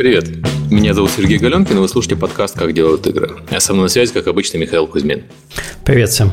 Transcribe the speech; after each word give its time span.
Привет, 0.00 0.30
меня 0.70 0.94
зовут 0.94 1.10
Сергей 1.10 1.36
Галенкин, 1.36 1.76
и 1.76 1.80
вы 1.80 1.86
слушаете 1.86 2.16
подкаст 2.16 2.58
«Как 2.58 2.72
делают 2.72 3.06
игры». 3.06 3.36
Я 3.50 3.60
со 3.60 3.74
мной 3.74 3.82
на 3.82 3.88
связи, 3.90 4.14
как 4.14 4.28
обычно, 4.28 4.56
Михаил 4.56 4.86
Кузьмин. 4.86 5.24
Привет 5.84 6.08
всем. 6.08 6.32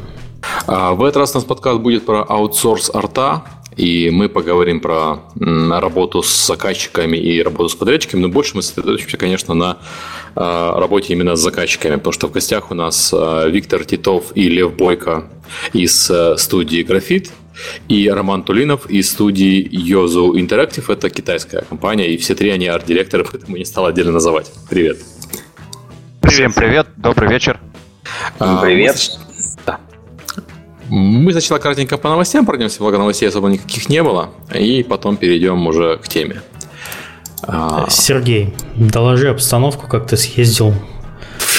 А, 0.68 0.94
в 0.94 1.04
этот 1.04 1.18
раз 1.18 1.32
у 1.32 1.40
нас 1.40 1.44
подкаст 1.44 1.82
будет 1.82 2.05
про 2.05 2.23
аутсорс 2.23 2.90
арта, 2.94 3.44
и 3.76 4.09
мы 4.09 4.30
поговорим 4.30 4.80
про 4.80 5.20
работу 5.38 6.23
с 6.23 6.48
заказчиками 6.48 7.18
и 7.18 7.44
работу 7.44 7.68
с 7.68 7.76
подрядчиками, 7.76 8.22
но 8.22 8.30
больше 8.30 8.55
мы 8.55 8.62
сосредоточимся, 8.62 9.18
конечно, 9.18 9.54
на 9.54 9.80
а, 10.34 10.80
работе 10.80 11.12
именно 11.12 11.36
с 11.36 11.41
заказчиками, 11.41 11.98
потому 11.98 12.13
что 12.13 12.30
в 12.30 12.31
гостях 12.31 12.72
у 12.72 12.73
нас 12.73 13.13
а, 13.13 13.49
Виктор 13.49 13.84
Титов 13.84 14.31
и 14.34 14.48
Лев 14.48 14.77
Бойко 14.77 15.27
из 15.73 16.09
студии 16.38 16.84
«Графит», 16.84 17.34
и 17.88 18.09
Роман 18.09 18.43
Тулинов 18.43 18.89
из 18.89 19.11
студии 19.11 19.67
Yozu 19.70 20.34
Interactive. 20.34 20.91
Это 20.91 21.09
китайская 21.09 21.61
компания, 21.61 22.13
и 22.13 22.17
все 22.17 22.35
три 22.35 22.49
они 22.49 22.67
арт-директоры, 22.67 23.23
поэтому 23.31 23.57
не 23.57 23.66
стал 23.66 23.85
отдельно 23.85 24.11
называть. 24.11 24.52
Привет. 24.70 24.99
Всем 26.23 26.53
привет, 26.53 26.88
добрый 26.97 27.30
вечер. 27.30 27.59
А, 28.39 28.61
привет. 28.61 29.17
Мы 30.89 31.31
сначала 31.31 31.59
кратенько 31.59 31.97
по 31.97 32.09
новостям 32.09 32.45
пройдемся, 32.45 32.80
благо 32.80 32.97
новостей 32.97 33.27
особо 33.27 33.49
никаких 33.49 33.89
не 33.89 34.02
было, 34.03 34.30
и 34.53 34.83
потом 34.83 35.17
перейдем 35.17 35.67
уже 35.67 35.97
к 35.97 36.08
теме. 36.08 36.41
А, 37.44 37.88
Сергей, 37.89 38.53
доложи 38.75 39.30
обстановку, 39.30 39.88
как 39.88 40.08
ты 40.08 40.16
съездил 40.16 40.73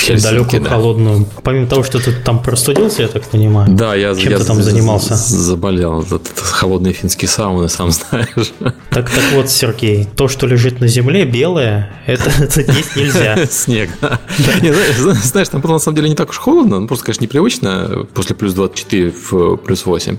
Хельсинки, 0.08 0.34
далекую 0.34 0.62
да. 0.62 0.70
холодную. 0.70 1.26
Помимо 1.42 1.66
того, 1.66 1.82
что 1.82 1.98
ты 1.98 2.12
там 2.12 2.42
простудился, 2.42 3.02
я 3.02 3.08
так 3.08 3.24
понимаю. 3.24 3.68
Да, 3.70 3.94
я 3.94 4.14
чем 4.14 4.30
я 4.30 4.38
ты 4.38 4.44
там 4.44 4.62
занимался. 4.62 5.14
Заболел. 5.14 6.02
Это 6.02 6.20
холодные 6.36 6.92
финские 6.92 7.28
сауны, 7.28 7.68
сам 7.68 7.90
знаешь. 7.90 8.52
Так, 8.90 9.10
так 9.10 9.24
вот, 9.34 9.50
Сергей, 9.50 10.06
то, 10.16 10.28
что 10.28 10.46
лежит 10.46 10.80
на 10.80 10.88
земле, 10.88 11.24
белое, 11.24 11.90
это, 12.06 12.30
это 12.40 12.60
есть 12.60 12.96
нельзя. 12.96 13.46
Снег, 13.50 13.90
да. 14.00 14.20
Не, 14.62 14.72
знаешь, 15.14 15.48
там 15.48 15.60
было 15.60 15.72
на 15.72 15.78
самом 15.78 15.96
деле 15.96 16.08
не 16.08 16.14
так 16.14 16.30
уж 16.30 16.38
холодно, 16.38 16.80
ну, 16.80 16.86
просто, 16.86 17.04
конечно, 17.06 17.24
непривычно 17.24 18.06
после 18.14 18.34
плюс 18.34 18.54
24 18.54 19.10
в 19.10 19.56
плюс 19.56 19.86
8. 19.86 20.18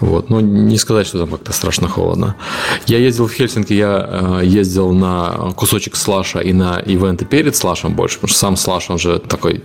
Вот, 0.00 0.30
но 0.30 0.40
не 0.40 0.78
сказать, 0.78 1.06
что 1.06 1.18
там 1.18 1.30
как-то 1.30 1.52
страшно 1.52 1.88
холодно. 1.88 2.36
Я 2.86 2.98
ездил 2.98 3.26
в 3.26 3.32
Хельсинки, 3.32 3.72
я 3.72 4.40
э, 4.40 4.44
ездил 4.44 4.92
на 4.92 5.52
кусочек 5.56 5.96
слаша 5.96 6.40
и 6.40 6.52
на 6.52 6.78
ивенты 6.80 7.24
перед 7.24 7.56
слашем 7.56 7.94
больше, 7.94 8.16
потому 8.16 8.30
что 8.30 8.38
сам 8.38 8.56
слаш, 8.56 8.90
он 8.90 8.98
же 8.98 9.09
же 9.10 9.18
такой 9.18 9.62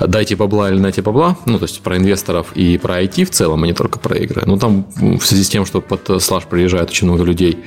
дайте 0.00 0.36
бабла 0.36 0.70
или 0.70 0.78
найте 0.78 1.02
бабла, 1.02 1.36
ну, 1.46 1.58
то 1.58 1.64
есть 1.64 1.80
про 1.80 1.96
инвесторов 1.96 2.48
и 2.54 2.78
про 2.78 3.02
IT 3.02 3.24
в 3.24 3.30
целом, 3.30 3.64
а 3.64 3.66
не 3.66 3.72
только 3.72 3.98
про 3.98 4.16
игры. 4.16 4.42
Ну, 4.46 4.58
там 4.58 4.86
в 4.96 5.20
связи 5.20 5.44
с 5.44 5.48
тем, 5.48 5.66
что 5.66 5.80
под 5.80 6.22
слаж 6.22 6.44
приезжает 6.44 6.90
очень 6.90 7.06
много 7.06 7.24
людей 7.24 7.58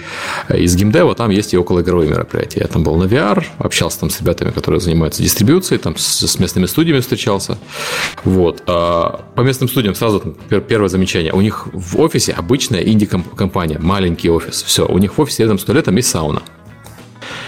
из 0.49 0.75
геймдева, 0.75 1.15
там 1.15 1.29
есть 1.29 1.53
и 1.53 1.57
околоигровые 1.57 2.09
мероприятия. 2.09 2.61
Я 2.61 2.67
там 2.67 2.83
был 2.83 2.95
на 2.95 3.05
VR, 3.05 3.43
общался 3.57 3.99
там 3.99 4.09
с 4.09 4.19
ребятами, 4.19 4.51
которые 4.51 4.79
занимаются 4.79 5.23
дистрибьюцией, 5.23 5.79
там 5.79 5.97
с, 5.97 6.27
с 6.27 6.39
местными 6.39 6.65
студиями 6.65 6.99
встречался. 6.99 7.57
Вот. 8.23 8.63
А 8.67 9.25
по 9.35 9.41
местным 9.41 9.69
студиям 9.69 9.95
сразу 9.95 10.35
первое 10.67 10.89
замечание. 10.89 11.33
У 11.33 11.41
них 11.41 11.67
в 11.73 11.99
офисе 11.99 12.33
обычная 12.33 12.81
инди-компания, 12.81 13.79
маленький 13.79 14.29
офис. 14.29 14.63
Все, 14.63 14.85
у 14.85 14.97
них 14.97 15.17
в 15.17 15.21
офисе 15.21 15.43
рядом 15.43 15.59
с 15.59 15.63
туалетом 15.63 15.95
есть 15.97 16.09
сауна. 16.09 16.41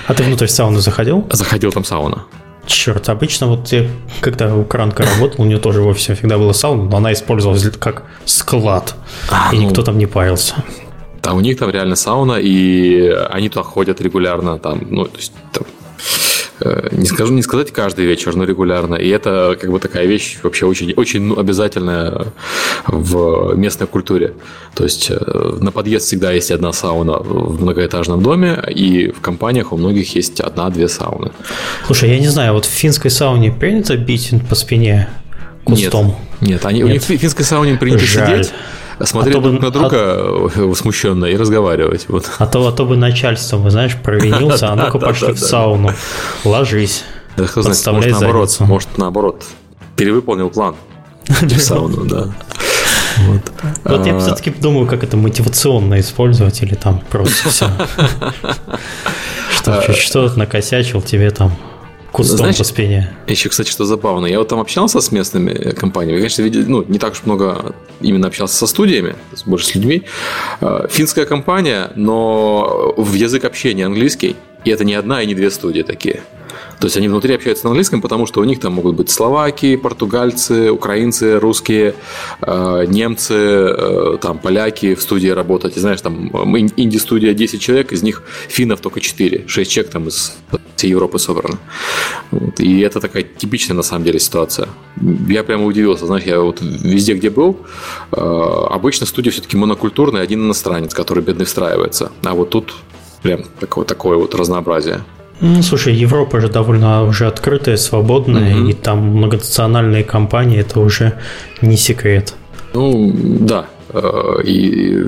А 0.08 0.14
ты 0.14 0.24
внутрь 0.24 0.48
сауны 0.48 0.80
заходил? 0.80 1.28
Заходил 1.32 1.72
там 1.72 1.84
сауна. 1.84 2.26
Черт, 2.66 3.10
обычно 3.10 3.48
вот 3.48 3.68
я, 3.74 3.88
когда 4.22 4.56
Укранка 4.56 5.04
работал, 5.04 5.44
у 5.44 5.46
нее 5.46 5.60
тоже 5.60 5.82
в 5.82 5.88
офисе 5.88 6.16
всегда 6.16 6.38
была 6.38 6.54
сауна, 6.54 6.84
но 6.84 6.98
она 6.98 7.12
использовалась 7.12 7.64
как 7.78 8.04
склад, 8.26 8.96
а, 9.30 9.54
и 9.54 9.58
ну, 9.58 9.64
никто 9.64 9.84
там 9.84 9.98
не 9.98 10.06
парился. 10.06 10.56
Да, 11.22 11.34
у 11.34 11.40
них 11.42 11.58
там 11.58 11.70
реально 11.70 11.96
сауна, 11.96 12.38
и 12.40 13.10
они 13.30 13.50
туда 13.50 13.64
ходят 13.64 14.02
регулярно, 14.02 14.60
там, 14.60 14.82
ну, 14.90 15.06
то 15.06 15.18
есть 15.18 15.34
там, 15.52 15.64
не 16.92 17.06
скажу, 17.06 17.34
не 17.34 17.42
сказать 17.42 17.72
каждый 17.72 18.06
вечер, 18.06 18.36
но 18.36 18.44
регулярно. 18.44 18.96
И 18.96 19.10
это 19.10 19.58
как 19.60 19.72
бы 19.72 19.80
такая 19.80 20.06
вещь 20.06 20.38
вообще 20.44 20.66
очень, 20.66 20.94
очень 20.94 21.22
ну, 21.22 21.40
обязательная 21.40 22.28
в 22.88 23.56
местной 23.56 23.88
культуре. 23.88 24.34
То 24.76 24.84
есть 24.84 25.10
э, 25.10 25.58
на 25.60 25.72
подъезд 25.72 26.08
всегда 26.08 26.32
есть 26.32 26.52
одна 26.52 26.74
сауна 26.74 27.18
в 27.18 27.62
многоэтажном 27.62 28.22
доме, 28.22 28.64
и 28.70 29.12
в 29.12 29.22
компаниях 29.22 29.74
у 29.74 29.78
многих 29.78 30.16
есть 30.16 30.40
одна-две 30.40 30.88
сауны. 30.88 31.32
Слушай, 31.86 32.10
я 32.12 32.20
не 32.20 32.28
знаю, 32.28 32.54
вот 32.54 32.66
в 32.66 32.70
финской 32.70 33.12
сауне 33.12 33.52
принято 33.52 33.98
бить 33.98 34.32
по 34.50 34.56
спине 34.56 35.10
кустом? 35.64 36.16
Нет, 36.42 36.50
нет, 36.50 36.66
они, 36.66 36.80
нет. 36.80 36.88
у 36.88 36.92
них 36.92 37.02
в 37.02 37.06
финской 37.06 37.46
сауне 37.46 37.76
принято 37.78 38.06
Жаль. 38.06 38.44
сидеть 38.44 38.54
смотреть 39.06 39.36
а 39.36 39.40
друг 39.40 39.56
бы, 39.56 39.60
на 39.60 39.72
друга 39.72 39.90
а... 39.96 40.74
смущенно 40.76 41.26
и 41.26 41.36
разговаривать. 41.36 42.06
Вот. 42.10 42.30
А 42.38 42.48
то, 42.48 42.68
а 42.68 42.72
то 42.72 42.86
бы 42.86 42.98
начальство, 42.98 43.58
вы 43.58 43.72
знаешь, 43.72 43.96
провинился, 43.96 44.70
а 44.72 44.76
ну-ка 44.76 45.00
пошли 45.00 45.34
в 45.34 45.40
сауну, 45.40 45.92
ложись. 46.44 47.04
Да 47.36 47.46
знает, 47.46 47.86
может 47.88 48.12
наоборот, 48.12 48.56
может 48.60 48.98
наоборот, 48.98 49.44
перевыполнил 49.96 50.50
план 50.50 50.76
в 51.28 51.50
сауну, 51.60 52.06
да. 52.06 52.34
Вот, 53.20 53.42
вот 53.84 54.06
я 54.06 54.16
а. 54.16 54.20
все-таки 54.20 54.50
думаю, 54.50 54.88
как 54.88 55.04
это 55.04 55.18
мотивационно 55.18 56.00
использовать 56.00 56.62
или 56.64 56.76
там 56.76 57.02
просто 57.10 57.50
все. 57.50 57.70
Что, 59.52 59.84
чуть 59.86 59.98
что 59.98 60.28
накосячил 60.36 61.02
тебе 61.02 61.30
там 61.30 61.56
кустом 62.14 62.38
Знаешь, 62.38 62.58
спине. 62.58 63.10
Еще, 63.28 63.50
кстати, 63.50 63.70
что 63.70 63.86
забавно, 63.86 64.28
я 64.28 64.40
вот 64.40 64.48
там 64.48 64.60
общался 64.60 65.02
с 65.02 65.12
местными 65.12 65.72
компаниями, 65.72 66.20
конечно, 66.20 66.44
видел, 66.44 66.64
ну, 66.68 66.86
не 66.88 67.00
так 67.00 67.14
уж 67.14 67.24
много 67.26 67.76
именно 68.00 68.28
общался 68.28 68.56
со 68.56 68.68
студиями, 68.68 69.16
больше 69.46 69.66
с 69.66 69.76
людьми. 69.76 70.04
А, 70.62 70.88
финская 70.88 71.26
компания, 71.26 71.92
но 71.96 72.94
в 72.96 73.14
язык 73.14 73.44
общения 73.44 73.86
английский, 73.86 74.36
и 74.64 74.70
это 74.70 74.86
не 74.86 74.94
одна 74.94 75.22
и 75.22 75.26
не 75.26 75.36
две 75.36 75.50
студии 75.50 75.82
такие. 75.82 76.22
То 76.80 76.88
есть 76.88 76.98
они 76.98 77.08
внутри 77.08 77.36
общаются 77.36 77.66
на 77.66 77.72
английском, 77.72 78.02
потому 78.02 78.26
что 78.26 78.42
у 78.42 78.44
них 78.44 78.60
там 78.60 78.74
могут 78.74 78.96
быть 78.96 79.10
словаки, 79.10 79.76
португальцы, 79.76 80.72
украинцы, 80.72 81.40
русские, 81.40 81.96
э, 82.42 82.86
немцы, 82.88 83.34
э, 83.34 84.18
там 84.22 84.40
поляки 84.40 84.96
в 84.96 85.02
студии 85.02 85.30
работать. 85.30 85.78
И 85.78 85.80
знаешь, 85.80 86.02
там 86.02 86.28
инди-студия 86.78 87.34
10 87.34 87.62
человек, 87.62 87.92
из 87.92 88.04
них 88.04 88.24
финнов 88.48 88.82
только 88.82 89.00
4, 89.00 89.46
6 89.48 89.72
человек 89.72 89.92
там 89.92 90.08
из 90.08 90.34
всей 90.84 90.90
Европы 90.90 91.20
собрано. 91.20 91.58
И 92.58 92.82
это 92.82 93.00
такая 93.00 93.24
типичная 93.24 93.78
на 93.78 93.84
самом 93.84 94.04
деле 94.04 94.20
ситуация. 94.20 94.68
Я 95.30 95.44
прямо 95.44 95.66
удивился, 95.66 96.06
знаешь, 96.06 96.26
я 96.26 96.42
вот 96.42 96.60
везде, 96.62 97.14
где 97.14 97.30
был, 97.30 97.58
э, 98.12 98.18
обычно 98.18 99.06
студия 99.06 99.32
все-таки 99.32 99.56
монокультурная, 99.56 100.22
один 100.22 100.42
иностранец, 100.46 100.94
который 100.94 101.24
бедный 101.24 101.46
встраивается. 101.46 102.12
А 102.24 102.34
вот 102.34 102.50
тут 102.50 102.74
прям 103.22 103.44
такое, 103.60 103.86
такое 103.86 104.18
вот 104.18 104.36
разнообразие. 104.36 105.04
Ну, 105.44 105.62
слушай, 105.62 105.94
Европа 105.94 106.40
же 106.40 106.48
довольно 106.48 107.04
уже 107.04 107.28
открытая, 107.28 107.76
свободная, 107.76 108.56
угу. 108.56 108.70
и 108.70 108.74
там 108.74 109.00
многонациональные 109.00 110.06
компании, 110.06 110.60
это 110.60 110.80
уже 110.80 111.20
не 111.62 111.76
секрет. 111.76 112.34
Ну, 112.74 113.12
да. 113.14 113.68
Э, 113.90 114.42
и 114.42 114.56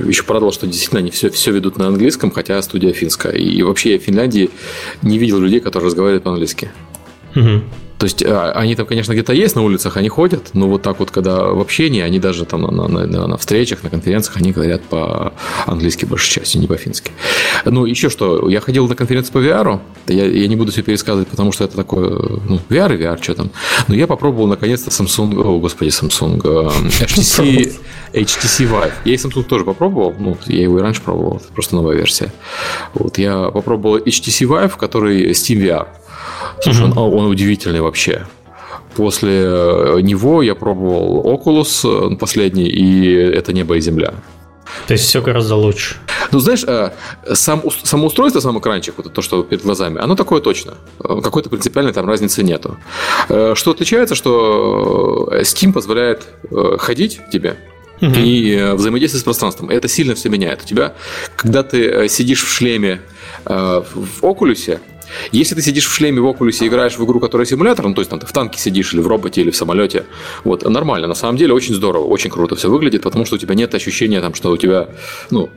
еще 0.10 0.24
порадовал, 0.24 0.52
что 0.52 0.68
действительно 0.68 1.00
они 1.00 1.10
все, 1.10 1.30
все 1.30 1.52
ведут 1.52 1.78
на 1.78 1.88
английском, 1.88 2.32
хотя 2.32 2.62
студия 2.62 2.92
финская. 2.92 3.32
И 3.32 3.64
вообще 3.64 3.94
я 3.94 4.00
в 4.00 4.02
Финляндии 4.02 4.50
не 5.02 5.18
видел 5.18 5.40
людей, 5.40 5.62
которые 5.62 5.88
разговаривают 5.88 6.26
по-английски. 6.26 6.70
Угу. 7.34 7.62
То 7.98 8.06
есть 8.06 8.24
а, 8.24 8.52
они 8.52 8.76
там, 8.76 8.86
конечно, 8.86 9.14
где-то 9.14 9.34
есть 9.34 9.56
на 9.56 9.62
улицах, 9.62 9.98
они 9.98 10.10
ходят, 10.10 10.50
но 10.54 10.68
вот 10.68 10.82
так 10.82 11.00
вот, 11.00 11.12
когда 11.12 11.46
в 11.46 11.62
общении, 11.62 12.02
они 12.02 12.20
даже 12.20 12.46
там 12.46 12.62
на, 12.62 12.72
на, 12.72 13.06
на, 13.06 13.28
на 13.28 13.38
встречах, 13.38 13.84
на 13.84 13.90
конференциях, 13.90 14.38
они 14.38 14.52
говорят 14.52 14.84
по-английски 14.84 16.06
большей 16.06 16.42
частью, 16.42 16.62
не 16.62 16.68
по-фински. 16.68 17.12
Ну, 17.64 17.86
еще 17.86 18.10
что, 18.10 18.50
я 18.50 18.60
ходил 18.60 18.88
на 18.88 18.96
конференцию 18.96 19.34
по 19.34 19.38
VR, 19.38 19.80
я, 20.08 20.26
я 20.26 20.48
не 20.48 20.56
буду 20.56 20.72
все 20.72 20.84
пересказывать, 20.84 21.30
потому 21.30 21.52
что 21.52 21.64
это 21.64 21.76
такое, 21.78 22.10
ну, 22.10 22.60
VR 22.70 22.94
и 22.96 23.02
VR, 23.02 23.22
что 23.22 23.34
там. 23.34 23.52
Но 23.88 23.96
я 23.96 24.08
попробовал 24.08 24.48
наконец-то 24.48 24.90
Samsung, 24.90 25.42
о, 25.42 25.60
господи, 25.60 25.90
Samsung, 25.90 26.42
HTC, 27.00 27.76
HTC 28.14 28.70
Vive. 28.70 28.92
Я 29.06 29.14
и 29.14 29.18
Samsung 29.18 29.44
тоже 29.44 29.64
попробовал, 29.64 30.14
ну, 30.20 30.38
я 30.48 30.64
его 30.64 30.80
и 30.80 30.82
раньше 30.82 31.02
пробовал, 31.02 31.38
это 31.38 31.54
просто 31.54 31.76
новая 31.76 31.96
версия. 31.96 32.34
Вот, 32.94 33.18
я 33.18 33.50
попробовал 33.52 34.00
HTC 34.00 34.48
Vive, 34.48 34.78
который 34.78 35.32
Steam 35.32 35.62
VR. 35.62 35.88
Слушай, 36.62 36.86
он, 36.86 36.98
он 36.98 37.26
удивительный 37.28 37.82
вообще. 37.82 38.26
После 38.96 39.44
э, 39.44 40.00
него 40.02 40.42
я 40.42 40.56
пробовал 40.56 41.22
Oculus 41.26 42.14
э, 42.14 42.16
последний, 42.16 42.68
и 42.68 43.14
это 43.14 43.52
небо 43.52 43.76
и 43.76 43.82
земля. 43.82 44.14
То 44.88 44.94
есть 44.94 45.06
все 45.06 45.22
гораздо 45.22 45.56
лучше. 45.56 45.98
Ну, 46.32 46.40
знаешь, 46.40 46.64
э, 46.66 46.92
сам, 47.34 47.62
само 47.84 48.08
устройство, 48.08 48.40
сам 48.40 48.58
экранчик, 48.58 48.94
вот 48.98 49.12
то, 49.12 49.22
что 49.22 49.44
перед 49.44 49.64
глазами, 49.64 50.00
оно 50.00 50.16
такое 50.16 50.40
точно. 50.40 50.76
Какой-то 51.00 51.50
принципиальной 51.50 51.92
там 51.92 52.08
разницы 52.08 52.42
нету. 52.42 52.78
Что 53.28 53.72
отличается, 53.72 54.16
что 54.16 55.30
Steam 55.42 55.74
позволяет 55.74 56.28
ходить 56.80 57.20
тебе, 57.32 57.58
угу. 58.02 58.14
и 58.16 58.72
взаимодействовать 58.76 59.22
с 59.22 59.26
пространством. 59.26 59.70
Это 59.70 59.90
сильно 59.90 60.16
все 60.16 60.30
меняет. 60.30 60.64
У 60.64 60.66
тебя, 60.66 60.94
когда 61.36 61.64
ты 61.64 62.08
сидишь 62.08 62.44
в 62.44 62.50
шлеме 62.50 63.02
в 63.46 64.24
Окулюсе, 64.24 64.80
если 65.32 65.56
ты 65.56 65.62
сидишь 65.62 65.88
в 65.88 65.94
шлеме 65.94 66.22
в 66.22 66.26
Oculus 66.26 66.64
и 66.64 66.68
играешь 66.68 66.98
в 66.98 67.06
игру, 67.06 67.20
которая 67.20 67.46
симулятор, 67.46 67.88
ну, 67.88 67.94
то 67.94 68.02
есть 68.02 68.10
там 68.10 68.20
ты 68.20 68.26
в 68.26 68.32
танке 68.32 68.60
сидишь 68.60 68.94
или 68.94 69.02
в 69.02 69.08
роботе, 69.08 69.42
или 69.42 69.52
в 69.52 69.56
самолете, 69.56 70.06
вот, 70.44 70.64
нормально. 70.64 71.08
На 71.08 71.16
самом 71.16 71.38
деле 71.38 71.54
очень 71.54 71.74
здорово, 71.74 72.06
очень 72.06 72.30
круто 72.30 72.56
все 72.56 72.70
выглядит, 72.70 73.02
потому 73.02 73.26
что 73.26 73.36
у 73.36 73.38
тебя 73.38 73.56
нет 73.56 73.74
ощущения, 73.74 74.22
там, 74.22 74.34
что 74.34 74.52
у 74.52 74.58
тебя, 74.58 74.90
ну, 75.30 75.50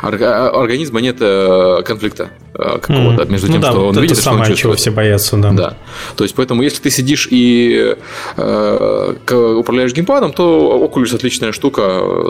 организма 0.00 1.00
нет 1.00 1.16
э, 1.20 1.82
конфликта 1.84 2.30
э, 2.54 2.78
какого-то 2.78 3.24
между 3.26 3.46
ну 3.48 3.52
тем, 3.52 3.60
ну, 3.60 3.66
да, 3.66 3.70
что 3.70 3.88
он 3.88 4.00
видит, 4.00 4.16
что 4.16 4.24
самое, 4.24 4.50
он 4.50 4.56
чего 4.56 4.74
все 4.74 4.90
боятся, 4.90 5.36
да. 5.36 5.50
да. 5.50 5.76
То 6.16 6.24
есть, 6.24 6.34
поэтому, 6.34 6.62
если 6.62 6.82
ты 6.82 6.90
сидишь 6.90 7.28
и 7.30 7.94
э, 8.36 9.14
управляешь 9.58 9.92
геймпадом, 9.92 10.32
то 10.32 10.90
Oculus 10.90 11.14
отличная 11.14 11.52
штука, 11.52 11.82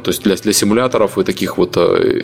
то 0.03 0.09
есть 0.09 0.23
для, 0.23 0.35
для 0.37 0.53
симуляторов 0.53 1.19
и 1.19 1.25
таких 1.25 1.57
вот 1.57 1.77
э, 1.77 2.23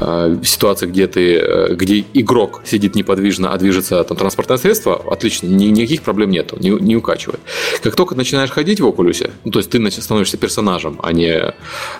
Э, 0.00 0.36
ситуации, 0.44 0.86
где 0.86 1.06
ты, 1.06 1.36
э, 1.36 1.74
где 1.74 2.04
игрок 2.14 2.62
сидит 2.64 2.94
неподвижно, 2.94 3.52
а 3.52 3.58
движется 3.58 4.02
там 4.04 4.16
транспортное 4.16 4.56
средство, 4.56 4.96
отлично, 5.10 5.46
ни, 5.46 5.66
никаких 5.66 6.02
проблем 6.02 6.30
нету, 6.30 6.56
не, 6.58 6.70
не 6.70 6.96
укачивает. 6.96 7.40
Как 7.82 7.96
только 7.96 8.14
начинаешь 8.14 8.50
ходить 8.50 8.80
в 8.80 8.86
окулюсе, 8.86 9.30
ну, 9.44 9.50
то 9.50 9.58
есть 9.58 9.70
ты 9.70 9.90
становишься 9.90 10.36
персонажем, 10.36 10.98
а 11.02 11.12
не 11.12 11.54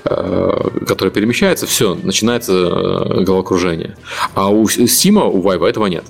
э, 0.05 0.69
который 0.87 1.11
перемещается, 1.11 1.60
все, 1.67 1.95
начинается 1.95 2.53
э, 2.53 3.25
головокружение. 3.25 3.97
А 4.35 4.51
у 4.51 4.69
Сима, 4.69 5.25
у 5.25 5.41
Вайва 5.41 5.67
этого 5.67 5.87
нет. 5.87 6.05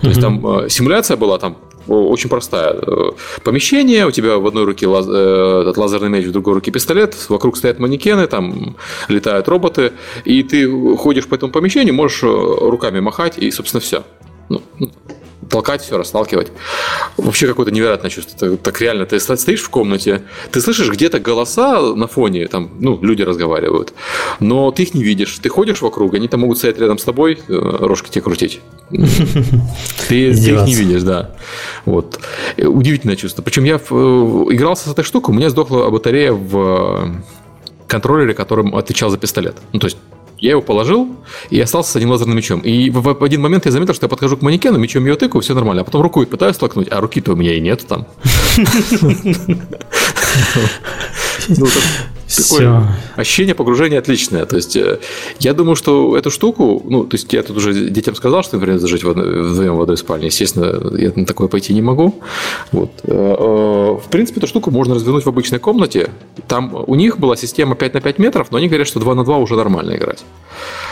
То 0.00 0.06
mm-hmm. 0.06 0.08
есть 0.08 0.20
там 0.20 0.70
симуляция 0.70 1.16
была 1.16 1.38
там 1.38 1.56
очень 1.88 2.28
простая. 2.28 2.74
Э, 2.74 3.10
помещение, 3.44 4.06
у 4.06 4.10
тебя 4.10 4.38
в 4.38 4.46
одной 4.46 4.64
руке 4.64 4.86
лаз, 4.86 5.06
э, 5.08 5.60
этот 5.62 5.76
лазерный 5.76 6.08
меч, 6.08 6.26
в 6.26 6.32
другой 6.32 6.54
руке 6.54 6.70
пистолет, 6.70 7.16
вокруг 7.28 7.56
стоят 7.56 7.78
манекены, 7.78 8.26
там 8.26 8.76
летают 9.08 9.48
роботы, 9.48 9.92
и 10.24 10.42
ты 10.42 10.68
ходишь 10.96 11.26
по 11.26 11.34
этому 11.34 11.52
помещению, 11.52 11.94
можешь 11.94 12.22
э, 12.22 12.26
руками 12.26 13.00
махать, 13.00 13.38
и, 13.38 13.50
собственно, 13.50 13.80
все. 13.80 14.04
Ну, 14.48 14.62
толкать 15.50 15.82
все, 15.82 15.96
расталкивать. 15.96 16.52
Вообще 17.16 17.46
какое-то 17.46 17.72
невероятное 17.72 18.10
чувство. 18.10 18.38
Так, 18.38 18.60
так 18.60 18.80
реально, 18.80 19.06
ты 19.06 19.20
стоишь 19.20 19.62
в 19.62 19.70
комнате, 19.70 20.22
ты 20.50 20.60
слышишь 20.60 20.90
где-то 20.90 21.20
голоса 21.20 21.80
на 21.94 22.06
фоне, 22.06 22.46
там, 22.48 22.70
ну, 22.80 22.98
люди 23.02 23.22
разговаривают, 23.22 23.92
но 24.40 24.70
ты 24.70 24.84
их 24.84 24.94
не 24.94 25.02
видишь. 25.02 25.38
Ты 25.38 25.48
ходишь 25.48 25.82
вокруг, 25.82 26.14
они 26.14 26.28
там 26.28 26.40
могут 26.40 26.58
стоять 26.58 26.78
рядом 26.78 26.98
с 26.98 27.04
тобой, 27.04 27.38
э, 27.48 27.76
рожки 27.80 28.10
тебе 28.10 28.22
крутить. 28.22 28.60
Ты, 30.08 30.28
их 30.28 30.66
не 30.66 30.74
видишь, 30.74 31.02
да. 31.02 31.34
Вот. 31.84 32.20
Удивительное 32.56 33.16
чувство. 33.16 33.42
Причем 33.42 33.64
я 33.64 33.74
э, 33.76 33.94
игрался 34.50 34.88
с 34.88 34.92
этой 34.92 35.04
штукой, 35.04 35.34
у 35.34 35.38
меня 35.38 35.50
сдохла 35.50 35.90
батарея 35.90 36.32
в 36.32 37.22
контроллере, 37.88 38.34
которым 38.34 38.74
отвечал 38.76 39.10
за 39.10 39.18
пистолет. 39.18 39.56
Ну, 39.72 39.80
то 39.80 39.86
есть 39.86 39.98
я 40.38 40.50
его 40.50 40.62
положил 40.62 41.16
и 41.50 41.60
остался 41.60 41.92
с 41.92 41.96
одним 41.96 42.10
лазерным 42.10 42.36
мечом. 42.36 42.60
И 42.60 42.90
в, 42.90 43.00
в 43.00 43.24
один 43.24 43.40
момент 43.40 43.66
я 43.66 43.72
заметил, 43.72 43.94
что 43.94 44.04
я 44.04 44.08
подхожу 44.08 44.36
к 44.36 44.42
манекену, 44.42 44.78
мечом 44.78 45.04
ее 45.04 45.16
тыкаю, 45.16 45.42
все 45.42 45.54
нормально. 45.54 45.82
А 45.82 45.84
потом 45.84 46.02
рукой 46.02 46.26
пытаюсь 46.26 46.56
столкнуть, 46.56 46.88
а 46.90 47.00
руки-то 47.00 47.32
у 47.32 47.36
меня 47.36 47.54
и 47.54 47.60
нет 47.60 47.86
там. 47.86 48.06
Ну, 52.28 52.42
такое 52.42 52.88
ощущение 53.14 53.54
погружения 53.54 53.98
отличное. 53.98 54.46
То 54.46 54.56
есть, 54.56 54.76
э, 54.76 54.98
я 55.38 55.54
думаю, 55.54 55.76
что 55.76 56.16
эту 56.16 56.30
штуку, 56.30 56.82
ну, 56.84 57.04
то 57.04 57.14
есть, 57.14 57.32
я 57.32 57.42
тут 57.42 57.56
уже 57.56 57.72
детям 57.72 58.14
сказал, 58.16 58.42
что, 58.42 58.56
например, 58.56 58.78
зажить 58.78 59.04
вдвоем 59.04 59.76
в 59.76 59.82
одной 59.82 59.96
спальне. 59.96 60.26
Естественно, 60.26 60.96
я 60.98 61.12
на 61.14 61.24
такое 61.24 61.48
пойти 61.48 61.72
не 61.72 61.82
могу. 61.82 62.20
Вот. 62.72 62.90
Э, 63.04 63.12
э, 63.12 63.98
в 64.04 64.10
принципе, 64.10 64.40
эту 64.40 64.48
штуку 64.48 64.70
можно 64.70 64.94
развернуть 64.94 65.24
в 65.24 65.28
обычной 65.28 65.60
комнате. 65.60 66.10
Там 66.48 66.84
у 66.86 66.94
них 66.96 67.18
была 67.18 67.36
система 67.36 67.76
5 67.76 67.94
на 67.94 68.00
5 68.00 68.18
метров, 68.18 68.50
но 68.50 68.58
они 68.58 68.68
говорят, 68.68 68.88
что 68.88 68.98
2 68.98 69.14
на 69.14 69.24
2 69.24 69.38
уже 69.38 69.54
нормально 69.54 69.96
играть. 69.96 70.24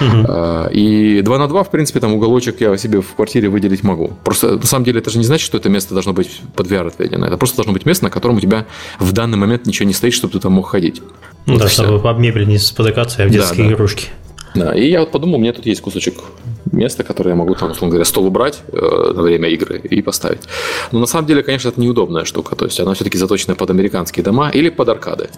Угу. 0.01 0.71
И 0.73 1.21
2 1.23 1.39
на 1.39 1.49
2, 1.49 1.65
в 1.65 1.71
принципе, 1.71 2.01
там 2.01 2.15
уголочек 2.15 2.61
я 2.61 2.77
себе 2.77 3.01
в 3.01 3.15
квартире 3.15 3.49
выделить 3.49 3.83
могу. 3.83 4.13
Просто, 4.25 4.57
на 4.57 4.67
самом 4.67 4.85
деле, 4.85 5.01
это 5.01 5.11
же 5.11 5.19
не 5.19 5.25
значит, 5.25 5.47
что 5.47 5.59
это 5.59 5.69
место 5.69 5.95
должно 5.95 6.13
быть 6.13 6.41
под 6.55 6.67
VR 6.71 6.87
отведено. 6.87 7.27
Это 7.27 7.37
просто 7.37 7.57
должно 7.57 7.73
быть 7.73 7.87
место, 7.87 8.05
на 8.05 8.11
котором 8.11 8.37
у 8.37 8.41
тебя 8.41 8.67
в 8.99 9.13
данный 9.13 9.39
момент 9.39 9.67
ничего 9.67 9.87
не 9.87 9.95
стоит, 9.95 10.15
чтобы 10.15 10.33
ты 10.33 10.41
там 10.41 10.53
мог 10.53 10.69
ходить. 10.69 11.03
Ну 11.47 11.55
вот 11.55 11.63
да, 11.63 11.69
чтобы 11.69 12.09
об 12.09 12.19
мебель 12.19 12.47
не 12.47 12.59
спотыкаться, 12.59 13.23
а 13.23 13.27
в 13.27 13.31
детские 13.31 13.65
да, 13.65 13.69
да. 13.69 13.75
игрушки. 13.75 14.09
Да, 14.55 14.75
и 14.75 14.89
я 14.89 15.01
вот 15.01 15.11
подумал, 15.11 15.39
у 15.39 15.41
меня 15.41 15.53
тут 15.53 15.67
есть 15.67 15.81
кусочек 15.81 16.15
места, 16.71 17.03
которое 17.03 17.31
я 17.31 17.37
могу, 17.37 17.55
там, 17.55 17.73
условно 17.73 17.91
говоря, 17.91 18.05
стол 18.05 18.27
убрать 18.27 18.61
э, 18.73 19.13
на 19.15 19.23
время 19.23 19.49
игры 19.49 19.79
и 19.79 20.01
поставить. 20.01 20.43
Но 20.93 21.01
на 21.01 21.07
самом 21.07 21.27
деле, 21.27 21.43
конечно, 21.43 21.69
это 21.69 21.81
неудобная 21.81 22.25
штука. 22.25 22.55
То 22.55 22.65
есть 22.65 22.79
она 22.79 22.95
все-таки 22.95 23.19
заточена 23.19 23.57
под 23.57 23.71
американские 23.71 24.25
дома 24.25 24.51
или 24.51 24.69
под 24.69 24.89
аркады. 24.89 25.29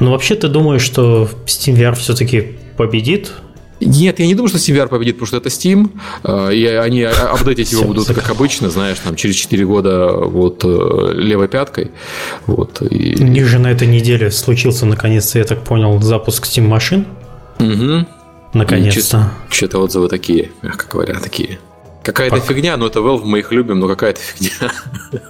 Ну, 0.00 0.12
вообще, 0.12 0.34
ты 0.34 0.48
думаешь, 0.48 0.82
что 0.82 1.28
Steam 1.46 1.76
VR 1.76 1.94
все-таки 1.94 2.58
победит 2.76 3.32
нет, 3.80 4.18
я 4.18 4.26
не 4.26 4.34
думаю, 4.34 4.48
что 4.48 4.58
SteamVR 4.58 4.88
победит, 4.88 5.16
потому 5.16 5.26
что 5.26 5.36
это 5.36 5.48
Steam, 5.48 5.90
э, 6.24 6.54
и 6.54 6.66
они 6.66 7.02
апдейтить 7.02 7.72
его 7.72 7.84
будут, 7.84 8.08
как 8.08 8.30
обычно, 8.30 8.70
знаешь, 8.70 8.98
там 8.98 9.14
через 9.16 9.36
4 9.36 9.64
года 9.66 10.12
вот 10.12 10.64
э, 10.64 11.12
левой 11.14 11.48
пяткой. 11.48 11.92
Вот, 12.46 12.82
и... 12.82 13.16
У 13.22 13.26
них 13.26 13.46
же 13.46 13.58
на 13.58 13.68
этой 13.70 13.86
неделе 13.86 14.30
случился, 14.30 14.86
наконец-то, 14.86 15.38
я 15.38 15.44
так 15.44 15.62
понял, 15.62 16.00
запуск 16.02 16.46
Steam 16.46 16.66
машин. 16.66 17.06
Угу. 17.60 18.06
Наконец-то. 18.54 19.32
Что-то 19.50 19.78
отзывы 19.78 20.08
такие, 20.08 20.50
мягко 20.62 20.86
говоря, 20.90 21.20
такие. 21.20 21.58
Какая-то 22.02 22.36
Пока. 22.36 22.54
фигня, 22.54 22.76
но 22.76 22.86
это 22.86 23.00
Valve, 23.00 23.24
мы 23.24 23.40
их 23.40 23.52
любим, 23.52 23.80
но 23.80 23.88
какая-то 23.88 24.20
фигня. 24.20 24.72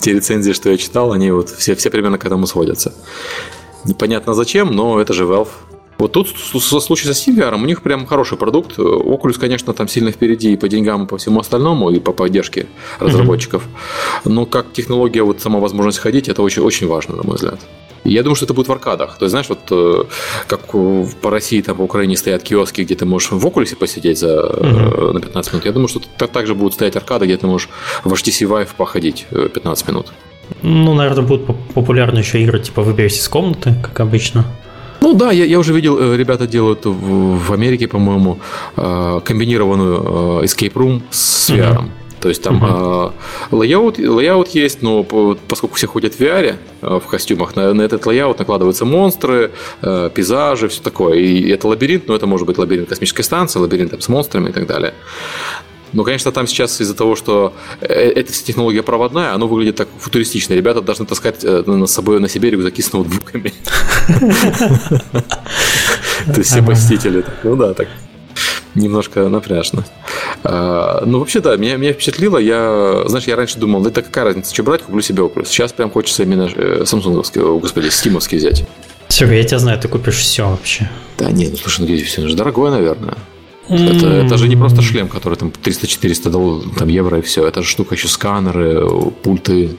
Те 0.00 0.14
рецензии, 0.14 0.52
что 0.52 0.70
я 0.70 0.76
читал, 0.76 1.12
они 1.12 1.30
вот 1.30 1.50
все, 1.50 1.74
все 1.76 1.90
примерно 1.90 2.18
к 2.18 2.24
этому 2.24 2.46
сводятся. 2.46 2.92
Непонятно 3.84 4.34
зачем, 4.34 4.74
но 4.74 5.00
это 5.00 5.12
же 5.12 5.24
Valve. 5.24 5.48
Вот 6.00 6.12
тут 6.12 6.28
со 6.28 6.80
случай 6.80 7.12
со 7.12 7.12
SteamVR, 7.12 7.54
у 7.54 7.66
них 7.66 7.82
прям 7.82 8.06
хороший 8.06 8.38
продукт. 8.38 8.78
Oculus, 8.78 9.38
конечно, 9.38 9.74
там 9.74 9.86
сильно 9.86 10.10
впереди 10.10 10.54
и 10.54 10.56
по 10.56 10.66
деньгам, 10.66 11.04
и 11.04 11.06
по 11.06 11.18
всему 11.18 11.40
остальному, 11.40 11.90
и 11.90 12.00
по 12.00 12.12
поддержке 12.12 12.66
разработчиков. 13.00 13.62
Mm-hmm. 13.64 14.32
Но 14.32 14.46
как 14.46 14.72
технология, 14.72 15.22
вот 15.22 15.42
сама 15.42 15.58
возможность 15.58 15.98
ходить, 15.98 16.30
это 16.30 16.40
очень, 16.40 16.62
очень 16.62 16.86
важно, 16.86 17.16
на 17.16 17.22
мой 17.22 17.36
взгляд. 17.36 17.60
Я 18.04 18.22
думаю, 18.22 18.34
что 18.34 18.46
это 18.46 18.54
будет 18.54 18.68
в 18.68 18.72
аркадах. 18.72 19.18
То 19.18 19.26
есть, 19.26 19.30
знаешь, 19.32 19.50
вот 19.50 19.58
э, 19.70 20.04
как 20.46 20.60
по 20.68 21.30
России, 21.30 21.60
там 21.60 21.76
по 21.76 21.82
Украине 21.82 22.16
стоят 22.16 22.42
киоски, 22.42 22.80
где 22.80 22.94
ты 22.94 23.04
можешь 23.04 23.30
в 23.30 23.46
Oculus 23.46 23.76
посидеть 23.76 24.18
за, 24.18 24.40
mm-hmm. 24.40 25.12
на 25.12 25.20
15 25.20 25.52
минут. 25.52 25.66
Я 25.66 25.72
думаю, 25.72 25.88
что 25.88 26.00
так 26.16 26.46
же 26.46 26.54
будут 26.54 26.72
стоять 26.72 26.96
аркады, 26.96 27.26
где 27.26 27.36
ты 27.36 27.46
можешь 27.46 27.68
в 28.04 28.12
HTC 28.14 28.48
Vive 28.48 28.68
походить 28.74 29.26
15 29.30 29.84
э, 29.86 29.90
минут. 29.90 30.06
Ну, 30.62 30.94
наверное, 30.94 31.24
будут 31.24 31.46
популярны 31.74 32.20
еще 32.20 32.42
игры, 32.42 32.58
типа 32.58 32.80
выберись 32.82 33.18
из 33.18 33.28
комнаты, 33.28 33.74
как 33.82 34.00
обычно. 34.00 34.46
Ну 35.00 35.14
да, 35.14 35.32
я, 35.32 35.44
я 35.44 35.58
уже 35.58 35.72
видел, 35.72 35.98
э, 35.98 36.16
ребята 36.16 36.46
делают 36.46 36.84
в, 36.84 37.38
в 37.38 37.52
Америке, 37.52 37.88
по-моему, 37.88 38.38
э, 38.76 39.20
комбинированную 39.24 40.42
э, 40.42 40.44
escape 40.44 40.72
room 40.74 41.02
с 41.10 41.50
VR. 41.50 41.78
Mm-hmm. 41.78 41.90
То 42.20 42.28
есть 42.28 42.42
там 42.42 42.62
uh-huh. 42.62 43.12
э, 43.50 43.56
layout, 43.56 43.98
layout 43.98 44.48
есть, 44.48 44.82
но 44.82 45.04
поскольку 45.48 45.76
все 45.76 45.86
ходят 45.86 46.14
в 46.14 46.20
VR, 46.20 46.56
э, 46.82 47.00
в 47.02 47.06
костюмах, 47.08 47.56
на, 47.56 47.72
на 47.72 47.82
этот 47.82 48.04
layout 48.04 48.38
накладываются 48.38 48.84
монстры, 48.84 49.52
э, 49.80 50.10
пейзажи, 50.14 50.68
все 50.68 50.82
такое. 50.82 51.14
И 51.14 51.48
это 51.48 51.66
лабиринт, 51.66 52.08
но 52.08 52.14
это 52.14 52.26
может 52.26 52.46
быть 52.46 52.58
лабиринт 52.58 52.90
космической 52.90 53.22
станции, 53.22 53.58
лабиринт 53.58 53.92
там, 53.92 54.00
с 54.02 54.08
монстрами 54.08 54.50
и 54.50 54.52
так 54.52 54.66
далее. 54.66 54.92
Но, 55.92 56.04
конечно, 56.04 56.32
там 56.32 56.46
сейчас 56.46 56.80
из-за 56.80 56.94
того, 56.94 57.16
что 57.16 57.54
э, 57.80 57.86
эта 57.86 58.32
технология 58.32 58.82
проводная, 58.82 59.34
оно 59.34 59.48
выглядит 59.48 59.76
так 59.76 59.88
футуристично. 59.98 60.54
Ребята 60.54 60.80
должны 60.80 61.06
таскать 61.06 61.44
э, 61.44 61.62
на 61.66 61.86
собой 61.86 62.20
на 62.20 62.28
себе 62.28 62.50
рюкзаки 62.50 62.82
с 62.82 62.92
ноутбуками. 62.92 63.52
То 66.26 66.38
есть 66.38 66.50
все 66.50 66.62
посетители. 66.62 67.24
Ну 67.42 67.56
да, 67.56 67.74
так 67.74 67.88
немножко 68.74 69.28
напряжно. 69.28 69.84
А, 70.44 71.02
ну, 71.04 71.18
вообще, 71.18 71.40
да, 71.40 71.56
меня, 71.56 71.76
меня 71.76 71.92
впечатлило. 71.92 72.38
Я, 72.38 73.04
знаешь, 73.06 73.26
я 73.26 73.36
раньше 73.36 73.58
думал, 73.58 73.80
да 73.82 73.90
какая 73.90 74.26
разница, 74.26 74.54
что 74.54 74.62
брать, 74.62 74.82
куплю 74.82 75.00
себе 75.02 75.22
Oculus. 75.22 75.46
Сейчас 75.46 75.72
прям 75.72 75.90
хочется 75.90 76.22
именно 76.22 76.48
э, 76.54 76.84
самсунговский, 76.86 77.40
господи, 77.40 77.88
стимовский 77.88 78.38
взять. 78.38 78.64
Все, 79.08 79.26
я 79.26 79.42
тебя 79.42 79.58
знаю, 79.58 79.80
ты 79.80 79.88
купишь 79.88 80.18
все 80.18 80.48
вообще. 80.48 80.88
Да 81.18 81.30
нет, 81.30 81.50
ну 81.52 81.58
слушай, 81.58 81.86
ну 81.86 82.04
все, 82.04 82.28
же 82.28 82.36
дорогое, 82.36 82.70
наверное. 82.70 83.14
Это, 83.70 84.06
это 84.06 84.36
же 84.36 84.48
не 84.48 84.56
просто 84.56 84.82
шлем, 84.82 85.08
который 85.08 85.36
там 85.36 85.52
300-400 85.62 86.74
там, 86.76 86.88
евро 86.88 87.18
и 87.18 87.22
все. 87.22 87.46
Это 87.46 87.62
же 87.62 87.68
штука 87.68 87.94
еще 87.94 88.08
сканеры, 88.08 88.88
пульты. 89.22 89.76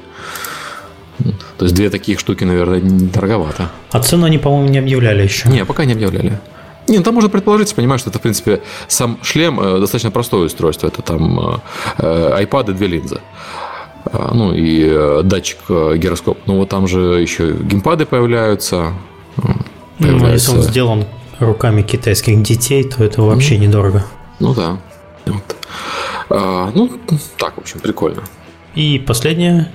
То 1.58 1.66
есть 1.66 1.76
две 1.76 1.90
таких 1.90 2.20
штуки, 2.20 2.46
наверное, 2.46 2.82
дороговато. 2.82 3.70
А 3.92 4.00
цену 4.00 4.26
они, 4.26 4.38
по-моему, 4.38 4.70
не 4.70 4.80
объявляли 4.80 5.24
еще. 5.24 5.50
Не, 5.50 5.66
пока 5.66 5.86
не 5.86 5.94
объявляли. 5.94 6.40
Не, 6.88 6.98
ну 6.98 7.04
там 7.04 7.14
можно 7.16 7.30
предположить, 7.30 7.76
понимаешь, 7.76 8.02
что 8.02 8.10
это, 8.10 8.20
в 8.20 8.22
принципе, 8.22 8.62
сам 8.88 9.20
шлем 9.22 9.60
э, 9.60 9.80
достаточно 9.80 10.10
простое 10.10 10.46
устройство. 10.46 10.88
Это 10.88 11.02
там 11.02 11.62
э, 11.98 12.44
iPad 12.44 12.72
и 12.72 12.74
две 12.74 12.88
линзы. 12.88 13.20
Э, 14.06 14.30
ну 14.34 14.54
и 14.54 14.88
э, 14.90 15.22
датчик 15.24 15.60
э, 15.70 15.98
гироскоп. 15.98 16.40
Ну 16.48 16.58
вот 16.58 16.70
там 16.70 16.88
же 16.88 17.00
еще 17.22 17.54
геймпады 17.54 18.06
появляются. 18.06 18.94
появляются. 20.00 20.28
Ну, 20.28 20.32
если 20.32 20.52
он 20.52 20.62
сделан 20.64 21.06
руками 21.42 21.82
китайских 21.82 22.42
детей, 22.42 22.84
то 22.84 23.04
это 23.04 23.22
вообще 23.22 23.56
ну, 23.56 23.64
недорого. 23.64 24.06
Ну 24.40 24.54
да. 24.54 24.78
Вот. 25.26 25.56
А, 26.30 26.72
ну, 26.74 26.90
так, 27.38 27.56
в 27.56 27.60
общем, 27.60 27.80
прикольно. 27.80 28.24
И 28.76 29.00
последняя 29.06 29.72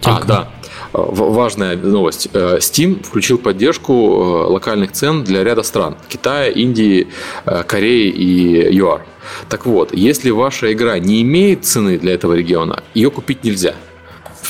темка. 0.00 0.22
А, 0.22 0.26
да. 0.26 0.48
Важная 0.92 1.76
новость. 1.76 2.28
Э, 2.32 2.58
Steam 2.58 3.04
включил 3.04 3.38
поддержку 3.38 3.92
э, 3.92 4.52
локальных 4.52 4.92
цен 4.92 5.22
для 5.22 5.44
ряда 5.44 5.62
стран. 5.62 5.96
Китая, 6.08 6.48
Индии, 6.48 7.08
э, 7.46 7.62
Кореи 7.62 8.08
и 8.08 8.74
ЮАР. 8.74 9.06
Так 9.48 9.66
вот, 9.66 9.94
если 9.94 10.30
ваша 10.30 10.72
игра 10.72 10.98
не 10.98 11.22
имеет 11.22 11.64
цены 11.64 11.98
для 11.98 12.14
этого 12.14 12.34
региона, 12.34 12.82
ее 12.94 13.10
купить 13.10 13.44
нельзя. 13.44 13.74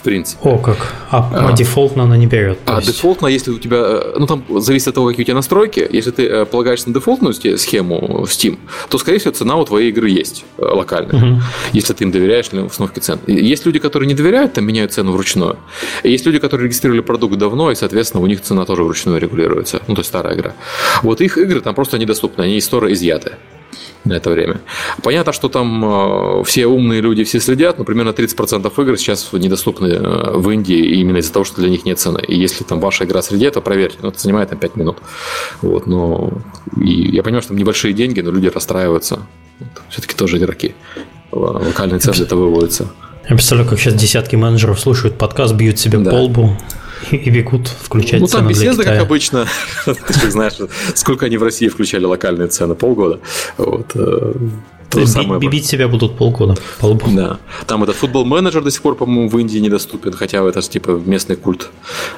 В 0.01 0.03
принципе. 0.03 0.49
О, 0.49 0.59
как. 0.59 0.95
А, 1.11 1.51
а, 1.51 1.53
дефолтно 1.53 2.05
она 2.05 2.17
не 2.17 2.27
берет. 2.27 2.59
А 2.65 2.77
есть... 2.77 2.89
дефолтно, 2.89 3.27
если 3.27 3.51
у 3.51 3.59
тебя, 3.59 3.77
э, 3.81 4.17
ну 4.19 4.27
там 4.27 4.45
зависит 4.61 4.89
от 4.89 4.95
того, 4.95 5.09
какие 5.09 5.25
у 5.25 5.27
тебя 5.27 5.35
настройки. 5.35 5.87
Если 5.91 6.11
ты 6.11 6.27
э, 6.27 6.45
полагаешься 6.47 6.89
на 6.89 6.95
дефолтную 6.95 7.35
схему 7.35 8.25
Steam, 8.25 8.59
то, 8.89 8.97
скорее 8.97 9.19
всего, 9.19 9.33
цена 9.33 9.57
у 9.57 9.65
твоей 9.65 9.91
игры 9.91 10.09
есть 10.09 10.45
э, 10.57 10.65
локальная, 10.65 11.33
угу. 11.35 11.43
если 11.75 11.93
ты 11.93 12.05
им 12.05 12.13
доверяешь 12.13 12.49
для 12.49 12.63
установки 12.63 12.99
цен. 13.01 13.19
Есть 13.27 13.67
люди, 13.67 13.79
которые 13.79 14.07
не 14.07 14.15
доверяют, 14.15 14.55
там 14.55 14.65
меняют 14.65 14.93
цену 14.93 15.13
вручную. 15.13 15.59
Есть 16.03 16.25
люди, 16.25 16.39
которые 16.39 16.67
регистрировали 16.67 17.03
продукт 17.03 17.37
давно, 17.37 17.71
и, 17.71 17.75
соответственно, 17.75 18.23
у 18.23 18.27
них 18.27 18.41
цена 18.41 18.65
тоже 18.65 18.85
вручную 18.85 19.21
регулируется. 19.21 19.83
Ну, 19.87 19.95
то 19.95 20.01
есть 20.01 20.09
старая 20.09 20.35
игра. 20.35 20.55
Вот 21.03 21.21
их 21.21 21.37
игры 21.37 21.61
там 21.61 21.75
просто 21.75 21.99
недоступны, 21.99 22.43
они 22.43 22.57
из 22.57 22.65
стора 22.65 22.91
изъяты 22.93 23.33
на 24.05 24.15
это 24.15 24.31
время. 24.31 24.61
Понятно, 25.03 25.33
что 25.33 25.49
там 25.49 25.85
э, 26.41 26.45
все 26.45 26.67
умные 26.67 27.01
люди 27.01 27.25
все 27.25 27.41
следят, 27.41 27.79
но 27.79 27.85
примерно 27.85 28.11
30% 28.11 28.83
игр 28.83 28.97
сейчас 28.97 29.33
недоступны 29.33 29.87
э, 29.87 30.37
в 30.37 30.51
Индии 30.51 31.01
именно 31.01 31.19
из-за 31.19 31.33
того, 31.33 31.45
что 31.45 31.61
для 31.61 31.71
них 31.71 31.85
нет 31.85 31.99
цены. 31.99 32.21
И 32.27 32.35
если 32.37 32.65
там 32.65 32.81
ваша 32.81 33.05
игра 33.05 33.23
среди, 33.23 33.51
то 33.51 33.61
проверьте, 33.61 33.99
но 34.03 34.09
это 34.09 34.21
занимает 34.21 34.51
там 34.51 34.59
5 34.59 34.77
минут. 34.77 34.99
Вот, 35.63 35.87
но 35.87 36.33
и 36.77 37.17
я 37.17 37.23
понимаю, 37.23 37.43
что 37.43 37.51
там 37.51 37.59
небольшие 37.59 37.93
деньги, 37.93 38.21
но 38.21 38.31
люди 38.31 38.49
расстраиваются. 38.49 39.21
Все-таки 39.91 40.15
тоже 40.15 40.39
игроки. 40.39 40.75
Локальные 41.33 42.01
цены 42.01 42.23
это 42.23 42.37
выводятся. 42.37 42.91
Я 43.29 43.37
представляю, 43.37 43.69
как 43.69 43.79
сейчас 43.79 43.95
десятки 43.95 44.35
менеджеров 44.35 44.81
слушают 44.81 45.19
подкаст, 45.19 45.55
бьют 45.55 45.79
себе 45.79 45.99
да. 45.99 46.11
по 46.11 46.17
лбу 46.17 46.57
и 47.11 47.31
бегут 47.31 47.69
включать 47.69 48.21
ну, 48.21 48.27
цены 48.27 48.43
там 48.43 48.49
беседа, 48.49 48.85
как 48.85 49.01
обычно. 49.01 49.47
Ты 49.85 50.21
же 50.21 50.31
знаешь, 50.31 50.55
сколько 50.95 51.27
они 51.27 51.37
в 51.37 51.43
России 51.43 51.69
включали 51.69 52.05
локальные 52.05 52.49
цены? 52.49 52.75
Полгода. 52.75 53.21
Вот. 53.57 53.91
Э, 53.95 54.33
то 54.91 55.07
самое. 55.07 55.41
Бить 55.41 55.67
себя 55.67 55.89
будут 55.89 56.17
полгода. 56.17 56.57
По 56.81 56.99
Да. 57.15 57.39
Там 57.67 57.85
этот 57.85 57.97
футбол-менеджер 57.97 58.63
до 58.63 58.71
сих 58.71 58.83
пор, 58.83 58.97
по-моему, 58.97 59.29
в 59.29 59.39
Индии 59.39 59.59
недоступен, 59.59 60.13
хотя 60.13 60.43
это 60.43 60.61
же 60.61 60.69
типа 60.69 60.91
местный 60.91 61.37
культ 61.37 61.71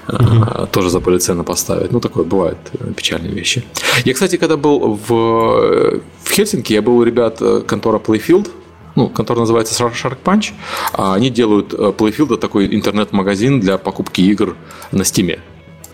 угу. 0.09 0.67
тоже 0.73 0.89
забыли 0.91 1.19
цены 1.19 1.45
поставить. 1.45 1.93
Ну, 1.93 2.01
такое 2.01 2.25
бывает, 2.25 2.59
э, 2.79 2.93
печальные 2.97 3.33
вещи. 3.33 3.65
Я, 4.05 4.15
кстати, 4.15 4.37
когда 4.37 4.57
был 4.57 4.99
в, 5.07 6.01
в 6.25 6.31
Хельсинки, 6.31 6.73
я 6.73 6.83
был 6.83 6.97
у 6.97 7.05
ребят 7.05 7.41
контора 7.67 7.99
Playfield, 7.99 8.49
ну, 8.95 9.09
контора 9.09 9.41
называется 9.41 9.75
Shark 9.83 10.19
Punch, 10.25 10.53
а 10.93 11.15
они 11.15 11.31
делают 11.31 11.73
э, 11.73 11.77
Playfield 11.77 12.37
такой 12.39 12.75
интернет-магазин 12.75 13.61
для 13.61 13.79
покупки 13.79 14.21
игр 14.21 14.57
на 14.91 15.03
Steam. 15.03 15.39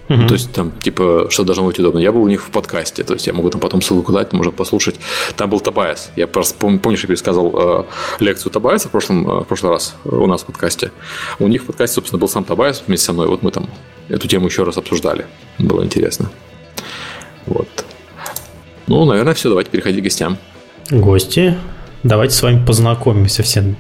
Uh-huh. 0.09 0.26
То 0.26 0.35
есть 0.35 0.52
там, 0.52 0.73
типа, 0.73 1.26
что 1.28 1.45
должно 1.45 1.67
быть 1.67 1.78
удобно. 1.78 1.99
Я 1.99 2.12
был 2.12 2.23
у 2.23 2.28
них 2.28 2.43
в 2.43 2.50
подкасте, 2.50 3.05
то 3.05 3.12
есть 3.12 3.26
я 3.26 3.35
могу 3.35 3.50
там 3.50 3.61
потом 3.61 3.83
ссылку 3.83 4.11
дать, 4.11 4.33
можно 4.33 4.52
послушать. 4.52 4.97
Там 5.37 5.50
был 5.50 5.61
Табайс. 5.61 6.11
Я 6.17 6.26
просто 6.26 6.59
пом- 6.59 6.78
помнишь, 6.78 7.02
я 7.02 7.09
пересказывал 7.09 7.52
э, 7.55 7.85
лекцию 8.21 8.50
Табайса 8.50 8.88
в 8.88 8.90
прошлом, 8.90 9.28
э, 9.28 9.40
в 9.40 9.45
прошлый 9.45 9.73
раз 9.73 9.97
у 10.05 10.26
нас 10.26 10.43
в 10.43 10.47
подкасте. 10.47 10.93
У 11.38 11.47
них 11.47 11.62
в 11.62 11.67
подкасте, 11.67 11.97
собственно, 11.97 12.19
был 12.19 12.28
сам 12.28 12.45
Табайс 12.45 12.83
вместе 12.87 13.05
со 13.05 13.12
мной. 13.12 13.28
Вот 13.28 13.43
мы 13.43 13.50
там 13.50 13.69
эту 14.09 14.26
тему 14.28 14.47
еще 14.47 14.62
раз 14.62 14.78
обсуждали. 14.78 15.26
Было 15.59 15.85
интересно. 15.85 16.31
Вот. 17.45 17.69
Ну, 18.87 19.05
наверное, 19.05 19.35
все. 19.35 19.50
Давайте 19.50 19.71
переходить 19.71 20.00
к 20.00 20.05
гостям. 20.05 20.38
Гости. 20.90 21.59
Давайте 22.02 22.35
с 22.35 22.43
вами 22.43 22.64
познакомимся 22.64 23.43
все. 23.43 23.75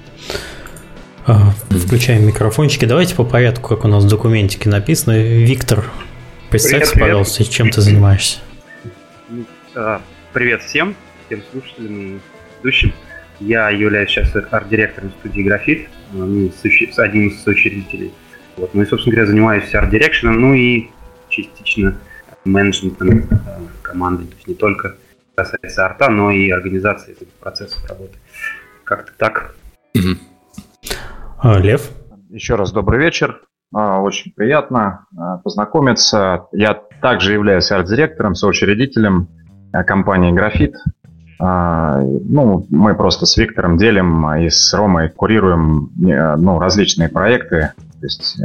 А, 1.26 1.52
включаем 1.70 2.26
микрофончики. 2.26 2.84
Давайте 2.84 3.14
по 3.14 3.24
порядку, 3.24 3.68
как 3.68 3.84
у 3.84 3.88
нас 3.88 4.04
в 4.04 4.08
документике 4.08 4.68
написано. 4.68 5.18
Виктор, 5.18 5.84
представься, 6.50 6.92
привет, 6.92 7.08
пожалуйста, 7.08 7.44
чем 7.44 7.70
ты 7.70 7.80
занимаешься. 7.80 8.38
А, 9.74 10.00
привет 10.32 10.62
всем, 10.62 10.96
всем 11.26 11.42
слушателям 11.52 12.00
и 12.00 12.18
ведущим. 12.58 12.92
Я 13.40 13.70
являюсь 13.70 14.10
сейчас 14.10 14.34
арт-директором 14.34 15.12
студии 15.20 15.42
«Графит», 15.42 15.88
ну, 16.12 16.50
одним 16.96 17.28
из 17.28 17.42
соучредителей. 17.42 18.10
Вот. 18.56 18.74
Ну 18.74 18.82
и, 18.82 18.86
собственно 18.86 19.14
говоря, 19.14 19.30
занимаюсь 19.30 19.72
арт-дирекшеном, 19.72 20.40
ну 20.40 20.54
и 20.54 20.88
частично 21.28 21.96
менеджментом 22.44 23.28
команды. 23.82 24.24
То 24.24 24.34
есть 24.34 24.48
не 24.48 24.54
только 24.54 24.96
касается 25.38 25.84
арта, 25.84 26.10
но 26.10 26.32
и 26.32 26.50
организации 26.50 27.16
процессов 27.40 27.88
работы. 27.88 28.18
Как-то 28.82 29.12
так. 29.16 29.54
А, 31.38 31.58
Лев? 31.58 31.90
Еще 32.28 32.56
раз 32.56 32.72
добрый 32.72 32.98
вечер. 32.98 33.42
А, 33.72 34.00
очень 34.00 34.32
приятно 34.32 35.06
а, 35.16 35.38
познакомиться. 35.38 36.46
Я 36.50 36.74
также 37.00 37.34
являюсь 37.34 37.70
арт-директором, 37.70 38.34
соучредителем 38.34 39.28
компании 39.86 40.32
«Графит». 40.32 40.74
Ну, 41.40 42.66
мы 42.68 42.96
просто 42.96 43.24
с 43.24 43.36
Виктором 43.36 43.76
делим 43.76 44.28
и 44.34 44.50
с 44.50 44.74
Ромой 44.74 45.08
курируем 45.08 45.92
ну, 45.94 46.58
различные 46.58 47.08
проекты. 47.08 47.74
То 48.00 48.04
есть 48.04 48.40
э, 48.40 48.44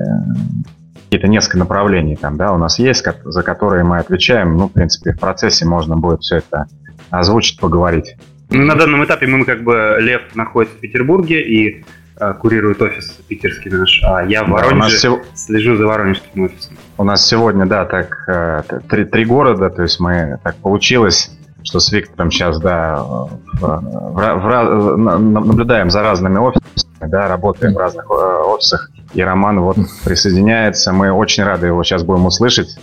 какие-то 1.14 1.28
несколько 1.28 1.60
направлений 1.60 2.16
там, 2.16 2.38
да, 2.38 2.54
у 2.54 2.58
нас 2.58 2.80
есть, 2.80 3.06
за 3.24 3.44
которые 3.44 3.84
мы 3.84 4.00
отвечаем. 4.00 4.58
Ну, 4.58 4.68
в 4.68 4.72
принципе, 4.72 5.12
в 5.14 5.20
процессе 5.20 5.64
можно 5.64 5.96
будет 5.96 6.22
все 6.22 6.38
это 6.38 6.66
озвучить, 7.12 7.60
поговорить. 7.60 8.16
На 8.50 8.74
данном 8.74 9.06
этапе 9.06 9.28
мы 9.28 9.46
как 9.46 9.64
бы 9.64 9.98
Лев 10.00 10.22
находится 10.34 10.76
в 10.76 10.80
Петербурге 10.80 11.40
и 11.44 11.86
э, 12.20 12.34
курирует 12.34 12.82
офис 12.82 13.12
питерский 13.28 13.70
наш, 13.70 14.02
а 14.04 14.24
я 14.24 14.44
в 14.44 14.50
Воронеже 14.50 14.90
да, 14.90 14.98
сев... 14.98 15.20
слежу 15.36 15.76
за 15.76 15.86
воронежским 15.86 16.46
офисом. 16.46 16.78
У 16.98 17.04
нас 17.04 17.28
сегодня, 17.28 17.68
да, 17.68 17.86
так 17.86 18.18
э, 18.28 18.64
три, 18.90 19.06
три 19.06 19.26
города, 19.26 19.70
то 19.70 19.84
есть 19.84 20.00
мы 20.00 20.40
так 20.44 20.56
получилось, 20.56 21.30
что 21.62 21.80
с 21.80 21.92
Виктором 21.92 22.32
сейчас, 22.32 22.60
да, 22.60 23.04
в, 23.04 23.30
в, 23.60 24.16
в, 24.16 24.98
наблюдаем 24.98 25.92
за 25.92 26.02
разными 26.02 26.40
офисами, 26.40 26.74
да, 27.08 27.28
работаем 27.28 27.74
в 27.74 27.78
разных 27.78 28.06
э, 28.10 28.14
офисах, 28.14 28.90
и 29.14 29.22
Роман 29.22 29.62
вот 29.62 29.78
присоединяется, 30.04 30.92
мы 30.92 31.12
очень 31.12 31.44
рады 31.44 31.68
его 31.68 31.84
сейчас 31.84 32.04
будем 32.04 32.26
услышать. 32.26 32.78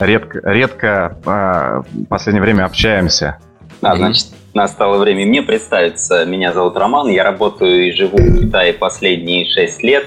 Редко, 0.00 0.40
редко 0.44 1.16
э, 1.24 1.82
в 1.92 2.06
последнее 2.06 2.42
время 2.42 2.64
общаемся. 2.64 3.38
А, 3.82 3.96
значит, 3.96 4.28
настало 4.54 4.98
время 4.98 5.26
мне 5.26 5.42
представиться. 5.42 6.24
Меня 6.24 6.52
зовут 6.52 6.76
Роман, 6.76 7.08
я 7.08 7.24
работаю 7.24 7.88
и 7.88 7.92
живу 7.92 8.16
в 8.16 8.40
Китае 8.40 8.72
последние 8.72 9.46
шесть 9.46 9.82
лет. 9.82 10.06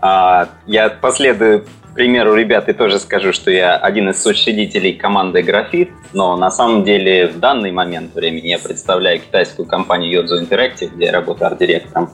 А, 0.00 0.48
я 0.66 0.88
последую 0.88 1.64
примеру 1.94 2.34
ребят 2.34 2.68
и 2.68 2.72
тоже 2.72 2.98
скажу, 2.98 3.32
что 3.32 3.50
я 3.50 3.76
один 3.76 4.10
из 4.10 4.24
учредителей 4.26 4.94
команды 4.94 5.42
Графит, 5.42 5.90
но 6.12 6.36
на 6.36 6.50
самом 6.50 6.84
деле 6.84 7.28
в 7.28 7.38
данный 7.38 7.70
момент 7.70 8.14
времени 8.14 8.48
я 8.48 8.58
представляю 8.58 9.20
китайскую 9.20 9.66
компанию 9.66 10.22
Yodzo 10.22 10.42
Interactive, 10.42 10.94
где 10.94 11.06
я 11.06 11.12
работаю 11.12 11.46
арт-директором. 11.46 12.10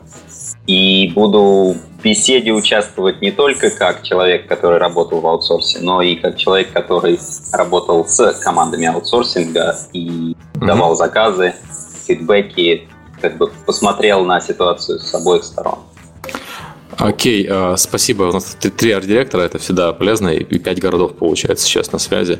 И 0.67 1.13
буду 1.15 1.75
в 1.99 2.03
беседе 2.03 2.53
участвовать 2.53 3.21
не 3.21 3.31
только 3.33 3.71
как 3.71 4.03
человек, 4.03 4.47
который 4.47 4.79
работал 4.79 5.21
в 5.21 5.27
аутсорсе, 5.27 5.81
но 5.81 6.01
и 6.03 6.15
как 6.17 6.37
человек, 6.37 6.73
который 6.73 7.19
работал 7.53 8.07
с 8.07 8.39
командами 8.41 8.87
аутсорсинга 8.87 9.77
и 9.93 10.09
mm-hmm. 10.09 10.67
давал 10.67 10.97
заказы, 10.97 11.55
фидбэки, 12.07 12.89
как 13.21 13.37
бы 13.37 13.51
посмотрел 13.67 14.25
на 14.25 14.41
ситуацию 14.41 14.99
с 15.01 15.15
обоих 15.15 15.45
сторон. 15.45 15.81
Окей, 16.97 17.47
okay, 17.47 17.77
спасибо. 17.77 18.25
У 18.25 18.33
нас 18.33 18.57
три 18.77 18.93
арт-директора, 18.93 19.43
это 19.43 19.59
всегда 19.59 19.93
полезно, 19.93 20.29
и 20.29 20.59
пять 20.59 20.81
городов 20.81 21.15
получается 21.15 21.65
сейчас 21.65 21.93
на 21.93 21.99
связи. 21.99 22.39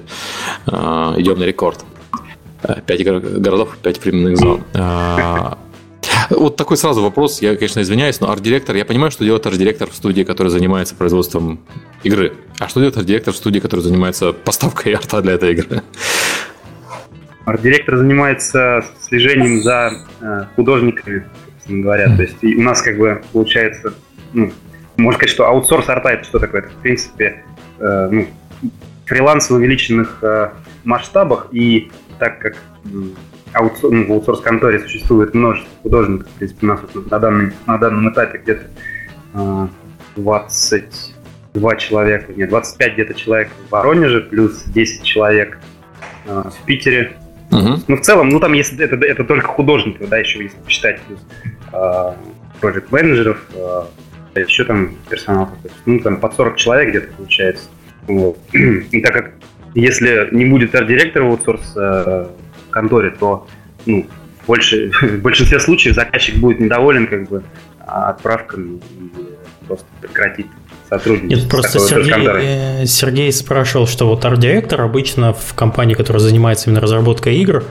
Идем 0.67 1.39
на 1.39 1.45
рекорд. 1.45 1.85
Пять 2.87 3.03
городов, 3.05 3.77
пять 3.83 4.05
временных 4.05 4.37
зон. 4.37 4.63
Вот 6.31 6.57
такой 6.57 6.77
сразу 6.77 7.03
вопрос, 7.03 7.43
я, 7.43 7.57
конечно, 7.57 7.81
извиняюсь, 7.81 8.21
но 8.21 8.31
арт-директор, 8.31 8.77
я 8.77 8.85
понимаю, 8.85 9.11
что 9.11 9.25
делает 9.25 9.45
арт-директор 9.47 9.91
в 9.91 9.95
студии, 9.95 10.23
которая 10.23 10.51
занимается 10.51 10.95
производством 10.95 11.61
игры. 12.05 12.35
А 12.61 12.69
что 12.69 12.79
делает 12.79 12.97
арт-директор 12.97 13.35
в 13.35 13.37
студии, 13.37 13.59
которая 13.59 13.83
занимается 13.83 14.33
поставкой 14.33 14.93
арта 14.95 15.23
для 15.23 15.33
этой 15.33 15.53
игры? 15.53 15.83
Арт-директор 17.47 17.97
занимается 17.97 18.85
слежением 19.09 19.61
за 19.63 19.91
э, 20.21 20.45
художниками, 20.55 21.27
собственно 21.55 21.83
говоря. 21.83 22.07
Mm. 22.07 22.17
То 22.17 22.23
есть 22.23 22.45
у 22.45 22.63
нас 22.63 22.81
как 22.81 22.97
бы 22.97 23.23
получается, 23.33 23.95
ну, 24.33 24.53
можно 24.97 25.19
сказать, 25.19 25.35
что 25.35 25.47
аутсорс 25.47 25.89
арта 25.89 26.11
это 26.11 26.25
что 26.25 26.39
такое? 26.39 26.61
Это, 26.63 26.71
в 26.71 26.83
принципе, 26.83 27.43
э, 27.81 28.09
ну, 28.13 28.27
фриланс 29.05 29.51
в 29.51 29.55
увеличенных 29.55 30.19
э, 30.23 30.51
масштабах, 30.85 31.49
и 31.51 31.91
так 32.21 32.39
как 32.39 32.57
аутсор, 33.53 33.91
ну, 33.91 34.07
в 34.07 34.13
аутсорс-конторе 34.13 34.81
существует 34.81 35.35
множество 35.35 35.71
художников. 35.83 36.29
В 36.29 36.35
принципе, 36.39 36.67
у 36.67 36.69
нас 36.71 36.81
вот 36.95 37.11
на, 37.11 37.19
данном, 37.19 37.53
на 37.67 37.79
данном 37.79 38.13
этапе 38.13 38.39
где-то 38.39 38.63
э, 39.35 39.69
22 40.17 41.77
человека, 41.77 42.33
нет, 42.33 42.49
25 42.49 42.93
где-то 42.95 43.15
человек 43.15 43.49
в 43.67 43.73
Воронеже, 43.73 44.21
плюс 44.23 44.65
10 44.65 45.03
человек 45.03 45.59
э, 46.27 46.43
в 46.45 46.65
Питере. 46.65 47.13
Uh-huh. 47.51 47.83
Ну, 47.89 47.97
в 47.97 48.01
целом, 48.01 48.29
ну, 48.29 48.39
там 48.39 48.53
если 48.53 48.83
это, 48.85 48.97
это 49.05 49.25
только 49.25 49.49
художников, 49.49 50.09
да, 50.09 50.19
еще 50.19 50.43
если 50.43 50.59
посчитать 50.59 51.01
плюс 51.03 51.21
э, 51.73 52.13
проект-менеджеров, 52.61 53.39
э, 53.55 54.41
еще 54.41 54.65
там 54.65 54.95
персонал. 55.09 55.51
Ну, 55.87 55.99
там 56.01 56.21
под 56.21 56.35
40 56.35 56.57
человек 56.57 56.91
где-то 56.91 57.13
получается. 57.15 57.69
Вот. 58.07 58.39
И 58.53 59.01
так 59.01 59.13
как 59.13 59.33
если 59.75 60.29
не 60.33 60.47
будет 60.47 60.75
арт-директора 60.75 61.25
в 61.25 61.29
аутсорс 61.29 61.75
э, 61.77 62.27
конторе, 62.71 63.11
то 63.11 63.47
ну, 63.87 64.07
больше, 64.47 64.91
в 65.01 65.19
большинстве 65.23 65.61
случаев 65.61 65.95
заказчик 65.95 66.37
будет 66.37 66.61
недоволен 66.61 67.07
как 67.07 67.29
бы 67.29 67.43
отправками 67.87 68.77
и 68.77 69.67
просто 69.67 69.87
прекратит 70.01 70.47
сотрудничать. 70.89 71.43
Нет, 71.43 71.49
просто 71.49 71.79
Сергей, 71.79 72.27
э, 72.27 72.87
Сергей 72.87 73.33
спрашивал, 73.33 73.87
что 73.87 74.09
вот 74.09 74.25
арт-директор 74.25 74.81
обычно 74.83 75.33
в 75.33 75.55
компании, 75.55 75.95
которая 75.95 76.21
занимается 76.21 76.69
именно 76.69 76.81
разработкой 76.81 77.37
игр, 77.37 77.65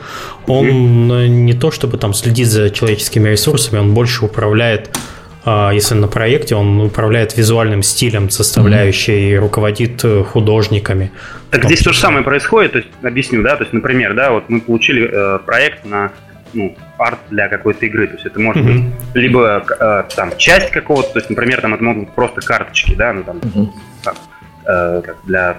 он 0.48 0.66
mm-hmm. 0.66 1.28
не 1.28 1.54
то 1.54 1.72
чтобы 1.72 1.98
там 1.98 2.14
следит 2.14 2.48
за 2.48 2.70
человеческими 2.70 3.30
ресурсами, 3.30 3.80
он 3.80 3.94
больше 3.94 4.26
управляет 4.26 4.90
а, 4.96 5.00
если 5.46 5.96
на 5.96 6.08
проекте 6.08 6.56
он 6.56 6.82
управляет 6.82 7.38
визуальным 7.38 7.82
стилем 7.82 8.30
составляющей 8.30 9.14
mm-hmm. 9.14 9.32
и 9.32 9.38
руководит 9.38 10.04
э, 10.04 10.24
художниками. 10.24 11.12
Так 11.50 11.64
здесь 11.66 11.82
то 11.82 11.94
же 11.94 12.00
самое 12.00 12.24
происходит, 12.24 12.74
то 12.74 12.78
есть 12.80 12.90
объясню, 13.02 13.42
да, 13.42 13.56
то 13.56 13.64
есть, 13.64 13.74
например, 13.74 14.14
да, 14.16 14.32
вот 14.32 14.50
мы 14.50 14.60
получили 14.60 15.10
э, 15.10 15.40
проект 15.40 15.86
на 15.86 16.12
ну, 16.54 16.76
арт 16.98 17.20
для 17.30 17.48
какой-то 17.48 17.86
игры. 17.86 18.08
То 18.08 18.14
есть 18.14 18.26
это 18.26 18.40
может 18.40 18.64
mm-hmm. 18.64 18.84
быть 19.14 19.16
либо 19.16 19.66
э, 19.80 20.04
там 20.16 20.38
часть 20.38 20.72
какого-то, 20.72 21.14
то 21.14 21.20
есть, 21.20 21.30
например, 21.30 21.62
там 21.62 21.74
это 21.74 21.84
могут 21.84 22.06
быть 22.06 22.16
просто 22.16 22.42
карточки, 22.42 22.96
да, 22.96 23.14
ну 23.14 23.24
там, 23.24 23.38
mm-hmm. 23.38 23.68
там 24.04 24.16
э, 24.66 25.02
как 25.06 25.18
для 25.26 25.58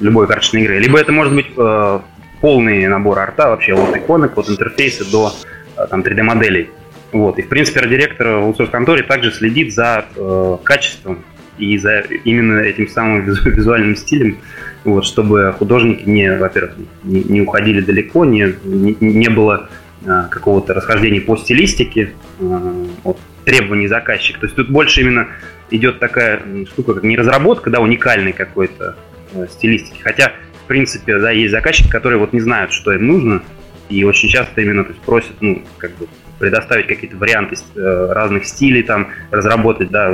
любой 0.00 0.26
карточной 0.26 0.62
игры. 0.62 0.78
Либо 0.78 0.98
это 0.98 1.12
может 1.12 1.34
быть 1.34 1.46
э, 1.56 2.00
полный 2.40 2.86
набор 2.86 3.18
арта 3.18 3.48
вообще 3.48 3.74
от 3.74 3.96
иконок, 3.96 4.36
от 4.36 4.48
интерфейса 4.48 5.10
до 5.10 5.32
э, 5.76 5.86
там 5.88 6.00
3D-моделей. 6.00 6.70
Вот. 7.12 7.38
И, 7.38 7.42
в 7.42 7.48
принципе, 7.48 7.86
директор 7.86 8.28
в 8.28 8.44
аутсорс-конторе 8.44 9.02
также 9.02 9.30
следит 9.30 9.74
за 9.74 10.06
э, 10.16 10.56
качеством 10.64 11.24
и 11.58 11.76
за 11.78 12.00
именно 12.24 12.60
этим 12.60 12.88
самым 12.88 13.24
визуальным 13.44 13.96
стилем, 13.96 14.38
вот, 14.84 15.04
чтобы 15.04 15.54
художники 15.58 16.08
не, 16.08 16.36
во-первых, 16.36 16.76
не, 17.04 17.22
не 17.22 17.40
уходили 17.42 17.80
далеко, 17.80 18.24
не, 18.24 18.54
не, 18.64 18.96
не 19.00 19.28
было 19.28 19.68
Э, 20.04 20.24
какого-то 20.28 20.74
расхождения 20.74 21.20
по 21.20 21.36
стилистике 21.36 22.12
э, 22.40 22.86
от 23.04 23.18
требований 23.44 23.86
заказчика. 23.86 24.40
То 24.40 24.46
есть 24.46 24.56
тут 24.56 24.68
больше 24.68 25.00
именно 25.00 25.28
идет 25.70 26.00
такая 26.00 26.42
штука, 26.66 26.94
как 26.94 27.04
не 27.04 27.16
разработка, 27.16 27.70
да, 27.70 27.78
уникальной 27.78 28.32
какой-то 28.32 28.96
э, 29.32 29.46
стилистики. 29.48 30.00
Хотя, 30.02 30.32
в 30.64 30.66
принципе, 30.66 31.18
да, 31.18 31.30
есть 31.30 31.52
заказчики, 31.52 31.88
которые 31.88 32.18
вот 32.18 32.32
не 32.32 32.40
знают, 32.40 32.72
что 32.72 32.92
им 32.92 33.06
нужно, 33.06 33.42
и 33.88 34.02
очень 34.02 34.28
часто 34.28 34.60
именно 34.60 34.82
то 34.82 34.90
есть, 34.90 35.02
просят, 35.02 35.36
ну, 35.40 35.62
как 35.78 35.92
бы 35.92 36.08
предоставить 36.42 36.88
какие-то 36.88 37.16
варианты 37.16 37.54
разных 37.76 38.46
стилей, 38.46 38.82
там, 38.82 39.06
разработать, 39.30 39.90
да, 39.90 40.12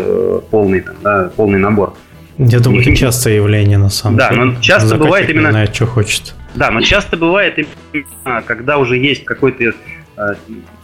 полный, 0.51 0.83
там, 0.83 0.97
да, 1.03 1.31
полный 1.35 1.59
набор. 1.59 1.95
Я 2.37 2.61
думаю, 2.61 2.83
это 2.83 2.95
частое 2.95 3.37
явление, 3.37 3.79
на 3.79 3.89
самом 3.89 4.19
да, 4.19 4.29
деле. 4.29 4.41
Да, 4.41 4.47
но 4.47 4.61
часто 4.61 4.89
Заказчик 4.89 5.07
бывает 5.07 5.31
именно... 5.31 5.51
знает, 5.51 5.75
что 5.75 5.87
хочет. 5.87 6.35
Да, 6.55 6.71
но 6.71 6.83
часто 6.83 7.17
бывает 7.17 7.59
именно, 7.59 8.43
когда 8.43 8.77
уже 8.77 8.99
есть 8.99 9.25
какой-то 9.25 9.65
э, 9.65 10.35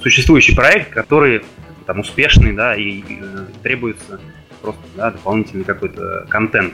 существующий 0.00 0.54
проект, 0.54 0.88
который 0.94 1.42
там 1.84 2.00
успешный, 2.00 2.54
да, 2.54 2.74
и, 2.74 2.82
и 2.82 3.20
э, 3.20 3.44
требуется 3.62 4.18
просто 4.62 4.80
да, 4.96 5.10
дополнительный 5.10 5.64
какой-то 5.64 6.24
контент. 6.30 6.72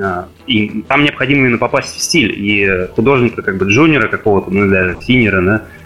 А, 0.00 0.28
и 0.46 0.82
там 0.86 1.02
необходимо 1.02 1.40
именно 1.40 1.58
попасть 1.58 1.96
в 1.96 2.00
стиль. 2.00 2.32
И 2.36 2.86
художника, 2.94 3.42
как 3.42 3.58
бы 3.58 3.66
джуниора 3.66 4.06
какого-то, 4.06 4.48
ну 4.52 4.70
даже 4.70 4.96
синера, 5.02 5.42
да, 5.42 5.56
э, 5.56 5.81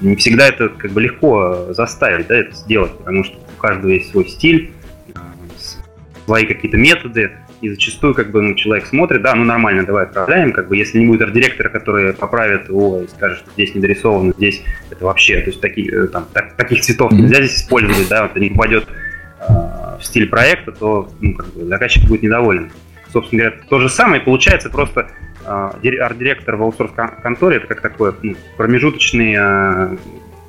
не 0.00 0.16
всегда 0.16 0.48
это 0.48 0.68
как 0.68 0.90
бы 0.90 1.00
легко 1.00 1.68
заставить, 1.70 2.26
да, 2.26 2.36
это 2.36 2.54
сделать, 2.54 2.92
потому 2.98 3.24
что 3.24 3.36
у 3.36 3.60
каждого 3.60 3.90
есть 3.90 4.10
свой 4.10 4.26
стиль, 4.26 4.72
свои 6.24 6.44
какие-то 6.46 6.76
методы, 6.76 7.32
и 7.60 7.70
зачастую 7.70 8.14
как 8.14 8.30
бы 8.30 8.40
ну, 8.40 8.54
человек 8.54 8.86
смотрит, 8.86 9.22
да, 9.22 9.34
ну 9.34 9.44
нормально, 9.44 9.84
давай 9.84 10.04
отправляем, 10.04 10.52
как 10.52 10.68
бы 10.68 10.76
если 10.76 10.98
не 10.98 11.06
будет 11.06 11.22
арт-директора, 11.22 11.68
который 11.68 12.12
поправит 12.12 12.68
его 12.68 13.00
и 13.02 13.08
скажет, 13.08 13.38
что 13.38 13.50
здесь 13.52 13.74
не 13.74 13.80
дорисовано, 13.80 14.32
здесь 14.36 14.62
это 14.90 15.04
вообще, 15.04 15.40
то 15.40 15.50
есть 15.50 15.60
такие, 15.60 15.90
э, 15.90 16.06
там, 16.08 16.26
так, 16.32 16.54
таких 16.54 16.82
цветов 16.82 17.12
нельзя 17.12 17.42
здесь 17.42 17.62
использовать, 17.62 18.08
да, 18.08 18.24
вот 18.24 18.36
не 18.36 18.50
попадет 18.50 18.86
э, 18.86 19.52
в 19.98 20.00
стиль 20.02 20.28
проекта, 20.28 20.72
то 20.72 21.10
ну, 21.20 21.34
как 21.34 21.52
бы, 21.52 21.64
заказчик 21.64 22.04
будет 22.04 22.22
недоволен. 22.22 22.70
Собственно 23.12 23.44
говоря, 23.44 23.56
то 23.68 23.80
же 23.80 23.88
самое 23.88 24.20
получается 24.20 24.70
просто 24.70 25.00
э, 25.00 25.27
арт-директор 25.48 26.56
в 26.56 26.62
аутсорс-конторе, 26.62 27.56
это 27.56 27.66
как 27.66 27.80
такой 27.80 28.14
ну, 28.22 28.36
промежуточный... 28.56 29.36
Э, 29.38 29.96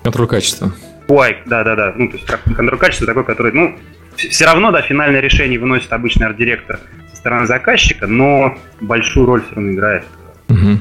контроль 0.03 0.27
качества. 0.27 0.71
Уай, 1.07 1.37
да-да-да, 1.45 1.93
ну, 1.95 2.09
то 2.09 2.17
есть 2.17 2.27
контроль 2.27 2.77
качества 2.77 3.07
такой, 3.07 3.23
который, 3.23 3.51
ну, 3.51 3.77
все 4.15 4.45
равно, 4.45 4.71
да, 4.71 4.81
финальное 4.81 5.21
решение 5.21 5.59
выносит 5.59 5.91
обычный 5.93 6.27
арт-директор 6.27 6.79
со 7.11 7.17
стороны 7.17 7.47
заказчика, 7.47 8.07
но 8.07 8.57
большую 8.81 9.25
роль 9.25 9.41
все 9.43 9.55
равно 9.55 9.71
играет. 9.71 10.03
Угу. 10.49 10.79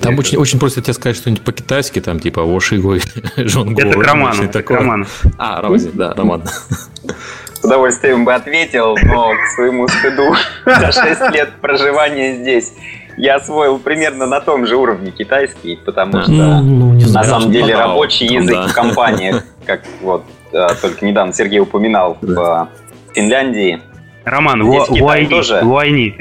Там 0.00 0.18
очень, 0.18 0.38
очень 0.38 0.58
просто 0.58 0.82
тебе 0.82 0.94
сказать 0.94 1.16
что-нибудь 1.16 1.44
по-китайски, 1.44 2.00
там 2.00 2.18
типа 2.18 2.42
Вошигой, 2.42 3.02
Жон 3.36 3.76
Это 3.76 3.98
к 3.98 4.02
роману, 4.02 4.42
это 4.42 4.62
к 4.62 4.70
роману. 4.70 5.06
А, 5.38 5.62
Рози, 5.62 5.90
да, 5.92 6.14
роман. 6.14 6.44
С 6.46 7.64
удовольствием 7.64 8.24
бы 8.24 8.34
ответил, 8.34 8.96
но 9.04 9.32
к 9.34 9.54
своему 9.54 9.86
стыду 9.86 10.34
за 10.66 10.92
6 10.92 11.34
лет 11.34 11.52
проживания 11.60 12.34
здесь 12.34 12.72
я 13.16 13.36
освоил 13.36 13.78
примерно 13.78 14.26
на 14.26 14.40
том 14.40 14.66
же 14.66 14.76
уровне 14.76 15.10
китайский, 15.10 15.76
потому 15.76 16.22
что 16.22 16.30
ну, 16.30 16.62
ну, 16.62 16.92
на 17.12 17.24
самом 17.24 17.50
деле 17.50 17.74
рабочий 17.74 18.26
язык 18.26 18.70
в 18.70 18.74
компаниях, 18.74 19.44
как 19.66 19.82
вот 20.00 20.24
а, 20.52 20.74
только 20.74 21.04
недавно 21.04 21.32
Сергей 21.32 21.60
упоминал 21.60 22.18
в 22.20 22.68
Финляндии. 23.14 23.80
Роман, 24.24 24.62
Китае 24.86 25.26
тоже... 25.26 25.60
войне. 25.62 26.16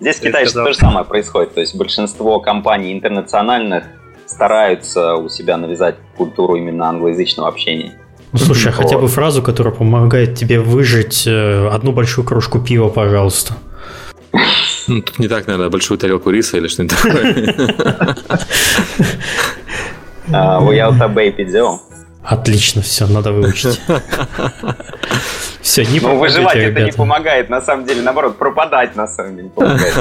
Здесь 0.00 0.16
в 0.16 0.22
Китае 0.22 0.46
то 0.46 0.72
же 0.72 0.74
самое 0.74 1.04
происходит. 1.04 1.54
То 1.54 1.60
есть 1.60 1.76
большинство 1.76 2.40
компаний 2.40 2.92
интернациональных 2.92 3.84
стараются 4.26 5.14
у 5.14 5.28
себя 5.28 5.56
навязать 5.56 5.96
культуру 6.16 6.56
именно 6.56 6.88
англоязычного 6.88 7.48
общения. 7.48 7.92
Ну, 8.32 8.38
слушай, 8.38 8.68
а 8.68 8.72
хотя 8.72 8.98
бы 8.98 9.08
фразу, 9.08 9.42
которая 9.42 9.72
помогает 9.72 10.34
тебе 10.34 10.60
выжить 10.60 11.26
э, 11.26 11.68
одну 11.68 11.92
большую 11.92 12.24
кружку 12.24 12.58
пива, 12.58 12.88
пожалуйста. 12.88 13.54
Ну, 14.88 15.02
тут 15.02 15.18
не 15.18 15.28
так, 15.28 15.46
наверное, 15.46 15.70
большую 15.70 15.98
тарелку 15.98 16.30
риса 16.30 16.56
или 16.56 16.68
что-нибудь 16.68 16.96
такое. 16.96 17.34
We 20.28 20.78
out 20.80 21.00
a 21.00 21.08
baby 21.08 21.78
Отлично, 22.24 22.82
все, 22.82 23.06
надо 23.06 23.32
выучить. 23.32 23.80
Все, 25.60 25.84
не 25.84 26.00
Ну, 26.00 26.16
выживать 26.16 26.56
это 26.56 26.80
не 26.80 26.92
помогает, 26.92 27.50
на 27.50 27.60
самом 27.60 27.86
деле, 27.86 28.02
наоборот, 28.02 28.38
пропадать, 28.38 28.94
на 28.96 29.06
самом 29.06 29.36
деле, 29.36 29.48
помогает. 29.48 29.94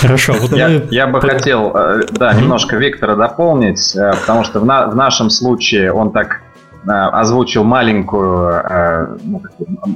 Хорошо. 0.00 0.34
Вот 0.40 0.52
я, 0.52 0.68
мы... 0.68 0.88
я 0.90 1.06
бы 1.06 1.20
хотел, 1.20 1.70
э, 1.74 2.06
да, 2.12 2.32
немножко 2.32 2.76
Виктора 2.76 3.16
дополнить, 3.16 3.94
э, 3.96 4.12
потому 4.20 4.44
что 4.44 4.60
в, 4.60 4.64
на, 4.64 4.86
в 4.86 4.96
нашем 4.96 5.28
случае 5.28 5.92
он 5.92 6.12
так 6.12 6.40
озвучил 6.86 7.64
маленькую, 7.64 9.16
ну, 9.22 9.42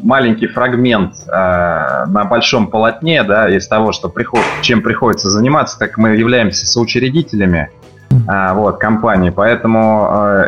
маленький 0.03 0.46
фрагмент 0.46 1.14
на 1.27 2.27
большом 2.29 2.68
полотне, 2.68 3.22
да, 3.24 3.48
из 3.48 3.68
того, 3.68 3.92
что 3.92 4.09
приход, 4.09 4.40
чем 4.62 4.83
приходится 4.83 5.29
заниматься, 5.29 5.79
так 5.79 5.98
мы 5.98 6.16
являемся 6.16 6.66
соучредителями 6.66 7.70
вот, 8.11 8.79
компании. 8.79 9.31
Поэтому 9.31 10.46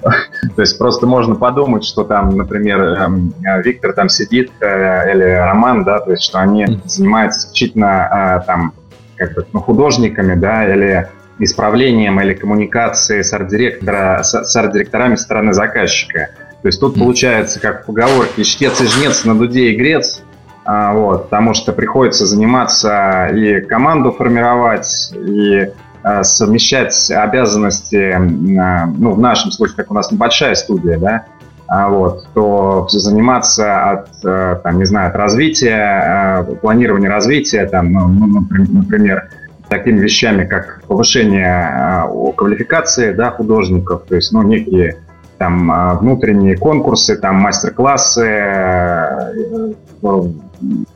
то 0.56 0.62
есть 0.62 0.78
просто 0.78 1.06
можно 1.06 1.34
подумать, 1.34 1.84
что 1.84 2.04
там, 2.04 2.36
например, 2.36 2.80
эм, 2.80 3.34
Виктор 3.64 3.92
там 3.92 4.08
сидит 4.08 4.50
э, 4.60 5.12
или 5.12 5.24
Роман, 5.24 5.84
да, 5.84 6.00
то 6.00 6.12
есть 6.12 6.22
что 6.22 6.38
они 6.38 6.66
занимаются 6.84 7.40
исключительно 7.40 8.40
э, 8.42 8.46
там 8.46 8.72
как 9.16 9.34
бы 9.34 9.46
ну, 9.52 9.60
художниками, 9.60 10.34
да, 10.34 10.66
или 10.72 11.08
исправлением 11.38 12.20
или 12.20 12.34
коммуникацией 12.34 13.22
с 13.22 13.32
арт-директора, 13.32 14.22
с, 14.22 14.44
с 14.44 14.56
арт-директорами 14.56 15.16
стороны 15.16 15.52
заказчика. 15.52 16.30
То 16.62 16.68
есть 16.68 16.80
тут 16.80 16.98
получается, 16.98 17.60
как 17.60 17.82
в 17.82 17.86
поговорке, 17.86 18.44
чтец 18.44 18.80
и 18.80 18.86
жнец 18.86 19.24
на 19.24 19.36
дуде 19.36 19.70
и 19.70 19.76
грец, 19.76 20.22
а, 20.64 20.94
вот, 20.94 21.24
потому 21.24 21.54
что 21.54 21.72
приходится 21.72 22.26
заниматься 22.26 23.26
и 23.32 23.60
команду 23.60 24.10
формировать, 24.10 25.12
и 25.14 25.70
Э, 26.08 26.22
совмещать 26.22 27.10
обязанности, 27.10 27.96
э, 27.96 28.18
ну, 28.18 29.14
в 29.14 29.18
нашем 29.18 29.50
случае, 29.50 29.78
как 29.78 29.90
у 29.90 29.94
нас 29.94 30.12
небольшая 30.12 30.54
студия, 30.54 30.98
да, 30.98 31.24
а 31.66 31.88
вот, 31.88 32.28
то 32.32 32.86
заниматься 32.88 33.90
от, 33.90 34.08
э, 34.24 34.60
там, 34.62 34.78
не 34.78 34.84
знаю, 34.84 35.08
от 35.08 35.16
развития, 35.16 36.46
планирования 36.62 37.10
развития, 37.10 37.66
там, 37.66 37.90
ну, 37.90 38.06
ну 38.06 38.46
например, 38.70 39.30
такими 39.68 39.98
вещами, 39.98 40.44
как 40.44 40.82
повышение 40.86 42.04
квалификации 42.36 43.12
да, 43.12 43.30
художников, 43.30 44.04
то 44.08 44.14
есть 44.14 44.32
ну, 44.32 44.42
некие 44.42 44.98
там 45.38 45.98
внутренние 45.98 46.56
конкурсы, 46.56 47.16
там 47.16 47.36
мастер-классы, 47.36 49.34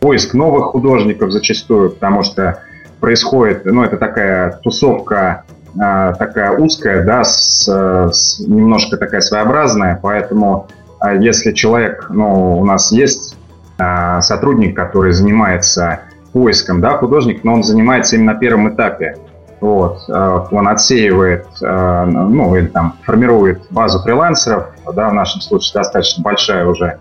поиск 0.01 0.35
новых 0.35 0.67
художников 0.67 1.31
зачастую, 1.31 1.91
потому 1.91 2.23
что 2.23 2.63
происходит, 3.01 3.65
ну, 3.65 3.83
это 3.83 3.97
такая 3.97 4.61
тусовка 4.63 5.45
э, 5.75 6.13
такая 6.19 6.53
узкая, 6.53 7.05
да, 7.05 7.25
с, 7.25 7.67
с, 7.67 8.41
немножко 8.41 8.97
такая 8.97 9.21
своеобразная, 9.21 9.99
поэтому 10.01 10.69
э, 11.05 11.17
если 11.21 11.53
человек, 11.53 12.07
ну, 12.11 12.59
у 12.59 12.65
нас 12.65 12.93
есть 12.93 13.37
э, 13.79 14.21
сотрудник, 14.21 14.77
который 14.77 15.13
занимается 15.13 16.01
поиском, 16.33 16.81
да, 16.81 16.97
художник, 16.97 17.45
но 17.45 17.55
он 17.55 17.63
занимается 17.63 18.17
именно 18.17 18.33
на 18.33 18.39
первом 18.39 18.69
этапе, 18.73 19.17
вот, 19.61 20.09
он 20.09 20.69
отсеивает, 20.69 21.47
ну, 21.61 22.57
или 22.57 22.67
там 22.67 22.95
формирует 23.05 23.63
базу 23.71 24.01
фрилансеров, 24.01 24.69
да, 24.95 25.11
в 25.11 25.15
нашем 25.15 25.41
случае 25.41 25.75
достаточно 25.75 26.23
большая 26.23 26.67
уже, 26.67 26.99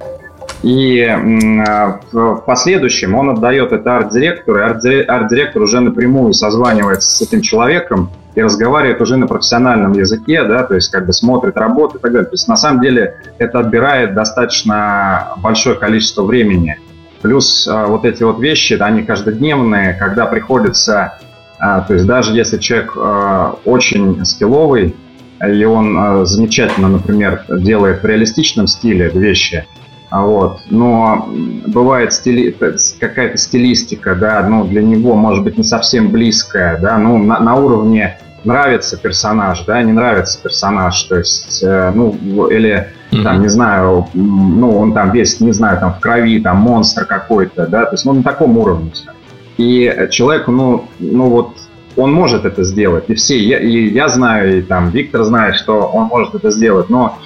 и 0.62 1.08
в 2.12 2.44
последующем 2.46 3.15
он 3.15 3.30
отдает 3.30 3.72
это 3.72 3.96
арт-директору, 3.96 4.60
и 4.60 4.62
арт-директор 4.62 5.62
уже 5.62 5.80
напрямую 5.80 6.34
созванивается 6.34 7.10
с 7.10 7.22
этим 7.22 7.42
человеком 7.42 8.10
и 8.36 8.42
разговаривает 8.42 9.02
уже 9.02 9.15
на 9.15 9.26
профессиональном 9.26 9.94
языке, 9.94 10.44
да, 10.44 10.63
то 10.63 10.76
есть 10.76 10.92
как 10.92 11.06
бы 11.06 11.13
смотрит 11.13 11.56
работу 11.56 11.98
и 11.98 12.02
так 12.02 12.12
далее. 12.12 12.26
То 12.26 12.34
есть 12.34 12.48
на 12.48 12.58
самом 12.58 12.82
деле 12.82 13.15
это 13.38 13.60
отбирает 13.60 14.13
достаточно 14.13 15.30
большое 15.38 15.78
количество 15.78 16.24
времени. 16.24 16.78
Плюс 17.21 17.67
а, 17.67 17.88
вот 17.88 18.05
эти 18.05 18.23
вот 18.23 18.39
вещи, 18.39 18.73
они 18.79 19.03
каждодневные, 19.03 19.93
когда 19.93 20.25
приходится, 20.25 21.19
а, 21.58 21.82
то 21.82 21.93
есть 21.93 22.05
даже 22.05 22.34
если 22.34 22.58
человек 22.58 22.93
а, 22.95 23.58
очень 23.65 24.23
скилловый, 24.25 24.95
и 25.45 25.63
он 25.63 26.25
замечательно, 26.25 26.89
например, 26.89 27.45
делает 27.47 28.03
в 28.03 28.05
реалистичном 28.05 28.67
стиле 28.67 29.10
вещи– 29.10 29.65
вот. 30.12 30.62
Но 30.69 31.29
бывает 31.67 32.13
стили... 32.13 32.55
какая-то 32.99 33.38
стилистика, 33.38 34.15
да, 34.15 34.41
ну, 34.47 34.65
для 34.65 34.82
него, 34.82 35.15
может 35.15 35.43
быть, 35.43 35.58
не 35.58 35.63
совсем 35.63 36.10
близкая, 36.10 36.79
да, 36.79 36.97
ну, 36.97 37.17
на, 37.17 37.39
на 37.39 37.55
уровне 37.55 38.19
нравится 38.43 38.97
персонаж, 38.97 39.63
да, 39.65 39.82
не 39.84 39.91
нравится 39.91 40.41
персонаж, 40.41 41.03
то 41.03 41.17
есть, 41.17 41.62
э, 41.62 41.91
ну, 41.93 42.47
или, 42.47 42.89
mm-hmm. 43.12 43.24
там, 43.24 43.41
не 43.41 43.48
знаю, 43.48 44.08
ну, 44.13 44.78
он 44.78 44.93
там 44.93 45.12
весь, 45.12 45.39
не 45.39 45.52
знаю, 45.52 45.80
там, 45.80 45.93
в 45.93 46.00
крови, 46.00 46.39
там, 46.39 46.58
монстр 46.58 47.06
какой-то, 47.06 47.67
да, 47.67 47.86
то 47.86 47.93
есть, 47.93 48.06
ну, 48.06 48.13
на 48.13 48.24
таком 48.24 48.58
уровне. 48.58 48.91
И 49.58 50.08
человеку, 50.12 50.52
ну, 50.52 50.86
ну, 51.00 51.30
вот, 51.30 51.56
он 51.98 52.13
может 52.13 52.45
это 52.45 52.63
сделать, 52.63 53.06
и 53.08 53.13
все, 53.13 53.38
я, 53.38 53.60
и 53.60 53.89
я 53.89 54.08
знаю, 54.08 54.60
и 54.60 54.62
там 54.62 54.89
Виктор 54.89 55.24
знает, 55.24 55.56
что 55.56 55.82
он 55.82 56.06
может 56.06 56.36
это 56.36 56.50
сделать, 56.52 56.89
но 56.89 57.17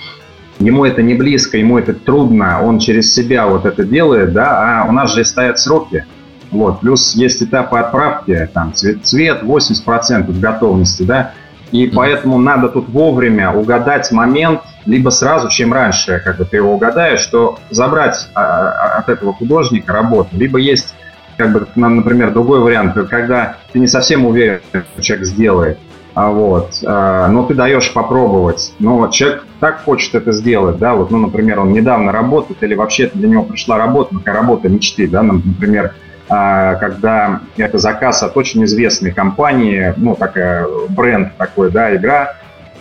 ему 0.59 0.85
это 0.85 1.03
не 1.03 1.13
близко, 1.13 1.57
ему 1.57 1.77
это 1.77 1.93
трудно, 1.93 2.61
он 2.63 2.79
через 2.79 3.13
себя 3.13 3.45
вот 3.47 3.65
это 3.65 3.83
делает, 3.83 4.33
да, 4.33 4.81
а 4.81 4.89
у 4.89 4.91
нас 4.91 5.13
же 5.13 5.23
стоят 5.25 5.59
сроки, 5.59 6.05
вот, 6.49 6.79
плюс 6.79 7.13
есть 7.15 7.43
этапы 7.43 7.77
отправки, 7.77 8.49
там, 8.53 8.73
цвет, 8.73 9.05
цвет 9.05 9.43
80% 9.43 10.39
готовности, 10.39 11.03
да, 11.03 11.33
и 11.71 11.85
mm-hmm. 11.85 11.91
поэтому 11.93 12.37
надо 12.39 12.69
тут 12.69 12.89
вовремя 12.89 13.51
угадать 13.51 14.11
момент, 14.11 14.61
либо 14.85 15.09
сразу, 15.09 15.49
чем 15.49 15.73
раньше, 15.73 16.21
как 16.23 16.37
бы 16.37 16.45
ты 16.45 16.57
его 16.57 16.73
угадаешь, 16.73 17.19
что 17.19 17.59
забрать 17.69 18.29
а, 18.33 18.41
а, 18.41 18.97
от 18.99 19.09
этого 19.09 19.33
художника 19.33 19.93
работу, 19.93 20.29
либо 20.33 20.59
есть 20.59 20.93
как 21.37 21.51
бы, 21.51 21.67
например, 21.75 22.31
другой 22.31 22.59
вариант, 22.59 22.93
когда 23.09 23.57
ты 23.71 23.79
не 23.79 23.87
совсем 23.87 24.25
уверен, 24.25 24.61
что 24.69 25.01
человек 25.01 25.25
сделает, 25.25 25.79
а 26.13 26.29
вот, 26.29 26.75
а, 26.85 27.27
но 27.27 27.43
ты 27.45 27.55
даешь 27.55 27.91
попробовать. 27.91 28.73
Но 28.79 29.07
человек 29.07 29.45
так 29.59 29.83
хочет 29.83 30.15
это 30.15 30.31
сделать, 30.31 30.77
да, 30.77 30.93
вот, 30.93 31.11
ну, 31.11 31.17
например, 31.17 31.59
он 31.59 31.73
недавно 31.73 32.11
работает 32.11 32.61
или 32.61 32.75
вообще 32.75 33.09
для 33.13 33.27
него 33.27 33.43
пришла 33.43 33.77
работа, 33.77 34.15
такая 34.17 34.35
работа 34.35 34.69
мечты, 34.69 35.07
да, 35.07 35.23
например, 35.23 35.93
а, 36.29 36.75
когда 36.75 37.41
это 37.57 37.77
заказ 37.77 38.23
от 38.23 38.37
очень 38.37 38.63
известной 38.65 39.11
компании, 39.11 39.93
ну, 39.97 40.15
такая 40.15 40.67
бренд 40.89 41.35
такой, 41.37 41.71
да, 41.71 41.95
игра, 41.95 42.35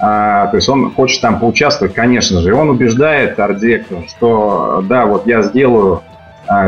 а, 0.05 0.49
то 0.49 0.57
есть 0.57 0.69
он 0.69 0.91
хочет 0.91 1.21
там 1.23 1.39
поучаствовать, 1.39 1.95
конечно 1.95 2.41
же, 2.41 2.49
и 2.49 2.53
он 2.53 2.69
убеждает 2.69 3.39
арт-директора, 3.39 4.03
что 4.09 4.85
да, 4.89 5.07
вот 5.07 5.27
я 5.27 5.43
сделаю, 5.43 6.03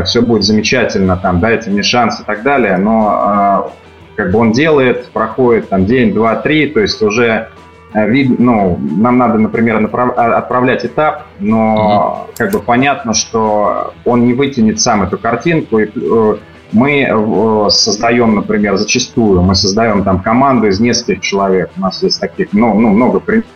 все 0.05 0.21
будет 0.21 0.43
замечательно, 0.43 1.17
там, 1.17 1.41
дайте 1.41 1.69
мне 1.69 1.83
шанс 1.83 2.21
и 2.21 2.23
так 2.23 2.43
далее, 2.43 2.77
но 2.77 3.71
как 4.15 4.31
бы 4.31 4.39
он 4.39 4.51
делает, 4.51 5.07
проходит 5.09 5.69
там 5.69 5.85
день, 5.85 6.13
два, 6.13 6.35
три, 6.37 6.67
то 6.67 6.79
есть 6.79 7.01
уже 7.01 7.49
э, 7.93 8.09
вид, 8.09 8.39
ну, 8.39 8.79
нам 8.79 9.17
надо, 9.17 9.37
например, 9.37 9.79
направ, 9.79 10.13
а, 10.17 10.37
отправлять 10.37 10.85
этап, 10.85 11.23
но 11.39 12.27
mm-hmm. 12.29 12.37
как 12.37 12.51
бы 12.51 12.59
понятно, 12.59 13.13
что 13.13 13.93
он 14.05 14.25
не 14.25 14.33
вытянет 14.33 14.79
сам 14.79 15.03
эту 15.03 15.17
картинку, 15.17 15.79
и 15.79 15.85
э, 15.93 16.37
мы 16.71 17.07
э, 17.09 17.69
создаем, 17.69 18.35
например, 18.35 18.75
зачастую, 18.77 19.41
мы 19.41 19.55
создаем 19.55 20.03
там 20.03 20.21
команду 20.21 20.67
из 20.67 20.79
нескольких 20.79 21.21
человек, 21.21 21.69
у 21.77 21.81
нас 21.81 22.01
есть 22.03 22.19
таких, 22.19 22.53
ну, 22.53 22.73
ну 22.79 22.89
много 22.89 23.19
примеров, 23.19 23.47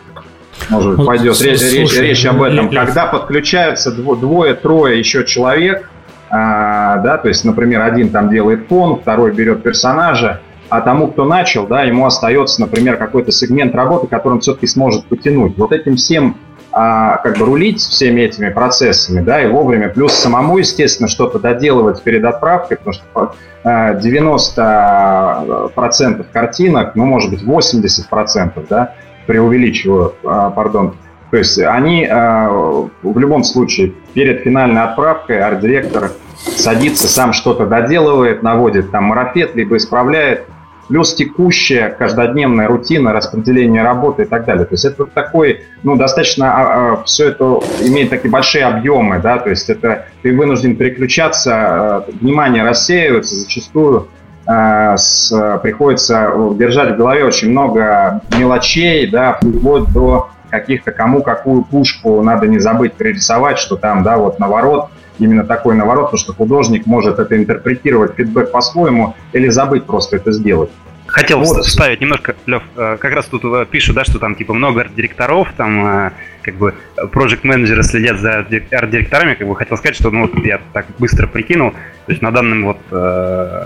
может 0.68 0.96
быть, 0.96 1.06
пойдет 1.06 1.36
вот, 1.36 1.42
речь, 1.44 1.58
слушай, 1.58 1.78
речь, 1.78 2.00
речь 2.00 2.26
об 2.26 2.42
этом, 2.42 2.70
Лев. 2.70 2.84
когда 2.84 3.06
подключаются 3.06 3.90
двое, 3.92 4.54
трое 4.54 4.98
еще 4.98 5.24
человек, 5.24 5.90
а, 6.30 6.98
да, 6.98 7.18
то 7.18 7.28
есть, 7.28 7.44
например, 7.44 7.82
один 7.82 8.10
там 8.10 8.30
делает 8.30 8.68
фон, 8.68 9.00
второй 9.00 9.32
берет 9.32 9.62
персонажа, 9.62 10.40
а 10.68 10.80
тому, 10.80 11.08
кто 11.08 11.24
начал, 11.24 11.66
да, 11.66 11.82
ему 11.82 12.06
остается, 12.06 12.60
например, 12.60 12.96
какой-то 12.96 13.32
сегмент 13.32 13.74
работы, 13.74 14.06
который 14.06 14.34
он 14.34 14.40
все-таки 14.40 14.68
сможет 14.68 15.04
потянуть. 15.06 15.58
Вот 15.58 15.72
этим 15.72 15.96
всем 15.96 16.36
а, 16.72 17.18
как 17.18 17.38
бы 17.38 17.46
рулить 17.46 17.80
всеми 17.80 18.22
этими 18.22 18.48
процессами, 18.48 19.20
да, 19.20 19.40
и 19.42 19.48
вовремя, 19.48 19.88
плюс 19.88 20.14
самому, 20.14 20.58
естественно, 20.58 21.08
что-то 21.08 21.38
доделывать 21.38 22.02
перед 22.02 22.24
отправкой, 22.24 22.76
потому 22.76 22.94
что 22.94 23.34
а, 23.64 23.94
90% 23.94 26.26
картинок, 26.32 26.94
ну, 26.94 27.04
может 27.04 27.30
быть, 27.30 27.42
80%, 27.42 28.66
да, 28.68 28.94
преувеличиваю, 29.26 30.14
а, 30.24 30.50
пардон, 30.50 30.94
то 31.30 31.36
есть 31.36 31.58
они 31.60 32.06
а, 32.06 32.48
в 32.48 33.18
любом 33.18 33.44
случае 33.44 33.92
перед 34.14 34.42
финальной 34.42 34.82
отправкой 34.82 35.40
арт-директор 35.40 36.10
садится, 36.36 37.06
сам 37.06 37.32
что-то 37.32 37.66
доделывает, 37.66 38.42
наводит 38.42 38.90
там 38.90 39.04
марафет, 39.04 39.54
либо 39.54 39.76
исправляет, 39.76 40.46
плюс 40.90 41.14
текущая 41.14 41.90
каждодневная 41.90 42.66
рутина 42.66 43.12
распределения 43.12 43.82
работы 43.84 44.22
и 44.22 44.24
так 44.26 44.44
далее. 44.44 44.64
То 44.64 44.74
есть 44.74 44.84
это 44.84 45.06
такой, 45.06 45.62
ну, 45.84 45.94
достаточно, 45.94 46.52
а, 46.52 46.94
а, 46.94 47.02
все 47.04 47.28
это 47.28 47.60
имеет 47.80 48.10
такие 48.10 48.28
большие 48.28 48.64
объемы, 48.64 49.20
да, 49.20 49.38
то 49.38 49.50
есть 49.50 49.70
это 49.70 50.06
ты 50.22 50.36
вынужден 50.36 50.74
переключаться, 50.74 51.52
а, 51.54 52.04
внимание 52.20 52.64
рассеивается, 52.64 53.36
зачастую 53.36 54.08
с, 54.46 55.60
приходится 55.62 56.32
держать 56.58 56.94
в 56.94 56.96
голове 56.96 57.24
очень 57.24 57.50
много 57.50 58.20
мелочей, 58.36 59.06
да, 59.06 59.34
вплоть 59.34 59.92
до 59.92 60.30
каких-то, 60.48 60.90
кому 60.90 61.22
какую 61.22 61.62
пушку 61.62 62.20
надо 62.22 62.48
не 62.48 62.58
забыть 62.58 62.94
пририсовать, 62.94 63.58
что 63.58 63.76
там, 63.76 64.02
да, 64.02 64.18
вот 64.18 64.40
наворот, 64.40 64.88
именно 65.20 65.44
такой 65.44 65.74
наворот, 65.76 66.06
потому 66.06 66.18
что 66.18 66.32
художник 66.32 66.86
может 66.86 67.18
это 67.18 67.36
интерпретировать, 67.36 68.14
фидбэк 68.14 68.50
по-своему, 68.50 69.14
или 69.32 69.48
забыть 69.48 69.84
просто 69.84 70.16
это 70.16 70.32
сделать. 70.32 70.70
Хотел 71.06 71.40
вот. 71.40 71.64
вставить 71.64 72.00
немножко, 72.00 72.36
Лев, 72.46 72.62
э, 72.76 72.96
как 73.00 73.12
раз 73.12 73.26
тут 73.26 73.44
э, 73.44 73.66
пишут, 73.68 73.96
да, 73.96 74.04
что 74.04 74.20
там 74.20 74.36
типа 74.36 74.54
много 74.54 74.82
арт-директоров, 74.82 75.48
там 75.56 75.84
э, 75.84 76.10
как 76.42 76.54
бы 76.54 76.74
проект 77.10 77.42
менеджеры 77.42 77.82
следят 77.82 78.20
за 78.20 78.46
арт-директорами, 78.70 79.34
как 79.34 79.48
бы 79.48 79.56
хотел 79.56 79.76
сказать, 79.76 79.96
что 79.96 80.12
ну 80.12 80.28
вот 80.28 80.44
я 80.44 80.60
так 80.72 80.86
быстро 81.00 81.26
прикинул, 81.26 81.72
то 81.72 82.12
есть 82.12 82.22
на 82.22 82.30
данном 82.30 82.64
вот 82.64 82.78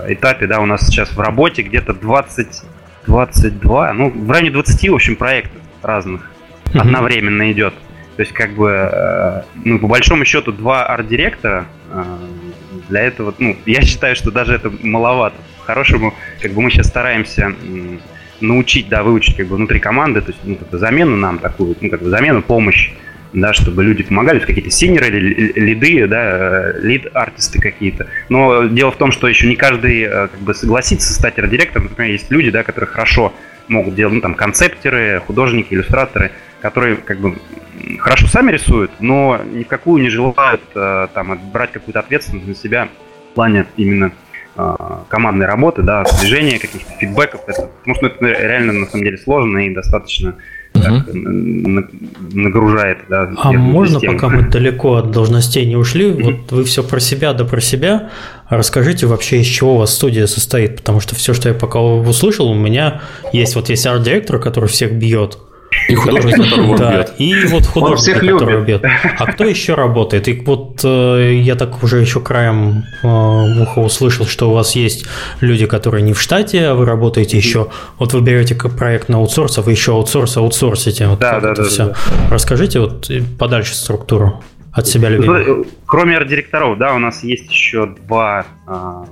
этапе, 0.07 0.47
да, 0.47 0.59
у 0.59 0.65
нас 0.65 0.87
сейчас 0.87 1.15
в 1.15 1.19
работе 1.19 1.61
где-то 1.61 1.93
20, 1.93 2.63
22, 3.05 3.93
ну 3.93 4.09
в 4.09 4.31
районе 4.31 4.49
20, 4.49 4.89
в 4.89 4.95
общем, 4.95 5.15
проектов 5.15 5.61
разных 5.83 6.31
одновременно 6.73 7.51
идет. 7.51 7.75
То 8.15 8.21
есть, 8.21 8.33
как 8.33 8.51
бы, 8.51 8.69
э, 8.69 9.41
ну, 9.65 9.79
по 9.79 9.87
большому 9.87 10.23
счету, 10.23 10.53
два 10.53 10.85
арт-директора 10.85 11.65
э, 11.91 12.03
для 12.87 13.01
этого, 13.01 13.33
ну, 13.39 13.57
я 13.65 13.81
считаю, 13.81 14.15
что 14.15 14.31
даже 14.31 14.55
это 14.55 14.71
маловато. 14.81 15.35
По-хорошему, 15.59 16.13
как 16.41 16.51
бы 16.53 16.61
мы 16.61 16.71
сейчас 16.71 16.87
стараемся 16.87 17.53
научить, 18.39 18.87
да, 18.87 19.03
выучить 19.03 19.35
как 19.35 19.47
бы 19.47 19.57
внутри 19.57 19.79
команды, 19.79 20.21
то 20.21 20.31
есть, 20.31 20.39
ну, 20.45 20.55
как 20.55 20.69
бы 20.69 20.77
замену 20.77 21.17
нам 21.17 21.39
такую, 21.39 21.75
ну, 21.81 21.89
как 21.89 22.01
бы 22.01 22.09
замену, 22.09 22.41
помощь, 22.41 22.91
да, 23.33 23.51
чтобы 23.53 23.83
люди 23.83 24.03
помогали, 24.03 24.39
какие-то 24.39 24.71
синеры, 24.71 25.09
лиды, 25.09 26.07
да, 26.07 26.71
лид-артисты 26.79 27.59
какие-то. 27.59 28.07
Но 28.29 28.65
дело 28.67 28.91
в 28.91 28.97
том, 28.97 29.11
что 29.11 29.27
еще 29.27 29.47
не 29.47 29.57
каждый 29.57 30.07
как 30.07 30.39
бы 30.39 30.53
согласится 30.53 31.11
стать 31.11 31.37
арт-директором. 31.37 31.87
Например, 31.89 32.11
есть 32.11 32.31
люди, 32.31 32.49
да, 32.49 32.63
которые 32.63 32.89
хорошо 32.89 33.33
могут 33.67 33.95
делать, 33.95 34.13
ну, 34.13 34.21
там, 34.21 34.35
концептеры, 34.35 35.21
художники, 35.25 35.73
иллюстраторы, 35.73 36.31
которые 36.61 36.97
как 36.97 37.19
бы 37.19 37.35
хорошо 37.99 38.27
сами 38.27 38.51
рисуют, 38.51 38.91
но 38.99 39.39
ни 39.51 39.63
в 39.63 39.67
какую 39.67 40.01
не 40.01 40.09
желают 40.09 40.61
э, 40.73 41.07
там 41.13 41.39
брать 41.51 41.71
какую-то 41.71 41.99
ответственность 41.99 42.47
на 42.47 42.55
себя 42.55 42.89
в 43.31 43.35
плане 43.35 43.65
именно 43.77 44.11
э, 44.55 44.75
командной 45.09 45.45
работы, 45.45 45.81
да, 45.81 46.03
движения 46.19 46.59
каких-то 46.59 46.91
фидбэков. 46.93 47.41
Это, 47.47 47.69
потому 47.79 47.95
что 47.95 48.07
это 48.07 48.25
реально 48.25 48.73
на 48.73 48.85
самом 48.87 49.03
деле 49.03 49.17
сложно 49.17 49.59
и 49.59 49.73
достаточно 49.73 50.35
так, 50.81 51.07
нагружает. 52.33 52.99
Да, 53.09 53.29
а 53.37 53.51
можно, 53.51 53.99
систему. 53.99 54.13
пока 54.13 54.29
мы 54.29 54.49
далеко 54.49 54.95
от 54.95 55.11
должностей 55.11 55.65
не 55.65 55.75
ушли, 55.75 56.11
вот 56.11 56.51
вы 56.51 56.63
все 56.63 56.83
про 56.83 56.99
себя 56.99 57.33
да 57.33 57.45
про 57.45 57.61
себя, 57.61 58.09
расскажите 58.49 59.07
вообще, 59.07 59.41
из 59.41 59.47
чего 59.47 59.75
у 59.75 59.77
вас 59.77 59.93
студия 59.93 60.25
состоит, 60.27 60.77
потому 60.77 60.99
что 60.99 61.15
все, 61.15 61.33
что 61.33 61.49
я 61.49 61.55
пока 61.55 61.79
услышал, 61.81 62.49
у 62.49 62.55
меня 62.55 63.01
есть 63.33 63.55
вот 63.55 63.69
есть 63.69 63.85
арт-директор, 63.85 64.39
который 64.39 64.69
всех 64.69 64.93
бьет, 64.93 65.37
И 65.89 65.95
художник, 65.95 66.35
которого 66.35 66.77
да, 66.77 66.91
бьет. 66.91 67.13
И 67.17 67.45
вот 67.47 67.65
художник, 67.65 68.19
который 68.19 68.63
бьет. 68.63 68.83
А 68.83 69.31
кто 69.31 69.43
еще 69.43 69.75
работает? 69.75 70.27
И 70.27 70.41
вот 70.45 70.81
э, 70.83 71.39
я 71.41 71.55
так 71.55 71.83
уже 71.83 71.99
еще 71.99 72.19
краем 72.19 72.83
э, 73.03 73.07
уха 73.07 73.79
услышал, 73.79 74.25
что 74.25 74.49
у 74.49 74.53
вас 74.53 74.75
есть 74.75 75.05
люди, 75.41 75.65
которые 75.65 76.01
не 76.01 76.13
в 76.13 76.21
штате, 76.21 76.67
а 76.67 76.73
вы 76.73 76.85
работаете 76.85 77.37
еще. 77.37 77.67
Вот 77.99 78.13
вы 78.13 78.21
берете 78.21 78.55
проект 78.55 79.09
на 79.09 79.17
аутсорс, 79.17 79.57
а 79.57 79.61
вы 79.61 79.71
еще 79.71 79.93
аутсорс 79.93 80.37
аутсорсите. 80.37 81.07
Вот 81.07 81.19
да, 81.19 81.39
да, 81.39 81.53
да, 81.53 81.63
все. 81.63 81.85
Да. 81.85 81.95
Расскажите 82.31 82.79
вот 82.79 83.09
подальше 83.37 83.75
структуру 83.75 84.41
от 84.75 84.87
себя 84.87 85.09
любимых. 85.09 85.67
Кроме 85.85 86.17
арт-директоров, 86.17 86.77
да, 86.77 86.93
у 86.93 86.99
нас 86.99 87.23
есть 87.23 87.49
еще 87.49 87.85
два 87.85 88.45
а, 88.67 89.05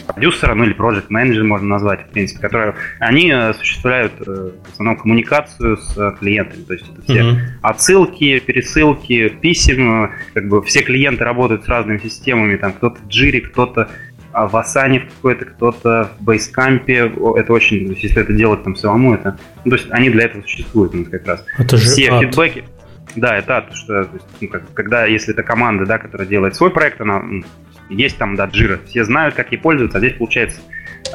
продюсера, 0.00 0.54
ну 0.54 0.64
или 0.64 0.74
project 0.74 1.06
менеджер 1.08 1.44
можно 1.44 1.68
назвать, 1.68 2.06
в 2.06 2.10
принципе, 2.10 2.40
которые, 2.40 2.74
они 2.98 3.30
э, 3.30 3.50
осуществляют 3.50 4.12
э, 4.26 4.50
в 4.66 4.72
основном 4.72 4.96
коммуникацию 4.96 5.76
с 5.76 5.96
э, 5.96 6.12
клиентами, 6.18 6.62
то 6.62 6.72
есть 6.74 6.86
это 6.90 7.02
все 7.02 7.20
uh-huh. 7.20 7.38
отсылки, 7.62 8.38
пересылки, 8.40 9.28
писем, 9.28 10.10
как 10.34 10.48
бы 10.48 10.62
все 10.62 10.82
клиенты 10.82 11.24
работают 11.24 11.64
с 11.64 11.68
разными 11.68 11.98
системами, 11.98 12.56
там 12.56 12.72
кто-то 12.72 12.98
в 13.00 13.08
Jira, 13.08 13.40
кто-то 13.40 13.88
в 14.32 14.56
Asana 14.56 15.00
какой-то, 15.00 15.44
кто-то 15.44 16.10
в 16.18 16.28
Basecamp, 16.28 17.38
это 17.38 17.52
очень, 17.52 17.86
то 17.86 17.92
есть 17.92 18.02
если 18.02 18.22
это 18.22 18.32
делать 18.32 18.62
там 18.64 18.76
самому, 18.76 19.14
это, 19.14 19.38
ну, 19.64 19.70
то 19.70 19.76
есть 19.76 19.88
они 19.90 20.10
для 20.10 20.24
этого 20.24 20.42
существуют, 20.42 20.94
ну, 20.94 21.04
как 21.04 21.26
раз. 21.26 21.44
Это 21.58 21.76
же 21.76 21.84
все 21.84 22.10
ад. 22.10 22.22
фидбэки. 22.22 22.64
Да, 23.14 23.36
это 23.36 23.58
ад, 23.58 23.74
что, 23.74 24.00
есть, 24.00 24.24
ну, 24.40 24.48
как, 24.48 24.72
когда, 24.72 25.04
если 25.04 25.34
это 25.34 25.42
команда, 25.42 25.84
да, 25.84 25.98
которая 25.98 26.26
делает 26.26 26.54
свой 26.54 26.70
проект, 26.70 27.00
она 27.00 27.22
есть 27.94 28.18
там, 28.18 28.36
да, 28.36 28.46
джира, 28.46 28.80
все 28.88 29.04
знают, 29.04 29.34
как 29.34 29.52
ей 29.52 29.58
пользоваться, 29.58 29.98
а 29.98 30.00
здесь, 30.00 30.14
получается, 30.14 30.60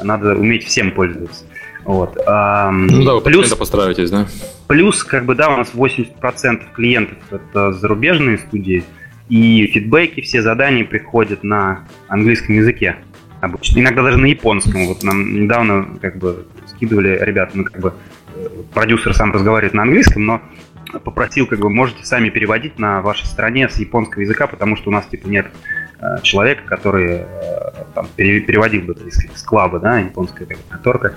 надо 0.02 0.34
уметь 0.34 0.64
всем 0.64 0.92
пользоваться. 0.92 1.44
Вот. 1.84 2.16
ну 2.16 3.04
да, 3.04 3.14
вы 3.14 3.20
плюс, 3.22 3.54
постараетесь, 3.54 4.10
да? 4.10 4.26
Плюс, 4.66 5.02
как 5.04 5.24
бы, 5.24 5.34
да, 5.34 5.48
у 5.48 5.56
нас 5.56 5.70
80% 5.72 6.62
клиентов 6.74 7.18
это 7.30 7.72
зарубежные 7.72 8.38
студии, 8.38 8.84
и 9.28 9.66
фидбэки, 9.66 10.20
все 10.20 10.42
задания 10.42 10.84
приходят 10.84 11.44
на 11.44 11.86
английском 12.08 12.54
языке 12.54 12.96
обычно. 13.40 13.80
Иногда 13.80 14.02
даже 14.02 14.18
на 14.18 14.26
японском. 14.26 14.86
Вот 14.86 15.02
нам 15.02 15.42
недавно 15.42 15.86
как 16.00 16.18
бы 16.18 16.46
скидывали 16.66 17.18
ребята, 17.20 17.52
ну 17.54 17.64
как 17.64 17.80
бы 17.80 17.94
продюсер 18.72 19.14
сам 19.14 19.32
разговаривает 19.32 19.74
на 19.74 19.82
английском, 19.82 20.24
но 20.24 20.42
попросил, 21.04 21.46
как 21.46 21.58
бы, 21.58 21.68
можете 21.68 22.04
сами 22.04 22.30
переводить 22.30 22.78
на 22.78 23.02
вашей 23.02 23.26
стороне 23.26 23.68
с 23.68 23.78
японского 23.78 24.22
языка, 24.22 24.46
потому 24.46 24.76
что 24.76 24.88
у 24.88 24.92
нас, 24.92 25.06
типа, 25.06 25.28
нет 25.28 25.46
человека, 26.22 26.62
который 26.66 27.22
э, 27.22 27.70
там, 27.94 28.08
переводил 28.16 28.82
бы 28.82 28.92
из, 28.92 29.24
из 29.24 29.42
клаба, 29.42 29.80
да, 29.80 29.98
японская 29.98 30.48
конторка. 30.68 31.14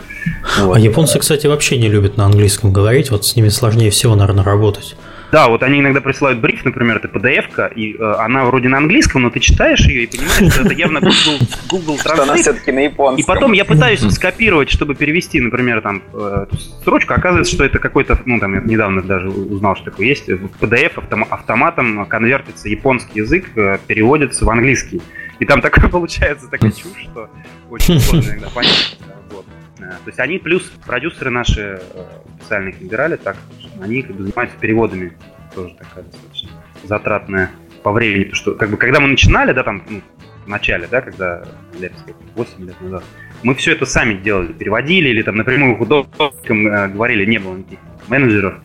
Вот. 0.60 0.76
А 0.76 0.80
японцы, 0.80 1.20
кстати, 1.20 1.48
вообще 1.48 1.78
не 1.78 1.88
любят 1.88 2.18
на 2.18 2.26
английском 2.26 2.74
говорить, 2.74 3.12
вот 3.12 3.26
с 3.26 3.36
ними 3.36 3.50
сложнее 3.50 3.92
всего, 3.92 4.16
наверное, 4.16 4.44
работать. 4.44 4.96
Да, 5.32 5.48
вот 5.48 5.64
они 5.64 5.80
иногда 5.80 6.02
присылают 6.02 6.40
бриф, 6.40 6.66
например, 6.66 6.98
это 6.98 7.08
PDF-ка, 7.08 7.68
и 7.68 7.96
э, 7.96 8.14
она 8.20 8.44
вроде 8.46 8.68
на 8.68 8.78
английском, 8.78 9.22
но 9.22 9.30
ты 9.30 9.40
читаешь 9.40 9.80
ее 9.86 10.04
и 10.04 10.08
понимаешь, 10.08 10.54
что 10.54 10.64
это 10.64 10.74
явно 10.74 11.00
Google, 11.00 11.48
Google 11.70 11.96
Translate. 11.96 12.00
Что 12.14 12.24
она 12.24 12.36
все-таки 12.36 12.72
на 12.72 12.80
японском. 12.80 13.20
И 13.20 13.24
потом 13.26 13.54
я 13.54 13.64
пытаюсь 13.64 14.02
скопировать, 14.02 14.70
чтобы 14.70 14.94
перевести, 14.94 15.40
например, 15.40 15.82
там 15.82 16.04
э, 16.14 16.46
строчку, 16.82 17.14
оказывается, 17.14 17.54
что 17.54 17.64
это 17.64 17.80
какой-то, 17.80 18.20
ну 18.26 18.40
там 18.40 18.56
я 18.56 18.62
недавно 18.62 19.02
даже 19.02 19.30
узнал, 19.30 19.76
что 19.76 19.86
такое 19.86 20.08
есть, 20.08 20.28
в 20.28 20.50
PDF 20.60 20.94
автом, 20.98 21.26
автоматом 21.30 22.06
конвертится 22.06 22.68
японский 22.68 23.20
язык, 23.20 23.46
э, 23.56 23.78
переводится 23.88 24.44
в 24.44 24.50
английский. 24.50 25.02
И 25.40 25.46
там 25.46 25.62
такое 25.62 25.90
получается 25.90 26.48
такая 26.50 26.72
чушь, 26.72 27.04
что 27.12 27.30
очень 27.70 28.00
сложно 28.00 28.32
иногда 28.32 28.50
понять. 28.50 28.98
Вот. 29.32 29.46
Э, 29.80 29.84
то 29.84 30.08
есть 30.08 30.20
они 30.20 30.40
плюс 30.40 30.64
продюсеры 30.86 31.30
наши 31.30 31.82
э, 31.94 32.06
специально 32.40 32.70
их 32.70 32.82
набирали, 32.82 33.16
так 33.16 33.38
они 33.82 34.02
как 34.02 34.16
бы 34.16 34.24
занимаются 34.24 34.58
переводами. 34.60 35.14
Тоже 35.54 35.76
такая 35.78 36.04
достаточно 36.06 36.50
затратная 36.84 37.52
по 37.84 37.92
времени. 37.92 38.24
Потому 38.26 38.36
что 38.36 38.54
как 38.56 38.70
бы 38.70 38.78
когда 38.78 39.00
мы 39.00 39.08
начинали, 39.08 39.52
да, 39.54 39.64
там, 39.64 39.84
ну, 39.90 40.02
в 40.46 40.48
начале, 40.48 40.88
да, 40.90 41.02
когда 41.02 41.44
лет 41.80 41.94
8 42.36 42.66
лет 42.66 42.82
назад, 42.82 43.04
мы 43.44 43.56
все 43.56 43.74
это 43.74 43.86
сами 43.86 44.16
делали, 44.16 44.54
переводили 44.54 45.10
или 45.10 45.22
там 45.24 45.36
напрямую 45.36 45.78
художникам 45.78 46.68
э, 46.68 46.88
говорили, 46.90 47.26
не 47.26 47.38
было 47.40 47.58
никаких 47.58 47.80
менеджеров, 48.08 48.56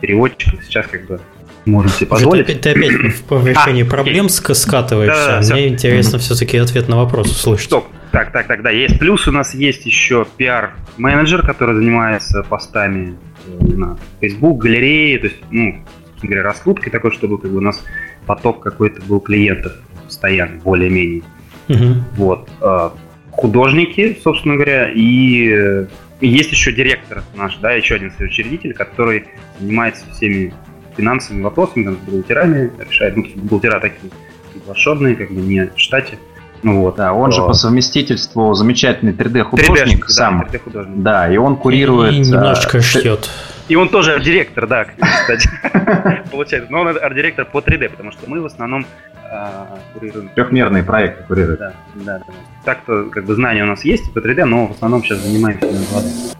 переводчиков. 0.00 0.64
Сейчас 0.64 0.86
как 0.86 1.06
бы 1.06 1.20
можете 1.64 2.06
позволить. 2.06 2.46
Ты, 2.46 2.54
ты 2.54 2.70
опять 2.70 2.92
в 3.28 3.46
решении 3.46 3.82
а, 3.82 3.86
проблем 3.86 4.28
скатываешься. 4.28 5.26
Да, 5.26 5.36
Мне 5.38 5.42
все. 5.42 5.68
интересно 5.68 6.18
все-таки 6.18 6.58
ответ 6.58 6.88
на 6.88 6.96
вопрос 6.96 7.30
услышать. 7.30 7.66
Стоп. 7.66 7.86
Так, 8.16 8.32
так, 8.32 8.46
так, 8.46 8.62
да. 8.62 8.70
Есть 8.70 8.98
плюс 8.98 9.28
у 9.28 9.30
нас 9.30 9.52
есть 9.52 9.84
еще 9.84 10.26
пиар-менеджер, 10.38 11.44
который 11.44 11.74
занимается 11.74 12.42
постами 12.42 13.14
э, 13.46 13.74
на 13.74 13.98
Facebook, 14.22 14.62
галереи, 14.62 15.18
то 15.18 15.26
есть, 15.26 15.36
ну, 15.50 15.84
говоря, 16.22 16.42
раскруткой 16.42 16.90
такой, 16.90 17.10
чтобы 17.10 17.36
как 17.36 17.50
бы 17.50 17.58
у 17.58 17.60
нас 17.60 17.84
поток 18.24 18.62
какой-то 18.62 19.02
был 19.02 19.20
клиентов 19.20 19.74
постоянный, 20.06 20.60
более-менее. 20.60 21.24
Угу. 21.68 21.94
Вот. 22.16 22.48
А, 22.62 22.94
художники, 23.32 24.16
собственно 24.24 24.54
говоря, 24.54 24.90
и 24.90 25.86
есть 26.22 26.52
еще 26.52 26.72
директор 26.72 27.22
наш, 27.34 27.58
да, 27.58 27.72
еще 27.72 27.96
один 27.96 28.10
учредитель, 28.18 28.72
который 28.72 29.26
занимается 29.60 30.10
всеми 30.12 30.54
финансовыми 30.96 31.42
вопросами, 31.42 31.84
там, 31.84 31.96
с 31.96 31.98
бухгалтерами 31.98 32.72
решает, 32.78 33.14
ну, 33.14 33.26
бухгалтера 33.34 33.78
такие 33.78 34.10
приглашенные, 34.54 35.16
как 35.16 35.30
бы 35.30 35.42
не 35.42 35.66
в 35.66 35.78
штате. 35.78 36.16
Вот, 36.62 36.96
да, 36.96 37.12
он 37.12 37.30
то... 37.30 37.36
же 37.36 37.42
по 37.42 37.52
совместительству 37.52 38.54
замечательный 38.54 39.12
3D-художник 39.12 40.06
3D, 40.06 40.08
сам. 40.08 40.40
Да, 40.40 40.46
3D-художник. 40.46 41.02
да, 41.02 41.32
и 41.32 41.36
он 41.36 41.56
курирует... 41.56 42.14
И 42.14 42.20
немножечко 42.20 42.78
а, 42.78 42.82
шьет. 42.82 43.30
И 43.68 43.74
он 43.74 43.88
тоже 43.88 44.14
арт-директор, 44.14 44.66
да, 44.66 44.84
кстати. 44.84 45.48
Получается. 46.30 46.70
Но 46.70 46.80
он 46.80 46.88
арт-директор 46.88 47.44
по 47.44 47.58
3D, 47.58 47.90
потому 47.90 48.12
что 48.12 48.28
мы 48.28 48.40
в 48.40 48.46
основном 48.46 48.86
а, 49.30 49.78
курируем... 49.94 50.28
Трехмерные 50.30 50.82
проекты 50.82 51.24
курируют. 51.24 51.60
Да, 51.60 51.72
да, 51.94 52.18
да. 52.18 52.24
Так-то 52.64 53.04
как 53.10 53.24
бы 53.24 53.34
знания 53.34 53.64
у 53.64 53.66
нас 53.66 53.84
есть 53.84 54.12
по 54.12 54.18
3D, 54.18 54.44
но 54.44 54.68
в 54.68 54.72
основном 54.72 55.02
сейчас 55.02 55.18
занимаемся 55.18 55.66
2D. 55.66 56.36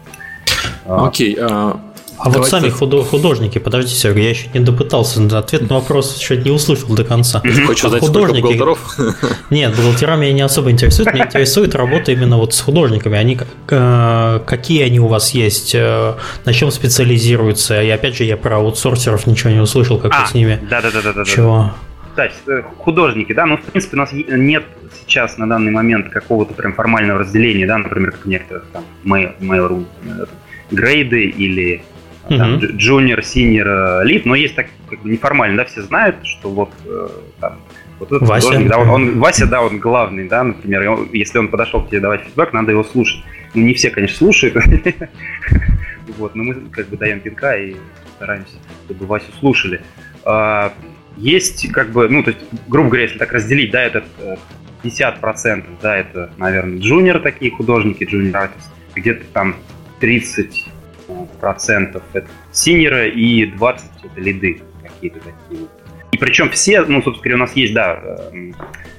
Окей, 0.85 1.35
okay, 1.35 1.39
uh, 1.39 1.79
а 2.19 2.31
Давайте... 2.31 2.39
вот 2.39 2.47
сами 2.49 3.03
художники, 3.03 3.59
подождите, 3.59 3.95
Сергей, 3.95 4.23
я 4.23 4.29
еще 4.31 4.47
не 4.53 4.59
допытался, 4.59 5.21
ответ 5.37 5.69
на 5.69 5.75
вопрос 5.75 6.19
еще 6.19 6.37
не 6.37 6.49
услышал 6.49 6.89
до 6.95 7.03
конца. 7.03 7.41
Хочешь 7.65 7.85
а 7.85 7.99
художники... 7.99 8.41
бухгалтеров? 8.41 8.97
Нет, 9.49 9.75
бухгалтерами 9.75 10.21
меня 10.21 10.33
не 10.33 10.41
особо 10.41 10.71
интересует, 10.71 11.13
меня 11.13 11.25
интересует 11.25 11.75
работа 11.75 12.11
именно 12.11 12.37
вот 12.37 12.53
с 12.53 12.61
художниками. 12.61 13.17
Они, 13.17 13.37
э, 13.69 14.39
какие 14.45 14.83
они 14.83 14.99
у 14.99 15.07
вас 15.07 15.31
есть, 15.31 15.75
э, 15.75 16.15
на 16.45 16.53
чем 16.53 16.71
специализируются, 16.71 17.81
и 17.81 17.89
опять 17.89 18.15
же 18.15 18.23
я 18.23 18.35
про 18.35 18.57
аутсорсеров 18.57 19.27
ничего 19.27 19.51
не 19.51 19.59
услышал, 19.59 19.99
как 19.99 20.13
а, 20.13 20.25
с 20.25 20.33
ними. 20.33 20.59
Да-да-да. 20.69 21.23
Чего? 21.23 21.71
Да, 22.15 22.25
э, 22.25 22.63
художники, 22.79 23.31
да, 23.33 23.45
ну, 23.45 23.57
в 23.57 23.61
принципе, 23.61 23.95
у 23.95 23.99
нас 23.99 24.09
нет 24.11 24.65
сейчас 25.05 25.37
на 25.37 25.47
данный 25.47 25.71
момент 25.71 26.09
какого-то 26.09 26.55
прям 26.55 26.73
формального 26.73 27.19
разделения, 27.19 27.67
да, 27.67 27.77
например, 27.77 28.11
как 28.13 28.25
некоторых 28.25 28.65
там 28.73 28.83
Mail, 29.05 29.33
Mail.ru, 29.39 29.85
грейды 30.71 31.25
или 31.25 31.83
там, 32.29 32.57
джуниор, 32.57 33.23
синьор, 33.23 34.03
лид, 34.05 34.25
но 34.25 34.35
есть 34.35 34.55
так 34.55 34.67
как 34.89 35.01
бы 35.01 35.09
неформально, 35.09 35.57
да, 35.57 35.65
все 35.65 35.81
знают, 35.81 36.25
что 36.25 36.49
вот 36.49 36.71
э, 36.85 37.07
там, 37.39 37.59
вот 37.99 38.11
этот 38.11 38.27
Вася. 38.27 38.47
художник, 38.47 38.69
да, 38.69 38.77
он, 38.79 38.89
он, 38.89 39.19
Вася, 39.19 39.47
да, 39.47 39.61
он 39.61 39.79
главный, 39.79 40.27
да, 40.27 40.43
например, 40.43 40.89
он, 40.89 41.09
если 41.13 41.37
он 41.37 41.47
подошел 41.47 41.83
к 41.83 41.89
тебе 41.89 41.99
давать 41.99 42.21
фидбэк, 42.21 42.53
надо 42.53 42.71
его 42.71 42.83
слушать. 42.83 43.23
Ну, 43.53 43.63
не 43.63 43.73
все, 43.73 43.89
конечно, 43.89 44.17
слушают, 44.17 44.55
вот, 46.17 46.35
но 46.35 46.43
мы 46.43 46.55
как 46.71 46.87
бы 46.89 46.97
даем 46.97 47.19
пинка 47.19 47.57
и 47.57 47.75
стараемся, 48.15 48.55
чтобы 48.85 49.05
Васю 49.05 49.31
слушали. 49.39 49.81
А, 50.25 50.73
есть, 51.15 51.71
как 51.71 51.91
бы, 51.91 52.07
ну, 52.09 52.23
то 52.23 52.31
есть, 52.31 52.43
грубо 52.67 52.89
говоря, 52.89 53.03
если 53.03 53.17
так 53.17 53.31
разделить, 53.31 53.71
да, 53.71 53.83
этот 53.83 54.05
50%, 54.83 55.23
э, 55.45 55.63
да, 55.81 55.97
это, 55.97 56.31
наверное, 56.37 56.79
джуниор 56.79 57.19
такие 57.19 57.51
художники, 57.51 58.03
джуниор 58.03 58.37
артист, 58.37 58.69
где-то 58.95 59.25
там 59.33 59.55
30 59.99 60.67
процентов 61.25 62.03
это 62.13 62.27
синеры 62.51 63.09
и 63.09 63.45
20 63.45 63.85
это 64.03 64.21
лиды 64.21 64.61
какие-то 64.83 65.19
такие. 65.19 65.67
И 66.11 66.17
причем 66.17 66.49
все, 66.49 66.81
ну, 66.81 67.01
собственно 67.01 67.23
говоря, 67.23 67.35
у 67.35 67.39
нас 67.39 67.55
есть, 67.55 67.73
да, 67.73 67.99
эм, 68.31 68.55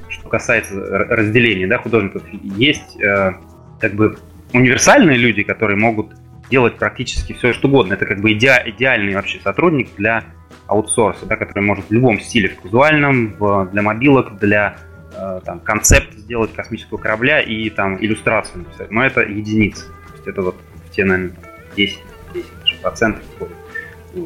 что 0.09 0.29
касается 0.29 0.75
разделения, 0.75 1.67
да, 1.67 1.79
художников, 1.79 2.23
есть 2.33 3.01
э, 3.01 3.33
как 3.81 3.95
бы 3.95 4.19
универсальные 4.53 5.17
люди, 5.17 5.43
которые 5.43 5.77
могут 5.77 6.13
делать 6.51 6.77
практически 6.77 7.33
все, 7.33 7.53
что 7.53 7.69
угодно. 7.69 7.95
Это 7.95 8.07
как 8.07 8.21
бы 8.21 8.33
иде, 8.33 8.63
идеальный 8.67 9.15
вообще 9.15 9.41
сотрудник 9.41 9.91
для 9.97 10.25
аутсорса, 10.67 11.27
да, 11.27 11.37
который 11.37 11.63
может 11.63 11.87
в 11.89 11.93
любом 11.93 12.21
стиле, 12.21 12.51
в 12.51 12.61
казуальном, 12.61 13.35
в, 13.39 13.69
для 13.73 13.83
мобилок, 13.83 14.39
для 14.39 14.77
э, 15.15 15.41
там, 15.45 15.61
концепт 15.61 16.13
сделать 16.15 16.53
космического 16.53 16.99
корабля 16.99 17.41
и 17.41 17.69
там 17.71 17.97
иллюстрацию 18.03 18.59
написать. 18.59 18.91
Но 18.91 19.05
это 19.05 19.23
единицы. 19.23 19.87
То 19.87 20.15
есть 20.15 20.29
это 20.29 20.43
вот 20.43 20.57
те, 20.91 21.05
наверное, 21.05 21.37
10, 21.77 21.97
10 21.97 22.03
процентов 22.83 23.23
входит. 23.35 23.57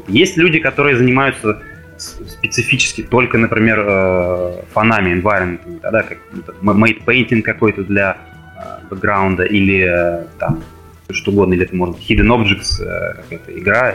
Есть 0.09 0.37
люди, 0.37 0.59
которые 0.59 0.97
занимаются 0.97 1.63
специфически 1.99 3.03
только, 3.03 3.39
например, 3.39 3.85
э, 3.87 4.63
фонами, 4.73 5.15
environment, 5.15 5.81
да, 5.83 6.03
как 6.03 6.19
made 6.63 7.05
painting 7.05 7.43
какой-то 7.43 7.85
для 7.85 8.17
э, 8.57 8.87
бэкграунда 8.91 9.45
или 9.45 9.87
э, 9.87 10.27
там 10.39 10.63
что 11.11 11.31
угодно, 11.31 11.53
или 11.55 11.65
это 11.65 11.77
может 11.77 11.97
быть 11.97 12.11
hidden 12.11 12.29
objects, 12.29 12.79
какая-то 12.79 13.59
игра, 13.59 13.95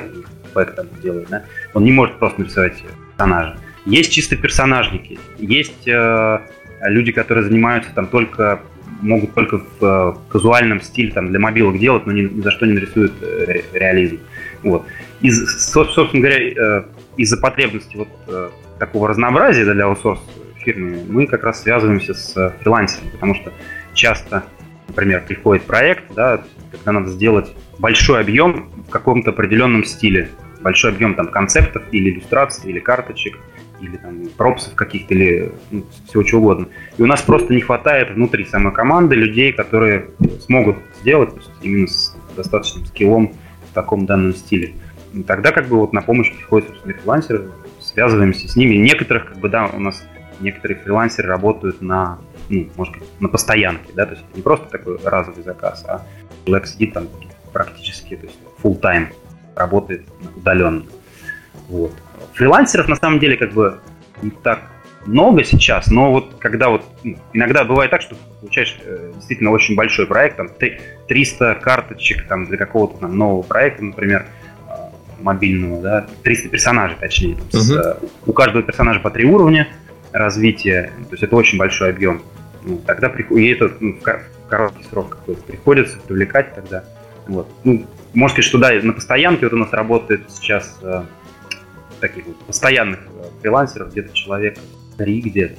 человек 0.54 0.76
там 0.76 0.86
делает, 1.02 1.28
да, 1.30 1.44
он 1.74 1.84
не 1.84 1.92
может 1.92 2.20
просто 2.20 2.42
нарисовать 2.42 2.84
персонажа. 3.12 3.58
Есть 3.86 4.12
чисто 4.12 4.36
персонажники, 4.36 5.18
есть 5.40 5.88
э, 5.88 6.40
люди, 6.84 7.12
которые 7.12 7.46
занимаются 7.46 7.92
там 7.94 8.08
только 8.08 8.62
могут 9.02 9.34
только 9.34 9.60
в 9.60 9.84
э, 9.84 10.14
казуальном 10.30 10.82
стиле 10.82 11.12
там, 11.12 11.30
для 11.30 11.40
мобилок 11.40 11.78
делать, 11.80 12.06
но 12.06 12.12
ни, 12.12 12.22
ни 12.22 12.42
за 12.42 12.52
что 12.52 12.66
не 12.66 12.74
нарисуют 12.74 13.14
э, 13.22 13.62
реализм. 13.74 14.20
Вот. 14.64 14.86
Из, 15.22 15.72
собственно 15.72 16.22
говоря, 16.22 16.40
э, 16.40 16.84
из-за 17.18 17.38
потребности 17.38 17.98
вот 17.98 18.10
э, 18.28 18.50
такого 18.80 19.08
разнообразия 19.08 19.66
для 19.66 19.86
аутсорс 19.86 20.22
фирмы 20.58 21.00
мы 21.08 21.28
как 21.28 21.44
раз 21.44 21.62
связываемся 21.62 22.14
с 22.14 22.36
э, 22.38 22.52
фрилансерами, 22.62 23.12
потому 23.12 23.36
что 23.36 23.52
часто, 23.94 24.44
например, 24.88 25.24
приходит 25.28 25.64
проект, 25.64 26.04
да, 26.14 26.44
когда 26.72 26.92
надо 26.92 27.10
сделать 27.10 27.54
большой 27.80 28.22
объем 28.22 28.70
в 28.88 28.90
каком-то 28.90 29.32
определенном 29.32 29.84
стиле, 29.84 30.30
большой 30.62 30.92
объем 30.92 31.16
там 31.16 31.28
концептов 31.28 31.84
или 31.92 32.10
иллюстраций, 32.10 32.70
или 32.70 32.80
карточек, 32.80 33.38
или 33.80 33.98
там 33.98 34.28
пропсов 34.38 34.76
каких-то, 34.76 35.14
или 35.14 35.52
ну, 35.72 35.86
всего 36.08 36.24
чего 36.24 36.42
угодно. 36.42 36.68
И 36.98 37.04
у 37.04 37.06
нас 37.06 37.22
просто 37.22 37.54
не 37.54 37.62
хватает 37.62 38.12
внутри 38.12 38.46
самой 38.46 38.74
команды 38.74 39.16
людей, 39.16 39.54
которые 39.54 40.10
смогут 40.46 40.78
сделать 41.02 41.36
есть 41.36 41.50
именно 41.62 41.88
с 41.88 42.16
достаточным 42.36 42.86
скиллом 42.86 43.34
таком 43.78 44.08
данном 44.08 44.34
стиле. 44.34 44.74
И 45.14 45.22
тогда 45.22 45.52
как 45.52 45.68
бы 45.68 45.78
вот 45.78 45.94
на 45.94 46.02
помощь 46.02 46.32
приходят, 46.36 46.70
фрилансеры, 46.84 47.52
связываемся 47.80 48.48
с 48.48 48.56
ними. 48.56 48.76
Некоторых, 48.76 49.28
как 49.28 49.38
бы, 49.38 49.50
да, 49.50 49.68
у 49.68 49.80
нас 49.80 50.04
некоторые 50.40 50.80
фрилансеры 50.80 51.28
работают 51.30 51.82
на, 51.82 52.20
ну, 52.50 52.68
может 52.76 52.98
быть, 52.98 53.04
на 53.20 53.30
постоянке, 53.30 53.92
да, 53.94 54.06
то 54.06 54.14
есть 54.14 54.26
не 54.36 54.42
просто 54.42 54.68
такой 54.70 55.00
разовый 55.04 55.44
заказ, 55.44 55.86
а 55.88 56.06
человек 56.46 56.68
сидит 56.68 56.94
там 56.94 57.08
практически, 57.54 58.16
то 58.16 58.26
есть 58.26 58.40
full 58.64 58.80
time 58.80 59.08
работает 59.56 60.06
удаленно. 60.36 60.84
Вот. 61.70 61.94
Фрилансеров 62.34 62.88
на 62.88 62.96
самом 62.96 63.20
деле 63.20 63.38
как 63.38 63.54
бы 63.54 63.80
не 64.22 64.32
так 64.32 64.62
много 65.08 65.44
сейчас, 65.44 65.88
но 65.88 66.12
вот 66.12 66.36
когда 66.40 66.70
вот 66.70 66.84
ну, 67.04 67.18
иногда 67.34 67.64
бывает 67.64 67.92
так, 67.92 68.02
что 68.02 68.16
получаешь 68.42 68.78
э, 68.84 69.12
действительно 69.16 69.52
очень 69.52 69.76
большой 69.76 70.06
проект, 70.06 70.38
там 70.38 70.50
300 71.08 71.56
карточек 71.56 72.28
там 72.28 72.46
для 72.46 72.58
какого-то 72.58 73.00
там 73.00 73.18
нового 73.18 73.42
проекта, 73.42 73.86
например, 73.86 74.26
э, 74.68 74.72
мобильного, 75.22 75.82
да, 75.82 76.08
300 76.24 76.50
персонажей, 76.50 76.98
точнее, 77.00 77.36
там, 77.36 77.46
uh-huh. 77.46 77.60
с, 77.60 77.72
э, 77.72 77.96
у 78.26 78.34
каждого 78.34 78.64
персонажа 78.64 79.00
по 79.00 79.10
три 79.10 79.26
уровня 79.26 79.68
развития, 80.12 80.92
то 81.10 81.12
есть 81.12 81.24
это 81.24 81.36
очень 81.36 81.58
большой 81.58 81.90
объем. 81.90 82.22
Ну, 82.64 82.78
тогда 82.86 83.10
приходит, 83.10 83.46
и 83.46 83.50
это 83.50 83.74
ну, 83.80 83.94
в 83.94 84.50
короткий 84.50 84.84
срок 84.84 85.10
какой-то 85.10 85.42
приходится 85.44 85.98
привлекать 86.00 86.54
тогда. 86.54 86.84
Вот. 87.28 87.48
Ну, 87.64 87.86
можно 88.14 88.34
сказать, 88.34 88.50
что 88.50 88.58
да, 88.58 88.72
на 88.82 88.94
постоянке 88.94 89.46
вот 89.46 89.54
у 89.54 89.58
нас 89.58 89.72
работает 89.72 90.30
сейчас 90.30 90.78
э, 90.82 91.04
таких 92.00 92.26
вот 92.26 92.38
постоянных 92.40 93.00
фрилансеров, 93.42 93.92
где-то 93.92 94.14
человек 94.14 94.58
три 94.98 95.22
где-то. 95.22 95.56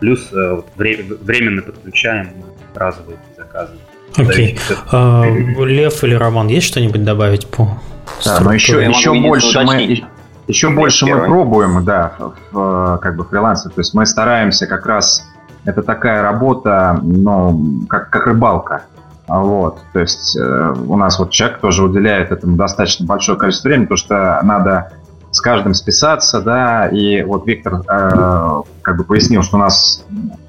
Плюс 0.00 0.28
э, 0.32 0.54
вот, 0.56 0.66
вре- 0.76 1.02
временно 1.02 1.62
подключаем 1.62 2.30
разовые 2.74 3.18
заказы. 3.36 3.72
Окей. 4.16 4.54
Okay. 4.54 4.76
А, 4.92 5.24
Лев 5.64 6.04
или 6.04 6.14
Роман, 6.14 6.48
есть 6.48 6.66
что-нибудь 6.66 7.04
добавить 7.04 7.46
по 7.46 7.78
да, 8.24 8.40
но 8.40 8.52
еще, 8.52 8.82
еще 8.84 9.12
больше 9.14 9.60
мы 9.60 10.02
еще 10.46 10.70
больше 10.70 11.06
мы 11.06 11.26
пробуем, 11.26 11.84
да, 11.84 12.14
в, 12.18 12.34
в, 12.52 12.98
как 13.02 13.16
бы 13.16 13.24
фрилансе. 13.24 13.68
То 13.68 13.80
есть 13.80 13.92
мы 13.92 14.06
стараемся 14.06 14.66
как 14.66 14.86
раз 14.86 15.26
это 15.64 15.82
такая 15.82 16.22
работа, 16.22 16.98
ну, 17.02 17.84
как, 17.88 18.08
как 18.08 18.26
рыбалка. 18.26 18.84
Вот, 19.26 19.80
то 19.92 20.00
есть 20.00 20.38
э, 20.38 20.74
у 20.86 20.96
нас 20.96 21.18
вот 21.18 21.32
человек 21.32 21.58
тоже 21.58 21.84
уделяет 21.84 22.32
этому 22.32 22.56
достаточно 22.56 23.04
большое 23.04 23.36
количество 23.36 23.68
времени, 23.68 23.84
потому 23.84 23.98
что 23.98 24.40
надо 24.42 24.92
с 25.30 25.40
каждым 25.40 25.74
списаться, 25.74 26.40
да, 26.40 26.88
и 26.88 27.22
вот 27.22 27.46
Виктор 27.46 27.82
э, 27.88 28.62
как 28.82 28.96
бы 28.96 29.04
пояснил, 29.04 29.42
что 29.42 29.56
у 29.56 29.60
нас 29.60 30.04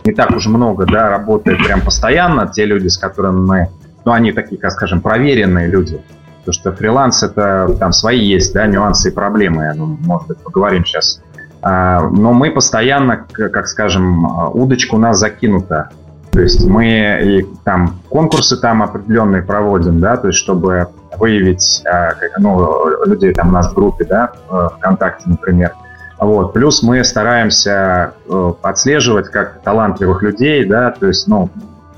не 0.05 0.13
так 0.13 0.31
уж 0.31 0.47
много, 0.47 0.85
да, 0.85 1.09
работает 1.09 1.63
прям 1.63 1.81
постоянно, 1.81 2.47
те 2.47 2.65
люди, 2.65 2.87
с 2.87 2.97
которыми 2.97 3.39
мы, 3.39 3.69
ну, 4.05 4.11
они 4.13 4.31
такие, 4.31 4.59
как 4.59 4.71
скажем, 4.71 5.01
проверенные 5.01 5.67
люди, 5.67 6.01
потому 6.39 6.53
что 6.53 6.71
фриланс 6.71 7.23
это 7.23 7.75
там 7.79 7.91
свои 7.91 8.19
есть, 8.19 8.53
да, 8.53 8.67
нюансы 8.67 9.09
и 9.09 9.11
проблемы, 9.11 9.73
думаю, 9.75 9.99
может 10.01 10.27
быть, 10.27 10.37
поговорим 10.39 10.85
сейчас. 10.85 11.21
А, 11.61 12.01
но 12.01 12.33
мы 12.33 12.51
постоянно, 12.51 13.17
как 13.17 13.67
скажем, 13.67 14.25
удочка 14.55 14.95
у 14.95 14.97
нас 14.97 15.19
закинута. 15.19 15.89
То 16.31 16.41
есть 16.41 16.63
мы 16.65 16.85
и 17.23 17.47
там 17.63 17.99
конкурсы 18.09 18.57
там 18.57 18.83
определенные 18.83 19.41
проводим, 19.41 19.99
да, 19.99 20.15
то 20.17 20.27
есть 20.27 20.39
чтобы 20.39 20.87
выявить 21.17 21.83
а, 21.85 22.13
ну, 22.37 23.05
людей 23.05 23.33
там 23.33 23.49
у 23.49 23.51
нас 23.51 23.71
в 23.71 23.73
группе, 23.73 24.05
да, 24.05 24.31
ВКонтакте, 24.77 25.23
например. 25.27 25.73
Вот. 26.19 26.53
Плюс 26.53 26.83
мы 26.83 27.03
стараемся 27.03 28.13
э, 28.27 28.53
отслеживать 28.61 29.29
как 29.29 29.61
талантливых 29.61 30.21
людей, 30.21 30.65
да, 30.65 30.91
то 30.91 31.07
есть, 31.07 31.27
ну, 31.27 31.49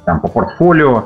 там 0.05 0.19
по 0.19 0.27
портфолио, 0.27 1.05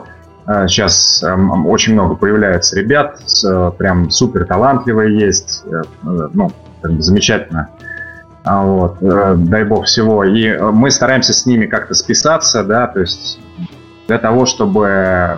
Сейчас 0.67 1.23
э, 1.23 1.27
эм, 1.27 1.65
очень 1.65 1.93
много 1.93 2.15
появляется 2.15 2.79
ребят, 2.79 3.19
э, 3.43 3.71
прям 3.77 4.11
супер 4.11 4.45
талантливые 4.45 5.17
есть, 5.17 5.63
ну, 6.03 6.51
замечательно 6.83 7.69
вот, 8.45 9.01
э, 9.01 9.35
дай 9.37 9.63
бог 9.63 9.85
всего. 9.85 10.23
И 10.23 10.45
э, 10.45 10.71
мы 10.71 10.91
стараемся 10.91 11.33
с 11.33 11.45
ними 11.45 11.65
как-то 11.65 11.95
списаться, 11.95 12.63
да, 12.63 12.87
то 12.87 12.99
есть 12.99 13.39
для 14.07 14.19
того, 14.19 14.45
чтобы 14.45 14.87
э, 14.87 15.37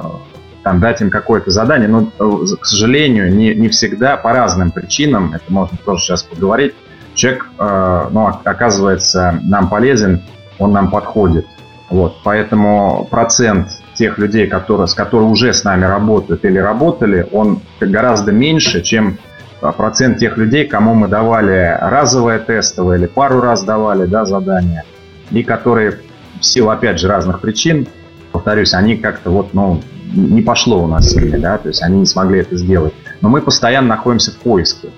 там, 0.63 0.81
дать 0.81 1.01
им 1.01 1.09
какое-то 1.09 1.49
задание. 1.49 1.87
Но, 1.87 2.07
к 2.07 2.65
сожалению, 2.65 3.33
не, 3.33 3.55
не 3.55 3.69
всегда 3.69 4.17
по 4.17 4.33
разным 4.33 4.71
причинам, 4.71 5.33
это 5.33 5.45
можно 5.47 5.77
тоже 5.85 6.03
сейчас 6.03 6.23
поговорить, 6.23 6.75
человек, 7.13 7.47
э, 7.57 8.07
ну, 8.11 8.27
оказывается, 8.27 9.39
нам 9.43 9.69
полезен, 9.69 10.23
он 10.59 10.73
нам 10.73 10.91
подходит. 10.91 11.47
Вот, 11.89 12.17
поэтому 12.25 13.07
процент 13.09 13.69
тех 13.93 14.17
людей, 14.17 14.47
которые, 14.47 14.87
с 14.87 14.93
которыми 14.93 15.29
уже 15.29 15.53
с 15.53 15.63
нами 15.63 15.85
работают 15.85 16.43
или 16.43 16.57
работали, 16.57 17.25
он 17.31 17.61
гораздо 17.79 18.33
меньше, 18.33 18.81
чем 18.81 19.17
а 19.17 19.26
процент 19.59 20.19
тех 20.19 20.37
людей, 20.37 20.65
кому 20.65 20.93
мы 20.93 21.07
давали 21.07 21.77
разовое 21.81 22.39
тестовое 22.39 22.97
или 22.97 23.05
пару 23.07 23.41
раз 23.41 23.63
давали 23.63 24.05
да, 24.05 24.25
задания, 24.25 24.83
и 25.31 25.43
которые 25.43 25.99
в 26.39 26.45
силу, 26.45 26.69
опять 26.69 26.99
же, 26.99 27.07
разных 27.07 27.41
причин, 27.41 27.87
повторюсь, 28.31 28.73
они 28.73 28.97
как-то 28.97 29.31
вот, 29.31 29.53
ну, 29.53 29.81
не 30.13 30.41
пошло 30.41 30.83
у 30.83 30.87
нас 30.87 31.09
с 31.09 31.15
ними, 31.15 31.37
да, 31.37 31.57
то 31.57 31.67
есть 31.67 31.81
они 31.81 31.99
не 31.99 32.05
смогли 32.05 32.41
это 32.41 32.55
сделать. 32.55 32.93
Но 33.21 33.29
мы 33.29 33.41
постоянно 33.41 33.89
находимся 33.89 34.31
в 34.31 34.37
поиске. 34.37 34.89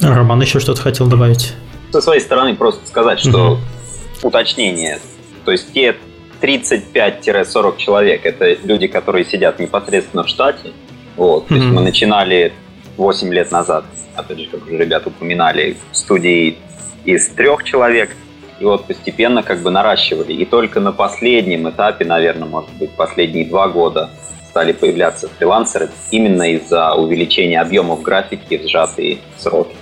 Роман 0.00 0.40
еще 0.40 0.60
что-то 0.60 0.82
хотел 0.82 1.06
добавить? 1.06 1.54
Со 1.92 2.00
своей 2.00 2.20
стороны 2.20 2.54
просто 2.54 2.86
сказать, 2.86 3.20
что 3.20 3.52
угу. 3.52 4.28
уточнение, 4.28 4.98
то 5.44 5.52
есть 5.52 5.72
те 5.72 5.96
35-40 6.42 7.76
человек, 7.78 8.26
это 8.26 8.56
люди, 8.64 8.86
которые 8.86 9.24
сидят 9.24 9.58
непосредственно 9.58 10.24
в 10.24 10.28
штате, 10.28 10.72
вот, 11.16 11.46
то 11.46 11.54
есть 11.54 11.66
мы 11.66 11.80
начинали 11.80 12.52
8 12.96 13.32
лет 13.32 13.50
назад, 13.50 13.84
опять 14.14 14.40
же, 14.40 14.48
как 14.48 14.64
уже 14.66 14.76
ребята 14.76 15.08
упоминали, 15.08 15.76
студии 15.92 16.58
из 17.04 17.28
трех 17.28 17.64
человек, 17.64 18.10
и 18.60 18.64
вот 18.64 18.86
постепенно 18.86 19.42
как 19.42 19.60
бы 19.62 19.70
наращивали. 19.70 20.32
И 20.32 20.44
только 20.44 20.80
на 20.80 20.92
последнем 20.92 21.68
этапе, 21.68 22.04
наверное, 22.04 22.48
может 22.48 22.70
быть, 22.78 22.90
последние 22.92 23.46
два 23.46 23.68
года 23.68 24.10
стали 24.48 24.72
появляться 24.72 25.28
фрилансеры 25.28 25.90
именно 26.12 26.44
из-за 26.54 26.94
увеличения 26.94 27.60
объемов 27.60 28.02
графики 28.02 28.58
в 28.58 28.68
сжатые 28.68 29.18
сроки. 29.36 29.74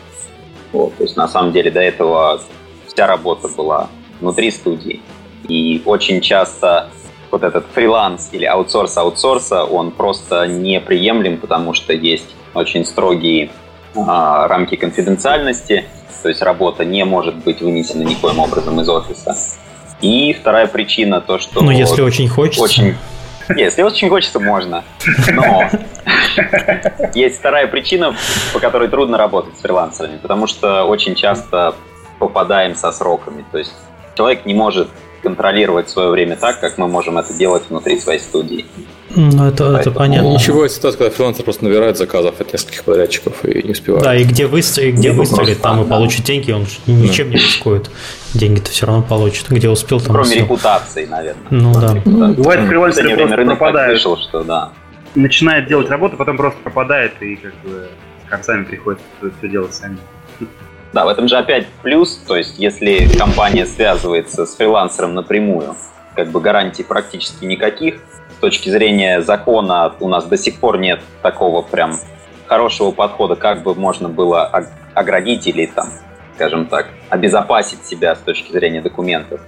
Вот, 0.72 0.96
то 0.96 1.02
есть 1.04 1.16
на 1.16 1.28
самом 1.28 1.52
деле 1.52 1.70
до 1.70 1.80
этого 1.80 2.40
вся 2.86 3.06
работа 3.06 3.48
была 3.48 3.90
внутри 4.20 4.50
студии. 4.50 5.02
И 5.46 5.82
очень 5.84 6.22
часто 6.22 6.88
вот 7.30 7.42
этот 7.42 7.66
фриланс 7.74 8.30
или 8.32 8.46
аутсорс 8.46 8.96
аутсорса, 8.96 9.64
он 9.64 9.90
просто 9.90 10.46
неприемлем, 10.46 11.38
потому 11.38 11.74
что 11.74 11.92
есть 11.92 12.34
очень 12.54 12.84
строгие 12.84 13.50
а, 13.94 14.48
рамки 14.48 14.76
конфиденциальности, 14.76 15.84
то 16.22 16.28
есть 16.28 16.42
работа 16.42 16.84
не 16.84 17.04
может 17.04 17.36
быть 17.36 17.60
вынесена 17.60 18.02
никоим 18.02 18.38
образом 18.38 18.80
из 18.80 18.88
офиса. 18.88 19.36
И 20.00 20.32
вторая 20.32 20.66
причина 20.66 21.20
то, 21.20 21.38
что... 21.38 21.62
Ну, 21.62 21.70
если 21.70 22.02
очень 22.02 22.28
хочется. 22.28 22.62
Очень... 22.62 22.96
Если 23.56 23.82
очень 23.82 24.08
хочется, 24.08 24.38
можно. 24.38 24.84
Но 25.28 25.68
есть 27.14 27.38
вторая 27.38 27.66
причина, 27.66 28.14
по 28.52 28.60
которой 28.60 28.88
трудно 28.88 29.18
работать 29.18 29.58
с 29.58 29.62
фрилансерами, 29.62 30.16
потому 30.18 30.46
что 30.46 30.84
очень 30.84 31.14
часто 31.14 31.74
попадаем 32.18 32.74
со 32.76 32.92
сроками. 32.92 33.44
То 33.50 33.58
есть 33.58 33.72
человек 34.16 34.46
не 34.46 34.54
может 34.54 34.88
контролировать 35.22 35.88
свое 35.88 36.10
время 36.10 36.36
так, 36.36 36.60
как 36.60 36.78
мы 36.78 36.88
можем 36.88 37.18
это 37.18 37.32
делать 37.32 37.64
внутри 37.68 37.98
своей 38.00 38.20
студии. 38.20 38.66
Ну, 39.14 39.46
это, 39.46 39.76
это 39.76 39.90
понятно. 39.90 40.28
Ничего 40.28 40.66
ситуация, 40.68 40.98
когда 40.98 41.14
фрилансер 41.14 41.44
просто 41.44 41.64
набирает 41.64 41.98
заказов 41.98 42.40
от 42.40 42.52
нескольких 42.52 42.84
подрядчиков 42.84 43.44
и 43.44 43.62
не 43.62 43.72
успевает. 43.72 44.04
Да, 44.04 44.16
и 44.16 44.24
где, 44.24 44.46
выстрелит, 44.46 44.94
где 44.96 45.12
выстрелит, 45.12 45.60
там 45.60 45.84
и 45.84 45.88
получит 45.88 46.24
деньги, 46.24 46.50
он 46.52 46.66
ничем 46.86 47.30
не 47.30 47.36
рискует. 47.36 47.90
Деньги-то 48.34 48.70
все 48.70 48.86
равно 48.86 49.02
получит. 49.02 49.48
Где 49.50 49.68
успел, 49.68 50.00
там 50.00 50.14
Кроме 50.14 50.36
репутации, 50.36 51.04
наверное. 51.04 51.46
Ну 51.50 51.74
да. 51.74 51.94
Репутации. 51.94 52.36
Бывает, 52.36 52.68
фрилансеры 52.68 53.16
просто 53.16 53.44
пропадают. 53.44 54.00
Слышал, 54.00 54.16
что 54.16 54.44
да. 54.44 54.72
Начинает 55.14 55.68
делать 55.68 55.90
работу, 55.90 56.16
потом 56.16 56.38
просто 56.38 56.58
пропадает 56.62 57.12
и 57.20 57.36
как 57.36 57.52
бы 57.62 57.88
концами 58.30 58.64
приходится 58.64 59.04
все 59.20 59.48
делать 59.48 59.74
сами. 59.74 59.98
Да, 60.92 61.06
в 61.06 61.08
этом 61.08 61.26
же 61.26 61.36
опять 61.36 61.66
плюс, 61.82 62.16
то 62.26 62.36
есть 62.36 62.58
если 62.58 63.08
компания 63.16 63.66
связывается 63.66 64.44
с 64.44 64.56
фрилансером 64.56 65.14
напрямую, 65.14 65.74
как 66.14 66.28
бы 66.28 66.40
гарантий 66.40 66.82
практически 66.82 67.44
никаких. 67.44 67.96
С 68.36 68.40
точки 68.42 68.68
зрения 68.68 69.22
закона 69.22 69.94
у 70.00 70.08
нас 70.08 70.24
до 70.26 70.36
сих 70.36 70.58
пор 70.58 70.78
нет 70.78 71.00
такого 71.22 71.62
прям 71.62 71.98
хорошего 72.46 72.90
подхода, 72.90 73.36
как 73.36 73.62
бы 73.62 73.74
можно 73.74 74.08
было 74.08 74.44
оградить 74.94 75.46
или 75.46 75.66
там, 75.66 75.88
скажем 76.34 76.66
так, 76.66 76.88
обезопасить 77.08 77.86
себя 77.86 78.14
с 78.14 78.18
точки 78.18 78.52
зрения 78.52 78.82
документов. 78.82 79.40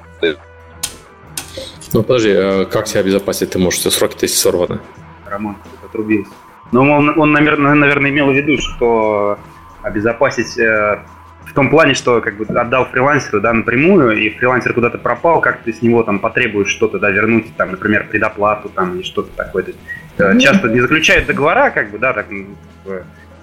Ну 1.92 2.02
подожди, 2.02 2.32
а 2.32 2.64
как 2.64 2.86
себя 2.86 3.00
обезопасить? 3.00 3.50
Ты 3.50 3.58
можешь, 3.58 3.80
все 3.80 3.90
сроки-то 3.90 4.24
если 4.24 4.36
сорваны. 4.36 4.80
Роман 5.26 5.56
отрубился. 5.84 6.32
Но 6.72 6.80
он, 6.82 7.18
он 7.18 7.32
наверное, 7.32 7.74
наверное, 7.74 8.10
имел 8.10 8.30
в 8.30 8.34
виду, 8.34 8.56
что 8.58 9.38
обезопасить 9.82 10.58
э, 10.58 11.04
в 11.46 11.52
том 11.52 11.70
плане, 11.70 11.94
что 11.94 12.20
как 12.20 12.36
бы 12.36 12.44
отдал 12.44 12.86
фрилансеру, 12.86 13.40
да, 13.40 13.52
напрямую, 13.52 14.18
и 14.18 14.30
фрилансер 14.30 14.72
куда-то 14.72 14.98
пропал, 14.98 15.40
как 15.40 15.62
ты 15.62 15.72
с 15.72 15.82
него 15.82 16.02
там 16.02 16.18
потребуешь 16.18 16.68
что-то, 16.68 16.98
да, 16.98 17.10
вернуть, 17.10 17.54
там, 17.56 17.72
например, 17.72 18.06
предоплату, 18.10 18.68
там, 18.68 18.96
или 18.96 19.02
что-то 19.02 19.30
такое. 19.36 19.64
То 19.64 19.70
есть, 19.70 19.80
mm 20.18 20.38
часто 20.40 20.68
не 20.68 20.80
заключают 20.80 21.26
договора, 21.26 21.70
как 21.70 21.90
бы, 21.90 21.98
да, 21.98 22.12
так 22.12 22.26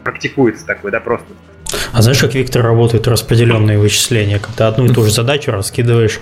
практикуется 0.03 0.65
такое, 0.65 0.91
да, 0.91 0.99
просто. 0.99 1.27
А 1.93 2.01
знаешь, 2.01 2.19
как 2.19 2.33
Виктор 2.33 2.63
работает 2.63 3.07
распределенные 3.07 3.77
вычисления, 3.77 4.39
когда 4.39 4.67
одну 4.67 4.85
и 4.85 4.89
ту 4.89 5.03
же 5.03 5.11
задачу 5.11 5.51
раскидываешь 5.51 6.19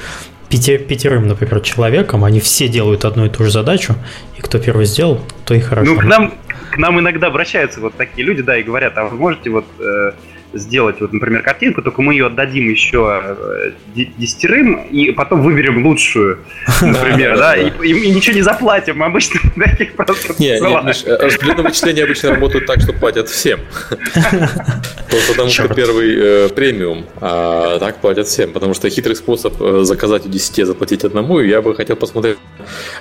пятерым, 0.50 1.28
например, 1.28 1.60
человеком, 1.62 2.24
они 2.24 2.40
все 2.40 2.68
делают 2.68 3.06
одну 3.06 3.26
и 3.26 3.30
ту 3.30 3.44
же 3.44 3.52
задачу, 3.52 3.96
и 4.38 4.42
кто 4.42 4.60
первый 4.60 4.86
сделал, 4.86 5.22
то 5.46 5.54
и 5.54 5.60
хорошо. 5.60 5.94
Ну, 5.94 6.00
к 6.00 6.04
нам, 6.04 6.34
к 6.72 6.78
нам 6.78 7.00
иногда 7.00 7.28
обращаются 7.28 7.80
вот 7.80 7.96
такие 7.96 8.26
люди, 8.26 8.42
да, 8.42 8.58
и 8.58 8.64
говорят, 8.64 8.98
а 8.98 9.06
вы 9.06 9.18
можете 9.18 9.50
вот 9.50 9.66
э, 9.80 10.12
сделать, 10.54 11.00
вот, 11.00 11.14
например, 11.14 11.44
картинку, 11.44 11.82
только 11.82 12.02
мы 12.02 12.14
ее 12.14 12.28
отдадим 12.28 12.70
еще 12.70 13.22
э, 13.24 13.72
десятерым, 13.96 14.84
и 14.86 15.12
потом 15.12 15.42
выберем 15.42 15.86
лучшую, 15.86 16.40
например, 16.82 17.38
да, 17.38 17.56
и, 17.56 17.72
ничего 18.10 18.36
не 18.36 18.42
заплатим, 18.42 18.98
мы 18.98 19.06
обычно 19.06 19.40
таких 19.56 19.96
просто 19.96 20.34
Не, 20.40 20.60
распределенные 20.60 21.64
вычисления 21.64 22.04
обычно 22.04 22.32
работают 22.32 22.66
так, 22.66 22.82
что 22.82 22.94
платят 22.94 23.30
всем. 23.30 23.60
Потому 25.28 25.50
что 25.50 25.68
первый 25.68 26.16
э, 26.18 26.50
премиум, 26.50 27.06
а 27.20 27.80
так 27.80 27.98
платят 27.98 28.28
всем, 28.28 28.52
потому 28.52 28.74
что 28.74 28.90
хитрый 28.90 29.16
способ 29.16 29.60
э, 29.60 29.84
заказать 29.84 30.26
у 30.26 30.30
10, 30.30 30.68
заплатить 30.68 31.04
одному, 31.04 31.40
я 31.40 31.62
бы 31.62 31.74
хотел 31.76 31.96
посмотреть 31.96 32.38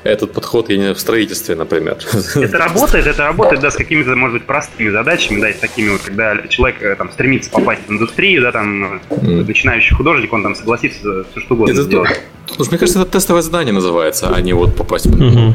этот 0.05 0.33
подход, 0.33 0.71
я 0.71 0.79
не 0.79 0.95
в 0.95 0.99
строительстве, 0.99 1.55
например. 1.55 1.99
Это 2.35 2.59
работает, 2.59 3.07
это 3.07 3.25
работает, 3.25 3.61
да, 3.61 3.71
с 3.71 3.77
какими-то, 3.77 4.17
может 4.17 4.39
быть, 4.39 4.47
простыми 4.47 4.89
задачами, 4.89 5.41
да, 5.41 5.51
и 5.51 5.53
с 5.53 5.59
такими 5.59 5.91
вот, 5.91 6.01
когда 6.01 6.47
человек 6.49 6.97
там 6.97 7.11
стремится 7.11 7.38
стремится 7.39 7.51
попасть 7.51 7.83
в 7.87 7.91
индустрию, 7.91 8.43
да, 8.43 8.53
там, 8.53 9.01
mm. 9.11 9.47
начинающий 9.47 9.95
художник, 9.95 10.33
он 10.33 10.43
там 10.43 10.55
согласится 10.55 11.25
все 11.31 11.41
что 11.41 11.55
угодно 11.55 11.73
это, 11.73 11.83
сделать. 11.83 12.21
Слушай, 12.47 12.71
мне 12.71 12.79
кажется, 12.79 13.01
это 13.03 13.11
тестовое 13.11 13.43
задание 13.43 13.75
называется, 13.75 14.31
а 14.35 14.41
не 14.41 14.53
вот 14.53 14.75
попасть 14.75 15.07
в 15.07 15.15
угу. 15.15 15.55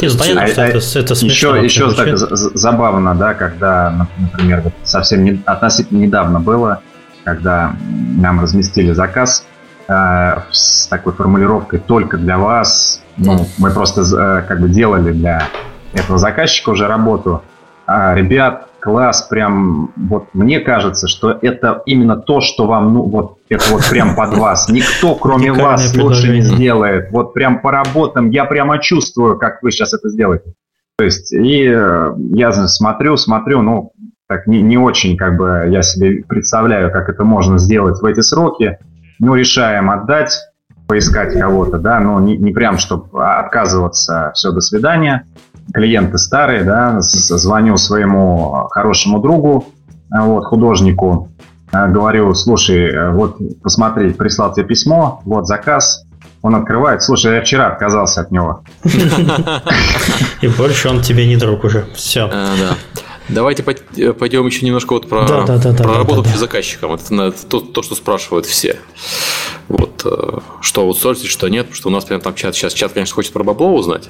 Есть, 0.00 0.18
понятно, 0.18 0.46
что 0.48 0.62
это, 0.62 0.98
это 0.98 1.14
смешно. 1.14 1.56
Еще, 1.56 1.84
еще 1.84 1.92
так 1.92 2.16
забавно, 2.18 3.14
да, 3.14 3.34
когда, 3.34 4.08
например, 4.18 4.62
вот 4.62 4.72
совсем 4.84 5.24
не, 5.24 5.42
относительно 5.44 5.98
недавно 5.98 6.40
было, 6.40 6.80
когда 7.24 7.76
нам 8.18 8.40
разместили 8.40 8.92
заказ 8.92 9.44
э, 9.88 10.36
с 10.50 10.86
такой 10.88 11.12
формулировкой 11.12 11.80
«только 11.80 12.16
для 12.16 12.38
вас», 12.38 13.02
ну, 13.18 13.46
мы 13.58 13.70
просто 13.70 14.00
э, 14.00 14.42
как 14.48 14.60
бы 14.60 14.70
делали 14.70 15.12
для 15.12 15.48
этого 15.92 16.18
заказчика 16.18 16.70
уже 16.70 16.86
работу, 16.86 17.42
а, 17.94 18.14
ребят, 18.14 18.68
класс, 18.80 19.22
прям, 19.28 19.92
вот 19.96 20.28
мне 20.32 20.60
кажется, 20.60 21.06
что 21.08 21.38
это 21.42 21.82
именно 21.84 22.16
то, 22.16 22.40
что 22.40 22.66
вам, 22.66 22.94
ну, 22.94 23.02
вот, 23.02 23.38
это 23.50 23.64
вот 23.70 23.88
прям 23.90 24.14
под 24.14 24.34
вас. 24.38 24.68
Никто, 24.70 25.14
кроме 25.14 25.52
вас, 25.52 25.94
лучше 25.96 26.32
не 26.32 26.40
сделает. 26.40 27.10
Вот 27.10 27.34
прям 27.34 27.60
по 27.60 27.70
работам 27.70 28.30
я 28.30 28.46
прямо 28.46 28.78
чувствую, 28.78 29.38
как 29.38 29.62
вы 29.62 29.70
сейчас 29.70 29.92
это 29.92 30.08
сделаете. 30.08 30.54
То 30.96 31.04
есть, 31.04 31.32
и 31.32 31.64
э, 31.66 32.14
я 32.34 32.52
смотрю, 32.52 33.16
смотрю, 33.16 33.60
ну, 33.60 33.92
так 34.26 34.46
не, 34.46 34.62
не 34.62 34.78
очень, 34.78 35.16
как 35.18 35.36
бы, 35.36 35.66
я 35.68 35.82
себе 35.82 36.24
представляю, 36.26 36.90
как 36.90 37.10
это 37.10 37.24
можно 37.24 37.58
сделать 37.58 38.00
в 38.00 38.04
эти 38.06 38.20
сроки. 38.20 38.78
Ну, 39.18 39.34
решаем 39.34 39.90
отдать, 39.90 40.38
поискать 40.88 41.38
кого-то, 41.38 41.78
да, 41.78 42.00
но 42.00 42.20
не, 42.20 42.38
не 42.38 42.52
прям, 42.52 42.78
чтобы 42.78 43.22
отказываться, 43.22 44.32
все, 44.34 44.50
до 44.50 44.60
свидания 44.60 45.26
клиенты 45.72 46.18
старые, 46.18 46.64
да, 46.64 46.96
звоню 47.00 47.76
своему 47.76 48.68
хорошему 48.70 49.20
другу, 49.20 49.66
вот, 50.10 50.44
художнику, 50.44 51.30
э, 51.72 51.88
говорю, 51.88 52.34
слушай, 52.34 52.90
э, 52.90 53.10
вот 53.10 53.38
посмотри, 53.62 54.12
прислал 54.12 54.52
тебе 54.52 54.66
письмо, 54.66 55.22
вот 55.24 55.46
заказ, 55.46 56.04
он 56.42 56.56
открывает, 56.56 57.02
слушай, 57.02 57.34
я 57.34 57.42
вчера 57.42 57.68
отказался 57.68 58.20
от 58.20 58.30
него. 58.30 58.62
И 60.42 60.48
больше 60.48 60.88
он 60.88 61.00
тебе 61.00 61.26
не 61.26 61.36
друг 61.36 61.64
уже, 61.64 61.86
все. 61.94 62.28
А, 62.32 62.74
Давайте 63.28 63.62
пойдем 63.62 64.46
еще 64.46 64.66
немножко 64.66 64.92
вот 64.94 65.08
про, 65.08 65.26
да, 65.26 65.46
да, 65.46 65.58
да, 65.58 65.72
про 65.72 65.92
да, 65.92 65.98
работу 65.98 66.22
да, 66.22 66.30
да. 66.32 66.38
заказчиком. 66.38 66.92
Это, 66.94 67.14
это 67.14 67.46
то, 67.46 67.60
то, 67.60 67.82
что 67.82 67.94
спрашивают 67.94 68.46
все. 68.46 68.76
Вот, 69.68 70.02
э, 70.04 70.38
что 70.60 70.82
аутсорсить, 70.82 71.28
что 71.28 71.48
нет, 71.48 71.66
потому 71.66 71.76
что 71.76 71.88
у 71.88 71.92
нас 71.92 72.04
прям 72.04 72.20
там 72.20 72.34
чат, 72.34 72.54
сейчас 72.54 72.74
чат, 72.74 72.92
конечно, 72.92 73.14
хочет 73.14 73.32
про 73.32 73.44
бабло 73.44 73.74
узнать. 73.74 74.08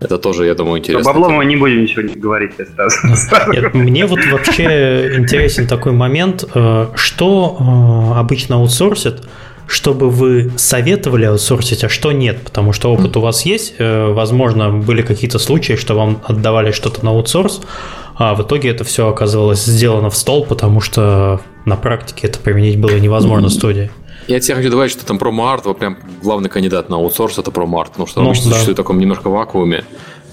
Это 0.00 0.18
тоже, 0.18 0.46
я 0.46 0.54
думаю, 0.54 0.80
интересно. 0.80 1.12
Про 1.12 1.20
бабло 1.20 1.36
мы 1.36 1.44
не 1.44 1.56
будем 1.56 1.82
ничего 1.82 2.02
говорить 2.16 2.52
я 2.58 2.66
сразу. 2.66 3.52
Нет, 3.52 3.74
мне 3.74 4.06
вот 4.06 4.20
вообще 4.30 5.16
интересен 5.16 5.66
такой 5.66 5.92
момент, 5.92 6.44
э, 6.54 6.88
что 6.94 7.56
э, 8.14 8.18
обычно 8.18 8.56
аутсорсят, 8.56 9.28
чтобы 9.66 10.10
вы 10.10 10.50
советовали 10.56 11.26
аутсорсить, 11.26 11.84
а 11.84 11.88
что 11.88 12.12
нет, 12.12 12.40
потому 12.42 12.72
что 12.72 12.90
опыт 12.90 13.16
у 13.18 13.20
вас 13.20 13.44
есть, 13.44 13.74
возможно, 13.78 14.70
были 14.70 15.02
какие-то 15.02 15.38
случаи, 15.38 15.74
что 15.74 15.94
вам 15.94 16.22
отдавали 16.24 16.72
что-то 16.72 17.04
на 17.04 17.10
аутсорс, 17.10 17.60
а 18.14 18.34
в 18.34 18.42
итоге 18.42 18.70
это 18.70 18.84
все 18.84 19.08
оказывалось 19.08 19.64
сделано 19.64 20.08
в 20.08 20.16
стол, 20.16 20.46
потому 20.46 20.80
что 20.80 21.42
на 21.66 21.76
практике 21.76 22.26
это 22.26 22.38
применить 22.38 22.78
было 22.78 22.96
невозможно 22.96 23.48
в 23.48 23.52
студии. 23.52 23.90
Я 24.28 24.40
тебе 24.40 24.56
хочу 24.56 24.70
добавить, 24.70 24.92
что 24.92 25.06
там 25.06 25.16
PromoArt, 25.16 25.62
вот 25.64 25.78
прям 25.78 25.96
главный 26.22 26.50
кандидат 26.50 26.90
на 26.90 26.96
аутсорс 26.96 27.38
это 27.38 27.50
PromoArt, 27.50 27.88
потому 27.88 28.06
что 28.06 28.20
он 28.20 28.24
ну, 28.24 28.30
обычно 28.30 28.50
да. 28.50 28.52
существует 28.52 28.76
в 28.78 28.82
таком 28.82 28.98
немножко 28.98 29.30
вакууме, 29.30 29.84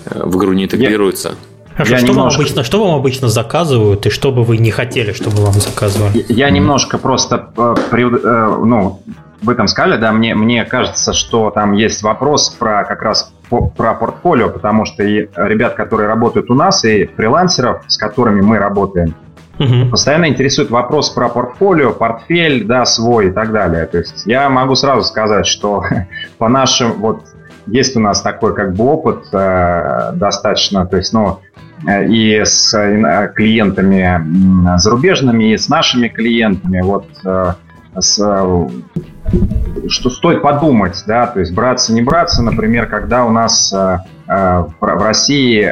э, 0.05 0.21
в 0.25 0.37
игру 0.37 0.51
не 0.51 0.65
интегрируется. 0.65 1.35
Хорошо, 1.73 1.93
я 1.93 1.97
что, 1.99 2.07
немножко... 2.07 2.37
вам 2.37 2.41
обычно, 2.41 2.63
что 2.63 2.85
вам 2.85 2.95
обычно 2.95 3.29
заказывают 3.29 4.05
и 4.05 4.09
что 4.09 4.33
бы 4.33 4.43
вы 4.43 4.57
не 4.57 4.69
хотели, 4.69 5.13
чтобы 5.13 5.37
вам 5.37 5.53
заказывали? 5.53 6.25
Я, 6.27 6.47
я 6.47 6.49
немножко 6.49 6.97
просто, 6.97 7.51
э, 7.55 7.75
э, 7.93 8.57
ну, 8.65 9.01
вы 9.41 9.55
там 9.55 9.67
сказали, 9.69 9.97
да, 9.97 10.11
мне, 10.11 10.35
мне 10.35 10.65
кажется, 10.65 11.13
что 11.13 11.49
там 11.51 11.71
есть 11.71 12.03
вопрос 12.03 12.49
про 12.49 12.83
как 12.83 13.01
раз 13.01 13.31
про 13.47 13.93
портфолио, 13.93 14.49
потому 14.49 14.85
что 14.85 15.03
и 15.03 15.29
ребят, 15.35 15.75
которые 15.75 16.07
работают 16.07 16.49
у 16.49 16.53
нас, 16.53 16.83
и 16.83 17.05
фрилансеров, 17.05 17.83
с 17.87 17.95
которыми 17.95 18.41
мы 18.41 18.57
работаем, 18.57 19.15
угу. 19.59 19.89
постоянно 19.91 20.27
интересует 20.27 20.69
вопрос 20.69 21.09
про 21.09 21.29
портфолио, 21.29 21.91
портфель, 21.91 22.65
да, 22.65 22.85
свой 22.85 23.29
и 23.29 23.31
так 23.31 23.51
далее. 23.51 23.85
То 23.85 23.99
есть 23.99 24.23
я 24.25 24.49
могу 24.49 24.75
сразу 24.75 25.03
сказать, 25.03 25.47
что 25.47 25.83
по 26.37 26.49
нашим, 26.49 26.93
вот 26.93 27.23
есть 27.67 27.95
у 27.95 27.99
нас 27.99 28.21
такой 28.21 28.55
как 28.55 28.75
бы 28.75 28.85
опыт 28.85 29.25
э, 29.33 30.11
достаточно, 30.13 30.85
то 30.85 30.97
есть, 30.97 31.13
ну, 31.13 31.39
э, 31.87 32.07
и 32.07 32.43
с 32.43 32.73
э, 32.73 33.31
клиентами 33.35 34.77
зарубежными, 34.77 35.53
и 35.53 35.57
с 35.57 35.67
нашими 35.67 36.07
клиентами, 36.07 36.81
вот 36.81 37.07
э, 37.25 37.53
с 37.97 38.15
что 39.87 40.09
стоит 40.09 40.41
подумать, 40.41 41.03
да, 41.07 41.25
то 41.25 41.39
есть 41.39 41.53
браться, 41.53 41.93
не 41.93 42.01
браться, 42.01 42.43
например, 42.43 42.85
когда 42.87 43.25
у 43.25 43.31
нас 43.31 43.71
в 43.71 44.73
России 44.81 45.63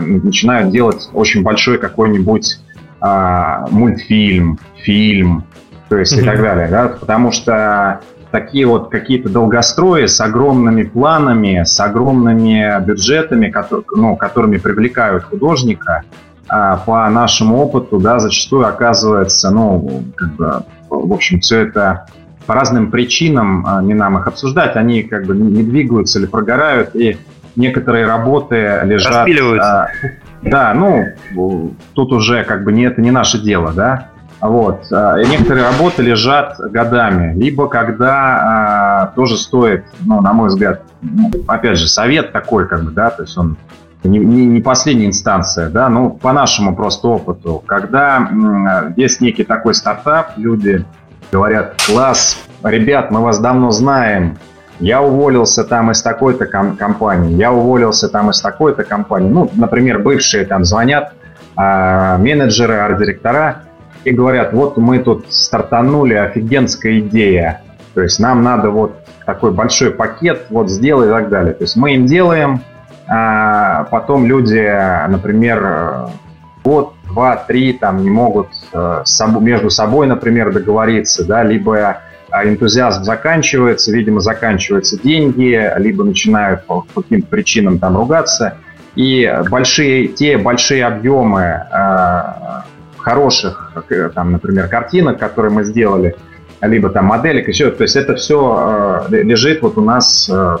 начинают 0.00 0.70
делать 0.70 1.08
очень 1.12 1.42
большой 1.42 1.78
какой-нибудь 1.78 2.58
э, 3.02 3.66
мультфильм, 3.70 4.58
фильм, 4.82 5.44
то 5.88 5.96
есть 5.96 6.16
mm-hmm. 6.16 6.22
и 6.22 6.24
так 6.24 6.40
далее, 6.40 6.68
да, 6.68 6.88
потому 6.88 7.32
что 7.32 8.00
такие 8.30 8.66
вот 8.66 8.90
какие-то 8.90 9.28
долгострои 9.28 10.06
с 10.06 10.20
огромными 10.20 10.84
планами, 10.84 11.64
с 11.64 11.78
огромными 11.80 12.82
бюджетами, 12.84 13.50
которые, 13.50 13.84
ну, 13.94 14.16
которыми 14.16 14.58
привлекают 14.58 15.24
художника, 15.24 16.04
а 16.48 16.78
по 16.78 17.08
нашему 17.08 17.58
опыту, 17.58 17.98
да, 17.98 18.18
зачастую 18.18 18.66
оказывается, 18.66 19.50
ну, 19.50 20.04
как 20.16 20.32
бы, 20.34 20.64
в 20.88 21.12
общем, 21.12 21.40
все 21.40 21.60
это 21.60 22.06
по 22.46 22.54
разным 22.54 22.90
причинам, 22.90 23.64
а, 23.66 23.80
не 23.82 23.94
нам 23.94 24.18
их 24.18 24.26
обсуждать, 24.26 24.74
они 24.74 25.04
как 25.04 25.26
бы 25.26 25.36
не 25.36 25.62
двигаются 25.62 26.18
или 26.18 26.26
прогорают, 26.26 26.96
и 26.96 27.16
некоторые 27.54 28.06
работы 28.06 28.80
лежат... 28.84 29.28
А, 29.60 29.88
да, 30.42 30.74
ну, 30.74 31.74
тут 31.94 32.12
уже 32.12 32.44
как 32.44 32.64
бы 32.64 32.72
не, 32.72 32.84
это 32.84 33.00
не 33.00 33.10
наше 33.10 33.38
дело, 33.38 33.72
да. 33.72 34.08
Вот. 34.40 34.86
А, 34.90 35.18
некоторые 35.22 35.66
работы 35.66 36.02
лежат 36.02 36.58
годами, 36.58 37.38
либо 37.38 37.68
когда 37.68 38.14
а, 39.02 39.06
тоже 39.14 39.36
стоит, 39.36 39.84
ну, 40.00 40.20
на 40.22 40.32
мой 40.32 40.48
взгляд, 40.48 40.82
ну, 41.02 41.30
опять 41.46 41.76
же, 41.76 41.86
совет 41.86 42.32
такой, 42.32 42.66
как 42.66 42.84
бы, 42.84 42.90
да, 42.90 43.10
то 43.10 43.22
есть 43.22 43.36
он 43.36 43.58
не, 44.02 44.18
не, 44.18 44.46
не 44.46 44.60
последняя 44.62 45.06
инстанция, 45.06 45.68
да, 45.68 45.90
ну, 45.90 46.10
по 46.10 46.32
нашему 46.32 46.74
просто 46.74 47.08
опыту, 47.08 47.62
когда 47.66 48.30
есть 48.96 49.20
некий 49.20 49.44
такой 49.44 49.74
стартап, 49.74 50.32
люди 50.38 50.86
говорят, 51.30 51.74
класс, 51.86 52.42
ребят, 52.62 53.10
мы 53.10 53.20
вас 53.20 53.38
давно 53.40 53.70
знаем, 53.70 54.38
я 54.80 55.02
уволился 55.02 55.64
там 55.64 55.90
из 55.90 56.02
такой-то 56.02 56.46
ком- 56.46 56.76
компании, 56.76 57.34
я 57.34 57.52
уволился 57.52 58.08
там 58.08 58.30
из 58.30 58.40
такой-то 58.40 58.82
компании. 58.84 59.28
Ну, 59.28 59.50
например, 59.54 60.00
бывшие 60.00 60.44
там 60.46 60.64
звонят 60.64 61.12
а, 61.56 62.16
менеджеры, 62.18 62.74
арт-директора 62.76 63.62
и 64.04 64.10
говорят, 64.10 64.52
вот 64.52 64.78
мы 64.78 64.98
тут 65.00 65.26
стартанули, 65.30 66.14
офигенская 66.14 67.00
идея. 67.00 67.60
То 67.94 68.02
есть 68.02 68.18
нам 68.18 68.42
надо 68.42 68.70
вот 68.70 68.96
такой 69.26 69.52
большой 69.52 69.90
пакет, 69.90 70.46
вот 70.48 70.70
сделай 70.70 71.08
и 71.08 71.10
так 71.10 71.28
далее. 71.28 71.52
То 71.52 71.64
есть 71.64 71.76
мы 71.76 71.94
им 71.94 72.06
делаем, 72.06 72.62
а 73.06 73.84
потом 73.84 74.24
люди, 74.24 74.66
например, 75.08 76.08
год, 76.64 76.94
два, 77.06 77.36
три 77.36 77.72
там 77.74 78.02
не 78.02 78.10
могут 78.10 78.48
э, 78.72 79.04
между 79.40 79.68
собой, 79.68 80.06
например, 80.06 80.52
договориться, 80.52 81.26
да, 81.26 81.42
либо 81.42 81.98
энтузиазм 82.32 83.04
заканчивается, 83.04 83.92
видимо, 83.92 84.20
заканчиваются 84.20 84.98
деньги, 85.00 85.70
либо 85.78 86.04
начинают 86.04 86.64
по 86.66 86.86
каким-то 86.94 87.26
причинам 87.28 87.78
там 87.78 87.96
ругаться. 87.96 88.58
И 88.96 89.32
большие, 89.50 90.08
те 90.08 90.36
большие 90.36 90.84
объемы 90.84 91.40
э, 91.42 92.20
хороших, 92.98 93.72
там, 94.14 94.32
например, 94.32 94.68
картинок, 94.68 95.18
которые 95.18 95.52
мы 95.52 95.64
сделали, 95.64 96.16
либо 96.60 96.90
там 96.90 97.06
моделек, 97.06 97.48
еще, 97.48 97.70
то 97.70 97.82
есть 97.82 97.96
это 97.96 98.16
все 98.16 99.06
э, 99.10 99.22
лежит 99.22 99.62
вот 99.62 99.78
у 99.78 99.80
нас, 99.80 100.28
э, 100.30 100.56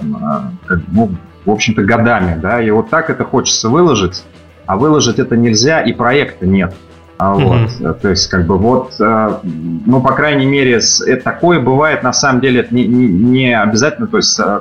ну, 0.88 1.10
в 1.44 1.50
общем-то, 1.50 1.82
годами, 1.82 2.38
да, 2.40 2.62
и 2.62 2.70
вот 2.70 2.88
так 2.90 3.10
это 3.10 3.24
хочется 3.24 3.68
выложить, 3.68 4.24
а 4.66 4.76
выложить 4.76 5.18
это 5.18 5.36
нельзя, 5.36 5.80
и 5.80 5.92
проекта 5.92 6.46
нет. 6.46 6.74
А 7.20 7.34
вот, 7.34 7.42
mm-hmm. 7.42 8.00
То 8.00 8.08
есть, 8.08 8.28
как 8.28 8.46
бы 8.46 8.56
вот, 8.56 8.94
э, 8.98 9.30
ну, 9.42 10.00
по 10.00 10.14
крайней 10.14 10.46
мере, 10.46 10.80
это 11.06 11.22
такое 11.22 11.60
бывает, 11.60 12.02
на 12.02 12.14
самом 12.14 12.40
деле, 12.40 12.60
это 12.60 12.74
не, 12.74 12.86
не, 12.86 13.08
не 13.08 13.60
обязательно, 13.60 14.06
то 14.06 14.16
есть, 14.16 14.40
э, 14.40 14.60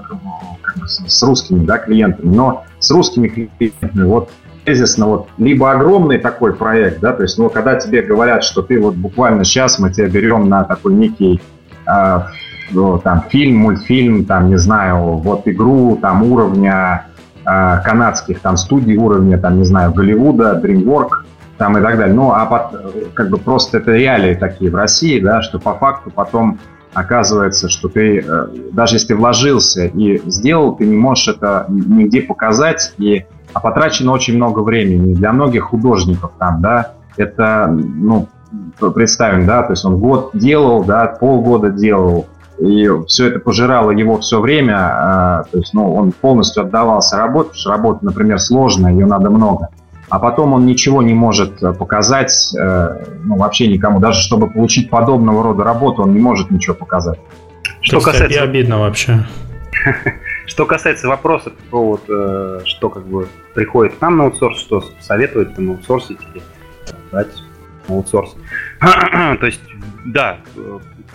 как 0.62 0.76
бы 0.76 0.86
с 0.86 1.24
русскими, 1.24 1.64
да, 1.64 1.78
клиентами, 1.78 2.36
но 2.36 2.66
с 2.80 2.92
русскими 2.92 3.30
клиентами, 3.30 4.04
вот, 4.04 4.30
тезисно, 4.66 5.08
вот, 5.08 5.30
либо 5.38 5.72
огромный 5.72 6.18
такой 6.18 6.54
проект, 6.54 7.00
да, 7.00 7.14
то 7.14 7.24
есть, 7.24 7.38
ну, 7.38 7.50
когда 7.50 7.76
тебе 7.76 8.02
говорят, 8.02 8.44
что 8.44 8.62
ты 8.62 8.78
вот 8.78 8.96
буквально 8.96 9.46
сейчас 9.46 9.80
мы 9.80 9.90
тебя 9.94 10.10
берем 10.10 10.50
на 10.50 10.66
такой 10.66 10.94
некий, 10.96 11.40
э, 11.88 12.20
ну, 12.72 12.98
там, 12.98 13.24
фильм, 13.30 13.56
мультфильм, 13.56 14.26
там, 14.26 14.50
не 14.50 14.58
знаю, 14.58 15.14
вот 15.14 15.48
игру, 15.48 15.98
там, 16.02 16.24
уровня 16.24 17.06
э, 17.46 17.82
канадских, 17.86 18.42
там, 18.42 18.58
студий 18.58 18.98
уровня, 18.98 19.38
там, 19.38 19.60
не 19.60 19.64
знаю, 19.64 19.94
Голливуда, 19.94 20.60
DreamWorks, 20.62 21.24
там 21.60 21.78
и 21.78 21.82
так 21.82 21.98
далее. 21.98 22.16
Ну, 22.16 22.32
а 22.32 22.46
под, 22.46 23.14
как 23.14 23.30
бы 23.30 23.38
просто 23.38 23.78
это 23.78 23.92
реалии 23.92 24.34
такие 24.34 24.72
в 24.72 24.76
России, 24.76 25.20
да, 25.20 25.44
что 25.44 25.60
по 25.60 25.76
факту 25.76 26.10
потом 26.10 26.58
оказывается, 26.94 27.70
что 27.70 27.90
ты, 27.90 28.24
э, 28.26 28.48
даже 28.72 28.96
если 28.96 29.10
ты 29.10 29.16
вложился 29.16 29.86
и 29.86 30.20
сделал, 30.26 30.76
ты 30.76 30.86
не 30.86 30.96
можешь 30.96 31.28
это 31.28 31.66
нигде 31.68 32.22
показать, 32.22 32.94
и, 32.98 33.26
а 33.54 33.60
потрачено 33.60 34.14
очень 34.14 34.38
много 34.38 34.62
времени. 34.62 35.14
Для 35.14 35.34
многих 35.34 35.66
художников 35.66 36.32
там, 36.40 36.62
да, 36.62 36.94
это, 37.18 37.68
ну, 37.70 38.28
представим, 38.96 39.46
да, 39.46 39.62
то 39.62 39.74
есть 39.74 39.86
он 39.86 40.00
год 40.00 40.32
делал, 40.34 40.84
да, 40.84 41.06
полгода 41.08 41.70
делал, 41.70 42.26
и 42.58 42.90
все 43.08 43.28
это 43.28 43.40
пожирало 43.40 43.92
его 43.92 44.18
все 44.20 44.40
время, 44.40 44.78
а, 44.80 45.44
то 45.52 45.58
есть, 45.58 45.74
ну, 45.74 45.94
он 45.94 46.14
полностью 46.14 46.64
отдавался 46.64 47.18
работе, 47.18 47.50
потому 47.50 47.60
что 47.60 47.70
работа, 47.70 48.06
например, 48.06 48.40
сложная, 48.40 48.94
ее 48.94 49.06
надо 49.06 49.30
много 49.30 49.70
а 50.10 50.20
потом 50.20 50.54
он 50.54 50.66
ничего 50.66 51.02
не 51.02 51.14
может 51.14 51.62
э, 51.62 51.74
показать, 51.74 52.54
э, 52.60 53.06
ну, 53.24 53.38
вообще 53.38 53.68
никому. 53.68 54.00
Даже 54.00 54.22
чтобы 54.22 54.50
получить 54.50 54.90
подобного 54.90 55.44
рода 55.44 55.64
работу, 55.64 56.02
он 56.02 56.14
не 56.14 56.20
может 56.20 56.50
ничего 56.50 56.76
показать. 56.76 57.20
Что 57.82 58.02
касается... 58.02 58.40
И 58.40 58.42
обидно 58.42 58.80
вообще. 58.80 59.26
Что 60.46 60.66
касается 60.66 61.08
вопроса 61.08 61.52
про 61.70 61.84
вот, 61.86 62.04
э, 62.10 62.62
что 62.66 62.90
как 62.90 63.06
бы 63.06 63.28
приходит 63.54 63.96
к 63.96 64.02
нам 64.02 64.18
на 64.18 64.24
аутсорс, 64.26 64.60
что 64.60 64.84
советует 65.00 65.56
там 65.56 65.70
аутсорсить 65.70 66.18
или 66.34 66.42
брать 67.12 67.28
на 67.88 67.96
аутсорс. 67.96 68.36
То 68.82 69.46
есть, 69.46 69.62
да, 70.06 70.40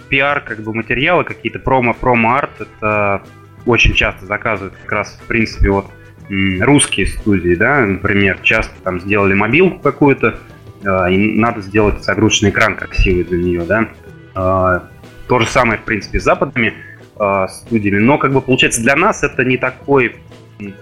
пиар, 0.09 0.41
как 0.41 0.61
бы 0.61 0.73
материалы, 0.73 1.25
какие-то 1.25 1.59
промо, 1.59 1.95
промо-арт, 1.95 2.61
это 2.61 3.23
очень 3.67 3.93
часто 3.93 4.25
заказывают 4.25 4.75
как 4.83 4.93
раз, 4.93 5.19
в 5.21 5.27
принципе, 5.27 5.71
вот 5.71 5.87
русские 6.29 7.07
студии, 7.07 7.55
да, 7.55 7.81
например, 7.81 8.39
часто 8.43 8.75
там 8.83 9.01
сделали 9.01 9.35
мобилку 9.35 9.81
какую-то, 9.81 10.39
э, 10.83 11.13
и 11.13 11.39
надо 11.39 11.61
сделать 11.61 12.03
загрузочный 12.03 12.51
экран 12.51 12.77
красивый 12.77 13.25
для 13.25 13.39
нее, 13.39 13.63
да. 13.65 13.89
Э, 14.35 14.81
то 15.29 15.39
же 15.39 15.47
самое, 15.47 15.79
в 15.79 15.83
принципе, 15.85 16.21
с 16.21 16.25
западными 16.25 16.75
э, 17.19 17.47
студиями, 17.49 17.99
но 17.99 18.19
как 18.19 18.33
бы 18.33 18.41
получается 18.41 18.81
для 18.81 18.97
нас 18.97 19.23
это 19.23 19.45
не 19.45 19.57
такой 19.57 20.17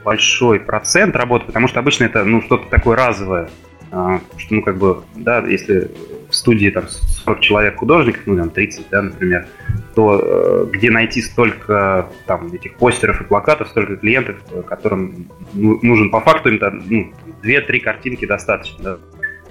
большой 0.05 0.61
процент 0.61 1.17
работы, 1.17 1.47
потому 1.47 1.67
что 1.67 1.81
обычно 1.81 2.05
это 2.05 2.25
ну 2.25 2.43
что-то 2.43 2.69
такое 2.69 2.97
разовое, 2.97 3.49
что 3.93 4.55
ну 4.55 4.63
как 4.63 4.79
бы, 4.79 5.03
да, 5.15 5.47
если 5.47 5.91
в 6.31 6.35
студии 6.35 6.71
там 6.71 6.89
40 6.89 7.41
человек 7.41 7.77
художников, 7.77 8.23
ну 8.25 8.37
там 8.37 8.49
30, 8.49 8.87
да, 8.91 9.03
например, 9.03 9.47
то 9.95 10.19
э, 10.23 10.67
где 10.73 10.91
найти 10.91 11.21
столько 11.21 12.09
там 12.27 12.47
этих 12.53 12.77
постеров 12.77 13.21
и 13.21 13.25
плакатов, 13.25 13.69
столько 13.69 13.97
клиентов, 13.97 14.37
э, 14.51 14.63
которым 14.63 15.29
ну, 15.53 15.79
нужен 15.83 16.11
по 16.11 16.21
факту 16.23 16.49
им 16.49 16.59
там 16.59 16.83
ну, 16.89 17.13
2-3 17.43 17.81
картинки 17.81 18.25
достаточно, 18.25 18.83
да, 18.83 18.99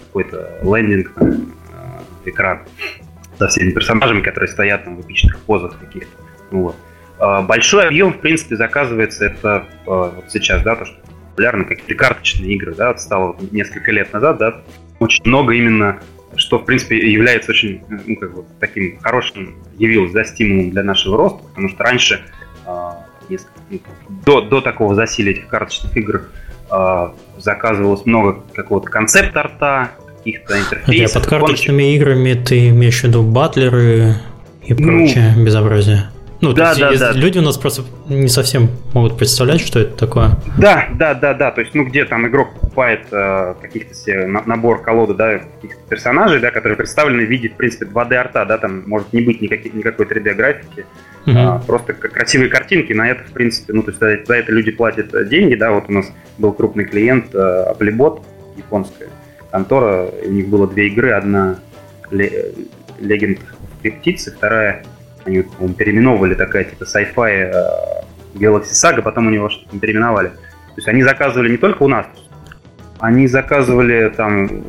какой-то 0.08 0.60
лендинг, 0.64 1.12
там, 1.14 1.30
э, 1.30 2.30
экран 2.30 2.62
со 3.38 3.48
всеми 3.48 3.72
персонажами, 3.72 4.22
которые 4.22 4.50
стоят 4.50 4.86
там 4.86 4.98
в 4.98 5.02
эпичных 5.02 5.38
позах 5.42 5.78
каких-то. 5.80 6.18
Ну, 6.50 6.64
вот. 6.64 6.76
А 7.20 7.44
большой 7.44 7.88
объем, 7.88 8.14
в 8.14 8.18
принципе, 8.18 8.56
заказывается 8.56 9.26
это 9.26 9.68
вот 9.86 10.26
сейчас, 10.30 10.64
да, 10.64 10.76
то, 10.76 10.86
что 10.86 11.01
популярны 11.42 11.66
какие-то 11.66 11.96
карточные 11.96 12.54
игры, 12.54 12.76
да, 12.76 12.96
стало 12.98 13.36
несколько 13.52 13.92
лет 13.92 14.14
назад, 14.14 14.38
да, 14.38 14.62
очень 15.00 15.24
много 15.26 15.54
именно 15.54 16.00
что, 16.38 16.60
в 16.60 16.66
принципе, 16.66 16.98
является 16.98 17.52
очень, 17.52 17.82
ну, 17.90 18.16
как 18.16 18.34
бы, 18.34 18.46
таким 18.62 18.98
хорошим, 19.02 19.56
явилось, 19.78 20.14
да, 20.14 20.24
стимулом 20.24 20.70
для 20.70 20.82
нашего 20.82 21.18
роста, 21.18 21.44
потому 21.50 21.68
что 21.68 21.84
раньше, 21.84 22.22
э, 22.66 22.90
несколько, 23.28 23.52
ну, 23.70 23.80
до, 24.26 24.42
до 24.42 24.62
такого 24.62 24.96
засилия 24.96 25.34
этих 25.34 25.48
карточных 25.48 25.98
игр, 25.98 26.22
э, 26.72 27.08
заказывалось 27.38 28.06
много 28.06 28.44
какого-то 28.54 28.90
концепт-арта, 28.90 29.92
каких-то 30.20 30.58
интерфейсов. 30.58 31.18
А 31.18 31.20
под 31.20 31.30
карточными 31.30 31.96
играми 31.96 32.34
ты 32.34 32.70
имеешь 32.70 33.02
в 33.02 33.04
виду 33.04 33.24
батлеры 33.24 34.16
и 34.64 34.74
ну, 34.74 34.88
прочее 34.88 35.34
ну, 35.36 35.44
безобразие? 35.44 36.11
Ну, 36.42 36.54
да, 36.54 36.74
то 36.74 36.90
есть, 36.90 37.00
да, 37.00 37.14
да. 37.14 37.20
люди 37.20 37.38
у 37.38 37.44
нас 37.44 37.56
просто 37.58 37.84
не 38.10 38.28
совсем 38.28 38.70
могут 38.94 39.16
представлять, 39.16 39.62
что 39.62 39.80
это 39.80 39.96
такое. 39.96 40.32
Да, 40.58 40.90
да, 40.96 41.14
да, 41.14 41.36
да. 41.36 41.52
То 41.52 41.62
есть, 41.62 41.76
ну, 41.76 41.86
где 41.86 42.04
там 42.04 42.28
игрок 42.28 42.54
покупает 42.56 43.02
э, 43.12 43.54
каких-то 43.62 43.94
себе 43.94 44.26
набор 44.26 44.82
колоды, 44.82 45.14
да, 45.14 45.38
каких-то 45.38 45.82
персонажей, 45.88 46.40
да, 46.40 46.50
которые 46.50 46.78
представлены 46.78 47.26
в 47.26 47.30
виде, 47.30 47.50
в 47.50 47.54
принципе, 47.54 47.86
2D-арта, 47.86 48.46
да, 48.46 48.58
там 48.58 48.84
может 48.88 49.14
не 49.14 49.22
быть 49.22 49.40
никаких, 49.40 49.76
никакой 49.76 50.08
3D-графики, 50.08 50.86
угу. 51.28 51.36
а, 51.38 51.60
просто 51.60 51.94
красивые 51.94 52.50
картинки, 52.50 52.94
на 52.94 53.08
это, 53.08 53.24
в 53.24 53.34
принципе, 53.34 53.74
ну, 53.74 53.84
то 53.84 53.92
есть, 53.92 54.00
за 54.00 54.36
это 54.36 54.52
люди 54.52 54.72
платят 54.72 55.30
деньги, 55.30 55.54
да, 55.54 55.72
вот 55.72 55.90
у 55.90 55.92
нас 55.92 56.12
был 56.40 56.54
крупный 56.54 56.86
клиент, 56.86 57.36
э, 57.36 57.66
Applebot, 57.72 58.24
японская 58.58 59.10
контора, 59.52 60.10
у 60.26 60.32
них 60.32 60.48
было 60.48 60.68
две 60.68 60.88
игры, 60.88 61.12
одна 61.12 61.60
Legend 62.10 63.40
of 63.84 63.92
птицы, 63.92 64.32
вторая 64.32 64.84
они, 65.26 65.42
по 65.42 65.68
переименовывали 65.70 66.36
такая 66.36 66.64
типа 66.64 66.84
sci-fi 66.84 67.52
э, 67.52 67.54
Galaxy 68.36 68.72
Saga, 68.72 69.02
потом 69.02 69.28
у 69.28 69.30
него 69.30 69.50
что-то 69.50 69.78
переименовали. 69.78 70.30
То 70.30 70.78
есть 70.78 70.88
они 70.88 71.04
заказывали 71.04 71.50
не 71.52 71.58
только 71.58 71.84
у 71.84 71.88
нас, 71.88 72.06
они 73.00 73.28
заказывали 73.28 74.10
там 74.16 74.64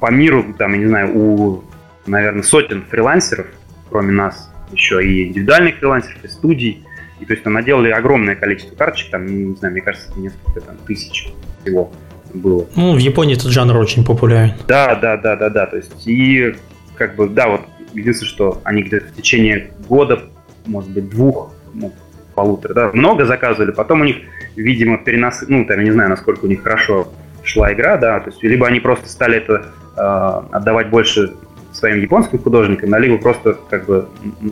по 0.00 0.10
миру, 0.10 0.44
там, 0.58 0.72
я 0.74 0.78
не 0.78 0.86
знаю, 0.86 1.16
у, 1.16 1.64
наверное, 2.06 2.42
сотен 2.42 2.84
фрилансеров, 2.88 3.46
кроме 3.90 4.12
нас, 4.12 4.50
еще 4.70 5.04
и 5.04 5.28
индивидуальных 5.28 5.76
фрилансеров, 5.78 6.22
и 6.24 6.28
студий. 6.28 6.84
И 7.20 7.24
то 7.24 7.32
есть 7.32 7.42
там 7.42 7.54
наделали 7.54 7.90
огромное 7.90 8.34
количество 8.34 8.74
карточек, 8.76 9.10
там, 9.10 9.26
не 9.26 9.56
знаю, 9.56 9.72
мне 9.72 9.80
кажется, 9.80 10.12
несколько 10.16 10.60
там, 10.60 10.76
тысяч 10.86 11.28
всего 11.62 11.90
было. 12.34 12.66
Ну, 12.76 12.94
в 12.94 12.98
Японии 12.98 13.34
этот 13.34 13.50
жанр 13.50 13.76
очень 13.78 14.04
популярен. 14.04 14.52
Да, 14.68 14.94
да, 14.94 15.16
да, 15.16 15.36
да, 15.36 15.48
да. 15.48 15.66
То 15.66 15.76
есть, 15.76 16.06
и 16.06 16.54
как 16.96 17.16
бы, 17.16 17.28
да, 17.28 17.48
вот 17.48 17.62
единственное, 17.94 18.30
что 18.30 18.60
они 18.64 18.82
где-то 18.82 19.06
в 19.06 19.16
течение 19.16 19.70
года, 19.88 20.22
может 20.66 20.90
быть, 20.90 21.08
двух, 21.08 21.52
ну, 21.72 21.92
полутора, 22.34 22.74
да, 22.74 22.90
много 22.92 23.24
заказывали, 23.24 23.70
потом 23.70 24.00
у 24.00 24.04
них, 24.04 24.16
видимо, 24.56 24.98
перенос, 24.98 25.44
ну, 25.48 25.64
там, 25.64 25.78
я 25.78 25.84
не 25.84 25.90
знаю, 25.90 26.10
насколько 26.10 26.44
у 26.44 26.48
них 26.48 26.62
хорошо 26.62 27.08
шла 27.42 27.72
игра, 27.72 27.96
да, 27.96 28.20
то 28.20 28.30
есть, 28.30 28.42
либо 28.42 28.66
они 28.66 28.80
просто 28.80 29.08
стали 29.08 29.38
это 29.38 29.66
э, 29.96 30.56
отдавать 30.56 30.88
больше 30.88 31.34
своим 31.72 32.00
японским 32.00 32.38
художникам, 32.38 32.90
да, 32.90 32.98
либо 32.98 33.18
просто, 33.18 33.58
как 33.70 33.86
бы, 33.86 34.08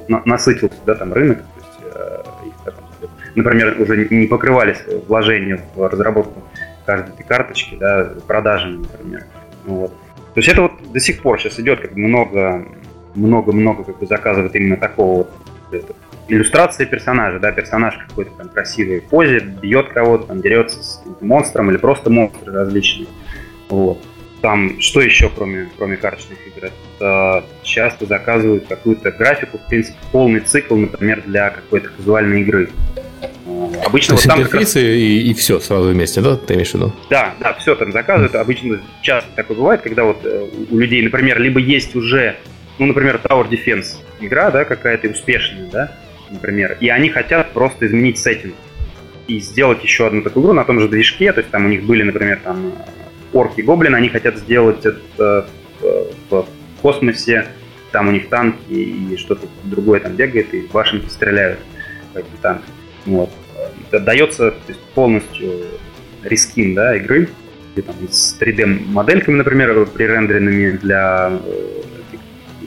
насытился, 0.08 0.76
да, 0.86 0.94
там, 0.94 1.12
рынок, 1.12 1.38
то 1.38 1.60
есть, 1.60 1.94
э, 1.94 2.48
их, 2.48 2.54
там, 2.64 2.74
например, 3.34 3.76
уже 3.80 4.06
не 4.10 4.26
покрывались 4.26 4.78
вложения 5.08 5.60
в 5.74 5.88
разработку 5.88 6.42
каждой 6.84 7.14
этой 7.14 7.24
карточки, 7.24 7.76
да, 7.76 8.12
продажами, 8.26 8.78
например. 8.78 9.24
Вот. 9.64 9.90
То 10.34 10.38
есть 10.38 10.48
это 10.48 10.62
вот 10.62 10.72
до 10.92 11.00
сих 11.00 11.20
пор 11.22 11.38
сейчас 11.38 11.60
идет 11.60 11.80
как 11.80 11.94
много, 11.94 12.66
много-много 13.14 13.84
как 13.84 13.98
бы 13.98 14.06
заказывает 14.06 14.54
именно 14.54 14.76
такого 14.76 15.18
вот 15.18 15.30
иллюстрации 16.28 16.84
персонажа, 16.84 17.38
да, 17.38 17.52
персонаж 17.52 17.98
какой-то 18.08 18.30
там 18.36 18.48
красивой 18.48 19.00
позе, 19.00 19.40
бьет 19.40 19.88
кого-то, 19.88 20.28
там 20.28 20.40
дерется 20.40 20.82
с 20.82 21.02
монстром 21.20 21.70
или 21.70 21.76
просто 21.76 22.10
монстры 22.10 22.52
различные. 22.52 23.08
Вот. 23.68 23.98
Там, 24.40 24.80
что 24.80 25.00
еще, 25.00 25.30
кроме, 25.34 25.70
кроме 25.76 25.96
карточных 25.96 26.38
игр? 26.48 26.70
Это 26.98 27.44
часто 27.62 28.06
заказывают 28.06 28.66
какую-то 28.66 29.12
графику, 29.12 29.58
в 29.58 29.68
принципе, 29.68 29.96
полный 30.10 30.40
цикл, 30.40 30.74
например, 30.74 31.22
для 31.24 31.50
какой-то 31.50 31.90
казуальной 31.90 32.42
игры. 32.42 32.68
Обычно 33.86 34.16
То 34.16 34.22
вот 34.22 34.28
там 34.28 34.40
интерфейсы 34.40 34.78
раз... 34.78 34.86
и, 34.86 35.30
и 35.30 35.34
все 35.34 35.60
сразу 35.60 35.90
вместе, 35.90 36.20
да, 36.20 36.36
ты 36.36 36.54
имеешь 36.54 36.70
в 36.70 36.74
виду? 36.74 36.92
Да, 37.08 37.34
да, 37.38 37.52
все 37.54 37.74
там 37.76 37.92
заказывают. 37.92 38.34
Обычно 38.34 38.80
часто 39.00 39.30
такое 39.36 39.56
бывает, 39.56 39.82
когда 39.82 40.04
вот 40.04 40.24
э, 40.24 40.48
у 40.70 40.78
людей, 40.78 41.02
например, 41.02 41.40
либо 41.40 41.60
есть 41.60 41.94
уже, 41.94 42.36
ну, 42.78 42.86
например, 42.86 43.20
Tower 43.22 43.48
Defense 43.48 43.96
игра, 44.20 44.50
да, 44.50 44.64
какая-то 44.64 45.08
успешная, 45.08 45.68
да, 45.70 45.92
например, 46.30 46.76
и 46.80 46.88
они 46.88 47.08
хотят 47.08 47.52
просто 47.52 47.86
изменить 47.86 48.18
сеттинг 48.18 48.54
и 49.26 49.38
сделать 49.40 49.82
еще 49.82 50.06
одну 50.06 50.22
такую 50.22 50.44
игру 50.44 50.52
на 50.52 50.64
том 50.64 50.80
же 50.80 50.88
движке, 50.88 51.32
то 51.32 51.40
есть 51.40 51.50
там 51.50 51.66
у 51.66 51.68
них 51.68 51.84
были, 51.84 52.02
например, 52.02 52.40
там 52.42 52.72
орки 53.32 53.60
и 53.60 53.62
гоблины, 53.62 53.96
они 53.96 54.08
хотят 54.08 54.36
сделать 54.38 54.84
это 54.84 55.46
в 56.30 56.46
космосе, 56.80 57.46
там 57.92 58.08
у 58.08 58.10
них 58.12 58.28
танки 58.28 58.72
и 58.72 59.16
что-то 59.16 59.46
другое 59.64 60.00
там 60.00 60.14
бегает, 60.14 60.52
и 60.54 60.66
башенки 60.72 61.08
стреляют 61.08 61.58
в 62.12 62.16
эти 62.16 62.26
танки. 62.40 62.64
Вот. 63.06 63.30
Дается 63.90 64.50
то 64.50 64.56
есть, 64.68 64.80
полностью 64.94 65.52
рискин 66.24 66.74
да, 66.74 66.96
игры, 66.96 67.28
где, 67.72 67.82
там, 67.82 67.94
с 68.10 68.36
3D-модельками, 68.40 69.36
например, 69.36 69.86
пререндеренными 69.86 70.76
для 70.78 71.32
э, 71.44 71.82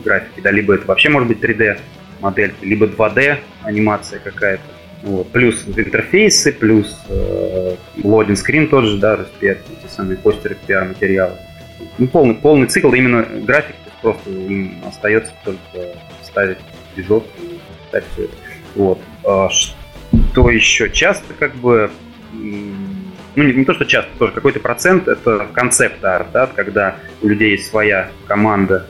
графики, 0.06 0.39
да, 0.41 0.51
либо 0.51 0.76
это 0.76 0.86
вообще 0.88 1.10
может 1.10 1.28
быть 1.28 1.39
3D 1.39 1.80
модельки, 2.22 2.64
либо 2.64 2.86
2D 2.86 3.39
анимация 3.64 4.20
какая-то. 4.20 4.64
Вот. 5.03 5.32
Плюс 5.32 5.64
интерфейсы, 5.68 6.51
плюс 6.51 6.97
э, 7.10 7.76
лодинг 8.03 8.38
скрин 8.38 8.68
тот 8.70 8.86
же, 8.86 8.97
да, 8.97 9.18
распиар, 9.18 9.58
эти 9.58 9.91
самые 9.91 10.18
постеры 10.18 10.58
PR-материалы. 10.68 11.34
Ну, 11.97 12.08
полный, 12.08 12.36
полный 12.36 12.68
цикл 12.68 12.91
именно 12.93 13.24
график, 13.43 13.76
просто 14.01 14.30
им 14.30 14.82
остается 14.88 15.34
только 15.43 15.60
ставить 16.24 16.58
движок 16.95 17.26
и 17.41 17.60
ставить 17.89 18.06
все 18.14 18.24
это. 18.24 18.34
Вот. 18.76 18.99
А 19.24 19.49
что 19.49 20.49
еще? 20.49 20.89
Часто 20.89 21.34
как 21.38 21.56
бы 21.56 21.91
ну 23.36 23.43
не, 23.43 23.53
не 23.53 23.66
то, 23.66 23.74
что 23.74 23.86
часто, 23.86 24.10
тоже 24.18 24.32
какой-то 24.32 24.60
процент 24.60 25.08
это 25.08 25.47
концепт 25.53 26.03
арт, 26.03 26.28
да, 26.32 26.47
когда 26.47 26.95
у 27.22 27.28
людей 27.28 27.51
есть 27.51 27.70
своя 27.70 28.10
команда 28.28 28.88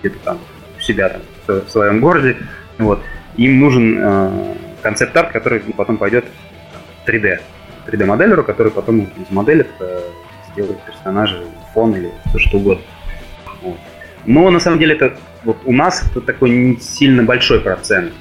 где-то 0.00 0.18
там 0.24 0.38
у 0.76 0.80
себя 0.80 1.08
там 1.08 1.22
в 1.46 1.68
своем 1.68 2.00
городе, 2.00 2.36
вот, 2.78 3.02
им 3.36 3.60
нужен 3.60 3.98
э, 3.98 4.54
концепт-арт, 4.82 5.32
который 5.32 5.60
потом 5.60 5.96
пойдет 5.96 6.24
в 7.04 7.08
3D. 7.08 7.40
3D-моделеру, 7.86 8.44
который 8.44 8.70
потом 8.70 9.00
из 9.00 9.30
модели 9.30 9.66
э, 9.80 10.00
сделает 10.52 10.80
персонажа, 10.82 11.42
фон 11.72 11.94
или 11.94 12.10
все 12.28 12.38
что 12.38 12.58
угодно. 12.58 12.84
Вот. 13.62 13.78
Но 14.26 14.50
на 14.50 14.60
самом 14.60 14.78
деле 14.78 14.94
это 14.94 15.16
вот 15.44 15.56
у 15.64 15.72
нас 15.72 16.04
это 16.10 16.20
такой 16.20 16.50
не 16.50 16.76
сильно 16.80 17.22
большой 17.22 17.60
процент 17.60 18.12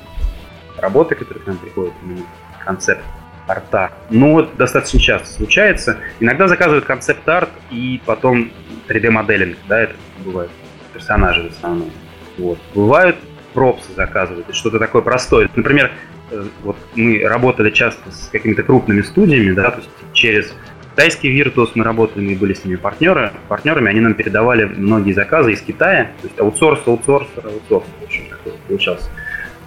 работы, 0.77 1.15
которые 1.15 1.43
к 1.43 1.47
нам 1.47 1.57
приходят, 1.57 1.93
именно 2.03 2.25
концепт 2.63 3.03
арта. 3.47 3.91
Ну 4.09 4.33
вот 4.33 4.55
достаточно 4.57 4.99
часто 4.99 5.27
случается. 5.27 5.97
Иногда 6.19 6.47
заказывают 6.47 6.85
концепт-арт 6.85 7.49
и 7.71 8.01
потом 8.05 8.51
3D-моделинг, 8.87 9.57
да, 9.67 9.81
это 9.81 9.95
бывает 10.23 10.51
персонажи 10.97 11.49
в 11.49 11.51
основном. 11.51 11.91
Вот. 12.37 12.57
Бывают 12.73 13.15
пропсы 13.53 13.93
заказывают, 13.95 14.47
что-то 14.53 14.79
такое 14.79 15.01
простое. 15.01 15.49
Например, 15.55 15.91
э, 16.31 16.43
вот 16.63 16.77
мы 16.95 17.21
работали 17.23 17.71
часто 17.71 18.11
с 18.11 18.29
какими-то 18.31 18.63
крупными 18.63 19.01
студиями, 19.01 19.53
да, 19.53 19.71
то 19.71 19.77
есть 19.77 19.89
через 20.13 20.53
китайский 20.91 21.29
Virtus 21.31 21.71
мы 21.75 21.83
работали, 21.83 22.23
мы 22.23 22.35
были 22.35 22.53
с 22.53 22.65
ними 22.65 22.75
партнеры, 22.75 23.31
партнерами, 23.47 23.89
они 23.89 23.99
нам 23.99 24.13
передавали 24.13 24.65
многие 24.65 25.13
заказы 25.13 25.53
из 25.53 25.61
Китая, 25.61 26.11
то 26.21 26.27
есть 26.27 26.39
аутсорс, 26.39 26.81
аутсорс, 26.85 27.27
аутсорс, 27.43 27.85
в 28.01 28.03
общем, 28.03 28.23
такой 28.29 28.53
получался. 28.67 29.09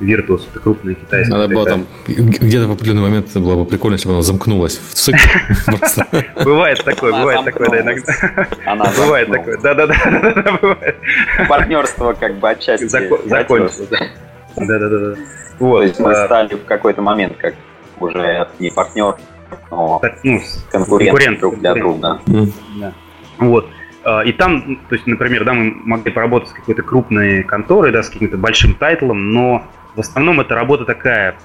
Virtus, 0.00 0.42
это 0.50 0.60
крупная 0.60 0.94
китайская. 0.94 1.34
Надо 1.36 1.54
было 1.54 1.66
там, 1.66 1.86
где-то 2.06 2.68
в 2.68 2.72
определенный 2.72 3.02
момент 3.02 3.28
это 3.30 3.40
было 3.40 3.62
бы 3.62 3.64
прикольно, 3.64 3.94
если 3.94 4.08
бы 4.08 4.14
она 4.14 4.22
замкнулась 4.22 4.78
в 4.78 4.94
цикл. 4.94 5.18
Бывает 6.44 6.82
такое, 6.84 7.12
бывает 7.12 7.44
такое, 7.44 7.68
да, 7.68 7.80
иногда. 7.80 8.14
Она 8.66 8.84
Бывает 8.96 9.30
такое, 9.30 9.58
да-да-да, 9.58 10.58
бывает. 10.60 10.96
Партнерство 11.48 12.12
как 12.14 12.38
бы 12.38 12.50
отчасти 12.50 12.86
закончилось, 12.86 13.88
да. 13.90 13.98
Да-да-да. 14.56 15.16
Вот. 15.58 15.80
То 15.80 15.84
есть 15.84 16.00
мы 16.00 16.12
а 16.12 16.26
стали 16.26 16.54
в 16.54 16.64
какой-то 16.64 17.02
момент 17.02 17.36
как 17.36 17.54
уже 18.00 18.48
не 18.58 18.70
партнер, 18.70 19.16
но 19.70 20.00
ну, 20.24 20.40
конкурент 20.70 21.40
друг 21.40 21.58
для 21.58 21.74
друга. 21.74 22.20
Вот. 23.38 23.68
А, 24.02 24.22
и 24.22 24.32
там, 24.32 24.76
то 24.88 24.94
есть, 24.94 25.06
например, 25.06 25.44
да, 25.44 25.52
мы 25.52 25.72
могли 25.84 26.10
поработать 26.10 26.48
с 26.48 26.52
какой-то 26.52 26.82
крупной 26.82 27.42
конторой, 27.42 27.92
да, 27.92 28.02
с 28.02 28.08
каким-то 28.08 28.38
большим 28.38 28.74
тайтлом, 28.74 29.32
но 29.32 29.64
в 29.94 30.00
основном 30.00 30.40
это 30.40 30.54
работа 30.54 30.84
такая 30.84 31.36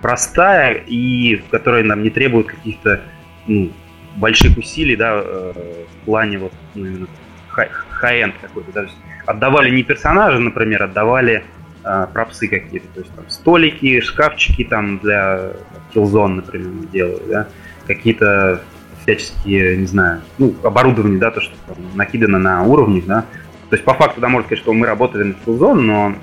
простая 0.00 0.82
и 0.86 1.36
которая 1.50 1.82
нам 1.82 2.02
не 2.02 2.10
требует 2.10 2.48
каких-то 2.48 3.00
ну, 3.46 3.70
больших 4.16 4.56
усилий, 4.58 4.96
да, 4.96 5.22
э, 5.24 5.52
в 5.90 6.04
плане 6.04 6.38
вот 6.38 6.52
ну, 6.74 6.86
именно 6.86 7.06
хай-энд 7.48 8.34
какой-то. 8.40 8.72
Да, 8.72 8.86
отдавали 9.26 9.70
не 9.70 9.82
персонажа, 9.82 10.38
например, 10.38 10.82
отдавали 10.82 11.44
э, 11.84 12.06
пропсы 12.12 12.48
какие-то, 12.48 12.86
то 12.88 13.00
есть 13.00 13.14
там 13.14 13.24
столики, 13.28 14.00
шкафчики 14.00 14.64
там 14.64 14.98
для 14.98 15.52
Killzone, 15.94 16.34
например, 16.34 16.68
мы 16.68 16.86
делали, 16.86 17.22
да, 17.28 17.48
какие-то 17.86 18.60
всяческие, 19.02 19.76
не 19.76 19.86
знаю, 19.86 20.22
ну, 20.38 20.54
оборудование, 20.62 21.18
да, 21.18 21.30
то, 21.30 21.40
что 21.40 21.54
там 21.66 21.76
накидано 21.94 22.38
на 22.38 22.62
уровнях, 22.62 23.04
да. 23.06 23.22
То 23.70 23.76
есть 23.76 23.84
по 23.84 23.94
факту, 23.94 24.20
да, 24.20 24.28
можно 24.28 24.46
сказать, 24.46 24.62
что 24.62 24.72
мы 24.72 24.86
работали 24.86 25.22
на 25.24 25.34
Killzone, 25.44 25.80
но 25.80 26.14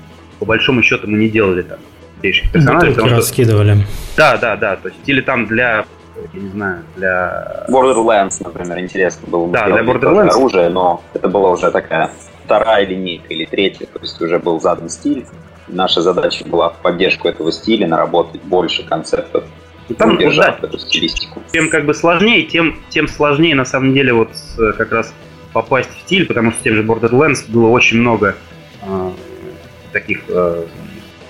по 0.42 0.46
большому 0.46 0.82
счету 0.82 1.06
мы 1.06 1.18
не 1.18 1.28
делали 1.28 1.62
там 1.62 1.78
новейших 2.16 2.50
персонажей. 2.50 2.96
Ну, 2.96 3.08
раскидывали. 3.10 3.74
Что... 3.74 3.86
Да, 4.16 4.36
да, 4.38 4.56
да. 4.56 4.74
То 4.74 4.88
есть 4.88 4.98
или 5.06 5.20
там 5.20 5.46
для 5.46 5.84
я 6.34 6.40
не 6.40 6.48
знаю, 6.48 6.82
для... 6.96 7.64
Borderlands, 7.68 8.42
например, 8.42 8.80
интересно 8.80 9.28
было. 9.28 9.48
Да, 9.52 9.66
для 9.66 9.82
Borderlands. 9.82 10.30
Оружие, 10.30 10.68
но 10.68 11.00
это 11.14 11.28
была 11.28 11.50
уже 11.50 11.70
такая 11.70 12.10
вторая 12.44 12.84
линейка 12.84 13.28
или 13.28 13.44
третья, 13.44 13.86
то 13.86 14.00
есть 14.00 14.20
уже 14.20 14.40
был 14.40 14.60
задан 14.60 14.88
стиль. 14.88 15.26
Наша 15.68 16.02
задача 16.02 16.44
была 16.44 16.70
в 16.70 16.78
поддержку 16.78 17.28
этого 17.28 17.52
стиля 17.52 17.86
наработать 17.86 18.42
больше 18.42 18.82
концептов 18.82 19.44
там, 19.96 20.18
да, 20.18 20.58
эту 20.60 20.76
стилистику. 20.76 21.40
Чем 21.52 21.70
как 21.70 21.86
бы 21.86 21.94
сложнее, 21.94 22.42
тем, 22.46 22.80
тем 22.88 23.06
сложнее 23.06 23.54
на 23.54 23.64
самом 23.64 23.94
деле 23.94 24.12
вот 24.12 24.30
как 24.76 24.90
раз 24.90 25.14
попасть 25.52 25.90
в 25.90 26.00
стиль, 26.00 26.26
потому 26.26 26.50
что 26.50 26.64
тем 26.64 26.74
же 26.74 26.82
Borderlands 26.82 27.44
было 27.48 27.68
очень 27.68 27.98
много 27.98 28.34
э, 28.82 29.10
таких 29.92 30.22
э, 30.28 30.66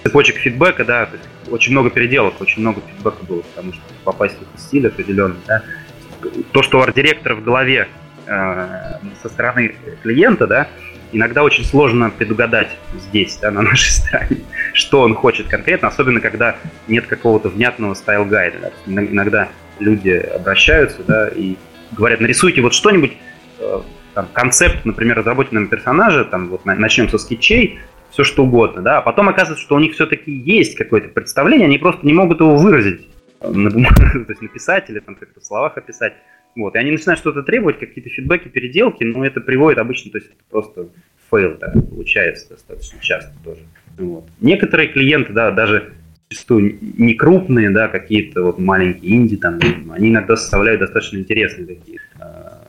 цепочек 0.03 0.37
фидбэка, 0.37 0.85
да, 0.85 1.07
то 1.07 1.17
есть 1.17 1.29
очень 1.51 1.73
много 1.73 1.91
переделок, 1.91 2.41
очень 2.41 2.61
много 2.63 2.81
фидбэка 2.81 3.25
было, 3.25 3.43
потому 3.43 3.73
что 3.73 3.83
попасть 4.05 4.37
в 4.55 4.61
стиль 4.61 4.87
определенный, 4.87 5.37
да, 5.47 5.63
то, 6.53 6.63
что 6.63 6.79
у 6.79 6.83
арт-директора 6.83 7.35
в 7.35 7.43
голове 7.43 7.89
э, 8.27 8.69
со 9.23 9.29
стороны 9.29 9.75
клиента, 10.03 10.47
да, 10.47 10.69
иногда 11.13 11.43
очень 11.43 11.65
сложно 11.65 12.11
предугадать 12.11 12.71
здесь, 13.09 13.37
да, 13.37 13.51
на 13.51 13.63
нашей 13.63 13.91
стороне, 13.91 14.39
что 14.73 15.01
он 15.03 15.15
хочет 15.15 15.49
конкретно, 15.49 15.89
особенно 15.89 16.21
когда 16.21 16.57
нет 16.89 17.07
какого-то 17.07 17.49
внятного 17.49 17.95
style 17.95 18.27
guide 18.27 18.60
а. 18.60 18.73
Да. 18.87 19.05
Иногда 19.05 19.49
люди 19.79 20.11
обращаются, 20.11 21.03
да, 21.05 21.29
и 21.29 21.57
говорят, 21.93 22.21
нарисуйте 22.21 22.61
вот 22.63 22.75
что-нибудь, 22.75 23.13
э, 23.59 23.81
там, 24.15 24.29
концепт, 24.33 24.85
например, 24.85 25.19
разработанного 25.19 25.67
персонажа, 25.67 26.25
там, 26.25 26.49
вот 26.49 26.65
начнем 26.65 27.09
со 27.09 27.19
скетчей, 27.19 27.81
все 28.13 28.25
что 28.25 28.45
угодно, 28.45 28.83
да, 28.83 28.99
а 28.99 29.03
потом 29.03 29.31
оказывается, 29.31 29.65
что 29.65 29.75
у 29.75 29.79
них 29.79 29.95
все-таки 29.95 30.31
есть 30.31 30.77
какое-то 30.77 31.09
представление, 31.09 31.67
они 31.67 31.79
просто 31.79 32.07
не 32.07 32.13
могут 32.13 32.41
его 32.41 32.57
выразить 32.57 33.09
на 33.41 33.71
бумаге, 33.71 33.97
то 34.27 34.27
есть 34.29 34.43
написать 34.43 34.91
или 34.91 35.01
там 35.01 35.17
как-то 35.17 35.41
в 35.41 35.45
словах 35.45 35.77
описать. 35.77 36.15
Вот, 36.55 36.75
и 36.75 36.79
они 36.79 36.91
начинают 36.91 37.19
что-то 37.19 37.43
требовать, 37.43 37.79
какие-то 37.79 38.11
фидбэки, 38.11 38.49
переделки, 38.49 39.03
но 39.05 39.25
это 39.25 39.41
приводит 39.41 39.79
обычно, 39.79 40.11
то 40.13 40.19
есть 40.19 40.31
просто 40.51 40.89
fail, 41.31 41.57
да, 41.59 41.73
получается 41.73 42.51
достаточно 42.51 43.01
часто 43.01 43.33
тоже. 43.43 43.61
Вот. 43.97 44.29
Некоторые 44.41 44.89
клиенты, 44.89 45.33
да, 45.33 45.51
даже 45.51 45.95
зачастую 46.29 46.79
не 46.99 47.15
крупные, 47.15 47.71
да, 47.71 47.89
какие-то 47.89 48.43
вот 48.43 48.59
маленькие 48.59 49.17
инди, 49.17 49.37
там, 49.39 49.59
они 49.91 50.11
иногда 50.11 50.37
составляют 50.37 50.81
достаточно 50.81 51.17
интересные 51.17 51.67
такие 51.67 52.01
э, 52.21 52.25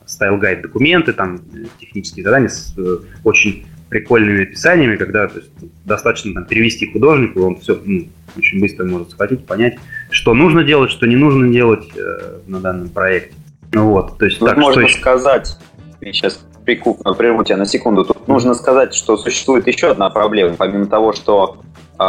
style 0.06 0.34
guide 0.34 0.62
документы, 0.62 1.12
там, 1.12 1.40
технические 1.78 2.24
задания 2.24 2.48
с 2.48 2.74
э, 2.78 2.98
очень 3.22 3.66
прикольными 3.94 4.42
описаниями, 4.42 4.96
когда 4.96 5.28
то 5.28 5.38
есть, 5.38 5.52
достаточно 5.84 6.34
там, 6.34 6.46
перевести 6.46 6.90
художнику, 6.90 7.42
он 7.42 7.60
все 7.60 7.80
ну, 7.84 8.08
очень 8.36 8.60
быстро 8.60 8.84
может 8.86 9.12
схватить, 9.12 9.46
понять, 9.46 9.78
что 10.10 10.34
нужно 10.34 10.64
делать, 10.64 10.90
что 10.90 11.06
не 11.06 11.14
нужно 11.14 11.48
делать 11.48 11.84
э, 11.96 12.40
на 12.48 12.58
данном 12.58 12.88
проекте. 12.88 13.36
Ну 13.72 13.90
вот, 13.90 14.18
то 14.18 14.24
есть 14.24 14.40
Тут 14.40 14.48
так, 14.48 14.58
можно 14.58 14.88
что... 14.88 14.98
сказать, 14.98 15.56
сейчас 16.00 16.44
прикуп, 16.64 17.04
прерву 17.16 17.44
тебя 17.44 17.56
на 17.56 17.66
секунду, 17.66 18.04
тут 18.04 18.26
нужно 18.26 18.54
сказать, 18.54 18.94
что 18.94 19.16
существует 19.16 19.68
еще 19.68 19.92
одна 19.92 20.10
проблема, 20.10 20.56
помимо 20.56 20.86
того, 20.86 21.12
что 21.12 21.58
э, 22.00 22.04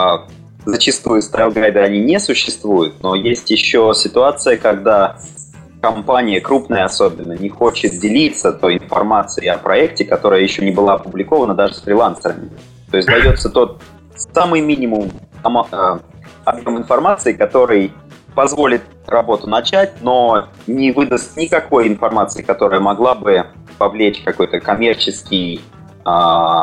зачастую 0.65 1.21
стайл-гайды 1.21 1.77
они 1.77 1.99
не 1.99 2.19
существуют, 2.19 2.95
но 3.03 3.13
есть 3.13 3.51
еще 3.51 3.93
ситуация, 3.95 4.57
когда 4.57 5.19
компания, 5.85 6.41
крупная 6.41 6.85
особенно, 6.85 7.33
не 7.33 7.47
хочет 7.47 7.99
делиться 7.99 8.51
той 8.51 8.77
информацией 8.77 9.49
о 9.49 9.59
проекте, 9.59 10.03
которая 10.03 10.41
еще 10.41 10.65
не 10.65 10.71
была 10.71 10.95
опубликована 10.95 11.53
даже 11.53 11.75
с 11.75 11.81
фрилансерами. 11.81 12.49
То 12.89 12.97
есть 12.97 13.07
дается 13.07 13.51
тот 13.51 13.83
самый 14.33 14.61
минимум 14.61 15.11
э, 15.43 15.99
объем 16.43 16.77
информации, 16.79 17.33
который 17.33 17.91
позволит 18.33 18.81
работу 19.05 19.47
начать, 19.47 20.01
но 20.01 20.47
не 20.65 20.91
выдаст 20.91 21.37
никакой 21.37 21.87
информации, 21.87 22.41
которая 22.41 22.79
могла 22.79 23.13
бы 23.13 23.45
повлечь 23.77 24.23
какой-то 24.23 24.59
коммерческий 24.59 25.61
э, 26.03 26.61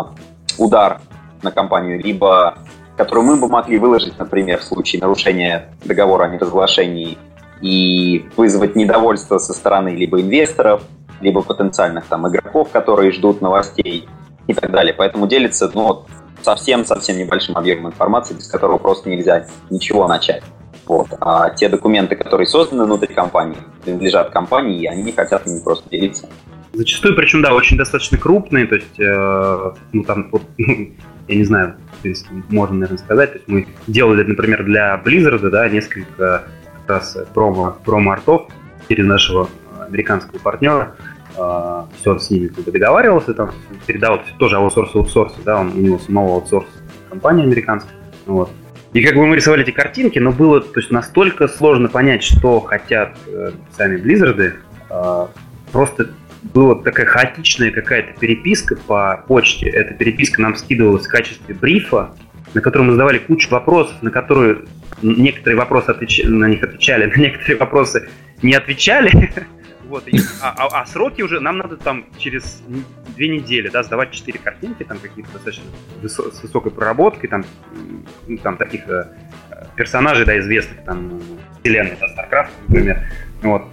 удар 0.59 1.01
на 1.43 1.53
компанию, 1.53 2.03
либо 2.03 2.59
которую 2.97 3.25
мы 3.25 3.37
бы 3.37 3.47
могли 3.47 3.79
выложить, 3.79 4.19
например, 4.19 4.59
в 4.59 4.65
случае 4.65 5.01
нарушения 5.01 5.69
договора 5.85 6.25
о 6.25 6.29
неразглашении 6.29 7.19
и 7.63 8.27
вызвать 8.37 8.77
недовольство 8.77 9.39
со 9.39 9.55
стороны 9.55 9.91
либо 9.91 10.21
инвесторов, 10.21 10.83
либо 11.21 11.43
потенциальных 11.43 12.07
там 12.07 12.29
игроков, 12.29 12.71
которые 12.71 13.13
ждут 13.13 13.41
новостей 13.41 14.09
и 14.47 14.55
так 14.55 14.71
далее. 14.73 14.93
Поэтому 14.93 15.27
делится 15.29 15.71
ну, 15.73 16.05
совсем-совсем 16.43 17.17
небольшим 17.17 17.57
объемом 17.57 17.93
информации, 17.93 18.35
без 18.35 18.49
которого 18.49 18.79
просто 18.79 19.09
нельзя 19.09 19.47
ничего 19.71 20.09
начать. 20.09 20.43
Вот. 20.87 21.09
А 21.21 21.51
те 21.51 21.69
документы, 21.69 22.17
которые 22.17 22.47
созданы 22.47 22.85
внутри 22.85 23.15
компании, 23.15 23.59
принадлежат 23.85 24.31
компании, 24.31 24.83
и 24.83 24.87
они 24.87 25.05
не 25.05 25.13
хотят 25.13 25.47
ими 25.47 25.61
просто 25.61 25.89
делиться. 25.89 26.29
Зачастую, 26.73 27.15
причем, 27.15 27.43
да, 27.43 27.55
очень 27.55 27.77
достаточно 27.77 28.19
крупные, 28.19 28.67
то 28.67 28.77
есть, 28.77 28.99
э, 28.99 29.73
ну, 29.93 30.05
там, 30.05 30.31
вот, 30.33 30.43
я 30.59 31.37
не 31.37 31.45
знаю, 31.45 31.77
можно, 32.49 32.77
наверное, 32.77 32.99
сказать, 32.99 33.33
то 33.33 33.39
есть 33.39 33.49
мы 33.49 33.67
делали, 33.87 34.25
например, 34.25 34.65
для 34.65 35.01
Blizzard, 35.05 35.49
да, 35.51 35.69
несколько 35.69 36.45
раз 36.93 37.17
промо, 37.35 37.77
промо-артов 37.85 38.49
через 38.89 39.07
нашего 39.07 39.49
американского 39.87 40.39
партнера. 40.39 40.95
А, 41.37 41.89
все 41.99 42.19
с 42.19 42.31
ними 42.31 42.49
как 42.49 42.65
бы 42.65 42.73
договаривался, 42.73 43.33
там, 43.35 43.53
передал 43.87 44.21
тоже 44.39 44.57
аутсорс 44.57 44.95
аутсорс, 44.95 45.35
да, 45.45 45.61
он, 45.61 45.73
у 45.73 45.81
него 45.81 45.99
самого 45.99 46.35
аутсорс 46.35 46.67
компания 47.09 47.45
американская. 47.45 47.95
Вот. 48.27 48.51
И 48.93 49.03
как 49.03 49.15
бы 49.15 49.27
мы 49.27 49.37
рисовали 49.37 49.63
эти 49.63 49.71
картинки, 49.71 50.19
но 50.19 50.33
было 50.33 50.61
то 50.61 50.81
есть, 50.81 50.91
настолько 50.91 51.49
сложно 51.49 51.89
понять, 51.89 52.23
что 52.23 52.61
хотят 52.61 53.17
э, 53.27 53.53
сами 53.75 53.97
Близзарды. 53.97 54.57
Э, 54.91 55.27
просто 55.73 56.11
была 56.43 56.75
такая 56.75 57.07
хаотичная 57.07 57.71
какая-то 57.71 58.19
переписка 58.21 58.77
по 58.87 59.25
почте. 59.27 59.71
Эта 59.71 59.95
переписка 59.95 60.43
нам 60.43 60.57
скидывалась 60.57 61.07
в 61.07 61.11
качестве 61.11 61.55
брифа, 61.55 62.11
на 62.55 62.61
котором 62.61 62.87
мы 62.87 62.93
задавали 62.93 63.19
кучу 63.19 63.51
вопросов, 63.51 64.03
на 64.03 64.11
которые 64.11 64.65
некоторые 65.03 65.57
вопросы 65.57 65.91
отвеч... 65.91 66.23
на 66.25 66.47
них 66.47 66.63
отвечали, 66.63 67.07
на 67.17 67.21
некоторые 67.21 67.57
вопросы 67.57 68.09
не 68.43 68.55
отвечали. 68.55 69.33
Вот, 69.93 70.09
и, 70.09 70.19
а, 70.41 70.55
а, 70.57 70.81
а 70.81 70.87
сроки 70.87 71.21
уже, 71.21 71.39
нам 71.39 71.59
надо 71.59 71.77
там 71.77 72.07
через 72.17 72.63
две 73.15 73.29
недели, 73.29 73.69
да, 73.69 73.83
сдавать 73.83 74.11
четыре 74.11 74.39
картинки, 74.39 74.85
там 74.85 74.99
какие-то 74.99 75.31
достаточно 75.33 75.65
высо- 76.03 76.33
с 76.33 76.43
высокой 76.43 76.73
проработкой, 76.73 77.29
там, 77.29 77.45
ну, 78.27 78.39
там 78.39 78.57
таких 78.57 78.89
э, 78.89 79.05
персонажей, 79.77 80.25
да, 80.25 80.39
известных, 80.39 80.83
там, 80.87 81.21
вселенной, 81.61 81.99
да, 82.01 82.07
StarCraft, 82.07 82.49
например, 82.69 83.07
вот. 83.43 83.65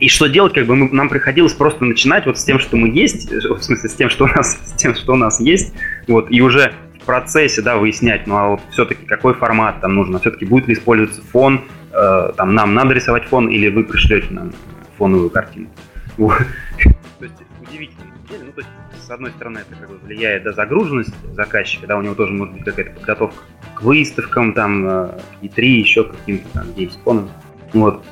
И 0.00 0.08
что 0.08 0.26
делать, 0.26 0.54
как 0.54 0.66
бы 0.66 0.74
мы, 0.74 0.88
нам 0.90 1.08
приходилось 1.08 1.52
просто 1.52 1.84
начинать 1.84 2.26
вот 2.26 2.38
с 2.38 2.44
тем, 2.44 2.58
что 2.58 2.76
мы 2.76 2.88
есть, 2.88 3.30
в 3.30 3.62
смысле 3.62 3.88
с 3.88 3.94
тем, 3.94 4.10
что 4.10 4.24
у 4.24 4.28
нас, 4.28 4.58
с 4.64 4.72
тем, 4.72 4.96
что 4.96 5.12
у 5.12 5.16
нас 5.16 5.38
есть, 5.38 5.72
вот, 6.08 6.32
и 6.32 6.40
уже 6.40 6.72
процессе, 7.10 7.60
да, 7.60 7.76
выяснять, 7.76 8.28
ну 8.28 8.36
а 8.36 8.48
вот 8.50 8.60
все-таки 8.70 9.04
какой 9.04 9.34
формат 9.34 9.80
там 9.80 9.96
нужно, 9.96 10.20
все-таки 10.20 10.44
будет 10.44 10.68
ли 10.68 10.74
использоваться 10.74 11.20
фон, 11.22 11.64
э, 11.92 12.32
там 12.36 12.54
нам 12.54 12.72
надо 12.72 12.94
рисовать 12.94 13.24
фон 13.24 13.48
или 13.48 13.68
вы 13.68 13.82
пришлете 13.82 14.28
нам 14.30 14.52
фоновую 14.96 15.28
картину. 15.28 15.68
То 16.16 16.32
есть 17.20 17.34
удивительно. 17.60 18.12
Ну, 18.30 18.52
то 18.52 18.60
есть, 18.60 18.68
с 19.04 19.10
одной 19.10 19.32
стороны, 19.32 19.58
это 19.58 19.74
как 19.74 19.90
бы 19.90 19.98
влияет 19.98 20.44
на 20.44 20.52
загруженность 20.52 21.12
заказчика, 21.34 21.88
да, 21.88 21.98
у 21.98 22.02
него 22.02 22.14
тоже 22.14 22.32
может 22.32 22.54
быть 22.54 22.64
какая-то 22.64 22.92
подготовка 22.92 23.42
к 23.74 23.82
выставкам, 23.82 24.52
там, 24.52 24.86
E3, 24.86 25.56
э, 25.56 25.62
еще 25.62 26.04
каким-то 26.04 26.48
там 26.54 26.66
Gamescom. 26.76 27.28
Вот. 27.72 28.04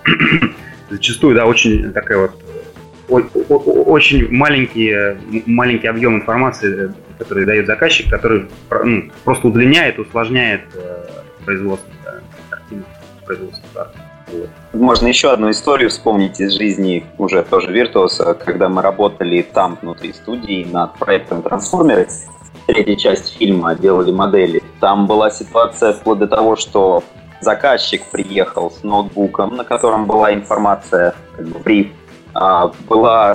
Зачастую, 0.90 1.36
да, 1.36 1.46
очень 1.46 1.92
такая 1.92 2.18
вот 2.18 2.32
очень 3.08 4.30
маленький, 4.30 4.94
маленький 5.46 5.86
объем 5.86 6.16
информации, 6.16 6.92
который 7.18 7.46
дает 7.46 7.66
заказчик, 7.66 8.10
который 8.10 8.46
ну, 8.84 9.10
просто 9.24 9.48
удлиняет, 9.48 9.98
усложняет 9.98 10.62
э, 10.74 11.08
производство 11.44 11.90
да, 12.04 12.20
картины, 12.50 12.82
производство 13.24 13.92
Вот. 14.30 14.50
Можно 14.74 15.08
еще 15.08 15.32
одну 15.32 15.50
историю 15.50 15.88
вспомнить 15.90 16.40
из 16.40 16.52
жизни 16.52 17.04
уже 17.16 17.42
тоже 17.42 17.70
Virtuos, 17.70 18.34
когда 18.44 18.68
мы 18.68 18.82
работали 18.82 19.42
там 19.42 19.78
внутри 19.80 20.12
студии 20.12 20.66
над 20.70 20.94
проектом 20.98 21.42
«Трансформеры», 21.42 22.06
третья 22.66 22.96
часть 22.96 23.38
фильма, 23.38 23.74
делали 23.74 24.12
модели. 24.12 24.62
Там 24.80 25.06
была 25.06 25.30
ситуация 25.30 25.94
вплоть 25.94 26.18
до 26.18 26.26
того, 26.26 26.56
что 26.56 27.02
заказчик 27.40 28.04
приехал 28.10 28.70
с 28.70 28.82
ноутбуком, 28.82 29.56
на 29.56 29.64
котором 29.64 30.06
была 30.06 30.34
информация, 30.34 31.14
как 31.36 31.46
бы 31.46 31.58
бриф 31.60 31.88
была 32.88 33.34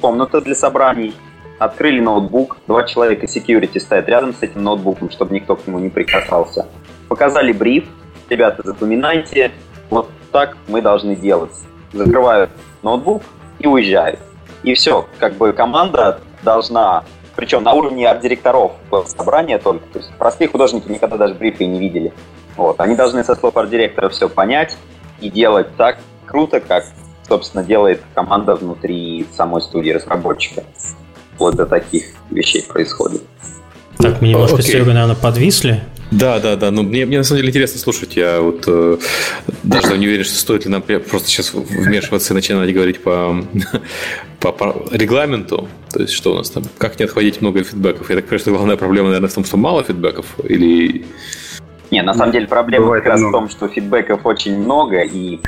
комната 0.00 0.40
для 0.40 0.54
собраний, 0.54 1.14
открыли 1.58 2.00
ноутбук, 2.00 2.56
два 2.66 2.84
человека 2.84 3.26
security 3.26 3.78
стоят 3.78 4.08
рядом 4.08 4.34
с 4.34 4.42
этим 4.42 4.64
ноутбуком, 4.64 5.10
чтобы 5.10 5.34
никто 5.34 5.56
к 5.56 5.66
нему 5.66 5.78
не 5.78 5.90
прикасался. 5.90 6.66
Показали 7.08 7.52
бриф, 7.52 7.84
ребята, 8.28 8.62
запоминайте, 8.64 9.52
вот 9.90 10.10
так 10.32 10.56
мы 10.68 10.80
должны 10.80 11.16
делать. 11.16 11.52
Закрывают 11.92 12.50
ноутбук 12.82 13.22
и 13.58 13.66
уезжают. 13.66 14.20
И 14.62 14.74
все, 14.74 15.06
как 15.18 15.34
бы 15.34 15.52
команда 15.52 16.20
должна, 16.42 17.04
причем 17.36 17.62
на 17.62 17.72
уровне 17.72 18.08
арт-директоров 18.08 18.72
собрания 19.06 19.58
только, 19.58 19.86
то 19.92 19.98
есть 19.98 20.12
простые 20.18 20.48
художники 20.48 20.90
никогда 20.90 21.16
даже 21.16 21.34
брифы 21.34 21.64
не 21.66 21.78
видели. 21.78 22.12
Вот, 22.56 22.80
они 22.80 22.94
должны 22.94 23.24
со 23.24 23.34
слов 23.34 23.56
арт-директора 23.56 24.08
все 24.08 24.28
понять 24.28 24.76
и 25.20 25.30
делать 25.30 25.74
так 25.76 25.98
круто, 26.26 26.60
как 26.60 26.84
собственно, 27.30 27.62
делает 27.62 28.00
команда 28.14 28.56
внутри 28.56 29.24
самой 29.36 29.62
студии 29.62 29.90
разработчика. 29.90 30.64
Вот 31.38 31.54
до 31.54 31.64
таких 31.64 32.06
вещей 32.30 32.64
происходит. 32.68 33.22
Так, 33.98 34.20
мы 34.20 34.28
немножко 34.28 34.56
okay. 34.56 34.62
с 34.62 34.66
Серегой, 34.66 34.94
наверное, 34.94 35.14
подвисли. 35.14 35.82
Да, 36.10 36.40
да, 36.40 36.56
да. 36.56 36.72
Ну, 36.72 36.82
мне, 36.82 37.06
мне 37.06 37.18
на 37.18 37.24
самом 37.24 37.38
деле 37.38 37.50
интересно 37.50 37.78
слушать. 37.78 38.16
Я 38.16 38.40
вот 38.40 38.64
э, 38.66 38.96
даже 39.62 39.96
не 39.96 40.08
уверен, 40.08 40.24
что 40.24 40.36
стоит 40.36 40.64
ли 40.64 40.72
нам 40.72 40.82
просто 40.82 41.28
сейчас 41.28 41.54
вмешиваться 41.54 42.32
и 42.32 42.34
начинать 42.34 42.74
говорить 42.74 43.00
по, 43.00 43.44
по, 44.40 44.50
по 44.50 44.84
регламенту. 44.90 45.68
То 45.92 46.00
есть, 46.00 46.12
что 46.12 46.32
у 46.32 46.36
нас 46.36 46.50
там, 46.50 46.64
как 46.78 46.98
не 46.98 47.04
отходить 47.04 47.40
много 47.40 47.62
фидбэков. 47.62 48.10
Я 48.10 48.16
так 48.16 48.24
понимаю, 48.24 48.40
что 48.40 48.50
главная 48.50 48.76
проблема, 48.76 49.08
наверное, 49.08 49.30
в 49.30 49.34
том, 49.34 49.44
что 49.44 49.56
мало 49.56 49.84
фидбэков 49.84 50.26
или... 50.42 51.06
Не, 51.92 52.02
на 52.02 52.14
самом 52.14 52.32
деле 52.32 52.48
проблема 52.48 52.86
Бывает 52.86 53.04
как 53.04 53.12
раз 53.12 53.20
много. 53.20 53.36
в 53.36 53.38
том, 53.38 53.50
что 53.50 53.68
фидбэков 53.68 54.26
очень 54.26 54.58
много, 54.58 55.02
и 55.02 55.40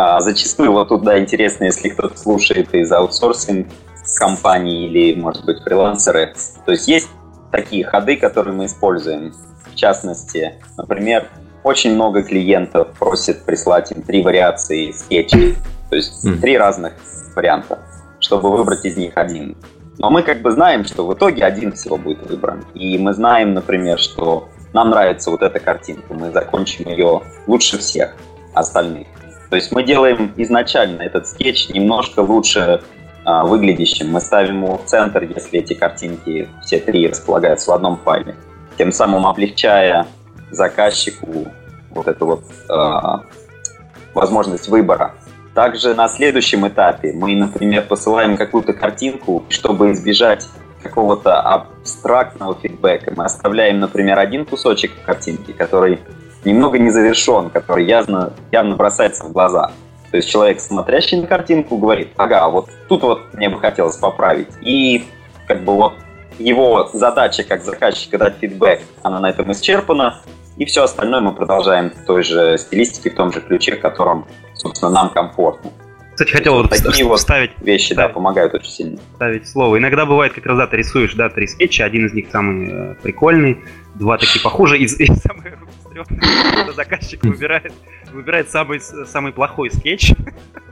а, 0.00 0.20
зачастую 0.20 0.72
вот 0.72 0.88
тут, 0.88 1.02
да, 1.02 1.18
интересно, 1.18 1.64
если 1.64 1.90
кто-то 1.90 2.16
слушает 2.16 2.74
из 2.74 2.90
аутсорсинг 2.90 3.68
компаний 4.16 4.86
или, 4.86 5.20
может 5.20 5.44
быть, 5.44 5.60
фрилансеры. 5.62 6.34
То 6.64 6.72
есть 6.72 6.88
есть 6.88 7.08
такие 7.52 7.84
ходы, 7.84 8.16
которые 8.16 8.54
мы 8.54 8.64
используем. 8.64 9.34
В 9.70 9.74
частности, 9.74 10.54
например, 10.78 11.28
очень 11.64 11.94
много 11.94 12.22
клиентов 12.22 12.88
просит 12.98 13.44
прислать 13.44 13.92
им 13.92 14.02
три 14.02 14.22
вариации 14.22 14.92
скетчей. 14.92 15.56
То 15.90 15.96
есть 15.96 16.24
mm. 16.24 16.40
три 16.40 16.56
разных 16.56 16.94
варианта, 17.36 17.80
чтобы 18.20 18.50
выбрать 18.50 18.84
из 18.86 18.96
них 18.96 19.12
один. 19.16 19.54
Но 19.98 20.08
мы 20.08 20.22
как 20.22 20.40
бы 20.40 20.50
знаем, 20.50 20.84
что 20.84 21.06
в 21.06 21.12
итоге 21.12 21.44
один 21.44 21.72
всего 21.72 21.98
будет 21.98 22.26
выбран. 22.26 22.64
И 22.72 22.96
мы 22.96 23.12
знаем, 23.12 23.52
например, 23.52 23.98
что 23.98 24.48
нам 24.72 24.90
нравится 24.90 25.30
вот 25.30 25.42
эта 25.42 25.60
картинка, 25.60 26.14
мы 26.14 26.30
закончим 26.30 26.88
ее 26.88 27.20
лучше 27.46 27.76
всех 27.76 28.14
остальных. 28.54 29.06
То 29.50 29.56
есть 29.56 29.72
мы 29.72 29.82
делаем 29.82 30.32
изначально 30.36 31.02
этот 31.02 31.26
скетч 31.26 31.68
немножко 31.70 32.20
лучше 32.20 32.82
а, 33.24 33.44
выглядящим. 33.44 34.10
Мы 34.10 34.20
ставим 34.20 34.62
его 34.62 34.78
в 34.78 34.84
центр, 34.86 35.24
если 35.24 35.58
эти 35.58 35.74
картинки 35.74 36.48
все 36.62 36.78
три 36.78 37.08
располагаются 37.08 37.72
в 37.72 37.74
одном 37.74 37.98
файле. 37.98 38.36
Тем 38.78 38.92
самым 38.92 39.26
облегчая 39.26 40.06
заказчику 40.52 41.48
вот 41.90 42.06
эту 42.06 42.26
вот 42.26 42.44
а, 42.68 43.24
возможность 44.14 44.68
выбора. 44.68 45.14
Также 45.52 45.94
на 45.94 46.08
следующем 46.08 46.66
этапе 46.68 47.12
мы, 47.12 47.34
например, 47.34 47.84
посылаем 47.86 48.36
какую-то 48.36 48.72
картинку, 48.72 49.44
чтобы 49.48 49.90
избежать 49.90 50.46
какого-то 50.80 51.40
абстрактного 51.40 52.54
фидбэка. 52.54 53.12
Мы 53.16 53.24
оставляем, 53.24 53.80
например, 53.80 54.18
один 54.18 54.46
кусочек 54.46 54.92
картинки, 55.04 55.52
который 55.52 55.98
немного 56.44 56.78
не 56.78 56.90
завершен, 56.90 57.50
который 57.50 57.84
явно, 57.86 58.32
явно 58.52 58.76
бросается 58.76 59.24
в 59.24 59.32
глаза. 59.32 59.72
То 60.10 60.16
есть 60.16 60.28
человек, 60.28 60.60
смотрящий 60.60 61.20
на 61.20 61.26
картинку, 61.26 61.76
говорит, 61.76 62.08
ага, 62.16 62.48
вот 62.48 62.68
тут 62.88 63.02
вот 63.02 63.34
мне 63.34 63.48
бы 63.48 63.60
хотелось 63.60 63.96
поправить. 63.96 64.48
И 64.60 65.04
как 65.46 65.64
бы 65.64 65.74
вот 65.74 65.94
его 66.38 66.88
задача 66.92 67.44
как 67.44 67.62
заказчика 67.62 68.18
дать 68.18 68.36
фидбэк, 68.40 68.80
она 69.02 69.20
на 69.20 69.30
этом 69.30 69.52
исчерпана, 69.52 70.20
и 70.56 70.64
все 70.64 70.82
остальное 70.82 71.20
мы 71.20 71.32
продолжаем 71.32 71.90
в 71.90 72.04
той 72.06 72.22
же 72.22 72.58
стилистике, 72.58 73.10
в 73.10 73.14
том 73.14 73.32
же 73.32 73.40
ключе, 73.40 73.76
в 73.76 73.80
котором, 73.80 74.26
собственно, 74.54 74.90
нам 74.90 75.10
комфортно. 75.10 75.70
Кстати, 76.12 76.32
хотел 76.32 76.54
вот 76.54 76.68
такие 76.68 77.06
вот 77.06 77.20
ставить 77.20 77.52
вещи, 77.62 77.92
ставить, 77.92 78.08
да, 78.08 78.08
помогают 78.12 78.52
очень 78.52 78.70
сильно. 78.70 78.98
Ставить 79.14 79.48
слово. 79.48 79.78
Иногда 79.78 80.04
бывает, 80.04 80.34
как 80.34 80.44
раз 80.44 80.58
да, 80.58 80.66
ты 80.66 80.76
рисуешь, 80.76 81.14
да, 81.14 81.30
три 81.30 81.46
скетча, 81.46 81.84
один 81.84 82.06
из 82.06 82.12
них 82.12 82.26
самый 82.30 82.68
э, 82.70 82.94
прикольный, 83.02 83.60
два 83.94 84.18
такие 84.18 84.42
похожие, 84.42 84.82
и, 84.82 84.84
и 84.84 85.06
самый 85.06 85.52
стрёмный, 85.90 86.72
заказчик 86.74 87.22
выбирает, 87.24 87.72
выбирает 88.12 88.50
самый, 88.50 88.80
самый 88.80 89.32
плохой 89.32 89.70
скетч. 89.70 90.12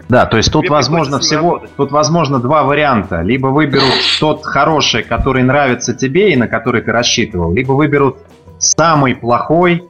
Да, 0.08 0.24
то 0.26 0.36
есть 0.38 0.50
тут 0.50 0.68
возможно 0.70 1.18
всего, 1.18 1.54
работать. 1.54 1.76
тут 1.76 1.92
возможно 1.92 2.38
два 2.38 2.62
варианта. 2.62 3.20
Либо 3.20 3.48
выберут 3.48 3.92
тот 4.20 4.44
хороший, 4.44 5.02
который 5.02 5.42
нравится 5.42 5.94
тебе 5.94 6.32
и 6.32 6.36
на 6.36 6.48
который 6.48 6.80
ты 6.80 6.92
рассчитывал, 6.92 7.52
либо 7.52 7.72
выберут 7.72 8.18
самый 8.58 9.14
плохой, 9.14 9.84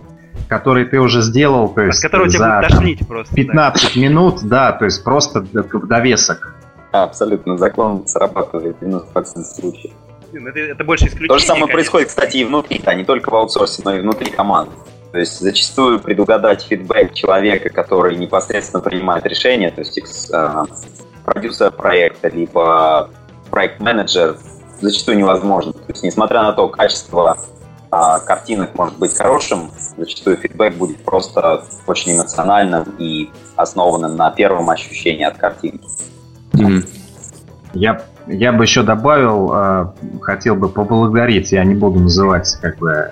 который 0.49 0.87
ты 0.87 0.99
уже 0.99 1.23
сделал, 1.23 1.69
то 1.69 1.83
есть 1.83 2.05
От 2.05 2.31
за 2.33 2.67
тошнить 2.69 3.07
просто, 3.07 3.35
15 3.35 3.95
да. 3.95 4.01
минут, 4.01 4.43
да, 4.43 4.73
то 4.73 4.87
есть 4.87 5.05
просто 5.05 5.43
довесок. 5.43 6.55
абсолютно, 6.91 7.57
закон 7.57 8.07
срабатывает 8.09 8.77
в 8.81 8.83
90% 8.83 9.43
случаев. 9.43 9.93
Это, 10.33 10.59
это 10.59 10.85
больше 10.85 11.07
исключение. 11.07 11.29
То 11.29 11.39
же 11.39 11.45
самое 11.45 11.63
конечно. 11.63 11.75
происходит, 11.75 12.09
кстати, 12.09 12.37
и 12.39 12.45
внутри, 12.45 12.81
да, 12.85 12.95
не 12.95 13.05
только 13.05 13.31
в 13.31 13.35
аутсорсе, 13.35 13.83
но 13.85 13.95
и 13.95 14.01
внутри 14.01 14.31
команды. 14.31 14.73
То 15.13 15.19
есть 15.19 15.41
зачастую 15.41 16.01
предугадать 16.01 16.63
фидбэк 16.63 17.15
человека, 17.15 17.71
который 17.71 18.17
непосредственно 18.17 18.83
принимает 18.83 19.25
решение, 19.27 19.71
то 19.71 19.81
есть 19.81 20.31
э, 20.31 20.65
продюсер 21.25 21.71
проекта, 21.71 22.29
либо 22.29 23.11
проект-менеджер, 23.51 24.37
зачастую 24.81 25.17
невозможно. 25.17 25.73
То 25.73 25.79
есть 25.89 26.03
несмотря 26.03 26.43
на 26.43 26.53
то, 26.53 26.69
качество 26.69 27.39
а 27.91 28.21
картинок 28.21 28.75
может 28.75 28.99
быть 28.99 29.17
хорошим, 29.17 29.71
зачастую 29.97 30.37
фидбэк 30.37 30.75
будет 30.75 31.03
просто 31.05 31.65
очень 31.87 32.17
эмоциональным 32.17 32.85
и 32.99 33.31
основанным 33.57 34.15
на 34.17 34.31
первом 34.31 34.69
ощущении 34.69 35.25
от 35.25 35.39
картинки. 35.39 35.89
Mm-hmm. 36.53 36.89
Я, 37.73 38.03
я 38.27 38.53
бы 38.53 38.65
еще 38.65 38.83
добавил, 38.83 39.53
э, 39.55 39.87
хотел 40.21 40.57
бы 40.57 40.69
поблагодарить, 40.69 41.53
я 41.53 41.65
не 41.65 41.75
буду 41.75 42.01
называть 42.01 42.59
как 42.61 42.77
бы 42.79 43.11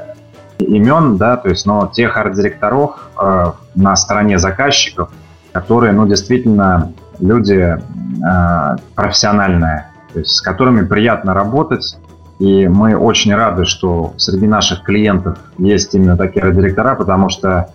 имен, 0.59 1.17
да, 1.17 1.37
то 1.37 1.49
есть, 1.49 1.67
но 1.67 1.91
тех 1.93 2.17
арт-директоров 2.17 2.97
э, 3.21 3.53
на 3.75 3.97
стороне 3.97 4.39
заказчиков, 4.39 5.11
которые, 5.53 5.93
ну, 5.93 6.07
действительно 6.07 6.93
люди 7.19 7.77
э, 7.77 8.77
профессиональные, 8.95 9.87
то 10.13 10.19
есть 10.21 10.31
с 10.33 10.41
которыми 10.41 10.85
приятно 10.85 11.35
работать, 11.35 11.99
и 12.39 12.69
мы 12.69 12.97
очень 12.97 13.35
рады, 13.35 13.65
что 13.65 14.13
среди 14.19 14.47
наших 14.47 14.83
клиентов 14.83 15.39
есть 15.59 15.95
именно 15.95 16.17
такие 16.17 16.53
директора, 16.53 16.95
потому 16.95 17.31
что 17.31 17.71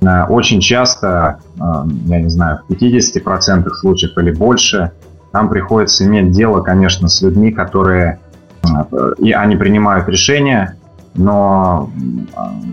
э, 0.00 0.24
очень 0.24 0.60
часто, 0.60 1.40
э, 1.56 1.60
я 2.06 2.20
не 2.20 2.28
знаю, 2.28 2.60
в 2.68 2.72
50% 2.72 3.70
случаев 3.70 4.16
или 4.18 4.30
больше, 4.30 4.92
нам 5.32 5.48
приходится 5.48 6.04
иметь 6.04 6.30
дело, 6.32 6.60
конечно, 6.60 7.08
с 7.08 7.22
людьми, 7.22 7.52
которые 7.52 8.20
э, 8.64 9.12
и 9.18 9.32
они 9.32 9.56
принимают 9.56 10.08
решения, 10.08 10.76
но 11.14 11.90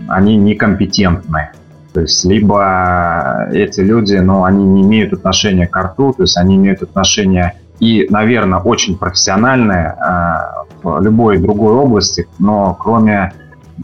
они 0.08 0.36
некомпетентны. 0.36 1.50
То 1.92 2.02
есть 2.02 2.24
либо 2.24 3.48
эти 3.52 3.80
люди, 3.80 4.16
ну, 4.16 4.44
они 4.44 4.64
не 4.64 4.82
имеют 4.82 5.12
отношения 5.12 5.66
к 5.66 5.76
арту, 5.76 6.14
то 6.16 6.22
есть 6.22 6.36
они 6.36 6.56
имеют 6.56 6.82
отношение 6.82 7.54
и, 7.80 8.06
наверное, 8.10 8.58
очень 8.58 8.96
профессиональные 8.96 9.96
э, 9.96 10.34
в 10.82 11.00
любой 11.00 11.38
другой 11.38 11.72
области, 11.72 12.28
но 12.38 12.74
кроме, 12.78 13.32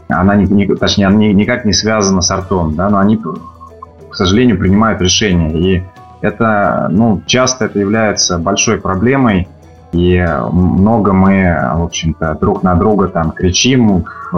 она 0.07 0.35
не, 0.35 0.45
не, 0.45 0.67
точнее, 0.67 1.07
она 1.07 1.17
никак 1.17 1.65
не 1.65 1.73
связана 1.73 2.21
с 2.21 2.29
артом, 2.29 2.75
да, 2.75 2.89
но 2.89 2.99
они, 2.99 3.17
к 3.17 4.15
сожалению, 4.15 4.59
принимают 4.59 5.01
решения. 5.01 5.51
И 5.51 5.83
это, 6.21 6.87
ну, 6.91 7.23
часто 7.25 7.65
это 7.65 7.79
является 7.79 8.37
большой 8.37 8.79
проблемой, 8.79 9.47
и 9.97 10.23
много 10.51 11.11
мы, 11.13 11.57
в 11.75 11.83
общем-то, 11.83 12.37
друг 12.39 12.61
на 12.61 12.75
друга 12.75 13.07
там 13.07 13.31
кричим 13.31 14.05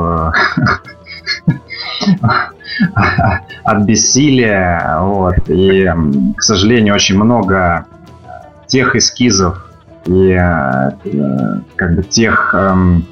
от 3.64 3.84
бессилия, 3.84 5.00
вот, 5.02 5.50
и, 5.50 5.92
к 6.38 6.42
сожалению, 6.42 6.96
очень 6.96 7.22
много 7.22 7.86
тех 8.68 8.96
эскизов 8.96 9.70
и 10.06 10.32
э, 10.32 10.92
как 11.76 11.96
бы 11.96 12.04
тех 12.04 12.56
эм, 12.56 13.06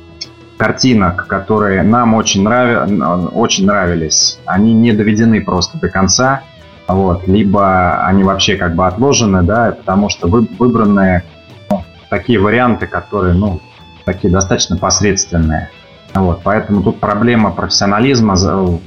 картинок, 0.57 1.27
которые 1.27 1.83
нам 1.83 2.13
очень, 2.13 2.43
нрави, 2.43 3.01
очень 3.33 3.65
нравились, 3.65 4.39
они 4.45 4.73
не 4.73 4.93
доведены 4.93 5.41
просто 5.43 5.77
до 5.79 5.89
конца, 5.89 6.43
вот, 6.87 7.27
либо 7.27 8.05
они 8.05 8.23
вообще 8.23 8.55
как 8.55 8.73
бы 8.75 8.87
отложены, 8.87 9.43
да, 9.43 9.73
потому 9.77 10.07
что 10.07 10.27
вы, 10.27 10.47
выбраны 10.57 11.23
такие 12.09 12.39
варианты, 12.39 12.87
которые, 12.87 13.33
ну, 13.33 13.59
такие 14.05 14.31
достаточно 14.31 14.77
посредственные. 14.77 15.69
Вот, 16.13 16.41
поэтому 16.43 16.81
тут 16.81 16.99
проблема 16.99 17.51
профессионализма 17.51 18.35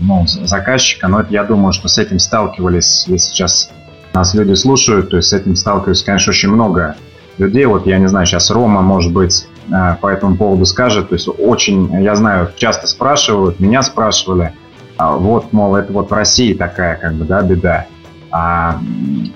ну, 0.00 0.26
заказчика, 0.26 1.06
но 1.06 1.20
это, 1.20 1.32
я 1.32 1.44
думаю, 1.44 1.72
что 1.72 1.88
с 1.88 1.98
этим 1.98 2.18
сталкивались, 2.18 3.04
если 3.06 3.30
сейчас 3.30 3.70
нас 4.12 4.34
люди 4.34 4.54
слушают, 4.54 5.10
то 5.10 5.16
есть 5.16 5.28
с 5.28 5.32
этим 5.32 5.54
сталкиваюсь, 5.54 6.02
конечно, 6.02 6.30
очень 6.30 6.48
много 6.48 6.96
людей. 7.38 7.66
Вот 7.66 7.86
я 7.86 7.98
не 7.98 8.08
знаю, 8.08 8.26
сейчас 8.26 8.50
Рома, 8.50 8.82
может 8.82 9.12
быть, 9.12 9.46
э, 9.70 9.96
по 10.00 10.08
этому 10.08 10.36
поводу 10.36 10.64
скажет. 10.64 11.10
То 11.10 11.14
есть 11.14 11.28
очень, 11.28 12.02
я 12.02 12.14
знаю, 12.14 12.50
часто 12.56 12.86
спрашивают, 12.86 13.60
меня 13.60 13.82
спрашивали, 13.82 14.52
а 14.96 15.12
вот, 15.12 15.52
мол, 15.52 15.76
это 15.76 15.92
вот 15.92 16.10
в 16.10 16.12
России 16.12 16.52
такая, 16.52 16.96
как 16.96 17.14
бы, 17.14 17.24
да, 17.24 17.42
беда. 17.42 17.86
А, 18.32 18.80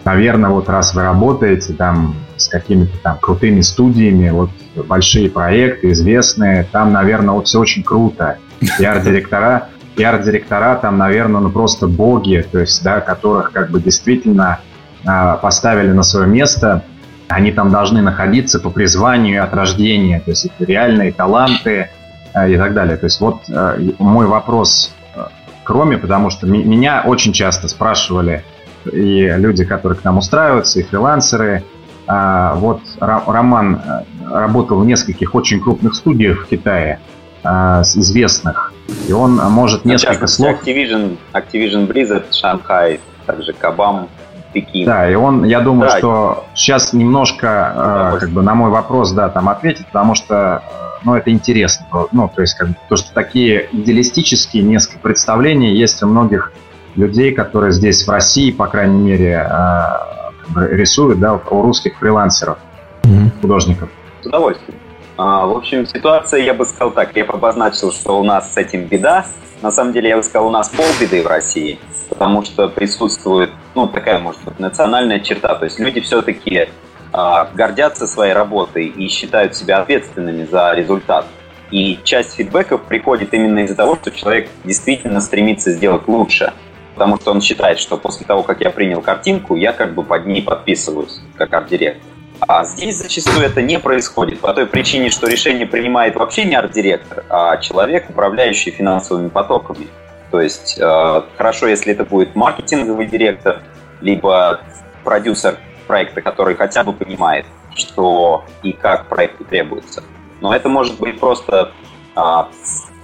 наверное, 0.05 0.51
вот 0.51 0.69
раз 0.69 0.95
вы 0.95 1.03
работаете 1.03 1.73
там 1.73 2.15
с 2.37 2.49
какими-то 2.49 2.97
там 3.03 3.19
крутыми 3.19 3.61
студиями, 3.61 4.31
вот 4.31 4.51
большие 4.87 5.31
проекты, 5.31 5.93
известные, 5.93 6.65
там, 6.71 6.93
наверное, 6.93 7.35
вот 7.35 7.47
все 7.47 7.61
очень 7.61 7.83
круто. 7.83 8.39
Пиар-директора 8.79 9.69
пиар-директора 9.95 10.77
там, 10.77 10.99
наверное, 10.99 11.41
ну 11.41 11.51
просто 11.51 11.87
боги, 11.87 12.45
то 12.51 12.59
есть, 12.59 12.83
да, 12.83 13.01
которых 13.01 13.53
как 13.53 13.71
бы 13.71 13.81
действительно 13.81 14.61
э, 15.05 15.37
поставили 15.41 15.93
на 15.93 16.03
свое 16.03 16.27
место, 16.27 16.85
они 17.29 17.53
там 17.53 17.71
должны 17.71 18.03
находиться 18.03 18.61
по 18.61 18.71
призванию 18.71 19.43
от 19.43 19.55
рождения, 19.55 20.21
то 20.21 20.31
есть 20.31 20.47
это 20.47 20.65
реальные 20.65 21.13
таланты 21.13 21.91
э, 22.35 22.53
и 22.53 22.57
так 22.57 22.75
далее. 22.75 22.97
То 22.97 23.07
есть 23.07 23.21
вот 23.21 23.43
э, 23.49 23.93
мой 23.99 24.27
вопрос 24.27 24.93
э, 25.15 25.25
кроме, 25.63 25.99
потому 25.99 26.31
что 26.31 26.47
меня 26.47 27.03
очень 27.07 27.33
часто 27.33 27.69
спрашивали 27.69 28.45
и 28.93 29.29
люди, 29.37 29.65
которые 29.65 29.99
к 29.99 30.05
нам 30.05 30.19
устраиваются, 30.19 30.81
и 30.81 30.83
фрилансеры. 30.83 31.65
А, 32.07 32.55
вот 32.57 32.81
Роман 33.01 33.81
э, 33.83 34.03
работал 34.31 34.79
в 34.81 34.87
нескольких 34.87 35.35
очень 35.35 35.61
крупных 35.61 35.95
студиях 35.95 36.45
в 36.45 36.49
Китае, 36.49 37.01
а, 37.43 37.83
известных. 37.83 38.75
И 39.09 39.13
он 39.13 39.37
может 39.37 39.85
несколько 39.85 40.27
слов... 40.27 40.63
Activision, 40.63 41.17
Activision 41.33 41.87
Blizzard, 41.87 42.25
Шанхай, 42.33 43.01
также 43.27 43.53
Кабам, 43.55 44.09
Пекин. 44.55 44.87
Да, 44.87 45.11
и 45.11 45.15
он, 45.15 45.45
я 45.45 45.61
думаю, 45.61 45.91
да. 45.91 45.99
что 45.99 46.45
сейчас 46.55 46.93
немножко, 46.93 48.15
э, 48.15 48.19
как 48.21 48.31
бы 48.31 48.43
на 48.43 48.55
мой 48.55 48.71
вопрос, 48.71 49.13
да, 49.13 49.29
там 49.29 49.49
ответит, 49.49 49.87
потому 49.87 50.15
что, 50.15 50.63
э, 50.63 51.05
ну, 51.05 51.15
это 51.15 51.31
интересно. 51.31 51.87
Ну, 52.13 52.31
то 52.35 52.41
есть, 52.41 52.55
как 52.55 52.69
бы, 52.69 52.77
то, 52.89 52.97
что 52.97 53.13
такие 53.13 53.69
идеалистические 53.73 54.63
несколько 54.63 55.01
представлений 55.01 55.75
есть 55.75 56.03
у 56.03 56.07
многих 56.07 56.53
людей, 56.97 57.33
которые 57.33 57.73
здесь 57.73 58.07
в 58.07 58.11
России, 58.11 58.51
по 58.51 58.67
крайней 58.67 59.01
мере, 59.01 59.49
э, 59.49 60.75
рисуют, 60.75 61.21
да, 61.21 61.35
у 61.35 61.63
русских 61.63 61.99
фрилансеров, 61.99 62.59
mm-hmm. 63.03 63.41
художников. 63.41 63.89
С 64.23 64.27
удовольствием. 64.27 64.79
А, 65.17 65.47
в 65.47 65.57
общем, 65.57 65.87
ситуация, 65.87 66.41
я 66.41 66.55
бы 66.55 66.65
сказал 66.65 66.91
так, 66.91 67.15
я 67.17 67.25
бы 67.25 67.35
обозначил, 67.35 67.93
что 67.93 68.19
у 68.19 68.25
нас 68.25 68.53
с 68.53 68.57
этим 68.57 68.85
беда. 68.87 69.27
На 69.63 69.71
самом 69.71 69.93
деле, 69.93 70.09
я 70.09 70.17
бы 70.17 70.23
сказал, 70.23 70.49
у 70.49 70.51
нас 70.51 70.69
полбеды 70.69 71.23
в 71.23 71.27
России, 71.27 71.79
потому 72.09 72.45
что 72.45 72.69
присутствует, 72.69 73.51
ну, 73.75 73.87
такая, 73.87 74.19
может 74.19 74.43
быть, 74.45 74.59
национальная 74.59 75.21
черта. 75.21 75.55
То 75.55 75.65
есть 75.65 75.79
люди 75.79 76.01
все-таки 76.01 76.69
а, 77.13 77.49
гордятся 77.55 78.07
своей 78.07 78.33
работой 78.33 78.87
и 78.87 79.09
считают 79.09 79.57
себя 79.57 79.79
ответственными 79.79 80.45
за 80.45 80.75
результат. 80.75 81.27
И 81.71 81.99
часть 82.03 82.35
фидбэков 82.35 82.83
приходит 82.83 83.33
именно 83.33 83.61
из-за 83.61 83.77
того, 83.77 83.97
что 83.97 84.11
человек 84.11 84.49
действительно 84.65 85.21
стремится 85.21 85.71
сделать 85.71 86.09
лучше. 86.09 86.53
Потому 86.95 87.17
что 87.17 87.33
он 87.33 87.41
считает, 87.41 87.79
что 87.79 87.97
после 87.97 88.25
того, 88.25 88.43
как 88.43 88.61
я 88.61 88.71
принял 88.71 89.01
картинку, 89.01 89.57
я 89.57 89.73
как 89.73 89.95
бы 89.95 90.05
под 90.05 90.27
ней 90.27 90.43
подписываюсь, 90.43 91.21
как 91.37 91.53
арт-директор. 91.53 92.03
А 92.41 92.65
здесь 92.65 92.99
зачастую 92.99 93.45
это 93.45 93.63
не 93.63 93.79
происходит 93.79 94.41
по 94.41 94.53
той 94.53 94.67
причине, 94.67 95.11
что 95.11 95.29
решение 95.29 95.67
принимает 95.67 96.17
вообще 96.17 96.45
не 96.45 96.55
арт-директор, 96.55 97.25
а 97.29 97.57
человек, 97.59 98.11
управляющий 98.11 98.71
финансовыми 98.71 99.29
потоками. 99.29 99.89
То 100.31 100.41
есть 100.41 100.79
э, 100.81 101.23
хорошо, 101.37 101.69
если 101.69 101.93
это 101.93 102.05
будет 102.05 102.35
маркетинговый 102.35 103.07
директор, 103.07 103.63
либо 104.01 104.61
продюсер 105.05 105.59
проекта, 105.87 106.23
который 106.23 106.55
хотя 106.57 106.83
бы 106.83 106.93
понимает, 106.93 107.47
что 107.75 108.45
и 108.63 108.73
как 108.73 109.07
проекту 109.09 109.45
требуется. 109.45 110.03
Но 110.41 110.55
это 110.55 110.69
может 110.69 110.99
быть 110.99 111.21
просто, 111.21 111.73
э, 112.17 112.21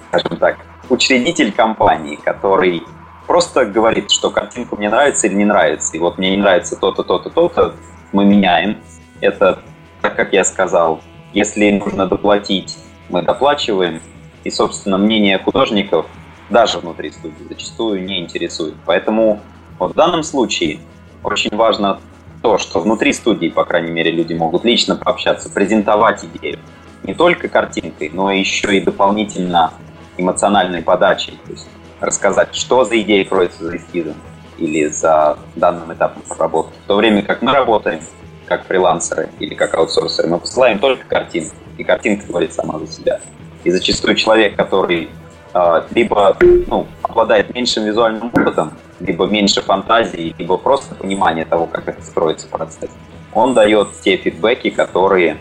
скажем 0.09 0.37
так, 0.39 0.59
учредитель 0.89 1.53
компании, 1.53 2.17
который 2.17 2.83
просто 3.31 3.65
говорит, 3.65 4.11
что 4.11 4.31
картинка 4.31 4.75
мне 4.75 4.91
нравится 4.91 5.29
или 5.29 5.35
не 5.35 5.45
нравится. 5.45 5.97
И 5.97 6.01
вот 6.01 6.19
мне 6.19 6.33
не 6.33 6.39
нравится 6.39 6.75
то-то, 6.75 7.05
то-то, 7.05 7.31
то-то, 7.31 7.77
мы 8.11 8.25
меняем. 8.25 8.79
Это, 9.21 9.61
так 10.03 10.17
как 10.17 10.33
я 10.33 10.43
сказал, 10.43 11.01
если 11.33 11.71
нужно 11.71 12.09
доплатить, 12.09 12.77
мы 13.09 13.23
доплачиваем. 13.23 14.03
И, 14.43 14.51
собственно, 14.51 14.99
мнение 14.99 15.39
художников 15.39 16.07
даже 16.49 16.81
внутри 16.81 17.13
студии 17.13 17.45
зачастую 17.49 18.03
не 18.03 18.19
интересует. 18.19 18.75
Поэтому 18.85 19.39
вот 19.79 19.93
в 19.93 19.95
данном 19.95 20.25
случае 20.25 20.81
очень 21.23 21.55
важно 21.55 22.01
то, 22.43 22.59
что 22.59 22.81
внутри 22.81 23.13
студии, 23.13 23.47
по 23.47 23.65
крайней 23.65 23.93
мере, 23.93 24.11
люди 24.11 24.35
могут 24.35 24.65
лично 24.65 24.97
пообщаться, 24.97 25.49
презентовать 25.51 26.25
идею. 26.25 26.59
Не 27.05 27.15
только 27.15 27.47
картинкой, 27.47 28.11
но 28.13 28.33
еще 28.33 28.77
и 28.77 28.81
дополнительно 28.81 29.73
эмоциональной 30.17 30.83
подачей. 30.83 31.39
То 31.47 31.53
есть 31.53 31.69
рассказать, 32.01 32.55
что 32.55 32.85
за 32.85 33.01
идея 33.01 33.25
кроется 33.25 33.65
за 33.65 33.77
эскизом 33.77 34.15
или 34.59 34.87
за 34.87 35.39
данным 35.57 35.93
этапом 35.93 36.23
проработки. 36.29 36.75
В 36.85 36.89
то 36.89 36.97
время 36.97 37.23
как 37.23 37.43
мы 37.43 37.53
работаем 37.53 38.01
как 38.47 38.67
фрилансеры 38.67 39.29
или 39.39 39.55
как 39.55 39.75
аутсорсеры, 39.75 40.29
мы 40.29 40.39
посылаем 40.39 40.79
только 40.81 41.07
картинку, 41.07 41.55
и 41.79 41.85
картинка 41.85 42.27
говорит 42.27 42.53
сама 42.53 42.79
за 42.81 42.87
себя. 42.89 43.21
И 43.63 43.71
зачастую 43.71 44.17
человек, 44.17 44.57
который 44.57 45.09
э, 45.55 45.83
либо 45.95 46.37
ну, 46.67 46.87
обладает 47.03 47.55
меньшим 47.55 47.85
визуальным 47.85 48.27
опытом, 48.35 48.73
либо 48.99 49.27
меньше 49.27 49.63
фантазии, 49.63 50.35
либо 50.37 50.57
просто 50.57 50.95
понимание 50.97 51.45
того, 51.45 51.67
как 51.67 51.87
это 51.89 52.03
строится 52.03 52.49
процесс, 52.49 52.91
он 53.33 53.55
дает 53.55 53.89
те 54.03 54.17
фидбэки, 54.17 54.71
которые 54.71 55.39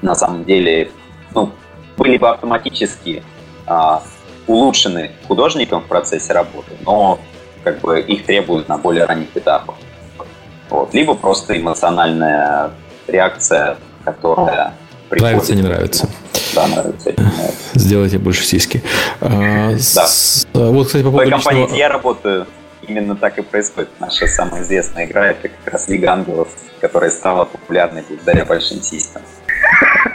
на 0.00 0.14
самом 0.14 0.44
деле 0.44 0.90
ну, 1.34 1.50
были 1.96 2.16
бы 2.16 2.30
автоматически 2.30 3.22
а, 3.66 4.02
улучшены 4.46 5.12
художником 5.28 5.82
в 5.82 5.86
процессе 5.86 6.32
работы, 6.32 6.72
но 6.84 7.18
как 7.64 7.80
бы 7.80 8.00
их 8.00 8.24
требуют 8.26 8.68
на 8.68 8.78
более 8.78 9.04
ранних 9.04 9.36
этапах. 9.36 9.76
Вот. 10.70 10.92
Либо 10.94 11.14
просто 11.14 11.58
эмоциональная 11.58 12.70
реакция, 13.06 13.76
которая 14.04 14.74
приходит. 15.08 15.32
Нравится, 15.32 15.54
не 15.54 15.62
нравится. 15.62 16.08
Да, 16.54 16.66
нравится, 16.66 17.10
не 17.10 17.22
нравится. 17.22 17.56
Сделайте 17.74 18.18
больше 18.18 18.44
сиськи. 18.44 18.82
А, 19.20 19.70
да. 19.72 19.78
С, 19.78 20.46
вот, 20.52 20.86
кстати, 20.86 21.02
по 21.02 21.10
поводу 21.10 21.26
В 21.26 21.30
той 21.30 21.30
компании, 21.30 21.66
где 21.66 21.78
я 21.78 21.88
работаю, 21.88 22.46
именно 22.86 23.16
так 23.16 23.38
и 23.38 23.42
происходит. 23.42 23.90
Наша 24.00 24.26
самая 24.26 24.62
известная 24.62 25.06
игра 25.06 25.28
это 25.28 25.48
как 25.48 25.72
раз 25.72 25.88
Лига 25.88 26.12
Ангелов, 26.12 26.48
которая 26.80 27.10
стала 27.10 27.44
популярной 27.44 28.02
благодаря 28.08 28.44
большим 28.44 28.82
сиськам. 28.82 29.22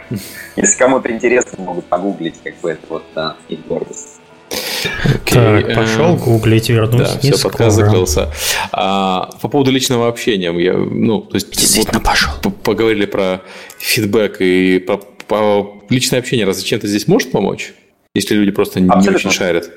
Если 0.55 0.77
кому-то 0.77 1.11
интересно, 1.11 1.63
могут 1.63 1.85
погуглить, 1.85 2.41
как 2.43 2.55
бы 2.57 2.71
это 2.71 2.81
вот 2.89 3.03
да, 3.13 3.35
и 3.47 3.55
гордость. 3.55 4.16
Okay. 4.49 5.61
Так, 5.63 5.75
пошел 5.75 6.15
гуглить, 6.15 6.69
вернулся. 6.69 7.13
Да, 7.13 7.19
все, 7.19 7.43
подкаст 7.43 7.75
закрылся. 7.75 8.31
А, 8.71 9.29
по 9.41 9.49
поводу 9.49 9.71
личного 9.71 10.07
общения, 10.07 10.51
я, 10.63 10.73
ну, 10.73 11.21
то 11.21 11.35
есть, 11.35 11.51
Действительно 11.51 11.99
вот, 11.99 12.07
пошел. 12.07 12.33
Поговорили 12.63 13.05
про 13.05 13.41
фидбэк 13.79 14.41
и 14.41 14.79
про, 14.79 14.97
про 15.27 15.83
личное 15.89 16.19
общение. 16.19 16.45
Разве 16.45 16.63
чем-то 16.63 16.87
здесь 16.87 17.07
может 17.07 17.31
помочь, 17.31 17.73
если 18.13 18.35
люди 18.35 18.51
просто 18.51 18.79
не, 18.79 18.87
не 18.87 19.09
очень 19.09 19.31
шарят? 19.31 19.69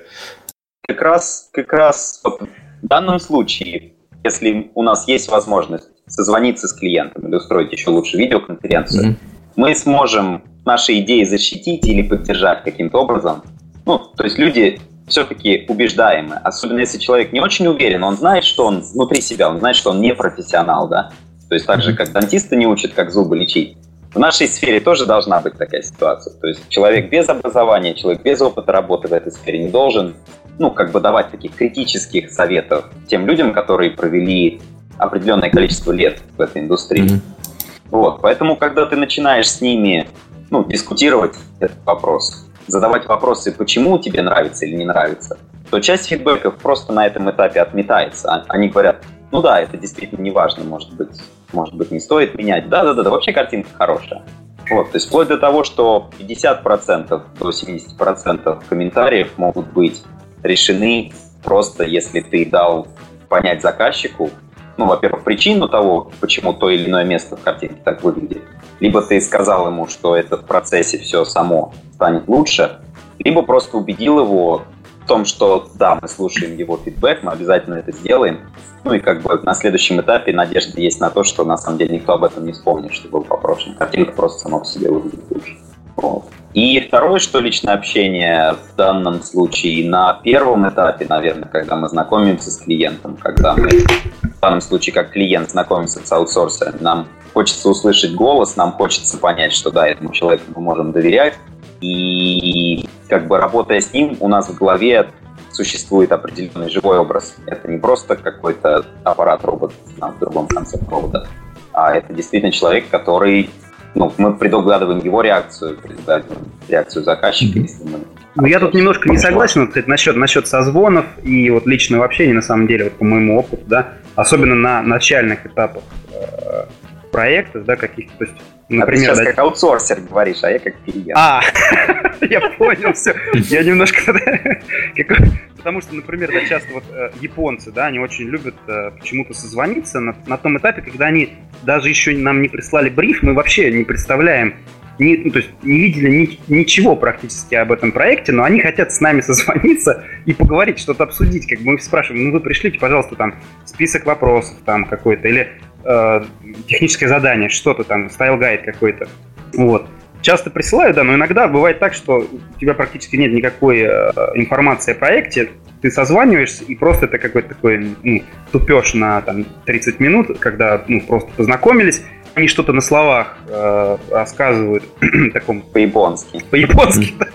Как 0.86 1.00
раз, 1.02 1.48
как 1.52 1.72
раз 1.72 2.22
в 2.24 2.86
данном 2.86 3.18
случае, 3.18 3.94
если 4.22 4.70
у 4.74 4.82
нас 4.82 5.08
есть 5.08 5.28
возможность 5.28 5.88
созвониться 6.06 6.68
с 6.68 6.72
клиентом 6.72 7.26
или 7.28 7.36
устроить 7.36 7.72
еще 7.72 7.90
лучше 7.90 8.16
видеоконференцию, 8.16 9.12
mm-hmm 9.12 9.16
мы 9.56 9.74
сможем 9.74 10.42
наши 10.64 10.98
идеи 11.00 11.24
защитить 11.24 11.86
или 11.86 12.02
поддержать 12.02 12.64
каким-то 12.64 12.98
образом. 12.98 13.42
Ну, 13.90 13.98
то 13.98 14.22
есть 14.22 14.38
люди 14.38 14.80
все-таки 15.08 15.66
убеждаемы, 15.68 16.36
особенно 16.36 16.78
если 16.78 16.98
человек 16.98 17.32
не 17.32 17.40
очень 17.40 17.66
уверен, 17.66 18.04
он 18.04 18.16
знает, 18.16 18.44
что 18.44 18.66
он 18.66 18.82
внутри 18.82 19.20
себя, 19.20 19.50
он 19.50 19.58
знает, 19.58 19.74
что 19.74 19.90
он 19.90 20.00
не 20.00 20.14
профессионал, 20.14 20.86
да. 20.86 21.10
То 21.48 21.56
есть 21.56 21.66
так 21.66 21.82
же, 21.82 21.92
как 21.92 22.12
дантисты 22.12 22.54
не 22.54 22.68
учат, 22.68 22.92
как 22.92 23.10
зубы 23.10 23.36
лечить. 23.36 23.76
В 24.14 24.18
нашей 24.20 24.46
сфере 24.46 24.78
тоже 24.78 25.06
должна 25.06 25.40
быть 25.40 25.58
такая 25.58 25.82
ситуация. 25.82 26.32
То 26.34 26.46
есть 26.46 26.68
человек 26.68 27.10
без 27.10 27.28
образования, 27.28 27.94
человек 27.94 28.22
без 28.22 28.40
опыта 28.40 28.70
работы 28.70 29.08
в 29.08 29.12
этой 29.12 29.32
сфере 29.32 29.58
не 29.58 29.70
должен, 29.70 30.14
ну, 30.60 30.70
как 30.70 30.92
бы 30.92 31.00
давать 31.00 31.32
таких 31.32 31.56
критических 31.56 32.30
советов 32.30 32.84
тем 33.08 33.26
людям, 33.26 33.52
которые 33.52 33.90
провели 33.90 34.60
определенное 34.98 35.50
количество 35.50 35.90
лет 35.90 36.22
в 36.36 36.40
этой 36.40 36.62
индустрии. 36.62 37.06
Mm-hmm. 37.06 37.90
Вот, 37.90 38.20
поэтому, 38.22 38.54
когда 38.54 38.86
ты 38.86 38.94
начинаешь 38.94 39.50
с 39.50 39.60
ними 39.60 40.06
ну, 40.50 40.62
дискутировать 40.62 41.34
этот 41.58 41.84
вопрос, 41.84 42.46
задавать 42.70 43.06
вопросы, 43.06 43.52
почему 43.52 43.98
тебе 43.98 44.22
нравится 44.22 44.66
или 44.66 44.76
не 44.76 44.84
нравится, 44.84 45.38
то 45.70 45.80
часть 45.80 46.06
фидбэков 46.06 46.56
просто 46.56 46.92
на 46.92 47.06
этом 47.06 47.30
этапе 47.30 47.60
отметается. 47.60 48.32
А, 48.32 48.44
они 48.48 48.68
говорят, 48.68 49.04
ну 49.30 49.42
да, 49.42 49.60
это 49.60 49.76
действительно 49.76 50.22
не 50.22 50.30
важно, 50.30 50.64
может 50.64 50.92
быть, 50.94 51.20
может 51.52 51.74
быть, 51.74 51.90
не 51.90 52.00
стоит 52.00 52.34
менять. 52.34 52.68
Да-да-да, 52.68 53.10
вообще 53.10 53.32
картинка 53.32 53.70
хорошая. 53.76 54.22
Вот, 54.70 54.92
то 54.92 54.96
есть 54.96 55.08
вплоть 55.08 55.28
до 55.28 55.36
того, 55.36 55.64
что 55.64 56.10
50% 56.18 57.22
до 57.38 57.50
70% 57.50 58.62
комментариев 58.68 59.36
могут 59.36 59.72
быть 59.72 60.02
решены 60.42 61.12
просто 61.42 61.84
если 61.84 62.20
ты 62.20 62.44
дал 62.46 62.86
понять 63.28 63.62
заказчику, 63.62 64.30
ну, 64.76 64.86
во-первых, 64.86 65.24
причину 65.24 65.68
того, 65.68 66.10
почему 66.20 66.52
то 66.54 66.70
или 66.70 66.88
иное 66.88 67.04
место 67.04 67.36
в 67.36 67.42
картинке 67.42 67.80
так 67.84 68.02
выглядит. 68.02 68.42
Либо 68.80 69.02
ты 69.02 69.20
сказал 69.20 69.66
ему, 69.66 69.86
что 69.86 70.16
это 70.16 70.36
в 70.36 70.44
процессе 70.44 70.98
все 70.98 71.24
само 71.24 71.72
станет 71.94 72.26
лучше, 72.28 72.80
либо 73.18 73.42
просто 73.42 73.76
убедил 73.76 74.18
его 74.20 74.62
в 75.04 75.06
том, 75.06 75.24
что 75.24 75.68
да, 75.74 75.98
мы 76.00 76.08
слушаем 76.08 76.56
его 76.56 76.78
фидбэк, 76.82 77.22
мы 77.22 77.32
обязательно 77.32 77.74
это 77.74 77.92
сделаем. 77.92 78.40
Ну 78.84 78.94
и 78.94 79.00
как 79.00 79.22
бы 79.22 79.38
на 79.42 79.54
следующем 79.54 80.00
этапе 80.00 80.32
надежда 80.32 80.80
есть 80.80 81.00
на 81.00 81.10
то, 81.10 81.22
что 81.24 81.44
на 81.44 81.58
самом 81.58 81.78
деле 81.78 81.96
никто 81.96 82.14
об 82.14 82.24
этом 82.24 82.46
не 82.46 82.52
вспомнит, 82.52 82.92
что 82.94 83.08
был 83.08 83.22
попрошлом. 83.22 83.74
Картинка 83.74 84.12
просто 84.12 84.40
сама 84.40 84.60
по 84.60 84.64
себе 84.64 84.90
выглядит 84.90 85.24
лучше. 85.30 85.58
Вот. 85.96 86.24
И 86.52 86.80
второе, 86.80 87.20
что 87.20 87.38
личное 87.38 87.74
общение 87.74 88.54
в 88.54 88.76
данном 88.76 89.22
случае 89.22 89.88
на 89.88 90.14
первом 90.14 90.68
этапе, 90.68 91.06
наверное, 91.08 91.48
когда 91.48 91.76
мы 91.76 91.88
знакомимся 91.88 92.50
с 92.50 92.58
клиентом, 92.58 93.16
когда 93.16 93.54
мы 93.54 93.68
в 93.68 94.40
данном 94.40 94.60
случае 94.60 94.92
как 94.92 95.10
клиент 95.12 95.50
знакомимся 95.50 96.04
с 96.04 96.10
аутсорсером, 96.10 96.74
нам 96.80 97.08
хочется 97.32 97.68
услышать 97.68 98.14
голос, 98.14 98.56
нам 98.56 98.72
хочется 98.72 99.16
понять, 99.18 99.52
что 99.52 99.70
да, 99.70 99.86
этому 99.86 100.12
человеку 100.12 100.44
мы 100.56 100.62
можем 100.62 100.90
доверять. 100.90 101.34
И 101.80 102.88
как 103.08 103.28
бы 103.28 103.38
работая 103.38 103.80
с 103.80 103.92
ним, 103.92 104.16
у 104.18 104.26
нас 104.26 104.48
в 104.48 104.56
голове 104.56 105.08
существует 105.52 106.10
определенный 106.10 106.68
живой 106.68 106.98
образ. 106.98 107.36
Это 107.46 107.68
не 107.70 107.78
просто 107.78 108.16
какой-то 108.16 108.84
аппарат-робот 109.04 109.72
на 109.98 110.10
другом 110.18 110.48
конце 110.48 110.78
провода, 110.78 111.26
а 111.72 111.94
это 111.94 112.12
действительно 112.12 112.52
человек, 112.52 112.88
который 112.90 113.50
ну, 113.94 114.12
мы 114.18 114.34
предугадываем 114.34 114.98
его 115.00 115.22
реакцию, 115.22 115.78
предугадываем 115.78 116.44
реакцию 116.68 117.04
заказчика, 117.04 117.58
если 117.58 117.84
мы 117.84 118.00
ну, 118.36 118.46
я 118.46 118.60
тут 118.60 118.74
немножко 118.74 119.08
не 119.08 119.18
согласен, 119.18 119.66
кстати, 119.66 119.88
насчет, 119.88 120.16
насчет 120.16 120.46
созвонов 120.46 121.04
и 121.22 121.50
вот 121.50 121.66
личного 121.66 122.04
общения, 122.04 122.32
на 122.32 122.42
самом 122.42 122.68
деле, 122.68 122.84
вот 122.84 122.92
по 122.94 123.04
моему 123.04 123.38
опыту, 123.38 123.64
да, 123.66 123.94
особенно 124.14 124.54
на 124.54 124.82
начальных 124.82 125.46
этапах 125.46 125.82
э, 126.12 126.64
проектов, 127.10 127.64
да, 127.64 127.74
каких-то, 127.74 128.18
то 128.18 128.24
есть, 128.24 128.36
например... 128.68 129.10
А 129.10 129.14
ты 129.14 129.16
сейчас 129.16 129.18
да, 129.18 129.24
как 129.24 129.38
аутсорсер 129.40 130.00
говоришь, 130.00 130.38
а 130.42 130.50
я 130.50 130.58
как 130.60 130.74
клиент. 130.84 131.10
А, 131.14 131.40
я 132.20 132.40
понял, 132.50 132.92
все. 132.92 133.14
Я 133.34 133.64
немножко... 133.64 134.00
Потому 135.56 135.80
что, 135.80 135.94
например, 135.94 136.30
да, 136.32 136.44
часто 136.46 136.72
вот 136.72 136.84
э, 136.90 137.10
японцы, 137.20 137.70
да, 137.70 137.86
они 137.86 137.98
очень 137.98 138.26
любят 138.26 138.54
э, 138.66 138.90
почему-то 138.98 139.34
созвониться 139.34 140.00
на, 140.00 140.16
на 140.26 140.36
том 140.36 140.56
этапе, 140.58 140.82
когда 140.82 141.06
они 141.06 141.34
даже 141.62 141.88
еще 141.88 142.16
нам 142.16 142.40
не 142.40 142.48
прислали 142.48 142.88
бриф, 142.88 143.22
мы 143.22 143.34
вообще 143.34 143.70
не 143.70 143.84
представляем, 143.84 144.54
не, 145.00 145.16
ну, 145.16 145.30
то 145.30 145.38
есть 145.38 145.50
не 145.62 145.78
видели 145.80 146.10
ни, 146.10 146.54
ничего 146.54 146.94
практически 146.94 147.54
об 147.54 147.72
этом 147.72 147.90
проекте, 147.90 148.32
но 148.32 148.44
они 148.44 148.60
хотят 148.60 148.92
с 148.92 149.00
нами 149.00 149.20
созвониться 149.22 150.04
и 150.26 150.34
поговорить, 150.34 150.78
что-то 150.78 151.04
обсудить. 151.04 151.46
Как 151.46 151.58
бы 151.60 151.72
мы 151.72 151.78
спрашиваем, 151.78 152.26
ну 152.26 152.32
вы 152.32 152.40
пришлите, 152.40 152.78
пожалуйста, 152.78 153.16
там 153.16 153.34
список 153.64 154.06
вопросов 154.06 154.56
там 154.64 154.84
какой-то, 154.84 155.26
или 155.26 155.48
э, 155.84 156.24
техническое 156.66 157.08
задание, 157.08 157.48
что-то 157.48 157.84
там, 157.84 158.08
style 158.10 158.36
guide 158.36 158.62
какой-то. 158.62 159.08
Вот. 159.54 159.88
Часто 160.22 160.50
присылают, 160.50 160.96
да, 160.96 161.04
но 161.04 161.14
иногда 161.14 161.48
бывает 161.48 161.78
так, 161.78 161.94
что 161.94 162.18
у 162.18 162.58
тебя 162.60 162.74
практически 162.74 163.16
нет 163.16 163.32
никакой 163.32 163.80
э, 163.80 164.12
информации 164.34 164.92
о 164.92 164.94
проекте, 164.94 165.50
ты 165.80 165.90
созваниваешься, 165.90 166.64
и 166.64 166.74
просто 166.74 167.06
это 167.06 167.18
какой-то 167.18 167.50
такой 167.50 167.96
ну, 168.02 168.22
тупеж 168.52 168.94
на 168.94 169.22
там, 169.22 169.46
30 169.64 169.98
минут, 169.98 170.38
когда 170.38 170.84
ну, 170.86 171.00
просто 171.00 171.30
познакомились, 171.36 172.02
они 172.40 172.48
что-то 172.48 172.72
на 172.72 172.80
словах 172.80 173.36
э, 173.46 173.96
рассказывают 174.10 174.82
таком 175.32 175.62
по-японски. 175.62 176.42
По-японски, 176.50 177.14
да. 177.18 177.26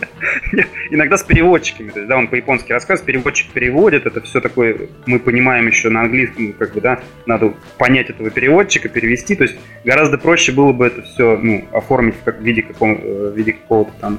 Иногда 0.91 1.17
с 1.17 1.23
переводчиками. 1.23 1.89
То 1.89 1.99
есть, 1.99 2.09
да, 2.09 2.17
он 2.17 2.27
по-японски 2.27 2.71
рассказывает, 2.71 3.05
переводчик 3.05 3.51
переводит, 3.51 4.05
это 4.05 4.21
все 4.21 4.41
такое, 4.41 4.89
мы 5.05 5.19
понимаем 5.19 5.67
еще 5.67 5.89
на 5.89 6.01
английском, 6.01 6.53
как 6.53 6.73
бы, 6.73 6.81
да, 6.81 6.99
надо 7.25 7.53
понять 7.77 8.09
этого 8.09 8.29
переводчика, 8.29 8.89
перевести. 8.89 9.35
То 9.35 9.43
есть 9.43 9.55
гораздо 9.83 10.17
проще 10.17 10.51
было 10.51 10.73
бы 10.73 10.87
это 10.87 11.03
все 11.03 11.37
ну, 11.37 11.65
оформить 11.71 12.15
в, 12.25 12.41
виде, 12.41 12.63
каком, 12.63 12.95
э, 12.95 13.31
в 13.31 13.37
виде 13.37 13.53
какого-то 13.53 13.91
там 14.01 14.17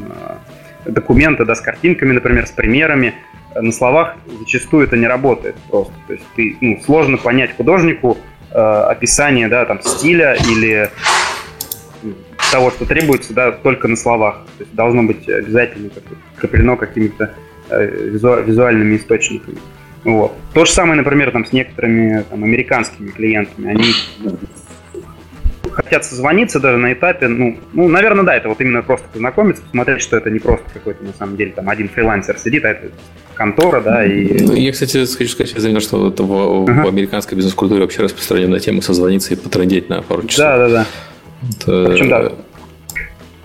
э, 0.85 0.91
документа, 0.91 1.45
да, 1.45 1.55
с 1.55 1.61
картинками, 1.61 2.13
например, 2.13 2.47
с 2.47 2.53
примерами. 2.53 3.15
На 3.55 3.73
словах 3.73 4.17
зачастую 4.39 4.87
это 4.87 4.97
не 4.97 5.07
работает 5.07 5.57
просто. 5.69 5.95
То 6.07 6.13
есть 6.13 6.27
ты, 6.37 6.57
ну, 6.61 6.81
сложно 6.85 7.17
понять 7.17 7.57
художнику, 7.57 8.17
э, 8.19 8.36
описание 8.57 9.49
да, 9.49 9.65
там, 9.65 9.83
стиля 9.83 10.35
или 10.35 10.91
того, 12.51 12.71
что 12.71 12.87
требуется, 12.87 13.35
да, 13.35 13.53
только 13.53 13.89
на 13.89 13.97
словах. 13.97 14.47
То 14.59 14.65
есть 14.65 14.75
должно 14.75 15.03
быть 15.03 15.29
обязательно 15.29 15.91
креплено 16.37 16.77
какими-то 16.77 17.35
э, 17.71 17.87
визу, 17.87 18.43
визуальными 18.43 18.97
источниками. 18.97 19.59
Вот. 20.05 20.33
То 20.55 20.65
же 20.65 20.71
самое, 20.71 20.97
например, 20.97 21.33
там, 21.33 21.45
с 21.45 21.53
некоторыми 21.53 22.25
там, 22.31 22.45
американскими 22.45 23.09
клиентами. 23.09 23.71
Они 23.71 23.93
хотят 25.77 26.05
созвониться 26.05 26.59
даже 26.59 26.79
на 26.79 26.93
этапе, 26.93 27.29
ну, 27.29 27.59
ну, 27.73 27.89
наверное, 27.89 28.25
да, 28.25 28.35
это 28.35 28.49
вот 28.49 28.61
именно 28.61 28.83
просто 28.83 29.07
познакомиться, 29.13 29.63
посмотреть, 29.63 30.01
что 30.01 30.17
это 30.17 30.31
не 30.31 30.39
просто 30.39 30.65
какой-то, 30.73 31.05
на 31.05 31.13
самом 31.13 31.37
деле, 31.37 31.53
там, 31.53 31.69
один 31.69 31.89
фрилансер 31.89 32.39
сидит, 32.39 32.65
а 32.65 32.71
это 32.71 32.89
контора, 33.35 33.81
да, 33.81 34.05
и... 34.05 34.43
Ну, 34.43 34.55
я, 34.55 34.73
кстати, 34.73 35.05
хочу 35.05 35.31
сказать, 35.31 35.53
я 35.55 35.61
заметил, 35.61 35.81
что 35.81 36.09
это 36.09 36.23
в, 36.23 36.65
ага. 36.69 36.85
в 36.85 36.89
американской 36.89 37.37
бизнес-культуре 37.37 37.83
вообще 37.83 38.03
распространенная 38.03 38.59
тема 38.59 38.81
созвониться 38.81 39.35
и 39.35 39.37
потрындеть 39.37 39.89
на 39.89 40.03
пару 40.03 40.27
часов. 40.27 40.45
Да, 40.45 40.59
да, 40.59 40.69
да. 40.69 40.87
Это... 41.51 41.91
Причем, 41.91 42.09
да, 42.09 42.33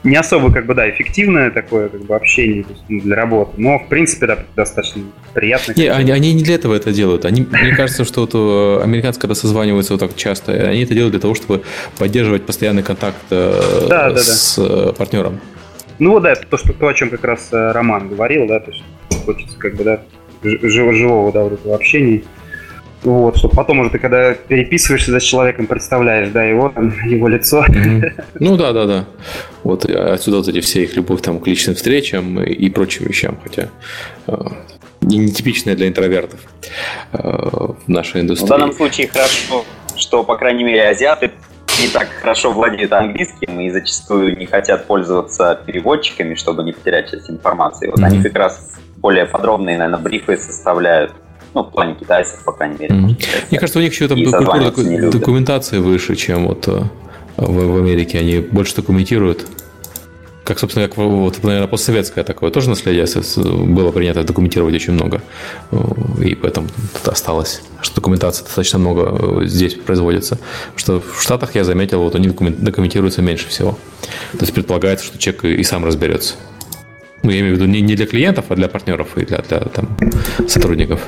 не 0.03 0.15
особо, 0.15 0.51
как 0.51 0.65
бы, 0.65 0.73
да, 0.73 0.89
эффективное 0.89 1.51
такое, 1.51 1.89
как 1.89 2.01
бы, 2.01 2.15
общение 2.15 2.65
есть, 2.67 2.83
ну, 2.89 3.01
для 3.01 3.15
работы, 3.15 3.53
но, 3.57 3.79
в 3.79 3.87
принципе, 3.87 4.27
да, 4.27 4.39
достаточно 4.55 5.03
приятно. 5.33 5.73
Не, 5.75 5.87
они, 5.87 6.11
они 6.11 6.33
не 6.33 6.43
для 6.43 6.55
этого 6.55 6.73
это 6.73 6.91
делают. 6.91 7.25
Они, 7.25 7.45
мне 7.49 7.75
кажется, 7.75 8.03
что 8.03 8.21
вот 8.21 8.31
э, 8.33 8.83
американцы, 8.83 9.19
когда 9.19 9.35
созваниваются 9.35 9.93
вот 9.93 9.99
так 9.99 10.15
часто, 10.15 10.53
они 10.53 10.83
это 10.83 10.93
делают 10.93 11.11
для 11.11 11.21
того, 11.21 11.35
чтобы 11.35 11.61
поддерживать 11.97 12.45
постоянный 12.45 12.83
контакт 12.83 13.17
э, 13.29 13.87
да, 13.89 14.15
с 14.15 14.57
да, 14.57 14.85
да. 14.85 14.93
партнером. 14.93 15.39
Ну 15.99 16.11
вот, 16.13 16.23
да, 16.23 16.31
это 16.31 16.47
то, 16.47 16.57
что, 16.57 16.73
то, 16.73 16.87
о 16.87 16.93
чем 16.93 17.11
как 17.11 17.23
раз 17.23 17.49
э, 17.51 17.71
Роман 17.71 18.09
говорил, 18.09 18.47
да, 18.47 18.59
то 18.59 18.71
есть 18.71 18.83
хочется, 19.25 19.57
как 19.57 19.75
бы, 19.75 19.83
да, 19.83 20.01
живого, 20.43 21.31
да, 21.31 21.43
вот 21.43 21.53
этого 21.53 21.75
общения. 21.75 22.23
Вот, 23.03 23.37
чтобы 23.37 23.55
потом 23.55 23.79
уже 23.79 23.89
ты, 23.89 23.99
когда 23.99 24.33
переписываешься 24.33 25.19
с 25.19 25.23
человеком, 25.23 25.65
представляешь, 25.65 26.29
да, 26.29 26.43
его, 26.43 26.69
там, 26.69 26.93
его 27.05 27.27
лицо. 27.27 27.65
Mm-hmm. 27.65 28.25
Ну 28.39 28.57
да, 28.57 28.73
да, 28.73 28.85
да. 28.85 29.05
Вот 29.63 29.85
отсюда 29.85 30.37
вот 30.37 30.47
эти 30.47 30.61
все 30.61 30.83
их 30.83 30.95
любовь 30.95 31.21
там, 31.21 31.39
к 31.39 31.47
личным 31.47 31.75
встречам 31.75 32.41
и 32.41 32.69
прочим 32.69 33.05
вещам, 33.05 33.37
хотя 33.43 33.69
э, 34.27 34.33
нетипичная 35.01 35.75
для 35.75 35.87
интровертов 35.87 36.39
э, 37.13 37.17
в 37.17 37.87
нашей 37.87 38.21
индустрии. 38.21 38.47
В 38.47 38.49
данном 38.49 38.73
случае 38.73 39.07
хорошо, 39.07 39.65
что, 39.95 40.23
по 40.23 40.37
крайней 40.37 40.63
мере, 40.63 40.87
азиаты 40.87 41.31
не 41.81 41.87
так 41.87 42.07
хорошо 42.21 42.51
владеют 42.51 42.91
английским 42.93 43.59
и 43.61 43.69
зачастую 43.71 44.37
не 44.37 44.45
хотят 44.45 44.85
пользоваться 44.85 45.59
переводчиками, 45.65 46.35
чтобы 46.35 46.63
не 46.63 46.71
потерять 46.73 47.09
часть 47.09 47.29
информации. 47.29 47.87
Вот 47.87 47.99
mm-hmm. 47.99 48.05
они 48.05 48.23
как 48.23 48.35
раз 48.35 48.73
более 48.97 49.25
подробные, 49.25 49.77
наверное, 49.77 49.99
брифы 49.99 50.37
составляют 50.37 51.13
ну, 51.53 51.63
в 51.63 51.71
плане 51.71 51.95
китайцев, 51.95 52.43
по 52.43 52.51
крайней 52.53 52.77
мере. 52.77 52.95
Mm-hmm. 52.95 53.45
Мне 53.49 53.59
кажется, 53.59 53.79
у 53.79 53.81
них 53.81 53.91
еще 53.91 54.07
там 54.07 54.23
культура 54.23 54.71
документации 55.11 55.79
выше, 55.79 56.15
чем 56.15 56.47
вот 56.47 56.67
э, 56.67 56.83
в, 57.37 57.65
в 57.65 57.77
Америке. 57.77 58.19
Они 58.19 58.39
больше 58.39 58.75
документируют. 58.75 59.45
Как, 60.43 60.57
собственно, 60.59 60.87
как 60.87 60.97
вот, 60.97 61.43
наверное, 61.43 61.67
постсоветское 61.67 62.23
такое 62.23 62.49
тоже 62.49 62.69
наследие 62.69 63.05
было 63.65 63.91
принято 63.91 64.23
документировать 64.23 64.73
очень 64.75 64.93
много. 64.93 65.21
Э, 65.71 65.77
и 66.23 66.35
поэтому 66.35 66.67
осталось, 67.05 67.61
что 67.81 67.95
документации 67.95 68.43
достаточно 68.43 68.79
много 68.79 69.41
э, 69.41 69.45
здесь 69.45 69.75
производится. 69.75 70.39
Что 70.75 71.01
в 71.01 71.21
Штатах 71.21 71.55
я 71.55 71.65
заметил, 71.65 72.01
вот 72.01 72.15
они 72.15 72.29
документируются 72.29 73.21
меньше 73.21 73.49
всего. 73.49 73.77
То 74.31 74.41
есть 74.41 74.53
предполагается, 74.53 75.05
что 75.05 75.17
человек 75.17 75.43
и 75.43 75.63
сам 75.63 75.83
разберется. 75.83 76.35
Ну, 77.23 77.29
я 77.29 77.41
имею 77.41 77.55
в 77.55 77.57
виду 77.59 77.69
не, 77.69 77.81
не 77.81 77.95
для 77.95 78.07
клиентов, 78.07 78.45
а 78.49 78.55
для 78.55 78.67
партнеров 78.67 79.17
и 79.17 79.25
для, 79.25 79.39
для 79.39 79.59
там, 79.59 79.95
сотрудников. 80.47 81.01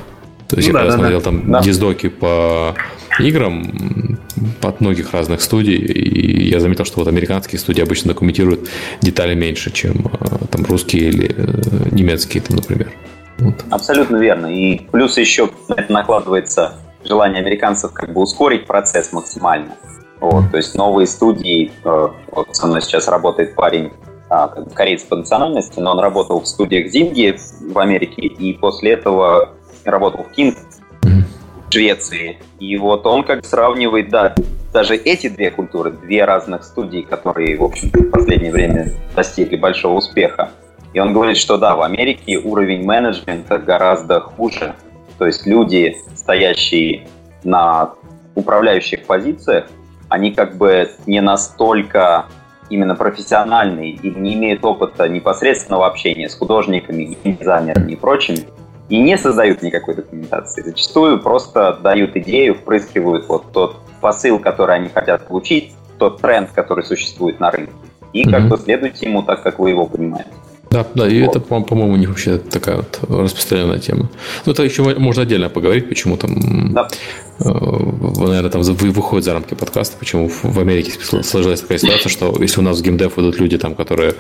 То 0.54 0.58
есть 0.60 0.72
ну, 0.72 0.78
я 0.78 0.84
да, 0.84 0.90
когда 0.92 0.92
да, 0.92 0.98
смотрел 0.98 1.20
да. 1.20 1.24
там 1.24 1.52
да. 1.52 1.62
диздоки 1.62 2.10
по 2.10 2.76
играм 3.20 4.20
от 4.62 4.82
многих 4.82 5.12
разных 5.12 5.42
студий, 5.42 5.78
и 5.78 6.48
я 6.48 6.60
заметил, 6.60 6.86
что 6.86 7.00
вот 7.00 7.08
американские 7.08 7.58
студии 7.58 7.82
обычно 7.82 8.10
документируют 8.10 8.70
детали 9.02 9.34
меньше, 9.34 9.72
чем 9.72 10.06
э, 10.06 10.46
там 10.52 10.64
русские 10.66 11.10
или 11.10 11.36
э, 11.36 11.90
немецкие, 11.90 12.44
там, 12.44 12.58
например. 12.58 12.92
Вот. 13.40 13.56
Абсолютно 13.72 14.18
верно. 14.18 14.46
И 14.46 14.82
плюс 14.92 15.18
еще 15.18 15.50
это 15.70 15.92
накладывается 15.92 16.76
желание 17.04 17.42
американцев 17.42 17.92
как 17.92 18.14
бы 18.14 18.22
ускорить 18.22 18.68
процесс 18.68 19.12
максимально. 19.12 19.74
Вот, 20.20 20.52
то 20.52 20.58
есть 20.58 20.76
новые 20.76 21.08
студии, 21.08 21.72
э, 21.84 22.08
вот 22.32 22.56
со 22.56 22.68
мной 22.68 22.84
сейчас 22.84 23.08
работает 23.08 23.56
парень, 23.56 23.92
а, 24.30 24.48
кореец 24.48 25.02
по 25.02 25.16
национальности, 25.16 25.80
но 25.80 25.94
он 25.94 26.00
работал 26.00 26.42
в 26.42 26.48
студиях 26.48 26.92
Зинги 26.92 27.40
в 27.60 27.80
Америке, 27.80 28.22
и 28.22 28.54
после 28.54 28.92
этого 28.92 29.50
работал 29.86 30.24
в 30.24 30.38
King 30.38 30.56
в 31.02 31.74
Швеции. 31.74 32.38
И 32.60 32.78
вот 32.78 33.06
он 33.06 33.24
как 33.24 33.46
сравнивает, 33.46 34.10
да, 34.10 34.36
даже 34.72 34.96
эти 34.96 35.30
две 35.30 35.52
культуры, 35.52 35.92
две 35.92 36.26
разных 36.26 36.64
студии, 36.64 37.02
которые, 37.02 37.58
в 37.58 37.64
общем 37.64 37.90
в 37.90 38.10
последнее 38.10 38.52
время 38.52 38.92
достигли 39.16 39.56
большого 39.56 39.98
успеха. 39.98 40.52
И 40.94 41.00
он 41.00 41.14
говорит, 41.14 41.38
что 41.38 41.58
да, 41.58 41.76
в 41.76 41.82
Америке 41.82 42.38
уровень 42.38 42.84
менеджмента 42.86 43.58
гораздо 43.58 44.22
хуже. 44.22 44.76
То 45.18 45.26
есть 45.26 45.46
люди, 45.46 45.98
стоящие 46.16 47.08
на 47.44 47.94
управляющих 48.36 49.06
позициях, 49.06 49.66
они 50.10 50.32
как 50.32 50.58
бы 50.58 50.90
не 51.06 51.22
настолько 51.22 52.26
именно 52.70 52.96
профессиональные 52.96 53.92
и 53.92 54.10
не 54.10 54.34
имеют 54.36 54.64
опыта 54.64 55.08
непосредственного 55.08 55.88
общения 55.88 56.30
с 56.30 56.36
художниками, 56.36 57.18
дизайнерами 57.24 57.94
и 57.94 57.96
прочими, 57.96 58.40
и 58.90 59.00
не 59.00 59.18
создают 59.18 59.62
никакой 59.62 59.96
документации. 59.96 60.62
Зачастую 60.62 61.20
просто 61.22 61.80
дают 61.82 62.16
идею, 62.18 62.56
впрыскивают 62.56 63.28
вот 63.28 63.52
тот 63.52 63.78
посыл, 64.02 64.40
который 64.40 64.76
они 64.76 64.90
хотят 64.90 65.28
получить, 65.28 65.74
тот 65.98 66.22
тренд, 66.22 66.50
который 66.52 66.84
существует 66.84 67.40
на 67.40 67.52
рынке. 67.52 67.74
И 68.12 68.24
mm-hmm. 68.24 68.32
как 68.32 68.48
бы 68.50 68.58
следуйте 68.58 69.08
ему 69.08 69.24
так, 69.24 69.42
как 69.42 69.60
вы 69.60 69.70
его 69.70 69.86
понимаете. 69.86 70.30
Да, 70.74 70.86
да, 70.96 71.08
и 71.08 71.22
вот. 71.22 71.36
это, 71.36 71.40
по-моему, 71.40 71.94
у 71.94 71.98
них 71.98 72.10
вообще 72.10 72.40
такая 72.40 72.78
вот 72.78 73.00
распространенная 73.08 73.78
тема. 73.78 74.10
Ну, 74.46 74.54
это 74.54 74.64
еще 74.64 74.82
можно 74.98 75.22
отдельно 75.22 75.48
поговорить, 75.48 75.88
почему 75.88 76.18
там, 76.18 76.74
да. 76.74 76.88
э, 77.40 77.44
наверное, 77.46 78.50
там 78.50 78.64
выходит 78.64 79.24
за 79.24 79.34
рамки 79.34 79.54
подкаста, 79.54 79.98
почему 80.00 80.28
в 80.30 80.60
Америке 80.60 80.94
сложилась 81.22 81.62
такая 81.62 81.78
ситуация, 81.78 82.10
что 82.10 82.36
если 82.40 82.60
у 82.60 82.64
нас 82.64 82.80
в 82.80 82.82
геймдев 82.82 83.20
идут 83.20 83.40
люди, 83.40 83.60
там, 83.60 83.76
которые 83.76 84.16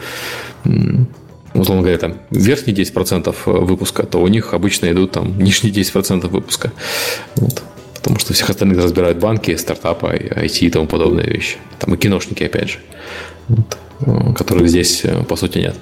условно 1.53 1.83
говоря, 1.83 1.97
там 1.97 2.17
верхние 2.31 2.75
10% 2.75 3.33
выпуска, 3.45 4.03
то 4.03 4.19
у 4.19 4.27
них 4.27 4.53
обычно 4.53 4.91
идут 4.91 5.11
там 5.11 5.37
нижние 5.37 5.73
10% 5.73 6.27
выпуска. 6.27 6.71
Вот. 7.35 7.63
Потому 7.95 8.19
что 8.19 8.33
всех 8.33 8.49
остальных 8.49 8.77
разбирают 8.79 9.17
банки, 9.17 9.55
стартапы, 9.55 10.07
IT 10.07 10.59
и 10.59 10.69
тому 10.69 10.87
подобные 10.87 11.27
вещи. 11.27 11.57
Там 11.79 11.93
и 11.93 11.97
киношники, 11.97 12.43
опять 12.43 12.71
же. 12.71 12.79
Вот 13.47 13.77
которых 14.35 14.67
здесь, 14.67 15.05
э, 15.05 15.23
по 15.23 15.35
сути, 15.35 15.59
нет. 15.59 15.75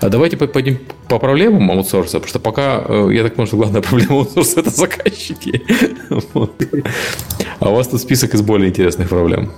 А 0.00 0.08
давайте 0.08 0.36
пойдем 0.36 0.78
по 1.08 1.18
проблемам 1.18 1.70
аутсорса, 1.70 2.18
потому 2.18 2.28
что 2.28 2.38
пока, 2.40 2.84
э, 2.86 3.10
я 3.12 3.22
так 3.22 3.34
понимаю, 3.34 3.46
что 3.46 3.56
главная 3.56 3.82
проблема 3.88 4.16
аутсорса– 4.20 4.60
это 4.60 4.70
заказчики. 4.70 5.62
Вот. 6.34 6.52
А 7.60 7.70
у 7.70 7.74
вас 7.74 7.88
тут 7.88 8.00
список 8.00 8.34
из 8.34 8.42
более 8.42 8.68
интересных 8.68 9.08
проблем. 9.08 9.52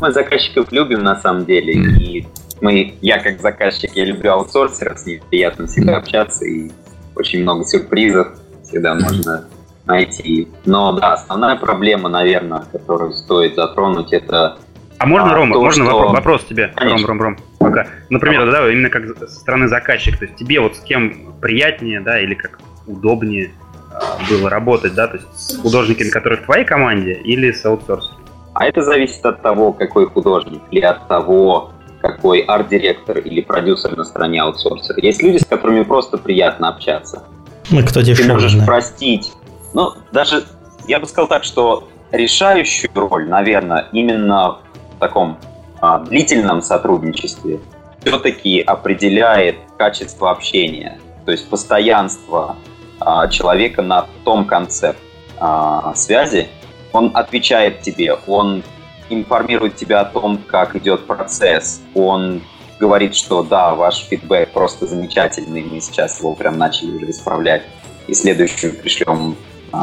Мы 0.00 0.12
заказчиков 0.12 0.72
любим, 0.72 1.04
на 1.04 1.20
самом 1.20 1.44
деле, 1.44 1.74
и 1.74 2.26
мы, 2.62 2.94
я 3.02 3.18
как 3.18 3.40
заказчик, 3.40 3.90
я 3.94 4.04
люблю 4.04 4.32
аутсорсеров, 4.32 4.98
с 4.98 5.04
ними 5.04 5.20
приятно 5.28 5.66
всегда 5.66 5.96
общаться, 5.98 6.44
и 6.44 6.70
очень 7.16 7.42
много 7.42 7.64
сюрпризов 7.64 8.28
всегда 8.62 8.94
можно 8.94 9.44
найти. 9.84 10.48
Но 10.64 10.92
да, 10.92 11.14
основная 11.14 11.56
проблема, 11.56 12.08
наверное, 12.08 12.62
которую 12.70 13.12
стоит 13.14 13.56
затронуть, 13.56 14.12
это 14.12 14.58
а 14.98 15.06
можно, 15.06 15.32
а, 15.32 15.34
Рома, 15.34 15.54
то, 15.54 15.60
можно 15.60 15.84
что... 15.84 15.94
вопрос, 15.96 16.12
вопрос 16.14 16.44
тебе, 16.44 16.72
Конечно. 16.76 17.08
Ром, 17.08 17.20
Ром, 17.20 17.34
Ром, 17.34 17.44
пока. 17.58 17.88
Например, 18.08 18.48
да, 18.48 18.70
именно 18.70 18.88
как 18.88 19.02
со 19.18 19.26
стороны 19.26 19.66
заказчика, 19.66 20.18
то 20.18 20.24
есть 20.26 20.36
тебе 20.36 20.60
вот 20.60 20.76
с 20.76 20.80
кем 20.80 21.34
приятнее, 21.40 22.00
да, 22.00 22.20
или 22.20 22.34
как 22.34 22.60
удобнее 22.86 23.50
а, 23.92 24.18
было 24.30 24.48
работать, 24.48 24.94
да, 24.94 25.08
то 25.08 25.16
есть 25.16 25.26
с 25.34 25.56
художниками, 25.58 26.10
которые 26.10 26.40
в 26.40 26.44
твоей 26.44 26.64
команде, 26.64 27.14
или 27.14 27.50
с 27.50 27.66
аутсорсером? 27.66 28.18
А 28.54 28.66
это 28.66 28.82
зависит 28.82 29.26
от 29.26 29.42
того, 29.42 29.72
какой 29.72 30.06
художник, 30.06 30.60
или 30.70 30.84
от 30.84 31.08
того, 31.08 31.71
какой 32.02 32.40
арт-директор 32.40 33.18
или 33.18 33.40
продюсер 33.40 33.96
на 33.96 34.04
стороне 34.04 34.42
аутсорсера. 34.42 35.00
Есть 35.00 35.22
люди, 35.22 35.38
с 35.38 35.46
которыми 35.46 35.84
просто 35.84 36.18
приятно 36.18 36.68
общаться. 36.68 37.22
Ну, 37.70 37.84
кто 37.86 38.00
дешевле, 38.00 38.24
Ты 38.24 38.32
можешь 38.32 38.66
простить. 38.66 39.32
Ну, 39.72 39.92
даже, 40.10 40.44
я 40.86 40.98
бы 40.98 41.06
сказал 41.06 41.28
так, 41.28 41.44
что 41.44 41.88
решающую 42.10 42.90
роль, 42.94 43.28
наверное, 43.28 43.88
именно 43.92 44.58
в 44.96 44.98
таком 44.98 45.38
а, 45.80 46.00
длительном 46.00 46.60
сотрудничестве 46.60 47.60
все-таки 48.04 48.60
определяет 48.60 49.56
качество 49.78 50.30
общения, 50.30 50.98
то 51.24 51.32
есть 51.32 51.48
постоянство 51.48 52.56
а, 53.00 53.28
человека 53.28 53.82
на 53.82 54.06
том 54.24 54.44
конце 54.44 54.96
а, 55.38 55.94
связи. 55.94 56.48
Он 56.92 57.10
отвечает 57.14 57.80
тебе, 57.80 58.14
он 58.26 58.62
информирует 59.14 59.76
тебя 59.76 60.00
о 60.00 60.04
том, 60.04 60.38
как 60.46 60.76
идет 60.76 61.06
процесс, 61.06 61.82
он 61.94 62.42
говорит, 62.78 63.14
что 63.14 63.42
да, 63.42 63.74
ваш 63.74 64.06
фидбэк 64.08 64.50
просто 64.50 64.86
замечательный, 64.86 65.62
мы 65.62 65.80
сейчас 65.80 66.18
его 66.18 66.34
прям 66.34 66.58
начали 66.58 66.90
уже 66.90 67.10
исправлять, 67.10 67.62
и 68.08 68.14
следующую 68.14 68.74
пришлем 68.74 69.36
э, 69.72 69.76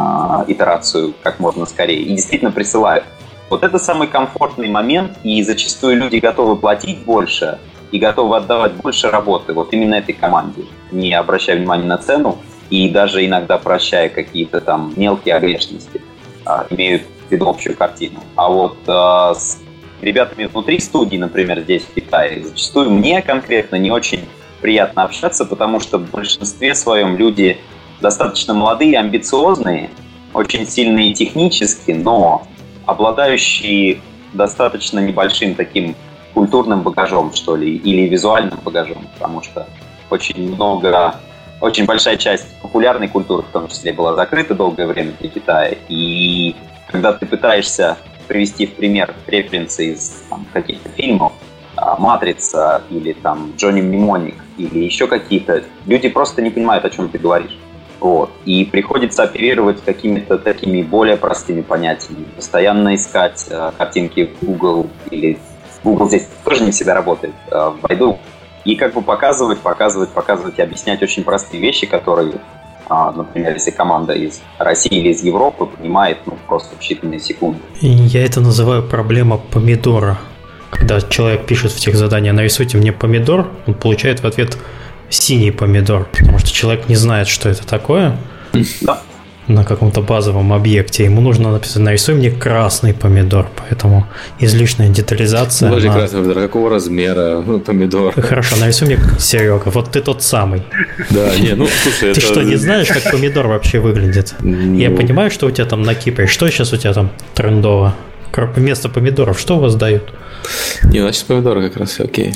итерацию 0.48 1.14
как 1.24 1.40
можно 1.40 1.66
скорее. 1.66 2.02
И 2.02 2.14
действительно 2.14 2.52
присылают. 2.52 3.06
Вот 3.50 3.64
это 3.64 3.80
самый 3.80 4.08
комфортный 4.08 4.68
момент, 4.68 5.18
и 5.24 5.42
зачастую 5.44 5.98
люди 5.98 6.18
готовы 6.18 6.56
платить 6.58 7.00
больше 7.00 7.58
и 7.92 7.98
готовы 7.98 8.38
отдавать 8.38 8.74
больше 8.74 9.10
работы 9.10 9.54
вот 9.54 9.74
именно 9.74 9.96
этой 9.96 10.14
команде, 10.14 10.66
не 10.92 11.14
обращая 11.14 11.58
внимания 11.58 11.86
на 11.86 11.98
цену 11.98 12.38
и 12.70 12.90
даже 12.90 13.26
иногда 13.26 13.58
прощая 13.58 14.10
какие-то 14.10 14.62
там 14.62 14.94
мелкие 14.96 15.36
огрешности, 15.36 16.02
а, 16.46 16.68
имеют 16.70 17.04
в 17.30 17.32
виду 17.32 17.48
общую 17.48 17.76
картину. 17.76 18.20
А 18.36 18.50
вот 18.50 18.78
а, 18.88 19.34
с 19.34 19.60
ребятами 20.02 20.46
внутри 20.46 20.80
студии, 20.80 21.18
например, 21.18 21.62
здесь 21.62 21.84
в 21.84 21.94
Китае, 21.94 22.44
зачастую 22.44 22.92
мне 22.92 23.22
конкретно 23.22 23.76
не 23.76 23.92
очень 23.92 24.22
приятно 24.62 25.04
общаться, 25.04 25.46
потому 25.46 25.80
что 25.80 25.98
в 25.98 26.10
большинстве 26.10 26.76
своем 26.76 27.18
люди 27.18 27.58
достаточно 28.02 28.54
молодые, 28.54 29.00
амбициозные, 29.00 29.90
очень 30.34 30.68
сильные 30.68 31.14
технически, 31.14 31.92
но 31.92 32.48
обладающие 32.86 34.02
достаточно 34.34 35.00
небольшим 35.00 35.56
таким 35.56 35.96
культурным 36.34 36.82
багажом, 36.82 37.34
что 37.34 37.56
ли, 37.56 37.76
или 37.76 38.08
визуальным 38.08 38.60
багажом, 38.64 39.08
потому 39.16 39.42
что 39.42 39.68
очень 40.10 40.54
много, 40.54 41.16
очень 41.62 41.86
большая 41.86 42.18
часть 42.18 42.48
популярной 42.62 43.08
культуры, 43.08 43.44
в 43.44 43.52
том 43.52 43.68
числе, 43.68 43.94
была 43.94 44.16
закрыта 44.16 44.54
долгое 44.54 44.88
время 44.88 45.14
для 45.20 45.30
Китая. 45.30 45.76
И 45.90 46.56
когда 46.92 47.14
ты 47.14 47.26
пытаешься 47.26 47.98
привести 48.28 48.68
в 48.68 48.74
пример 48.74 49.14
референсы 49.28 49.94
из 49.94 50.24
каких-то 50.54 50.90
фильмов, 50.90 51.34
а, 51.76 51.96
«Матрица» 51.98 52.82
или 52.90 53.14
там 53.14 53.54
«Джонни 53.58 53.82
Мнемоник» 53.82 54.36
или 54.58 54.80
еще 54.80 55.08
какие-то, 55.08 55.64
люди 55.86 56.10
просто 56.10 56.42
не 56.42 56.50
понимают, 56.50 56.86
о 56.86 56.90
чем 56.90 57.10
ты 57.10 57.18
говоришь. 57.18 57.58
Вот. 58.00 58.32
И 58.46 58.66
приходится 58.66 59.24
оперировать 59.24 59.84
какими-то 59.84 60.38
такими 60.38 60.82
более 60.82 61.18
простыми 61.18 61.62
понятиями. 61.62 62.26
Постоянно 62.36 62.96
искать 62.96 63.46
э, 63.50 63.72
картинки 63.78 64.30
в 64.40 64.46
Google 64.46 64.90
или 65.12 65.38
Google 65.84 66.08
здесь 66.08 66.28
тоже 66.44 66.64
не 66.64 66.72
всегда 66.72 66.94
работает. 66.94 67.34
Э, 67.52 67.72
в 67.72 67.86
Baidu 67.86 68.18
и 68.66 68.76
как 68.76 68.94
бы 68.94 69.02
показывать, 69.02 69.60
показывать, 69.60 70.10
показывать 70.10 70.60
и 70.60 70.62
объяснять 70.62 71.02
очень 71.02 71.24
простые 71.24 71.62
вещи, 71.62 71.88
которые, 71.88 72.34
например, 72.90 73.54
если 73.54 73.72
команда 73.72 74.14
из 74.14 74.42
России 74.58 75.00
или 75.00 75.10
из 75.10 75.24
Европы 75.24 75.66
понимает 75.66 76.18
ну, 76.26 76.38
просто 76.48 76.76
в 76.76 76.82
считанные 76.82 77.20
секунды. 77.20 77.60
Я 77.82 78.26
это 78.26 78.42
называю 78.42 78.84
проблема 78.84 79.38
помидора. 79.38 80.18
Когда 80.72 81.02
человек 81.02 81.46
пишет 81.46 81.72
в 81.72 81.80
тех 81.80 81.96
заданиях 81.96 82.36
«нарисуйте 82.36 82.78
мне 82.78 82.92
помидор», 82.92 83.48
он 83.68 83.74
получает 83.74 84.22
в 84.22 84.26
ответ 84.26 84.58
синий 85.10 85.52
помидор, 85.52 86.08
потому 86.12 86.38
что 86.40 86.52
человек 86.52 86.88
не 86.90 86.96
знает, 86.96 87.28
что 87.28 87.50
это 87.50 87.66
такое. 87.68 88.18
Да 88.82 89.02
на 89.50 89.66
каком-то 89.66 90.02
базовом 90.02 90.54
объекте, 90.54 91.04
ему 91.04 91.22
нужно 91.22 91.52
написать, 91.52 91.82
нарисуй 91.82 92.16
мне 92.16 92.32
красный 92.32 92.94
помидор, 92.94 93.50
поэтому 93.58 94.08
излишняя 94.40 94.90
детализация. 94.90 95.70
Подожди, 95.70 95.88
она... 95.88 95.98
красный 95.98 96.22
помидор, 96.22 96.44
какого 96.44 96.70
размера 96.70 97.42
ну, 97.46 97.60
помидор? 97.60 98.14
Хорошо, 98.14 98.56
нарисуй 98.58 98.88
мне, 98.88 99.00
Серега, 99.20 99.64
вот 99.66 99.92
ты 99.92 100.02
тот 100.02 100.22
самый. 100.24 100.64
Да, 101.10 101.36
не, 101.38 101.56
ну, 101.56 101.68
слушай, 101.84 102.14
Ты 102.14 102.22
что, 102.22 102.44
не 102.44 102.56
знаешь, 102.56 102.88
как 102.88 103.12
помидор 103.12 103.48
вообще 103.48 103.80
выглядит? 103.80 104.36
Я 104.42 104.90
ну. 104.90 104.96
понимаю, 104.96 105.32
что 105.32 105.48
у 105.48 105.52
тебя 105.52 105.66
там 105.66 105.82
на 105.82 105.96
Кипре, 105.96 106.28
что 106.28 106.50
сейчас 106.50 106.72
у 106.74 106.78
тебя 106.78 106.94
там 106.94 107.10
трендово? 107.34 107.96
Вместо 108.56 108.90
помидоров 108.90 109.40
что 109.40 109.58
у 109.58 109.60
вас 109.60 109.76
дают? 109.76 110.14
Не, 110.84 111.00
значит, 111.00 111.26
помидоры 111.26 111.68
как 111.68 111.78
раз 111.78 111.90
все 111.90 112.04
окей. 112.04 112.34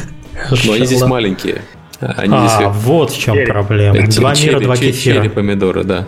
Но 0.64 0.72
они 0.72 0.86
здесь 0.86 1.02
маленькие. 1.02 1.62
Они 2.00 2.34
а, 2.36 2.48
здесь... 2.48 2.84
вот 2.84 3.10
в 3.10 3.18
чем 3.18 3.34
Черри. 3.34 3.46
проблема. 3.46 4.06
Два 4.06 4.34
черри, 4.34 4.50
мира, 4.50 4.60
два 4.60 4.76
черри, 4.76 4.92
кефира. 4.92 5.14
Черри, 5.16 5.28
помидоры, 5.28 5.82
да. 5.82 6.06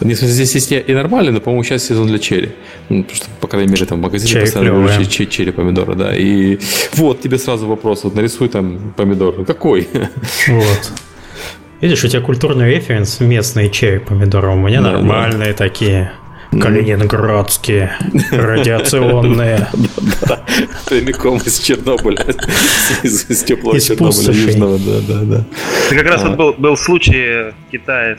Здесь 0.00 0.54
есть 0.54 0.72
и 0.72 0.94
нормальные, 0.94 1.32
но, 1.32 1.40
по-моему, 1.40 1.64
сейчас 1.64 1.84
сезон 1.84 2.06
для 2.06 2.20
черри. 2.20 2.52
Ну, 2.88 3.02
потому 3.02 3.16
что, 3.16 3.26
по 3.40 3.48
крайней 3.48 3.72
мере, 3.72 3.84
там 3.84 3.98
в 3.98 4.02
магазине 4.02 4.30
черри 4.30 4.44
постоянно 4.44 5.04
черри, 5.04 5.28
черри, 5.28 5.50
помидоры, 5.50 5.96
да. 5.96 6.14
И 6.16 6.58
вот 6.94 7.20
тебе 7.20 7.38
сразу 7.38 7.66
вопрос, 7.66 8.04
вот 8.04 8.14
нарисуй 8.14 8.48
там 8.48 8.94
помидор. 8.96 9.44
Какой? 9.44 9.88
Вот. 10.48 10.92
Видишь, 11.80 12.04
у 12.04 12.08
тебя 12.08 12.20
культурный 12.20 12.70
референс 12.72 13.18
местные 13.18 13.68
черри 13.68 13.98
помидоры, 13.98 14.50
у 14.50 14.56
меня 14.56 14.80
да, 14.80 14.92
нормальные 14.92 15.50
да. 15.50 15.54
такие. 15.54 16.12
Калининградские, 16.60 17.92
радиационные. 18.30 19.68
Прямиком 20.86 21.38
из 21.38 21.58
Чернобыля, 21.60 22.26
из 23.02 23.44
теплого 23.44 23.80
Чернобыля 23.80 24.32
южного, 24.32 24.78
да, 24.78 25.00
да, 25.08 25.20
да. 25.24 25.44
Как 25.90 26.06
раз 26.06 26.22
вот 26.24 26.38
а. 26.38 26.60
был 26.60 26.76
случай 26.76 27.50
в 27.50 27.70
Китае, 27.70 28.18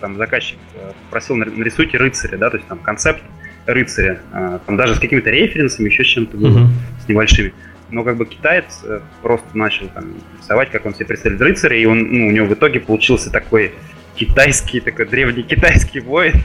там 0.00 0.16
заказчик 0.16 0.58
э, 0.74 0.92
просил 1.10 1.36
нарисуйте 1.36 1.98
рыцаря, 1.98 2.38
да, 2.38 2.50
то 2.50 2.56
есть 2.56 2.68
там 2.68 2.78
концепт 2.78 3.22
рыцаря, 3.66 4.20
э, 4.32 4.58
там 4.64 4.76
даже 4.76 4.94
с 4.94 4.98
какими-то 4.98 5.30
референсами, 5.30 5.88
еще 5.88 6.04
с 6.04 6.06
чем-то 6.06 6.36
было, 6.36 6.70
с 7.04 7.08
небольшими. 7.08 7.52
Но 7.90 8.02
как 8.02 8.16
бы 8.16 8.26
китаец 8.26 8.80
э, 8.84 9.00
просто 9.22 9.46
начал 9.54 9.88
там 9.88 10.14
рисовать, 10.40 10.70
как 10.70 10.86
он 10.86 10.94
себе 10.94 11.06
представляет 11.06 11.42
рыцаря, 11.42 11.76
и 11.76 11.84
он, 11.84 12.02
ну, 12.10 12.28
у 12.28 12.30
него 12.30 12.46
в 12.46 12.54
итоге 12.54 12.80
получился 12.80 13.30
такой 13.30 13.72
китайский, 14.16 14.80
такой 14.80 15.06
древний 15.06 15.42
китайский 15.42 16.00
воин, 16.00 16.42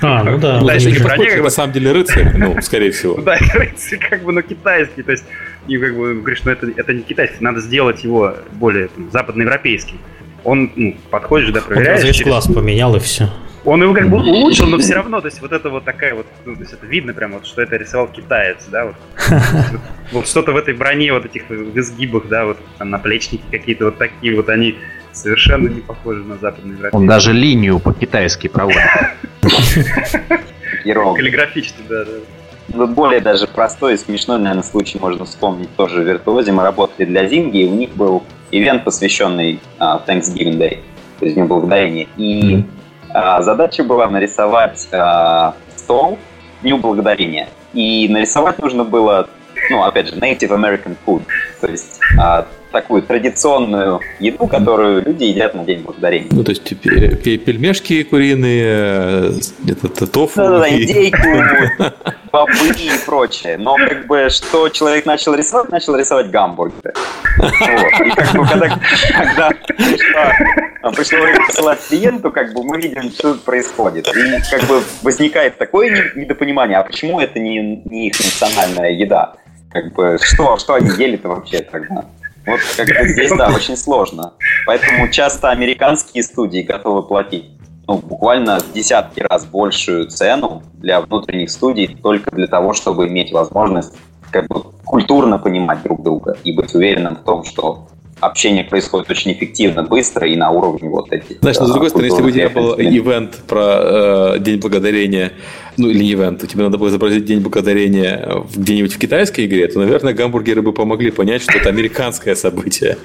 а, 0.00 0.24
ну 0.24 0.38
да. 0.38 0.60
Да, 0.60 0.74
еще 0.74 0.90
не 0.90 0.98
броня, 0.98 1.30
как 1.30 1.42
на 1.42 1.50
самом 1.50 1.72
деле 1.72 1.92
рыцарь, 1.92 2.36
ну, 2.36 2.60
скорее 2.62 2.90
всего. 2.92 3.20
Да, 3.28 3.36
рыцарь 3.54 3.98
как 3.98 4.22
бы, 4.22 4.32
но 4.32 4.42
китайский, 4.42 5.02
то 5.02 5.12
есть, 5.12 5.24
и 5.66 5.76
как 5.78 5.96
бы 5.96 6.14
говоришь, 6.14 6.42
ну 6.44 6.52
это, 6.52 6.68
это 6.76 6.92
не 6.92 7.02
китайский, 7.02 7.42
надо 7.42 7.60
сделать 7.60 8.04
его 8.04 8.34
более 8.52 8.88
там, 8.88 9.10
западноевропейский. 9.10 9.98
Он, 10.44 10.70
ну, 10.76 10.96
подходишь, 11.10 11.50
да, 11.50 11.60
проверяешь. 11.60 12.00
Он 12.00 12.06
весь 12.06 12.16
через... 12.16 12.30
класс 12.30 12.46
поменял 12.46 12.94
и 12.96 13.00
все. 13.00 13.28
Он 13.64 13.82
его 13.82 13.92
как 13.92 14.08
бы 14.08 14.18
улучшил, 14.18 14.66
но 14.66 14.78
все 14.78 14.94
равно, 14.94 15.20
то 15.20 15.26
есть 15.26 15.42
вот 15.42 15.52
это 15.52 15.68
вот 15.68 15.84
такая 15.84 16.14
вот, 16.14 16.26
ну, 16.46 16.54
то 16.54 16.60
есть 16.60 16.72
это 16.72 16.86
видно 16.86 17.12
прямо, 17.12 17.34
вот, 17.34 17.46
что 17.46 17.60
это 17.60 17.76
рисовал 17.76 18.08
китаец, 18.08 18.64
да, 18.70 18.86
вот. 18.86 18.94
Вот 20.12 20.26
что-то 20.26 20.52
в 20.52 20.56
этой 20.56 20.72
броне, 20.72 21.12
вот 21.12 21.26
этих 21.26 21.50
в 21.50 21.78
изгибах, 21.78 22.28
да, 22.28 22.46
вот 22.46 22.58
там 22.78 22.88
наплечники 22.88 23.42
какие-то 23.50 23.86
вот 23.86 23.98
такие 23.98 24.34
вот, 24.34 24.48
они 24.48 24.76
совершенно 25.18 25.68
не 25.68 25.80
похожи 25.80 26.22
на 26.22 26.36
западный 26.36 26.72
европейский. 26.72 26.96
Он 26.96 27.06
даже 27.06 27.32
линию 27.32 27.78
по-китайски 27.80 28.48
проводит. 28.48 28.80
Каллиграфически, 30.84 31.82
да, 31.88 32.04
да. 32.04 32.12
Ну, 32.74 32.86
более 32.86 33.20
даже 33.20 33.46
простой 33.46 33.94
и 33.94 33.96
смешной, 33.96 34.38
наверное, 34.38 34.62
случай 34.62 34.98
можно 34.98 35.24
вспомнить 35.24 35.74
тоже 35.76 36.02
в 36.02 36.06
Виртуозе. 36.06 36.52
Мы 36.52 36.62
работали 36.62 37.06
для 37.06 37.26
Зинги, 37.26 37.62
и 37.62 37.66
у 37.66 37.74
них 37.74 37.90
был 37.96 38.22
ивент, 38.50 38.84
посвященный 38.84 39.60
uh, 39.78 40.04
Thanksgiving 40.06 40.58
Day, 40.58 40.78
то 41.18 41.24
есть 41.24 41.34
Дню 41.34 41.46
Благодарения. 41.46 42.06
И 42.18 42.64
uh, 43.14 43.42
задача 43.42 43.84
была 43.84 44.08
нарисовать 44.10 44.86
uh, 44.92 45.54
стол 45.76 46.18
Дню 46.62 46.76
Благодарения. 46.76 47.48
И 47.72 48.06
нарисовать 48.08 48.58
нужно 48.58 48.84
было, 48.84 49.30
ну, 49.70 49.82
опять 49.82 50.08
же, 50.08 50.16
Native 50.16 50.50
American 50.50 50.94
Food, 51.06 51.22
то 51.62 51.68
есть 51.68 52.00
uh, 52.18 52.44
такую 52.70 53.02
традиционную 53.02 54.00
еду, 54.20 54.46
которую 54.46 55.04
люди 55.04 55.24
едят 55.24 55.54
на 55.54 55.64
День 55.64 55.82
Благодарения. 55.82 56.28
Ну, 56.30 56.44
то 56.44 56.50
есть 56.50 56.62
пельмешки 56.80 58.02
куриные, 58.02 59.32
это 59.66 60.06
тофу. 60.06 60.36
Да-да-да, 60.36 60.68
индейку, 60.68 61.28
бобы 62.32 62.52
и 62.76 62.90
прочее. 63.04 63.56
Но 63.58 63.76
как 63.76 64.06
бы 64.06 64.28
что 64.30 64.68
человек 64.68 65.06
начал 65.06 65.34
рисовать, 65.34 65.70
начал 65.70 65.96
рисовать 65.96 66.30
гамбургеры. 66.30 66.94
Вот. 67.38 68.06
И 68.06 68.10
как 68.10 68.32
бы 68.32 68.46
когда, 68.46 68.68
когда 69.16 69.50
пришло, 69.50 70.92
пришло 70.92 71.18
время 71.20 71.46
посылать 71.46 71.78
клиенту, 71.88 72.30
как 72.30 72.52
бы 72.52 72.64
мы 72.64 72.80
видим, 72.80 73.10
что 73.10 73.34
происходит. 73.34 74.08
И 74.08 74.50
как 74.50 74.68
бы 74.68 74.82
возникает 75.02 75.58
такое 75.58 76.12
недопонимание, 76.14 76.78
а 76.78 76.82
почему 76.82 77.20
это 77.20 77.38
не, 77.38 77.82
не 77.84 78.08
их 78.08 78.18
национальная 78.18 78.90
еда? 78.90 79.34
Как 79.70 79.92
бы 79.92 80.18
что, 80.22 80.56
что 80.56 80.74
они 80.74 80.90
ели-то 80.96 81.28
вообще 81.28 81.60
тогда? 81.60 82.06
Вот 82.48 82.60
как 82.76 82.86
бы 82.86 83.08
здесь, 83.08 83.30
да, 83.36 83.50
очень 83.50 83.76
сложно. 83.76 84.32
Поэтому 84.66 85.08
часто 85.08 85.50
американские 85.50 86.22
студии 86.22 86.60
готовы 86.60 87.02
платить 87.02 87.50
ну, 87.86 87.98
буквально 87.98 88.60
в 88.60 88.72
десятки 88.72 89.20
раз 89.20 89.46
большую 89.46 90.08
цену 90.08 90.62
для 90.74 91.00
внутренних 91.00 91.50
студий 91.50 91.86
только 92.02 92.30
для 92.30 92.46
того, 92.46 92.74
чтобы 92.74 93.08
иметь 93.08 93.32
возможность 93.32 93.94
как 94.30 94.46
бы 94.48 94.62
культурно 94.84 95.38
понимать 95.38 95.82
друг 95.82 96.02
друга 96.02 96.36
и 96.44 96.52
быть 96.52 96.74
уверенным 96.74 97.16
в 97.16 97.20
том, 97.20 97.44
что 97.44 97.88
общение 98.20 98.64
происходит 98.64 99.10
очень 99.10 99.32
эффективно, 99.32 99.82
быстро 99.82 100.26
и 100.26 100.36
на 100.36 100.50
уровне 100.50 100.88
вот 100.88 101.12
этих. 101.12 101.38
Знаешь, 101.40 101.58
но 101.58 101.66
с 101.66 101.70
другой 101.70 101.90
стороны, 101.90 102.06
если 102.06 102.22
бы 102.22 102.28
у 102.28 102.30
тебя 102.30 102.48
был 102.48 102.74
ивент 102.78 103.36
про 103.46 104.34
э, 104.34 104.38
День 104.40 104.60
Благодарения, 104.60 105.32
ну 105.76 105.88
или 105.88 106.12
ивент, 106.12 106.46
тебе 106.48 106.64
надо 106.64 106.78
было 106.78 106.88
изобразить 106.88 107.24
День 107.24 107.40
Благодарения 107.40 108.44
где-нибудь 108.54 108.92
в 108.92 108.98
китайской 108.98 109.46
игре, 109.46 109.68
то, 109.68 109.78
наверное, 109.78 110.12
гамбургеры 110.12 110.62
бы 110.62 110.72
помогли 110.72 111.10
понять, 111.10 111.42
что 111.42 111.58
это 111.58 111.68
американское 111.68 112.34
событие. 112.34 112.98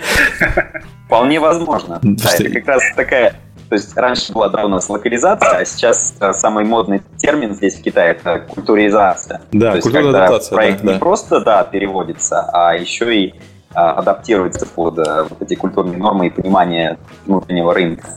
Вполне 1.06 1.40
возможно. 1.40 2.00
Да, 2.02 2.30
это 2.34 2.50
как 2.50 2.68
раз 2.68 2.84
такая 2.96 3.40
то 3.74 3.78
есть 3.78 3.98
раньше 3.98 4.32
была 4.34 4.50
да, 4.50 4.66
у 4.66 4.68
нас 4.68 4.88
локализация, 4.88 5.58
а 5.58 5.66
сейчас 5.66 6.14
э, 6.20 6.34
самый 6.34 6.64
модный 6.64 7.02
термин 7.18 7.56
здесь 7.56 7.76
в 7.76 7.82
Китае 7.82 8.12
это 8.12 8.46
культуризация. 8.48 9.42
Да, 9.52 9.72
То 9.72 9.78
есть, 9.78 9.92
когда 9.92 10.10
адаптация, 10.10 10.56
проект 10.56 10.82
да, 10.82 10.88
не 10.88 10.94
да. 10.94 11.00
просто 11.00 11.40
да, 11.40 11.64
переводится, 11.64 12.48
а 12.54 12.76
еще 12.76 13.18
и 13.18 13.34
а, 13.74 13.92
адаптируется 13.94 14.66
под 14.66 15.00
а, 15.00 15.26
вот 15.30 15.42
эти 15.42 15.56
культурные 15.56 15.98
нормы 15.98 16.28
и 16.28 16.30
понимание 16.30 16.98
внутреннего 17.26 17.74
рынка. 17.74 18.08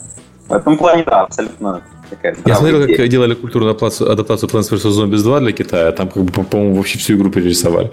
В 0.48 0.52
этом 0.52 0.76
плане, 0.78 1.04
да, 1.04 1.22
абсолютно 1.22 1.82
такая 2.08 2.36
Я 2.44 2.56
смотрел, 2.56 2.84
идея. 2.84 2.96
как 2.96 3.08
делали 3.08 3.34
культурную 3.34 3.70
адаптацию, 3.70 4.10
адаптацию 4.10 4.48
Plants 4.48 4.72
vs. 4.72 4.90
Zombies 4.90 5.22
2 5.22 5.40
для 5.40 5.52
Китая, 5.52 5.92
там, 5.92 6.08
как 6.08 6.22
бы, 6.22 6.32
по-моему, 6.44 6.76
вообще 6.76 6.98
всю 6.98 7.16
игру 7.16 7.30
перерисовали. 7.30 7.90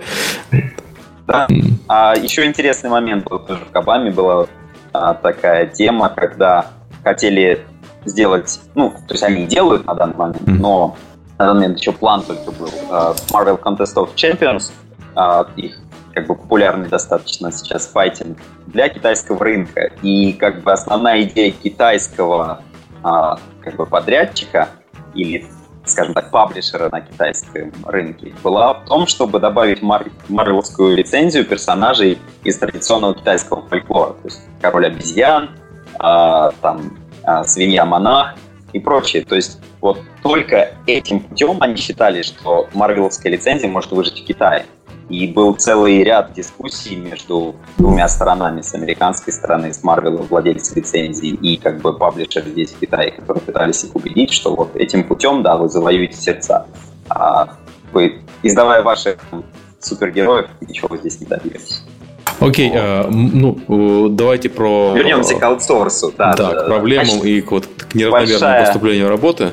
Да. 1.25 1.47
Mm. 1.49 1.73
А 1.87 2.15
еще 2.15 2.45
интересный 2.45 2.89
момент 2.89 3.25
был 3.29 3.39
тоже 3.39 3.61
в 3.65 3.71
Кабаме, 3.71 4.11
была 4.11 4.47
а, 4.91 5.13
такая 5.13 5.67
тема, 5.67 6.09
когда 6.09 6.67
хотели 7.03 7.65
сделать, 8.05 8.59
ну, 8.75 8.91
то 9.07 9.13
есть 9.13 9.23
они 9.23 9.45
делают 9.45 9.85
на 9.85 9.95
данный 9.95 10.15
момент, 10.15 10.41
mm-hmm. 10.41 10.59
но 10.59 10.97
на 11.37 11.45
данный 11.45 11.61
момент 11.61 11.79
еще 11.79 11.91
план 11.91 12.21
только 12.23 12.51
был. 12.51 12.69
Uh, 12.89 13.15
Marvel 13.31 13.59
Contest 13.59 13.95
of 13.95 14.09
Champions, 14.15 14.71
uh, 15.15 15.47
их 15.55 15.77
как 16.13 16.27
бы 16.27 16.35
популярный 16.35 16.87
достаточно 16.87 17.51
сейчас 17.51 17.87
файтинг 17.87 18.37
для 18.67 18.89
китайского 18.89 19.39
рынка. 19.43 19.91
И 20.01 20.33
как 20.33 20.61
бы 20.63 20.71
основная 20.71 21.23
идея 21.23 21.51
китайского 21.51 22.61
uh, 23.03 23.39
как 23.61 23.75
бы 23.75 23.85
подрядчика 23.85 24.69
или 25.13 25.45
скажем 25.85 26.13
так, 26.13 26.31
паблишера 26.31 26.89
на 26.89 27.01
китайском 27.01 27.71
рынке, 27.85 28.33
была 28.41 28.73
в 28.73 28.85
том, 28.85 29.07
чтобы 29.07 29.39
добавить 29.39 29.81
мар- 29.81 30.09
марвеловскую 30.29 30.95
лицензию 30.95 31.45
персонажей 31.45 32.19
из 32.43 32.57
традиционного 32.57 33.15
китайского 33.15 33.67
фольклора. 33.67 34.13
То 34.13 34.25
есть 34.25 34.41
король 34.61 34.87
обезьян, 34.87 35.49
а, 35.99 36.51
там 36.61 36.97
а, 37.23 37.43
свинья-монах 37.43 38.35
и 38.71 38.79
прочее. 38.79 39.25
То 39.25 39.35
есть 39.35 39.59
вот 39.81 39.99
только 40.21 40.71
этим 40.87 41.19
путем 41.19 41.57
они 41.59 41.75
считали, 41.75 42.21
что 42.21 42.69
марвеловская 42.73 43.31
лицензия 43.31 43.69
может 43.69 43.91
выжить 43.91 44.21
в 44.21 44.25
Китае. 44.25 44.65
И 45.09 45.27
был 45.27 45.55
целый 45.55 46.03
ряд 46.03 46.33
дискуссий 46.33 46.95
между 46.95 47.55
двумя 47.77 48.07
сторонами, 48.07 48.61
с 48.61 48.73
американской 48.73 49.33
стороны, 49.33 49.73
с 49.73 49.83
Marvel, 49.83 50.27
владельцем 50.27 50.77
лицензии, 50.77 51.29
и 51.29 51.57
как 51.57 51.81
бы 51.81 51.97
паблишер 51.97 52.43
здесь 52.45 52.71
в 52.71 52.79
Китае, 52.79 53.11
которые 53.11 53.41
пытались 53.41 53.83
их 53.83 53.95
убедить, 53.95 54.31
что 54.31 54.55
вот 54.55 54.75
этим 54.75 55.03
путем, 55.03 55.43
да, 55.43 55.57
вы 55.57 55.69
завоюете 55.69 56.15
сердца. 56.15 56.65
А 57.09 57.57
вы, 57.91 58.21
издавая 58.43 58.81
ваших 58.81 59.17
супергероев, 59.79 60.47
ничего 60.61 60.95
здесь 60.97 61.19
не 61.19 61.25
добьетесь. 61.25 61.83
Окей, 62.39 62.71
э, 62.73 63.07
ну, 63.09 64.09
давайте 64.09 64.49
про... 64.49 64.93
Вернемся 64.95 65.35
к 65.35 65.43
аутсорсу. 65.43 66.13
Да, 66.17 66.33
да, 66.33 66.63
к 66.63 66.65
проблемам 66.65 67.19
и 67.23 67.41
к, 67.41 67.51
вот, 67.51 67.65
к 67.65 67.93
неравномерному 67.93 68.39
большая... 68.39 68.65
поступлению 68.65 69.09
работы. 69.09 69.51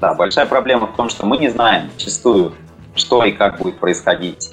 Да, 0.00 0.14
большая 0.14 0.46
проблема 0.46 0.86
в 0.86 0.96
том, 0.96 1.08
что 1.08 1.26
мы 1.26 1.38
не 1.38 1.48
знаем 1.48 1.90
чистую, 1.96 2.52
что 2.94 3.24
и 3.24 3.32
как 3.32 3.58
будет 3.58 3.78
происходить 3.78 4.50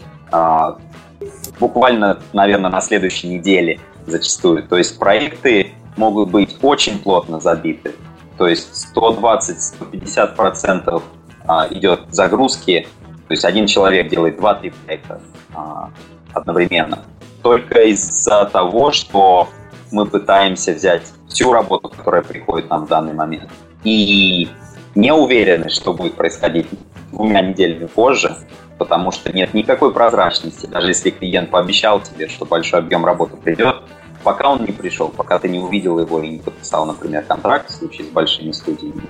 буквально, 1.59 2.19
наверное, 2.33 2.71
на 2.71 2.81
следующей 2.81 3.27
неделе 3.27 3.79
зачастую. 4.05 4.63
То 4.63 4.77
есть 4.77 4.97
проекты 4.97 5.73
могут 5.97 6.29
быть 6.29 6.57
очень 6.61 6.99
плотно 6.99 7.39
забиты. 7.39 7.93
То 8.37 8.47
есть 8.47 8.87
120-150% 8.95 11.03
а, 11.47 11.67
идет 11.69 12.01
загрузки. 12.09 12.87
То 13.27 13.33
есть 13.33 13.45
один 13.45 13.67
человек 13.67 14.09
делает 14.09 14.39
2-3 14.39 14.73
проекта 14.85 15.21
а, 15.53 15.91
одновременно 16.33 16.99
только 17.41 17.83
из-за 17.83 18.45
того, 18.45 18.91
что 18.91 19.49
мы 19.91 20.05
пытаемся 20.05 20.73
взять 20.73 21.03
всю 21.27 21.51
работу, 21.51 21.89
которая 21.89 22.21
приходит 22.21 22.69
нам 22.69 22.85
в 22.85 22.89
данный 22.89 23.13
момент, 23.13 23.49
и 23.83 24.49
не 24.95 25.13
уверены, 25.13 25.69
что 25.69 25.93
будет 25.93 26.15
происходить 26.15 26.67
двумя 27.11 27.41
неделями 27.41 27.87
позже, 27.87 28.35
потому 28.81 29.11
что 29.11 29.31
нет 29.31 29.53
никакой 29.53 29.93
прозрачности. 29.93 30.65
Даже 30.65 30.87
если 30.87 31.11
клиент 31.11 31.51
пообещал 31.51 32.01
тебе, 32.01 32.27
что 32.27 32.45
большой 32.45 32.79
объем 32.79 33.05
работы 33.05 33.37
придет, 33.37 33.75
пока 34.23 34.49
он 34.49 34.65
не 34.65 34.71
пришел, 34.71 35.09
пока 35.09 35.37
ты 35.37 35.49
не 35.49 35.59
увидел 35.59 35.99
его 35.99 36.19
и 36.19 36.29
не 36.29 36.39
подписал, 36.39 36.87
например, 36.87 37.23
контракт 37.27 37.69
в 37.69 37.73
случае 37.75 38.07
с 38.07 38.09
большими 38.09 38.51
студиями, 38.51 39.03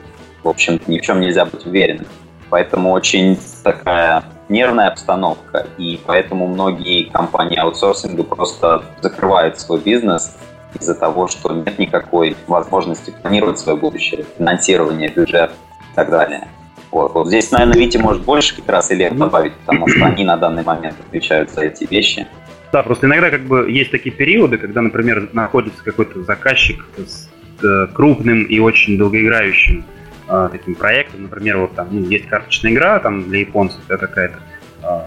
в 0.43 0.49
общем 0.49 0.77
ни 0.87 0.99
в 0.99 1.01
чем 1.03 1.21
нельзя 1.21 1.45
быть 1.45 1.65
уверенным. 1.65 2.05
Поэтому 2.49 2.91
очень 2.91 3.39
такая 3.63 4.25
нервная 4.49 4.89
обстановка, 4.89 5.67
и 5.77 5.97
поэтому 6.05 6.47
многие 6.47 7.05
компании 7.05 7.57
аутсорсинга 7.57 8.23
просто 8.23 8.83
закрывают 9.01 9.57
свой 9.57 9.79
бизнес 9.79 10.35
из-за 10.77 10.95
того, 10.95 11.29
что 11.29 11.53
нет 11.53 11.79
никакой 11.79 12.35
возможности 12.47 13.11
планировать 13.21 13.57
свое 13.57 13.77
будущее, 13.77 14.25
финансирование, 14.37 15.07
бюджет 15.07 15.51
и 15.93 15.95
так 15.95 16.09
далее. 16.09 16.49
Вот, 16.91 17.13
вот 17.13 17.27
здесь, 17.27 17.51
наверное, 17.51 17.77
Витя 17.77 17.97
может 17.97 18.23
больше 18.23 18.55
как 18.55 18.67
раз 18.67 18.91
или 18.91 19.07
добавить, 19.09 19.53
потому 19.53 19.87
что 19.87 20.05
они 20.05 20.25
на 20.25 20.35
данный 20.35 20.63
момент 20.63 20.97
отвечают 21.07 21.49
за 21.49 21.61
эти 21.61 21.85
вещи. 21.85 22.27
Да, 22.71 22.83
просто 22.83 23.07
иногда 23.07 23.29
как 23.29 23.41
бы 23.41 23.69
есть 23.69 23.91
такие 23.91 24.13
периоды, 24.13 24.57
когда, 24.57 24.81
например, 24.81 25.29
находится 25.33 25.83
какой-то 25.83 26.23
заказчик 26.23 26.85
с 26.97 27.29
э, 27.63 27.87
крупным 27.93 28.43
и 28.43 28.59
очень 28.59 28.97
долгоиграющим 28.97 29.85
э, 30.27 30.49
таким 30.51 30.75
проектом. 30.75 31.23
Например, 31.23 31.57
вот 31.59 31.75
там 31.75 31.87
ну, 31.91 32.05
есть 32.07 32.27
карточная 32.27 32.71
игра 32.71 32.99
там 32.99 33.23
для 33.23 33.39
японцев, 33.39 33.81
да, 33.87 33.97
какая-то. 33.97 34.39
Э, 34.83 35.01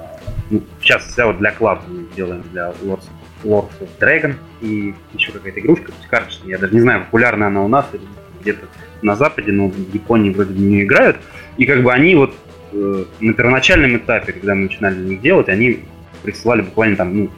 ну, 0.50 0.62
сейчас 0.80 1.04
вся 1.04 1.26
вот 1.26 1.38
для 1.38 1.52
клаба 1.52 1.82
мы 1.88 2.04
делаем 2.14 2.44
для 2.52 2.70
Lords, 2.82 3.08
Lords 3.44 3.72
of 3.80 3.88
Dragon 3.98 4.34
и 4.60 4.94
еще 5.14 5.32
какая-то 5.32 5.60
игрушка 5.60 5.92
карточная. 6.10 6.50
Я 6.50 6.58
даже 6.58 6.74
не 6.74 6.80
знаю, 6.80 7.04
популярна 7.04 7.46
она 7.46 7.62
у 7.62 7.68
нас 7.68 7.86
или 7.92 8.02
где-то 8.40 8.66
на 9.04 9.16
Западе, 9.16 9.52
но 9.52 9.68
в 9.68 9.94
Японии 9.94 10.30
вроде 10.30 10.54
не 10.54 10.82
играют. 10.82 11.16
И 11.56 11.66
как 11.66 11.82
бы 11.82 11.92
они 11.92 12.14
вот 12.14 12.34
э, 12.72 13.04
на 13.20 13.32
первоначальном 13.32 13.96
этапе, 13.96 14.32
когда 14.32 14.54
мы 14.54 14.62
начинали 14.62 14.96
них 14.96 15.20
делать, 15.20 15.48
они 15.48 15.80
присылали 16.22 16.62
буквально 16.62 16.96
там 16.96 17.16
ну, 17.16 17.30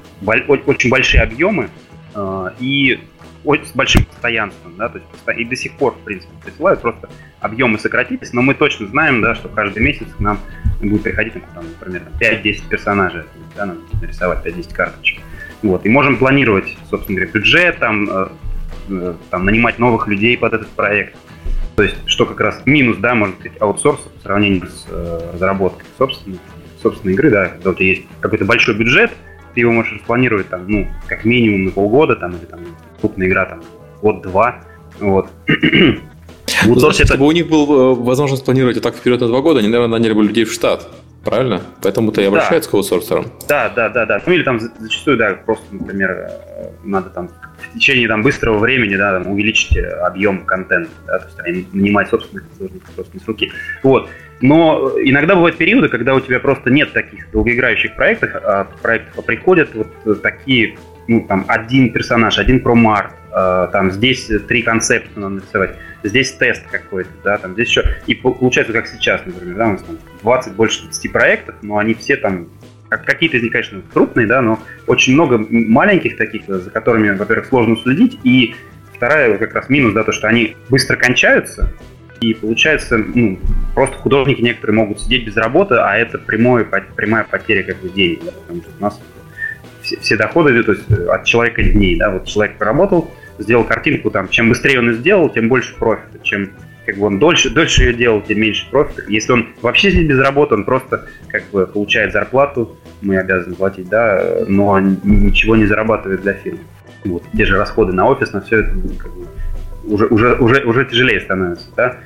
очень 0.67 0.91
большие 0.91 1.23
объемы 1.23 1.69
э, 2.15 2.51
и 2.61 3.01
с 3.45 3.73
большим 3.75 4.05
постоянством, 4.05 4.77
да, 4.77 4.89
то 4.89 4.99
есть 4.99 5.39
и 5.39 5.45
до 5.45 5.55
сих 5.55 5.73
пор, 5.75 5.95
в 5.95 5.99
принципе, 6.05 6.33
присылают, 6.45 6.81
просто 6.81 7.09
объемы 7.41 7.79
сократились, 7.79 8.33
но 8.33 8.43
мы 8.43 8.55
точно 8.55 8.89
знаем, 8.89 9.21
да, 9.21 9.37
что 9.37 9.49
каждый 9.49 9.85
месяц 9.85 10.07
к 10.17 10.21
нам 10.21 10.41
будет 10.81 11.05
приходить, 11.05 11.35
там, 11.55 11.65
например, 11.79 12.03
5-10 12.21 12.69
персонажей, 12.69 13.23
да, 13.57 13.67
нам 13.67 13.79
нарисовать 14.01 14.45
5-10 14.45 14.75
карточек. 14.75 15.21
Вот, 15.63 15.87
и 15.87 15.89
можем 15.89 16.17
планировать, 16.17 16.77
собственно 16.91 17.17
говоря, 17.17 17.33
бюджет, 17.33 17.79
там, 17.79 18.09
э, 18.11 18.29
э, 18.89 19.15
там, 19.31 19.45
нанимать 19.45 19.79
новых 19.79 20.09
людей 20.09 20.37
под 20.37 20.55
этот 20.55 20.69
проект. 20.71 21.17
То 21.77 21.82
есть, 21.82 21.97
что 22.07 22.24
как 22.24 22.40
раз 22.40 22.62
минус, 22.65 22.97
да, 22.98 23.15
может 23.15 23.39
быть, 23.39 23.53
аутсорса 23.61 24.09
по 24.09 24.20
сравнению 24.23 24.66
с 24.66 24.86
э, 24.89 25.31
разработкой 25.35 25.85
собственной, 25.98 26.39
собственной 26.82 27.12
игры, 27.12 27.31
да, 27.31 27.48
когда 27.48 27.70
у 27.70 27.74
тебя 27.74 27.86
есть 27.86 28.03
какой-то 28.20 28.47
большой 28.47 28.77
бюджет, 28.77 29.12
ты 29.55 29.61
его 29.61 29.73
можешь 29.73 29.93
распланировать 29.93 30.48
там, 30.48 30.65
ну, 30.66 30.89
как 31.07 31.27
минимум 31.27 31.66
на 31.66 31.70
полгода, 31.70 32.16
там, 32.16 32.32
или 32.32 32.47
там 32.47 32.61
крупная 33.01 33.28
игра, 33.28 33.44
там, 33.44 33.62
год-два, 34.01 34.65
вот. 35.01 35.28
Ну, 36.65 36.78
значит, 36.78 37.03
это... 37.03 37.09
Чтобы 37.15 37.27
у 37.27 37.32
них 37.32 37.48
был 37.48 37.65
э, 37.70 37.94
возможность 37.94 38.44
планировать 38.44 38.81
так 38.81 38.97
вперед 38.97 39.20
на 39.20 39.27
два 39.27 39.43
года, 39.43 39.59
они, 39.59 39.69
наверное, 39.69 39.98
наняли 39.98 40.15
бы 40.15 40.24
людей 40.24 40.44
в 40.44 40.53
штат. 40.53 40.89
Правильно? 41.27 41.61
Поэтому-то 41.82 42.20
и 42.23 42.24
обращаются 42.24 42.70
да. 42.70 42.73
к 42.73 42.74
аутсорсерам. 42.74 43.27
Да, 43.48 43.69
да, 43.69 43.89
да, 43.89 44.07
да. 44.07 44.23
Ну 44.24 44.32
или 44.32 44.44
там 44.44 44.61
зачастую, 44.61 45.16
да, 45.16 45.35
просто, 45.35 45.66
например, 45.73 46.11
э, 46.11 46.69
надо 46.85 47.11
там 47.11 47.28
в 47.28 47.74
течение 47.74 48.07
там 48.07 48.23
быстрого 48.23 48.59
времени, 48.59 48.94
да, 48.94 49.19
там, 49.19 49.32
увеличить 49.32 49.77
э, 49.77 49.89
объем 49.89 50.44
контента, 50.44 50.90
да, 51.05 51.19
то 51.19 51.27
есть 51.44 51.74
нанимать 51.74 52.09
собственных 52.11 52.44
собственные 52.94 53.24
с 53.24 53.27
руки. 53.27 53.51
Вот. 53.82 54.09
Но 54.40 54.93
иногда 55.03 55.35
бывают 55.35 55.57
периоды, 55.57 55.89
когда 55.89 56.15
у 56.15 56.20
тебя 56.20 56.39
просто 56.39 56.70
нет 56.70 56.93
таких 56.93 57.28
долгоиграющих 57.32 57.97
проектов, 57.97 58.31
а 58.35 58.69
проектов 58.81 59.15
а 59.19 59.23
приходят 59.23 59.70
вот 59.74 60.23
такие, 60.23 60.78
ну, 61.09 61.27
там, 61.27 61.44
один 61.48 61.93
персонаж, 61.93 62.39
один 62.39 62.61
промар, 62.61 63.11
э, 63.32 63.69
там, 63.73 63.90
здесь 63.90 64.31
три 64.47 64.62
концепта 64.62 65.19
надо 65.19 65.36
нарисовать, 65.36 65.74
здесь 66.09 66.33
тест 66.33 66.65
какой-то, 66.70 67.11
да, 67.24 67.39
там, 67.39 67.55
здесь 67.55 67.69
еще, 67.69 67.97
и 68.07 68.15
получается, 68.15 68.73
как 68.73 68.87
сейчас, 68.87 69.23
например, 69.24 69.57
да, 69.57 69.69
у 69.69 69.73
нас 69.73 69.83
там 69.83 69.99
20, 70.23 70.53
больше 70.55 70.83
20 70.85 71.12
проектов, 71.12 71.55
но 71.62 71.78
они 71.78 71.95
все 71.95 72.16
там 72.16 72.49
Какие-то 72.89 73.37
из 73.39 73.43
них, 73.43 73.53
конечно, 73.53 73.83
крупные, 73.93 74.27
да, 74.27 74.41
но 74.41 74.61
очень 74.87 75.15
много 75.15 75.45
маленьких 75.51 76.16
таких, 76.16 76.47
за 76.47 76.70
которыми, 76.70 77.11
во-первых, 77.11 77.47
сложно 77.47 77.77
следить, 77.77 78.19
и 78.23 78.55
вторая 78.95 79.37
как 79.39 79.55
раз 79.55 79.69
минус, 79.69 79.93
да, 79.93 80.05
то, 80.05 80.12
что 80.12 80.28
они 80.28 80.57
быстро 80.69 80.97
кончаются, 80.97 81.73
и 82.20 82.33
получается, 82.35 82.99
ну, 82.99 83.39
просто 83.74 83.97
художники 83.97 84.41
некоторые 84.41 84.77
могут 84.77 85.01
сидеть 85.01 85.27
без 85.27 85.37
работы, 85.37 85.74
а 85.74 85.97
это 85.97 86.19
прямое, 86.19 86.65
прямая 86.65 87.24
потеря 87.24 87.65
как 87.65 87.78
бы 87.78 87.89
денег, 87.89 88.20
да, 88.24 88.31
потому 88.31 88.62
что 88.62 88.70
у 88.78 88.83
нас 88.83 89.01
все, 89.83 89.99
все 89.99 90.16
доходы 90.16 90.62
то 90.62 90.73
есть, 90.73 90.91
от 90.91 91.24
человека 91.24 91.62
дней, 91.62 91.97
да, 91.97 92.11
вот 92.11 92.27
человек 92.27 92.57
поработал, 92.57 93.11
сделал 93.39 93.65
картинку, 93.65 94.11
там, 94.11 94.29
чем 94.29 94.49
быстрее 94.49 94.79
он 94.79 94.91
ее 94.91 94.97
сделал, 94.97 95.29
тем 95.29 95.49
больше 95.49 95.75
профита, 95.77 96.19
чем 96.23 96.51
как 96.87 96.97
бы 96.97 97.07
он 97.07 97.19
дольше, 97.19 97.51
дольше 97.51 97.83
ее 97.83 97.95
делал, 97.95 98.23
тем 98.23 98.41
меньше 98.41 98.71
профита. 98.71 99.03
Если 99.09 99.33
он 99.33 99.49
вообще 99.61 99.91
здесь 99.91 100.07
без 100.07 100.21
работы, 100.21 100.55
он 100.55 100.65
просто 100.65 101.09
как 101.29 101.45
бы 101.51 101.67
получает 101.67 102.13
зарплату, 102.13 102.77
мы 103.03 103.19
обязаны 103.19 103.57
платить, 103.57 103.89
да, 103.89 104.45
но 104.47 104.79
ничего 104.79 105.57
не 105.57 105.67
зарабатывает 105.67 106.23
для 106.23 106.35
фирмы. 106.35 106.61
Вот, 107.05 107.25
те 107.37 107.45
же 107.45 107.57
расходы 107.57 107.93
на 107.93 108.07
офис, 108.07 108.33
на 108.33 108.41
все 108.41 108.61
это 108.61 108.71
как 108.99 109.13
бы, 109.13 109.27
уже, 109.85 110.07
уже, 110.07 110.35
уже, 110.37 110.65
уже 110.65 110.85
тяжелее 110.87 111.21
становится, 111.21 111.67
да. 111.77 111.97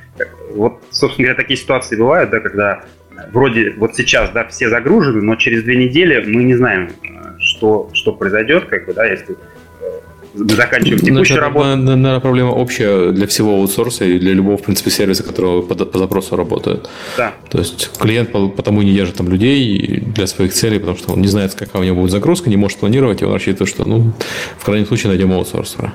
Вот, 0.55 0.82
собственно 0.90 1.28
говоря, 1.28 1.43
такие 1.43 1.57
ситуации 1.59 1.97
бывают, 1.97 2.31
да, 2.31 2.40
когда 2.40 2.82
вроде 3.32 3.73
вот 3.77 3.94
сейчас, 3.94 4.31
да, 4.31 4.47
все 4.47 4.69
загружены, 4.69 5.23
но 5.23 5.36
через 5.36 5.62
две 5.62 5.77
недели 5.77 6.24
мы 6.27 6.44
не 6.44 6.55
знаем, 6.55 6.90
что, 7.39 7.90
что 7.93 8.12
произойдет, 8.12 8.66
как 8.66 8.86
бы, 8.86 8.94
да, 8.94 9.07
если 9.07 9.36
заканчиваем 10.35 10.98
текущую 10.98 11.24
Значит, 11.24 11.39
работу. 11.39 11.77
Наверное, 11.77 12.20
проблема 12.20 12.51
общая 12.51 13.12
для 13.12 13.27
всего 13.27 13.55
аутсорса 13.57 14.05
и 14.05 14.19
для 14.19 14.32
любого, 14.32 14.57
в 14.57 14.62
принципе, 14.62 14.90
сервиса, 14.90 15.23
который 15.23 15.62
по, 15.62 15.74
по 15.74 15.98
запросу 15.98 16.36
работает. 16.36 16.89
Да. 17.16 17.35
То 17.51 17.59
есть 17.59 17.90
клиент 17.98 18.32
потому 18.32 18.82
не 18.82 18.93
держит 18.93 19.16
там 19.16 19.28
людей 19.28 20.02
для 20.15 20.27
своих 20.27 20.52
целей, 20.52 20.78
потому 20.78 20.97
что 20.97 21.12
он 21.12 21.20
не 21.20 21.28
знает, 21.28 21.55
какая 21.55 21.82
у 21.82 21.85
него 21.85 22.01
будет 22.01 22.11
загрузка, 22.11 22.51
не 22.51 22.57
может 22.57 22.78
планировать, 22.78 23.23
и 23.23 23.24
он 23.24 23.32
рассчитывает, 23.32 23.69
что, 23.69 23.89
ну, 23.89 24.12
в 24.59 24.65
крайнем 24.65 24.86
случае 24.86 25.09
найдем 25.09 25.32
аутсорсера. 25.32 25.93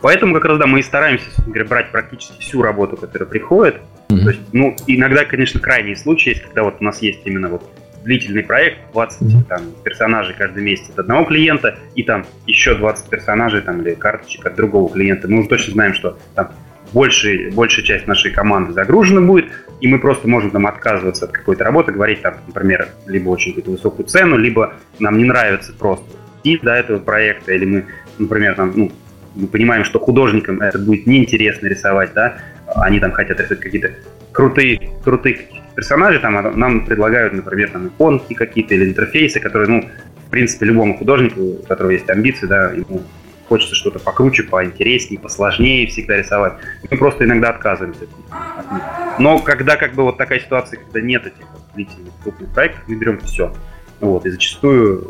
Поэтому 0.00 0.34
как 0.34 0.44
раз, 0.44 0.58
да, 0.58 0.66
мы 0.66 0.80
и 0.80 0.82
стараемся 0.82 1.26
говоря, 1.46 1.64
брать 1.64 1.90
практически 1.90 2.40
всю 2.40 2.62
работу, 2.62 2.96
которая 2.96 3.28
приходит. 3.28 3.76
Mm-hmm. 4.08 4.22
То 4.22 4.28
есть, 4.30 4.40
ну, 4.52 4.76
иногда, 4.86 5.24
конечно, 5.24 5.60
крайние 5.60 5.96
случаи 5.96 6.30
есть, 6.30 6.42
когда 6.42 6.62
вот 6.62 6.76
у 6.80 6.84
нас 6.84 7.02
есть 7.02 7.20
именно 7.24 7.48
вот 7.48 7.62
длительный 8.04 8.42
проект, 8.42 8.78
20 8.92 9.22
mm-hmm. 9.22 9.44
там, 9.48 9.62
персонажей 9.84 10.34
каждый 10.36 10.62
месяц 10.62 10.90
от 10.90 11.00
одного 11.00 11.24
клиента, 11.24 11.78
и 11.94 12.02
там 12.02 12.24
еще 12.46 12.74
20 12.74 13.08
персонажей 13.08 13.60
там, 13.60 13.82
или 13.82 13.94
карточек 13.94 14.46
от 14.46 14.56
другого 14.56 14.92
клиента. 14.92 15.28
Мы 15.28 15.40
уже 15.40 15.48
точно 15.48 15.72
знаем, 15.74 15.94
что 15.94 16.18
там 16.34 16.50
большая, 16.92 17.50
большая 17.52 17.84
часть 17.84 18.06
нашей 18.06 18.30
команды 18.30 18.72
загружена 18.72 19.20
будет, 19.20 19.46
и 19.80 19.88
мы 19.88 19.98
просто 19.98 20.28
можем 20.28 20.50
там 20.50 20.66
отказываться 20.66 21.26
от 21.26 21.32
какой-то 21.32 21.64
работы, 21.64 21.92
говорить 21.92 22.22
там, 22.22 22.34
например, 22.46 22.88
либо 23.06 23.28
очень 23.28 23.52
какую-то 23.52 23.70
высокую 23.70 24.06
цену, 24.06 24.36
либо 24.36 24.74
нам 24.98 25.18
не 25.18 25.24
нравится 25.24 25.72
просто 25.72 26.06
стиль 26.40 26.60
до 26.62 26.72
этого 26.74 26.98
проекта, 26.98 27.52
или 27.52 27.64
мы, 27.64 27.84
например, 28.18 28.54
там, 28.54 28.72
ну, 28.74 28.92
мы 29.34 29.46
понимаем, 29.46 29.84
что 29.84 30.00
художникам 30.00 30.60
это 30.60 30.78
будет 30.78 31.06
неинтересно 31.06 31.66
рисовать, 31.66 32.12
да, 32.14 32.38
они 32.76 33.00
там 33.00 33.12
хотят 33.12 33.38
рисовать 33.40 33.60
какие-то 33.60 33.92
крутые, 34.32 34.90
крутых 35.04 35.40
персонажей, 35.78 36.20
там 36.20 36.36
а 36.36 36.42
нам 36.42 36.84
предлагают, 36.84 37.34
например, 37.34 37.70
там 37.70 37.86
иконки 37.86 38.34
какие-то 38.34 38.74
или 38.74 38.86
интерфейсы, 38.86 39.38
которые, 39.38 39.68
ну, 39.68 39.88
в 40.26 40.30
принципе, 40.30 40.66
любому 40.66 40.98
художнику, 40.98 41.40
у 41.40 41.62
которого 41.62 41.92
есть 41.92 42.10
амбиции, 42.10 42.46
да, 42.46 42.72
ему 42.72 43.04
хочется 43.48 43.76
что-то 43.76 44.00
покруче, 44.00 44.42
поинтереснее, 44.42 45.20
посложнее 45.20 45.86
всегда 45.86 46.16
рисовать. 46.16 46.54
Мы 46.90 46.96
просто 46.96 47.26
иногда 47.26 47.50
отказываемся 47.50 48.06
от 48.06 48.10
них. 48.10 48.82
Но 49.20 49.38
когда 49.38 49.76
как 49.76 49.94
бы 49.94 50.02
вот 50.02 50.18
такая 50.18 50.40
ситуация, 50.40 50.80
когда 50.80 51.00
нет 51.00 51.26
этих 51.26 51.46
вот 51.52 51.62
длительных 51.76 52.12
крупных 52.24 52.52
проектов, 52.52 52.82
мы 52.88 52.96
берем 52.96 53.20
все. 53.20 53.54
Вот, 54.00 54.26
и 54.26 54.30
зачастую 54.30 55.06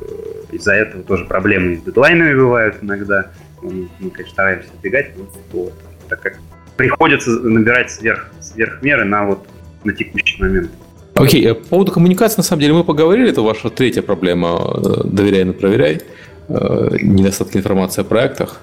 э, 0.51 0.55
из-за 0.55 0.75
этого 0.75 1.03
тоже 1.03 1.25
проблемы 1.25 1.77
с 1.77 1.83
дедлайнами 1.83 2.35
бывают 2.35 2.77
иногда. 2.83 3.31
Мы, 3.63 3.89
мы 4.01 4.11
конечно, 4.11 4.35
стараемся 4.35 4.69
избегать, 4.77 5.17
но 5.17 5.29
вот, 5.53 5.73
так 6.11 6.21
как 6.21 6.39
приходится 6.77 7.31
набирать 7.31 7.91
сверх, 7.91 8.29
сверх 8.41 8.83
меры 8.83 9.07
на 9.07 9.25
вот 9.25 9.49
на 9.85 9.93
текущий 9.93 10.43
момент. 10.43 10.71
Окей, 11.15 11.45
okay. 11.45 11.51
Э, 11.51 11.55
по 11.55 11.69
поводу 11.69 11.93
коммуникации, 11.93 12.39
на 12.39 12.43
самом 12.43 12.61
деле, 12.61 12.75
мы 12.75 12.85
поговорили, 12.85 13.31
это 13.31 13.43
ваша 13.43 13.71
третья 13.71 14.03
проблема, 14.03 14.49
э, 14.49 15.05
доверяй, 15.05 15.45
но 15.45 15.53
проверяй, 15.53 16.01
э, 16.49 16.97
недостатки 17.03 17.57
информации 17.57 18.03
о 18.03 18.05
проектах. 18.05 18.61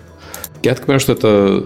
Я 0.64 0.74
так 0.74 0.86
понимаю, 0.86 1.00
что 1.00 1.14
это 1.14 1.66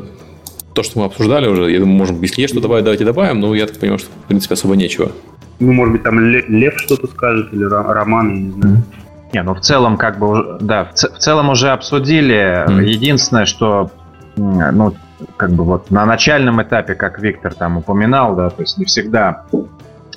то, 0.73 0.83
что 0.83 0.99
мы 0.99 1.05
обсуждали 1.05 1.47
уже. 1.47 1.71
Я 1.71 1.79
думаю, 1.79 1.97
можем, 1.97 2.21
если 2.21 2.41
есть 2.41 2.53
что 2.53 2.61
добавить, 2.61 2.83
давайте 2.83 3.05
добавим, 3.05 3.39
но 3.39 3.53
я 3.55 3.67
так 3.67 3.77
понимаю, 3.77 3.99
что, 3.99 4.09
в 4.09 4.27
принципе, 4.27 4.55
особо 4.55 4.75
нечего. 4.75 5.11
Ну, 5.59 5.73
может 5.73 5.93
быть, 5.93 6.03
там 6.03 6.19
Лев 6.19 6.79
что-то 6.79 7.07
скажет, 7.07 7.53
или 7.53 7.63
Роман, 7.63 8.29
я 8.29 8.41
не 8.41 8.51
знаю. 8.51 8.83
Не, 9.31 9.43
ну 9.43 9.53
в 9.53 9.59
целом, 9.59 9.97
как 9.97 10.17
бы, 10.17 10.57
да, 10.59 10.85
в, 10.85 10.93
в 10.93 11.17
целом 11.19 11.49
уже 11.49 11.69
обсудили. 11.69 12.65
Mm. 12.67 12.83
Единственное, 12.83 13.45
что, 13.45 13.91
ну, 14.35 14.95
как 15.37 15.51
бы 15.51 15.63
вот 15.63 15.91
на 15.91 16.05
начальном 16.05 16.61
этапе, 16.61 16.95
как 16.95 17.19
Виктор 17.19 17.53
там 17.53 17.77
упоминал, 17.77 18.35
да, 18.35 18.49
то 18.49 18.61
есть 18.61 18.77
не 18.77 18.85
всегда 18.85 19.43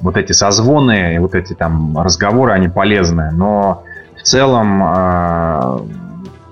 вот 0.00 0.16
эти 0.16 0.32
созвоны 0.32 1.14
и 1.14 1.18
вот 1.18 1.34
эти 1.34 1.54
там 1.54 1.98
разговоры, 1.98 2.52
они 2.52 2.68
полезны, 2.68 3.30
но 3.32 3.84
в 4.16 4.22
целом, 4.22 4.82
э, 4.82 5.78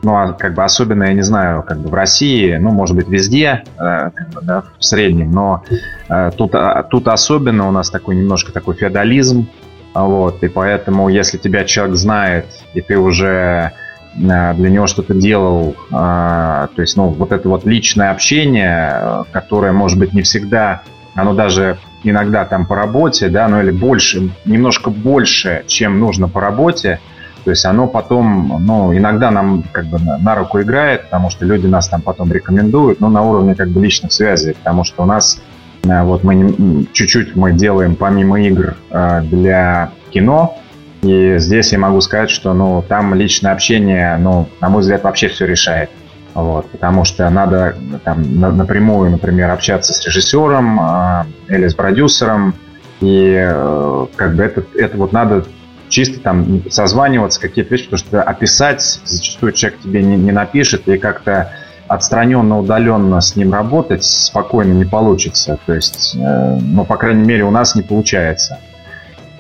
ну, 0.02 0.16
а 0.16 0.32
как 0.32 0.55
бы 0.55 0.64
особенно, 0.64 1.05
я 1.05 1.12
не 1.12 1.22
знаю, 1.22 1.62
как 1.62 1.78
бы 1.78 1.89
в 1.89 1.94
России, 1.94 2.56
ну, 2.56 2.70
может 2.70 2.97
быть, 2.97 3.09
везде, 3.09 3.64
э, 3.78 4.10
да, 4.43 4.64
в 4.78 4.85
среднем, 4.85 5.31
но 5.31 5.64
э, 6.09 6.31
тут, 6.36 6.55
а, 6.55 6.82
тут 6.85 7.09
особенно 7.09 7.68
у 7.68 7.70
нас 7.70 7.90
такой 7.90 8.16
немножко 8.16 8.52
такой 8.52 8.74
феодализм, 8.74 9.48
вот, 9.94 10.43
и 10.43 10.48
поэтому, 10.48 11.09
если 11.09 11.36
тебя 11.36 11.64
человек 11.64 11.97
знает, 11.97 12.47
и 12.74 12.81
ты 12.81 12.98
уже 12.98 13.72
для 14.15 14.70
него 14.70 14.87
что-то 14.87 15.15
делал. 15.15 15.77
Э, 15.91 16.69
то 16.74 16.82
есть, 16.82 16.97
ну, 16.97 17.09
вот 17.09 17.32
это 17.32 17.49
вот 17.49 17.65
личное 17.65 18.11
общение, 18.11 18.91
э, 18.93 19.23
которое, 19.31 19.73
может 19.73 19.99
быть, 19.99 20.12
не 20.12 20.23
всегда, 20.23 20.82
оно 21.15 21.35
даже 21.35 21.78
иногда 22.03 22.45
там 22.45 22.66
по 22.66 22.74
работе, 22.74 23.28
да, 23.28 23.47
ну 23.49 23.61
или 23.61 23.70
больше, 23.70 24.31
немножко 24.45 24.91
больше, 24.91 25.65
чем 25.66 26.01
нужно 26.01 26.28
по 26.28 26.41
работе, 26.41 26.99
то 27.45 27.51
есть 27.51 27.65
оно 27.65 27.87
потом, 27.87 28.65
ну, 28.66 28.97
иногда 28.97 29.31
нам 29.31 29.65
как 29.73 29.87
бы 29.87 29.99
на, 29.99 30.35
руку 30.35 30.61
играет, 30.61 31.05
потому 31.05 31.31
что 31.31 31.45
люди 31.45 31.66
нас 31.66 31.89
там 31.89 32.03
потом 32.03 32.32
рекомендуют, 32.32 33.01
но 33.01 33.09
на 33.09 33.23
уровне 33.23 33.55
как 33.55 33.69
бы 33.70 33.82
личных 33.82 34.12
связей, 34.12 34.55
потому 34.55 34.85
что 34.85 35.03
у 35.03 35.07
нас 35.07 35.41
вот 35.82 36.23
мы 36.23 36.87
чуть-чуть 36.93 37.37
мы 37.37 37.53
делаем 37.53 37.97
помимо 37.97 38.39
игр 38.43 38.77
для 39.23 39.93
кино, 40.11 40.59
и 41.02 41.39
здесь 41.39 41.72
я 41.72 41.78
могу 41.78 42.01
сказать, 42.01 42.31
что 42.31 42.52
ну, 42.52 42.85
там 42.86 43.14
личное 43.14 43.52
общение, 43.52 44.16
ну, 44.18 44.48
на 44.60 44.68
мой 44.68 44.82
взгляд, 44.82 45.05
вообще 45.05 45.28
все 45.28 45.47
решает. 45.47 45.90
Вот, 46.35 46.70
потому 46.70 47.05
что 47.05 47.28
надо 47.28 47.77
там, 48.05 48.39
на, 48.39 48.52
напрямую, 48.52 49.10
например, 49.10 49.51
общаться 49.51 49.93
с 49.93 50.06
режиссером 50.06 50.81
э, 50.81 51.24
или 51.48 51.66
с 51.66 51.74
продюсером, 51.74 52.55
и 53.01 53.35
э, 53.36 54.06
как 54.14 54.36
бы 54.36 54.44
это, 54.44 54.62
это 54.74 54.97
вот 54.97 55.12
надо 55.12 55.44
чисто 55.89 56.20
там 56.20 56.62
созваниваться, 56.70 57.40
какие-то 57.40 57.74
вещи, 57.74 57.86
потому 57.86 57.98
что 57.98 58.22
описать 58.22 59.01
зачастую 59.05 59.52
человек 59.52 59.81
тебе 59.81 60.02
не, 60.02 60.16
не 60.16 60.31
напишет, 60.31 60.86
и 60.89 60.98
как-то 60.98 61.52
отстраненно, 61.89 62.60
удаленно 62.60 63.20
с 63.20 63.35
ним 63.35 63.52
работать 63.52 64.05
спокойно 64.05 64.72
не 64.72 64.85
получится. 64.85 65.59
То 65.66 65.74
есть, 65.74 66.14
э, 66.14 66.59
ну, 66.60 66.85
по 66.85 66.97
крайней 66.97 67.24
мере, 67.24 67.43
у 67.44 67.51
нас 67.51 67.74
не 67.74 67.82
получается. 67.82 68.60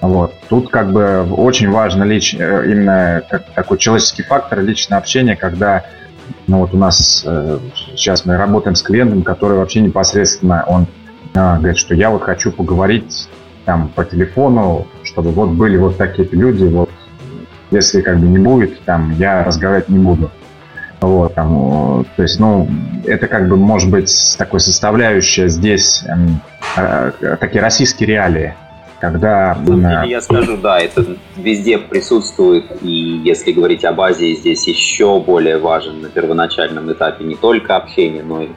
Вот. 0.00 0.34
Тут 0.48 0.70
как 0.70 0.92
бы 0.92 1.26
очень 1.32 1.70
важно 1.70 2.04
лич... 2.04 2.34
Э, 2.34 2.64
именно 2.66 3.22
как, 3.28 3.50
такой 3.50 3.78
человеческий 3.78 4.22
фактор, 4.22 4.60
личное 4.60 4.98
общение, 4.98 5.36
когда 5.36 5.84
ну 6.46 6.58
вот 6.58 6.74
у 6.74 6.78
нас 6.78 7.22
э, 7.26 7.58
сейчас 7.96 8.24
мы 8.24 8.36
работаем 8.36 8.74
с 8.74 8.82
клиентом, 8.82 9.22
который 9.22 9.58
вообще 9.58 9.80
непосредственно, 9.80 10.64
он 10.66 10.86
э, 11.34 11.56
говорит, 11.58 11.76
что 11.76 11.94
я 11.94 12.10
вот 12.10 12.22
хочу 12.22 12.50
поговорить 12.52 13.28
там 13.64 13.88
по 13.88 14.04
телефону, 14.04 14.86
чтобы 15.02 15.30
вот 15.30 15.50
были 15.50 15.76
вот 15.76 15.96
такие-то 15.96 16.36
люди, 16.36 16.64
вот 16.64 16.90
если 17.70 18.00
как 18.00 18.18
бы 18.18 18.26
не 18.26 18.38
будет, 18.38 18.80
там 18.80 19.14
я 19.18 19.44
разговаривать 19.44 19.88
не 19.88 19.98
буду. 19.98 20.30
Вот, 21.00 21.34
там, 21.34 22.04
то 22.14 22.22
есть, 22.22 22.38
ну, 22.38 22.68
это 23.06 23.26
как 23.26 23.48
бы 23.48 23.56
может 23.56 23.90
быть 23.90 24.34
такой 24.36 24.60
составляющая 24.60 25.48
здесь 25.48 26.04
э, 26.76 27.12
э, 27.20 27.36
такие 27.40 27.62
российские 27.62 28.08
реалии 28.08 28.54
когда... 29.00 29.56
Ну, 29.66 29.80
я 30.04 30.20
скажу, 30.20 30.56
да, 30.58 30.78
это 30.78 31.04
везде 31.36 31.78
присутствует, 31.78 32.64
и 32.82 33.20
если 33.24 33.52
говорить 33.52 33.84
об 33.84 34.00
Азии, 34.00 34.34
здесь 34.34 34.66
еще 34.68 35.18
более 35.20 35.58
важен 35.58 36.02
на 36.02 36.08
первоначальном 36.08 36.92
этапе 36.92 37.24
не 37.24 37.34
только 37.34 37.76
общение, 37.76 38.22
но 38.22 38.42
и 38.42 38.48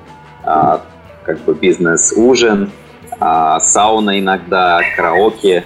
а, 0.43 0.81
как 1.23 1.39
бы 1.45 1.53
бизнес-ужин, 1.53 2.69
а, 3.19 3.59
сауна 3.61 4.19
иногда, 4.19 4.81
караоке. 4.95 5.63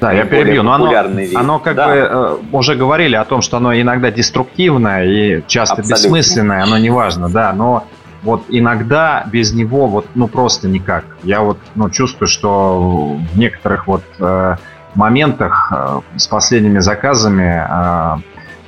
Да, 0.00 0.12
я 0.12 0.24
перебью, 0.24 0.62
но 0.62 0.72
оно, 0.72 0.92
оно 1.34 1.58
как 1.60 1.76
да. 1.76 1.88
бы 1.88 1.94
э, 1.94 2.36
уже 2.52 2.74
говорили 2.74 3.14
о 3.14 3.24
том, 3.24 3.40
что 3.40 3.58
оно 3.58 3.78
иногда 3.78 4.10
деструктивное 4.10 5.04
и 5.04 5.42
часто 5.46 5.82
Абсолютно. 5.82 5.94
бессмысленное, 5.94 6.62
оно 6.62 6.78
не 6.78 6.90
важно, 6.90 7.28
да, 7.28 7.52
но 7.52 7.84
вот 8.22 8.44
иногда 8.48 9.24
без 9.30 9.52
него 9.52 9.86
вот 9.86 10.06
ну 10.14 10.28
просто 10.28 10.68
никак. 10.68 11.04
Я 11.22 11.42
вот 11.42 11.58
ну, 11.74 11.90
чувствую, 11.90 12.28
что 12.28 13.16
в 13.32 13.38
некоторых 13.38 13.86
вот 13.86 14.02
э, 14.18 14.56
моментах 14.94 15.72
э, 15.72 16.00
с 16.16 16.26
последними 16.26 16.80
заказами, 16.80 17.64
э, 17.68 18.20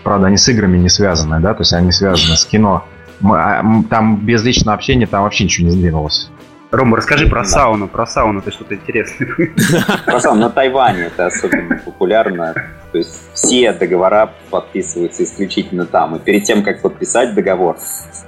правда, 0.02 0.28
они 0.28 0.36
с 0.36 0.48
играми 0.48 0.78
не 0.78 0.88
связаны, 0.88 1.40
да, 1.40 1.54
то 1.54 1.62
есть 1.62 1.72
они 1.72 1.92
связаны 1.92 2.36
с 2.36 2.44
кино. 2.44 2.84
Мы, 3.20 3.38
а, 3.38 3.62
там 3.90 4.16
без 4.16 4.42
личного 4.44 4.74
общения 4.74 5.06
там 5.06 5.24
вообще 5.24 5.44
ничего 5.44 5.66
не 5.68 5.72
сдвинулось. 5.72 6.30
Рома, 6.70 6.96
расскажи 6.96 7.26
про 7.26 7.44
сауну, 7.44 7.88
про 7.88 8.06
сауну, 8.06 8.42
ты 8.42 8.52
что-то 8.52 8.76
интересное. 8.76 9.28
Про 10.06 10.20
сауну 10.20 10.42
на 10.42 10.50
Тайване 10.50 11.06
это 11.06 11.26
особенно 11.26 11.80
популярно. 11.84 12.54
То 12.92 12.98
есть 12.98 13.10
все 13.34 13.72
договора 13.72 14.32
подписываются 14.50 15.24
исключительно 15.24 15.84
там. 15.84 16.14
И 16.14 16.18
перед 16.20 16.44
тем, 16.44 16.62
как 16.62 16.80
подписать 16.80 17.34
договор, 17.34 17.76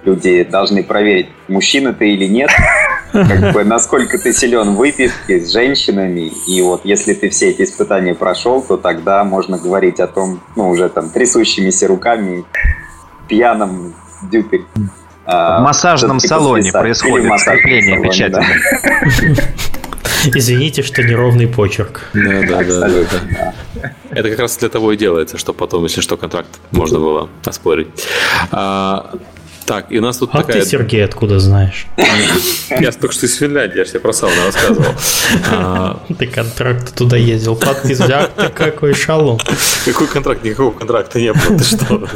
люди 0.04 0.42
должны 0.42 0.82
проверить, 0.82 1.28
мужчина 1.46 1.92
ты 1.94 2.14
или 2.14 2.26
нет, 2.26 2.50
как 3.12 3.52
бы 3.52 3.62
насколько 3.62 4.18
ты 4.18 4.32
силен 4.32 4.74
в 4.74 4.76
выпивке 4.76 5.38
с 5.38 5.52
женщинами. 5.52 6.32
И 6.48 6.62
вот 6.62 6.84
если 6.84 7.14
ты 7.14 7.28
все 7.28 7.50
эти 7.50 7.62
испытания 7.62 8.14
прошел, 8.14 8.60
то 8.60 8.76
тогда 8.76 9.22
можно 9.22 9.56
говорить 9.56 10.00
о 10.00 10.08
том, 10.08 10.40
ну, 10.56 10.68
уже 10.68 10.88
там 10.88 11.10
трясущимися 11.10 11.86
руками, 11.86 12.44
пьяном 13.28 13.94
дюпель 14.30 14.64
в 15.26 15.58
массажном 15.60 16.20
салоне 16.20 16.72
происходит 16.72 17.40
скрепление 17.40 18.00
печати. 18.02 18.44
Извините, 20.34 20.82
что 20.82 21.02
неровный 21.02 21.48
почерк. 21.48 22.10
Да, 22.14 22.42
да, 22.42 22.62
да, 22.62 22.88
да. 22.88 23.92
Это 24.10 24.30
как 24.30 24.38
раз 24.38 24.56
для 24.56 24.68
того 24.68 24.92
и 24.92 24.96
делается, 24.96 25.36
чтобы 25.36 25.58
потом, 25.58 25.84
если 25.84 26.00
что, 26.00 26.16
контракт 26.16 26.48
можно 26.70 26.98
было 26.98 27.28
оспорить. 27.44 27.88
А, 28.52 29.14
так, 29.72 29.86
и 29.90 29.98
у 29.98 30.02
нас 30.02 30.18
тут 30.18 30.28
а 30.34 30.42
такая... 30.42 30.60
ты, 30.60 30.68
Сергей, 30.68 31.02
откуда 31.02 31.40
знаешь? 31.40 31.86
Я 32.68 32.92
только 32.92 33.14
что 33.14 33.24
из 33.24 33.34
Финляндии, 33.36 33.78
я 33.78 33.84
же 33.84 33.92
тебе 33.92 34.00
про 34.00 34.12
сауну 34.12 34.36
рассказывал. 34.44 34.94
А, 35.50 36.02
ты 36.18 36.26
контракт 36.26 36.94
туда 36.94 37.16
ездил, 37.16 37.56
подписал, 37.56 38.28
ты 38.36 38.50
какой 38.50 38.92
шалом. 38.92 39.38
Какой 39.86 40.08
контракт? 40.08 40.44
Никакого 40.44 40.72
контракта 40.72 41.18
не 41.18 41.32
было. 41.32 41.56
Ты 41.56 41.64
что? 41.64 42.06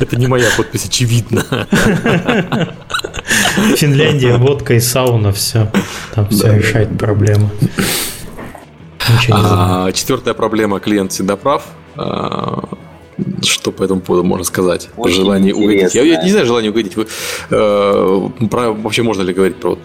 Это 0.00 0.16
не 0.16 0.26
моя 0.26 0.48
подпись, 0.56 0.86
очевидно. 0.86 1.44
Финляндия, 3.76 4.36
водка 4.36 4.74
и 4.74 4.80
сауна, 4.80 5.32
все. 5.32 5.70
Там 6.16 6.28
все 6.30 6.52
решает 6.52 6.98
проблемы. 6.98 7.48
А, 9.30 9.92
четвертая 9.92 10.34
проблема 10.34 10.80
клиент 10.80 11.12
всегда 11.12 11.36
прав. 11.36 11.62
Что 13.42 13.72
по 13.72 13.82
этому 13.82 14.00
поводу 14.00 14.24
можно 14.24 14.44
сказать? 14.44 14.88
Очень 14.96 15.16
желание 15.16 15.54
угодить. 15.54 15.94
Я, 15.94 16.02
я 16.02 16.22
не 16.22 16.30
знаю, 16.30 16.46
желание 16.46 16.70
угодить. 16.70 16.96
Вы, 16.96 17.06
э, 17.50 18.28
про, 18.50 18.72
вообще 18.72 19.02
можно 19.02 19.22
ли 19.22 19.32
говорить 19.32 19.56
про, 19.56 19.76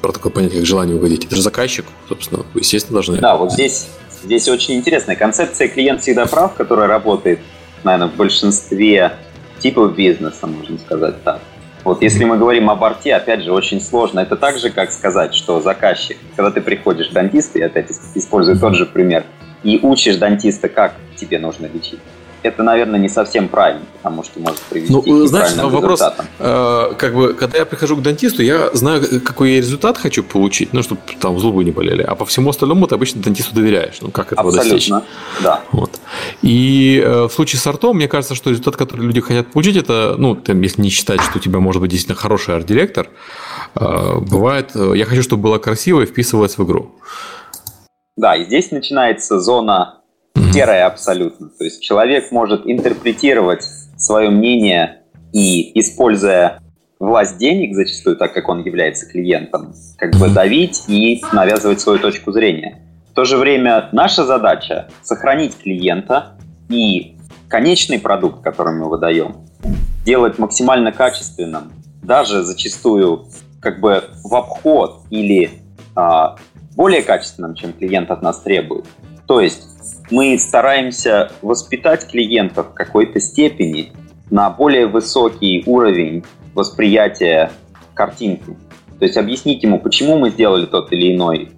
про 0.00 0.12
такое 0.12 0.32
понятие, 0.32 0.60
как 0.60 0.66
желание 0.66 0.96
угодить? 0.96 1.24
Это 1.24 1.34
же 1.34 1.42
заказчик, 1.42 1.86
собственно, 2.08 2.44
вы, 2.54 2.60
естественно, 2.60 2.94
должны. 2.94 3.18
Да, 3.18 3.36
вот 3.36 3.52
здесь, 3.52 3.88
здесь 4.22 4.48
очень 4.48 4.74
интересная 4.74 5.16
концепция 5.16 5.68
клиент 5.68 6.02
всегда 6.02 6.26
прав, 6.26 6.54
которая 6.54 6.86
работает, 6.86 7.40
наверное, 7.82 8.08
в 8.08 8.16
большинстве 8.16 9.12
типов 9.58 9.94
бизнеса, 9.96 10.46
можно 10.46 10.78
сказать 10.78 11.22
так. 11.24 11.40
Вот 11.82 12.02
если 12.02 12.24
мы 12.24 12.36
говорим 12.36 12.70
об 12.70 12.84
арте, 12.84 13.14
опять 13.14 13.42
же, 13.42 13.52
очень 13.52 13.80
сложно. 13.80 14.20
Это 14.20 14.36
так 14.36 14.58
же, 14.58 14.70
как 14.70 14.92
сказать, 14.92 15.34
что 15.34 15.60
заказчик, 15.60 16.18
когда 16.36 16.50
ты 16.50 16.60
приходишь 16.60 17.08
к 17.08 17.12
дантисту, 17.12 17.58
я 17.58 17.66
опять 17.66 17.90
использую 18.14 18.58
тот 18.58 18.74
же 18.74 18.86
пример, 18.86 19.24
и 19.62 19.80
учишь 19.82 20.16
дантиста, 20.16 20.68
как 20.68 20.94
тебе 21.16 21.38
нужно 21.38 21.66
лечить 21.66 21.98
это, 22.42 22.62
наверное, 22.62 22.98
не 22.98 23.08
совсем 23.08 23.48
правильно, 23.48 23.84
потому 23.96 24.24
что 24.24 24.40
может 24.40 24.60
привести 24.60 24.92
ну, 24.92 25.02
к 25.02 25.28
знаешь, 25.28 25.54
вопрос, 25.56 26.00
э, 26.38 26.92
как 26.96 27.14
бы, 27.14 27.34
когда 27.34 27.58
я 27.58 27.66
прихожу 27.66 27.96
к 27.96 28.02
дантисту, 28.02 28.42
я 28.42 28.70
знаю, 28.72 29.02
какой 29.22 29.52
я 29.52 29.56
результат 29.58 29.98
хочу 29.98 30.22
получить, 30.22 30.72
ну, 30.72 30.82
чтобы 30.82 31.02
там 31.20 31.38
зубы 31.38 31.64
не 31.64 31.70
болели, 31.70 32.02
а 32.02 32.14
по 32.14 32.24
всему 32.24 32.50
остальному 32.50 32.86
ты 32.86 32.94
обычно 32.94 33.22
дантисту 33.22 33.54
доверяешь, 33.54 34.00
ну, 34.00 34.10
как 34.10 34.32
этого 34.32 34.48
Абсолютно, 34.48 35.00
достичь. 35.00 35.42
да. 35.42 35.60
Вот. 35.72 36.00
И 36.42 37.02
э, 37.04 37.24
в 37.24 37.30
случае 37.30 37.60
с 37.60 37.66
артом, 37.66 37.96
мне 37.96 38.08
кажется, 38.08 38.34
что 38.34 38.50
результат, 38.50 38.76
который 38.76 39.06
люди 39.06 39.20
хотят 39.20 39.52
получить, 39.52 39.76
это, 39.76 40.14
ну, 40.18 40.34
там, 40.34 40.60
если 40.62 40.82
не 40.82 40.88
считать, 40.88 41.20
что 41.20 41.38
у 41.38 41.40
тебя 41.40 41.60
может 41.60 41.82
быть 41.82 41.90
действительно 41.90 42.18
хороший 42.18 42.56
арт-директор, 42.56 43.08
э, 43.74 44.18
бывает, 44.20 44.70
э, 44.74 44.92
я 44.96 45.04
хочу, 45.04 45.22
чтобы 45.22 45.42
было 45.42 45.58
красиво 45.58 46.00
и 46.00 46.06
вписывалось 46.06 46.56
в 46.56 46.64
игру. 46.64 46.94
Да, 48.16 48.36
и 48.36 48.44
здесь 48.44 48.70
начинается 48.70 49.40
зона 49.40 49.99
серое 50.52 50.86
абсолютно. 50.86 51.48
То 51.48 51.64
есть 51.64 51.82
человек 51.82 52.30
может 52.32 52.62
интерпретировать 52.66 53.64
свое 53.96 54.30
мнение 54.30 55.02
и, 55.32 55.78
используя 55.78 56.60
власть 56.98 57.38
денег, 57.38 57.74
зачастую 57.74 58.16
так 58.16 58.32
как 58.32 58.48
он 58.48 58.62
является 58.62 59.06
клиентом, 59.06 59.74
как 59.96 60.14
бы 60.16 60.28
давить 60.28 60.84
и 60.88 61.22
навязывать 61.32 61.80
свою 61.80 61.98
точку 61.98 62.32
зрения. 62.32 62.78
В 63.10 63.14
то 63.14 63.24
же 63.24 63.36
время 63.36 63.88
наша 63.92 64.24
задача 64.24 64.88
сохранить 65.02 65.56
клиента 65.56 66.38
и 66.68 67.16
конечный 67.48 67.98
продукт, 67.98 68.42
который 68.42 68.78
мы 68.78 68.88
выдаем, 68.88 69.36
делать 70.04 70.38
максимально 70.38 70.92
качественным, 70.92 71.72
даже 72.02 72.42
зачастую 72.42 73.26
как 73.60 73.80
бы 73.80 74.04
в 74.24 74.34
обход 74.34 75.02
или 75.10 75.50
а, 75.94 76.36
более 76.76 77.02
качественным, 77.02 77.54
чем 77.54 77.72
клиент 77.72 78.10
от 78.10 78.22
нас 78.22 78.40
требует. 78.40 78.86
То 79.26 79.40
есть 79.40 79.69
мы 80.10 80.38
стараемся 80.38 81.32
воспитать 81.42 82.08
клиентов 82.08 82.68
в 82.70 82.74
какой-то 82.74 83.20
степени 83.20 83.92
на 84.30 84.50
более 84.50 84.86
высокий 84.86 85.62
уровень 85.66 86.24
восприятия 86.54 87.50
картинки. 87.94 88.56
То 88.98 89.04
есть 89.04 89.16
объяснить 89.16 89.62
ему, 89.62 89.78
почему 89.78 90.18
мы 90.18 90.30
сделали 90.30 90.66
тот 90.66 90.92
или 90.92 91.14
иной 91.14 91.52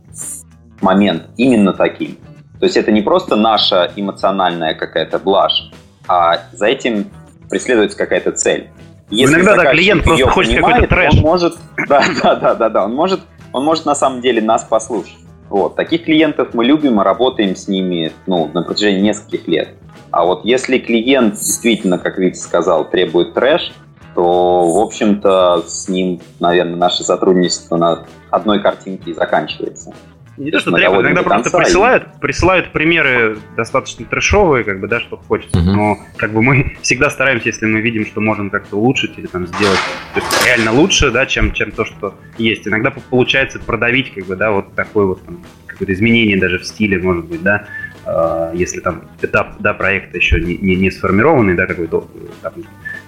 момент 0.81 1.25
именно 1.37 1.73
таким. 1.73 2.17
То 2.61 2.67
есть 2.67 2.77
это 2.77 2.93
не 2.93 3.03
просто 3.03 3.37
наша 3.37 3.91
эмоциональная 3.97 4.75
какая-то 4.75 5.19
блажь, 5.19 5.71
а 6.07 6.39
за 6.53 6.67
этим 6.67 7.07
преследуется 7.51 7.97
какая-то 7.97 8.33
цель. 8.33 8.71
Если 9.11 9.35
Иногда 9.35 9.57
да, 9.57 9.73
клиент 9.73 10.05
просто 10.05 10.29
хочет 10.29 10.57
какой-то 10.57 10.87
трэш. 10.87 11.15
Он 11.15 11.21
может, 11.21 11.57
да, 11.89 12.03
да, 12.23 12.35
да, 12.37 12.55
да, 12.55 12.69
да, 12.71 12.85
он 12.85 12.95
может, 12.95 13.21
он 13.53 13.65
может 13.65 13.85
на 13.85 13.95
самом 13.95 14.21
деле 14.21 14.41
нас 14.41 14.65
послушать. 14.65 15.17
Вот. 15.53 15.77
Таких 15.77 16.05
клиентов 16.05 16.55
мы 16.55 16.65
любим 16.65 16.99
и 16.99 17.05
работаем 17.05 17.55
с 17.55 17.69
ними 17.69 18.11
ну, 18.27 18.51
на 18.55 18.63
протяжении 18.63 19.03
нескольких 19.03 19.47
лет. 19.47 19.69
А 20.11 20.25
вот 20.25 20.47
если 20.47 20.79
клиент 20.79 21.35
действительно, 21.35 21.99
как 21.99 22.17
Вик 22.17 22.37
сказал, 22.37 22.89
требует 22.89 23.35
трэш, 23.35 23.71
то, 24.15 24.73
в 24.73 24.79
общем-то, 24.79 25.63
с 25.67 25.91
ним, 25.91 26.23
наверное, 26.41 26.77
наше 26.77 27.03
сотрудничество 27.03 27.77
на 27.77 28.05
одной 28.31 28.63
картинке 28.63 29.11
и 29.11 29.15
заканчивается. 29.15 29.93
Не 30.37 30.51
то, 30.51 30.61
что 30.61 30.73
требуют, 30.73 31.05
иногда 31.07 31.23
просто 31.23 31.59
присылают, 31.59 32.05
и... 32.05 32.21
присылают 32.21 32.73
примеры 32.73 33.39
достаточно 33.57 34.07
трэшовые, 34.07 34.65
как 34.65 34.81
бы, 34.81 34.89
да, 34.89 35.01
что 35.01 35.17
хочется. 35.17 35.59
Uh-huh. 35.59 35.73
Но 35.73 35.99
как 36.17 36.33
бы 36.33 36.43
мы 36.43 36.77
всегда 36.83 37.11
стараемся, 37.11 37.49
если 37.49 37.67
мы 37.67 37.81
видим, 37.81 38.07
что 38.07 38.21
можем 38.21 38.49
как-то 38.49 38.77
улучшить 38.77 39.19
или 39.19 39.27
там 39.27 39.47
сделать 39.47 39.79
то 40.15 40.21
есть, 40.21 40.47
реально 40.47 40.73
лучше, 40.73 41.11
да, 41.11 41.27
чем, 41.27 41.53
чем 41.53 41.71
то, 41.71 41.85
что 41.85 42.15
есть. 42.39 42.67
Иногда 42.67 42.91
получается 43.11 43.59
продавить, 43.59 44.15
как 44.15 44.25
бы, 44.25 44.37
да, 44.37 44.53
вот 44.53 44.75
такое 44.75 45.07
вот 45.07 45.25
там, 45.25 45.45
какое-то 45.67 45.93
изменение 45.93 46.39
даже 46.39 46.59
в 46.59 46.65
стиле, 46.65 46.99
может 46.99 47.27
быть, 47.27 47.43
да, 47.43 47.67
э, 48.07 48.53
если 48.55 48.81
там 48.81 49.03
этап, 49.21 49.57
да, 49.59 49.75
проекта 49.75 50.17
еще 50.17 50.41
не, 50.41 50.57
не, 50.57 50.77
не 50.77 50.91
сформированный, 50.91 51.55
да, 51.55 51.67
какой-то, 51.67 52.09
там, 52.41 52.53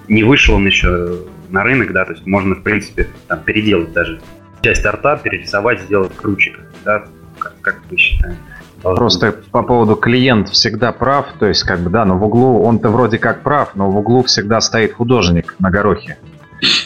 не 0.09 0.25
вышел 0.25 0.57
он 0.57 0.67
еще 0.67 1.21
на 1.49 1.63
рынок, 1.63 1.93
да, 1.93 2.05
то 2.05 2.13
есть 2.13 2.27
можно, 2.27 2.55
в 2.55 2.63
принципе, 2.63 3.09
там 3.29 3.41
переделать 3.41 3.93
даже 3.93 4.21
часть 4.63 4.85
арта, 4.85 5.19
перерисовать, 5.23 5.81
сделать 5.81 6.15
круче, 6.17 6.55
да, 6.85 7.05
как, 7.39 7.55
как 7.61 7.81
вы 7.90 7.97
считаете? 7.97 8.39
Просто 8.82 9.32
по 9.51 9.62
поводу 9.62 9.97
клиент 9.97 10.51
всегда 10.51 10.93
прав, 10.93 11.27
то 11.39 11.47
есть 11.47 11.62
как 11.62 11.81
бы 11.81 11.89
да, 11.89 12.05
но 12.05 12.19
в 12.19 12.24
углу 12.24 12.62
он-то 12.62 12.90
вроде 12.90 13.19
как 13.19 13.40
прав, 13.43 13.70
но 13.74 13.90
в 13.90 13.97
углу 13.97 14.23
всегда 14.24 14.61
стоит 14.61 14.93
художник 14.93 15.56
на 15.59 15.70
горохе. 15.70 16.19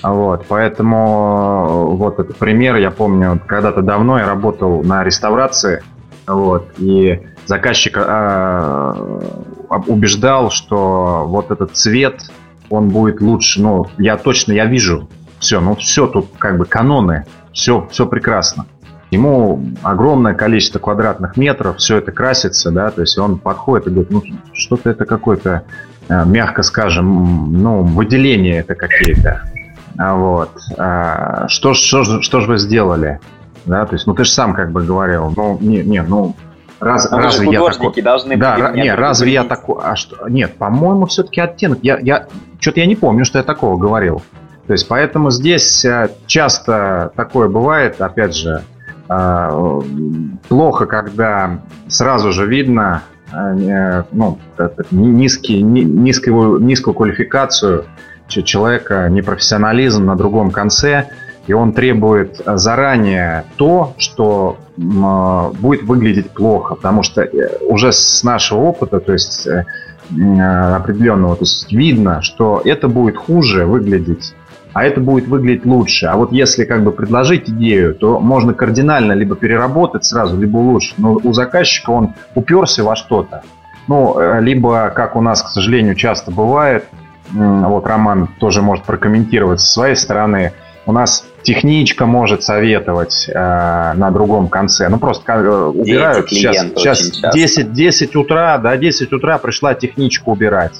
Вот, 0.02 0.46
поэтому 0.48 1.96
вот 1.96 2.20
этот 2.20 2.36
пример, 2.36 2.76
я 2.76 2.90
помню, 2.90 3.40
когда-то 3.44 3.82
давно 3.82 4.18
я 4.18 4.26
работал 4.26 4.82
на 4.82 5.02
реставрации, 5.04 5.82
вот, 6.26 6.68
и 6.78 7.26
заказчик 7.46 7.96
э, 7.96 9.20
убеждал, 9.86 10.50
что 10.50 11.24
вот 11.26 11.50
этот 11.50 11.76
цвет, 11.76 12.30
он 12.70 12.90
будет 12.90 13.20
лучше, 13.20 13.60
ну, 13.60 13.86
я 13.98 14.16
точно, 14.16 14.52
я 14.52 14.66
вижу, 14.66 15.08
все, 15.38 15.60
ну, 15.60 15.74
все 15.76 16.06
тут 16.06 16.28
как 16.38 16.58
бы 16.58 16.64
каноны, 16.64 17.24
все, 17.52 17.88
все 17.90 18.06
прекрасно. 18.06 18.66
Ему 19.10 19.62
огромное 19.82 20.34
количество 20.34 20.78
квадратных 20.78 21.36
метров, 21.36 21.78
все 21.78 21.96
это 21.96 22.12
красится, 22.12 22.70
да, 22.70 22.90
то 22.90 23.00
есть 23.00 23.18
он 23.18 23.38
подходит 23.38 23.86
и 23.86 23.90
говорит, 23.90 24.10
ну, 24.10 24.22
что-то 24.52 24.90
это 24.90 25.06
какое-то, 25.06 25.62
э, 26.08 26.24
мягко 26.26 26.62
скажем, 26.62 27.52
ну, 27.62 27.82
выделение 27.82 28.58
это 28.58 28.74
какие-то. 28.74 29.42
А 29.96 30.14
вот. 30.14 30.50
А, 30.76 31.48
что, 31.48 31.74
что, 31.74 32.22
что 32.22 32.40
же 32.40 32.46
вы 32.46 32.58
сделали? 32.58 33.18
Да, 33.64 33.84
то 33.86 33.94
есть, 33.94 34.06
ну, 34.06 34.14
ты 34.14 34.24
же 34.24 34.30
сам 34.30 34.54
как 34.54 34.70
бы 34.72 34.84
говорил, 34.84 35.32
ну, 35.36 35.58
не, 35.60 35.82
не, 35.82 36.02
ну, 36.02 36.36
Раз, 36.80 37.10
Но 37.10 37.18
разве 37.18 37.50
я 37.50 37.60
такой... 37.60 38.02
должны 38.02 38.36
да, 38.36 38.70
не, 38.70 38.94
разве 38.94 39.32
я 39.32 39.42
такой... 39.42 39.82
А 39.82 39.96
что... 39.96 40.28
Нет, 40.28 40.54
по-моему, 40.58 41.06
все-таки 41.06 41.40
оттенок. 41.40 41.80
Я, 41.82 41.98
я... 41.98 42.28
Что-то 42.60 42.78
я 42.80 42.86
не 42.86 42.94
помню, 42.94 43.24
что 43.24 43.38
я 43.38 43.44
такого 43.44 43.76
говорил. 43.76 44.22
То 44.68 44.74
есть, 44.74 44.86
поэтому 44.86 45.30
здесь 45.30 45.84
э, 45.84 46.10
часто 46.26 47.10
такое 47.16 47.48
бывает, 47.48 48.00
опять 48.00 48.36
же, 48.36 48.62
плохо, 49.08 50.86
когда 50.86 51.60
сразу 51.88 52.32
же 52.32 52.46
видно 52.46 53.02
э, 53.32 54.04
ну, 54.12 54.38
низкий, 54.90 55.62
низкую, 55.62 56.60
низкую 56.60 56.94
квалификацию 56.94 57.86
человека, 58.28 59.08
непрофессионализм 59.08 60.04
на 60.04 60.14
другом 60.14 60.50
конце. 60.50 61.08
и 61.46 61.54
он 61.54 61.72
требует 61.72 62.42
заранее 62.44 63.44
то, 63.56 63.94
что 63.96 64.58
будет 64.76 65.82
выглядеть 65.82 66.30
плохо, 66.30 66.74
потому 66.74 67.02
что 67.02 67.22
э, 67.22 67.58
уже 67.66 67.90
с 67.90 68.22
нашего 68.22 68.60
опыта, 68.60 69.00
то 69.00 69.12
есть 69.12 69.46
э, 69.46 69.64
определенного, 70.10 71.36
то 71.36 71.42
есть 71.42 71.72
видно, 71.72 72.22
что 72.22 72.60
это 72.64 72.88
будет 72.88 73.16
хуже 73.16 73.66
выглядеть, 73.66 74.34
а 74.72 74.84
это 74.84 75.00
будет 75.00 75.28
выглядеть 75.28 75.64
лучше. 75.64 76.06
А 76.06 76.16
вот 76.16 76.32
если 76.32 76.64
как 76.64 76.84
бы 76.84 76.92
предложить 76.92 77.48
идею, 77.48 77.94
то 77.94 78.20
можно 78.20 78.54
кардинально 78.54 79.12
либо 79.12 79.34
переработать 79.36 80.04
сразу, 80.04 80.38
либо 80.38 80.58
лучше. 80.58 80.94
Но 80.98 81.14
у 81.14 81.32
заказчика 81.32 81.90
он 81.90 82.14
уперся 82.34 82.82
во 82.82 82.96
что-то. 82.96 83.42
Ну, 83.86 84.18
э, 84.18 84.40
либо, 84.40 84.90
как 84.90 85.16
у 85.16 85.20
нас, 85.20 85.42
к 85.42 85.48
сожалению, 85.48 85.94
часто 85.94 86.30
бывает, 86.30 86.84
вот 87.32 87.86
Роман 87.86 88.28
тоже 88.38 88.62
может 88.62 88.84
прокомментировать 88.84 89.60
со 89.60 89.70
своей 89.72 89.96
стороны, 89.96 90.52
у 90.86 90.92
нас 90.92 91.26
техничка 91.42 92.06
может 92.06 92.42
советовать 92.42 93.28
э, 93.28 93.34
на 93.34 94.10
другом 94.10 94.48
конце. 94.48 94.88
Ну, 94.88 94.98
просто 94.98 95.32
э, 95.32 95.64
убирают. 95.66 96.30
Сейчас, 96.30 96.66
сейчас 96.74 97.34
10, 97.34 97.72
10 97.72 98.16
утра, 98.16 98.56
да, 98.56 98.76
10 98.76 99.12
утра 99.12 99.36
пришла 99.36 99.74
техничку 99.74 100.32
убирать. 100.32 100.72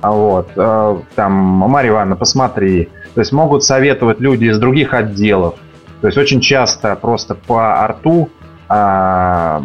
А 0.00 0.12
вот, 0.12 0.50
э, 0.56 0.96
там, 1.14 1.32
Марья 1.32 1.90
Ивановна, 1.90 2.16
посмотри. 2.16 2.88
То 3.14 3.20
есть 3.20 3.32
могут 3.32 3.64
советовать 3.64 4.20
люди 4.20 4.46
из 4.46 4.58
других 4.58 4.94
отделов. 4.94 5.54
То 6.00 6.08
есть 6.08 6.18
очень 6.18 6.40
часто 6.40 6.96
просто 6.96 7.34
по 7.34 7.82
арту 7.82 8.28
а, 8.68 9.62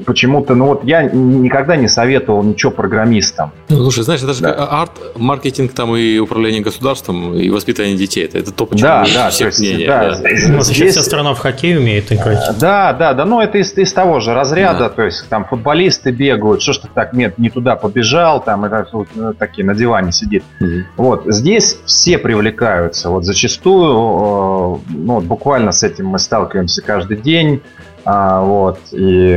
почему-то, 0.00 0.54
ну 0.54 0.66
вот 0.66 0.84
я 0.84 1.02
никогда 1.02 1.76
не 1.76 1.88
советовал 1.88 2.42
ничего 2.42 2.72
программистам. 2.72 3.52
Ну, 3.68 3.76
слушай, 3.76 4.04
знаешь, 4.04 4.22
это 4.22 4.32
же 4.32 4.42
да. 4.42 4.52
арт, 4.52 4.92
маркетинг 5.16 5.72
там 5.72 5.94
и 5.96 6.18
управление 6.18 6.62
государством, 6.62 7.34
и 7.34 7.50
воспитание 7.50 7.96
детей. 7.96 8.24
Это, 8.24 8.38
это 8.38 8.52
то, 8.52 8.66
почему 8.66 8.88
да, 8.88 9.06
да, 9.14 9.30
всех 9.30 9.58
есть. 9.58 9.86
Да, 9.86 10.14
да. 10.14 10.28
У 10.48 10.52
нас 10.56 10.68
Здесь... 10.68 10.92
вся 10.92 11.02
страна 11.02 11.34
в 11.34 11.38
хоккей 11.38 11.76
умеет 11.76 12.10
играть. 12.12 12.58
Да, 12.58 12.92
да, 12.92 13.14
да, 13.14 13.24
ну 13.24 13.40
это 13.40 13.58
из, 13.58 13.76
из 13.76 13.92
того 13.92 14.20
же 14.20 14.34
разряда, 14.34 14.80
да. 14.80 14.88
то 14.88 15.02
есть 15.02 15.28
там 15.28 15.44
футболисты 15.44 16.10
бегают, 16.10 16.62
что 16.62 16.72
ж 16.72 16.78
ты 16.78 16.88
так 16.92 17.12
нет, 17.12 17.38
не 17.38 17.50
туда 17.50 17.76
побежал, 17.76 18.42
там 18.42 18.64
это 18.64 18.86
вот, 18.92 19.08
ну, 19.14 19.32
такие 19.34 19.66
на 19.66 19.74
диване 19.74 20.12
сидит. 20.12 20.44
Угу. 20.60 20.70
Вот, 20.96 21.24
здесь 21.26 21.78
все 21.84 22.18
привлекаются, 22.18 23.10
вот 23.10 23.24
зачастую, 23.24 24.80
ну 24.88 25.20
буквально 25.20 25.72
с 25.72 25.82
этим 25.82 26.06
мы 26.06 26.18
сталкиваемся 26.18 26.82
каждый 26.82 27.16
день, 27.16 27.62
а, 28.04 28.40
вот. 28.42 28.78
И 28.92 29.34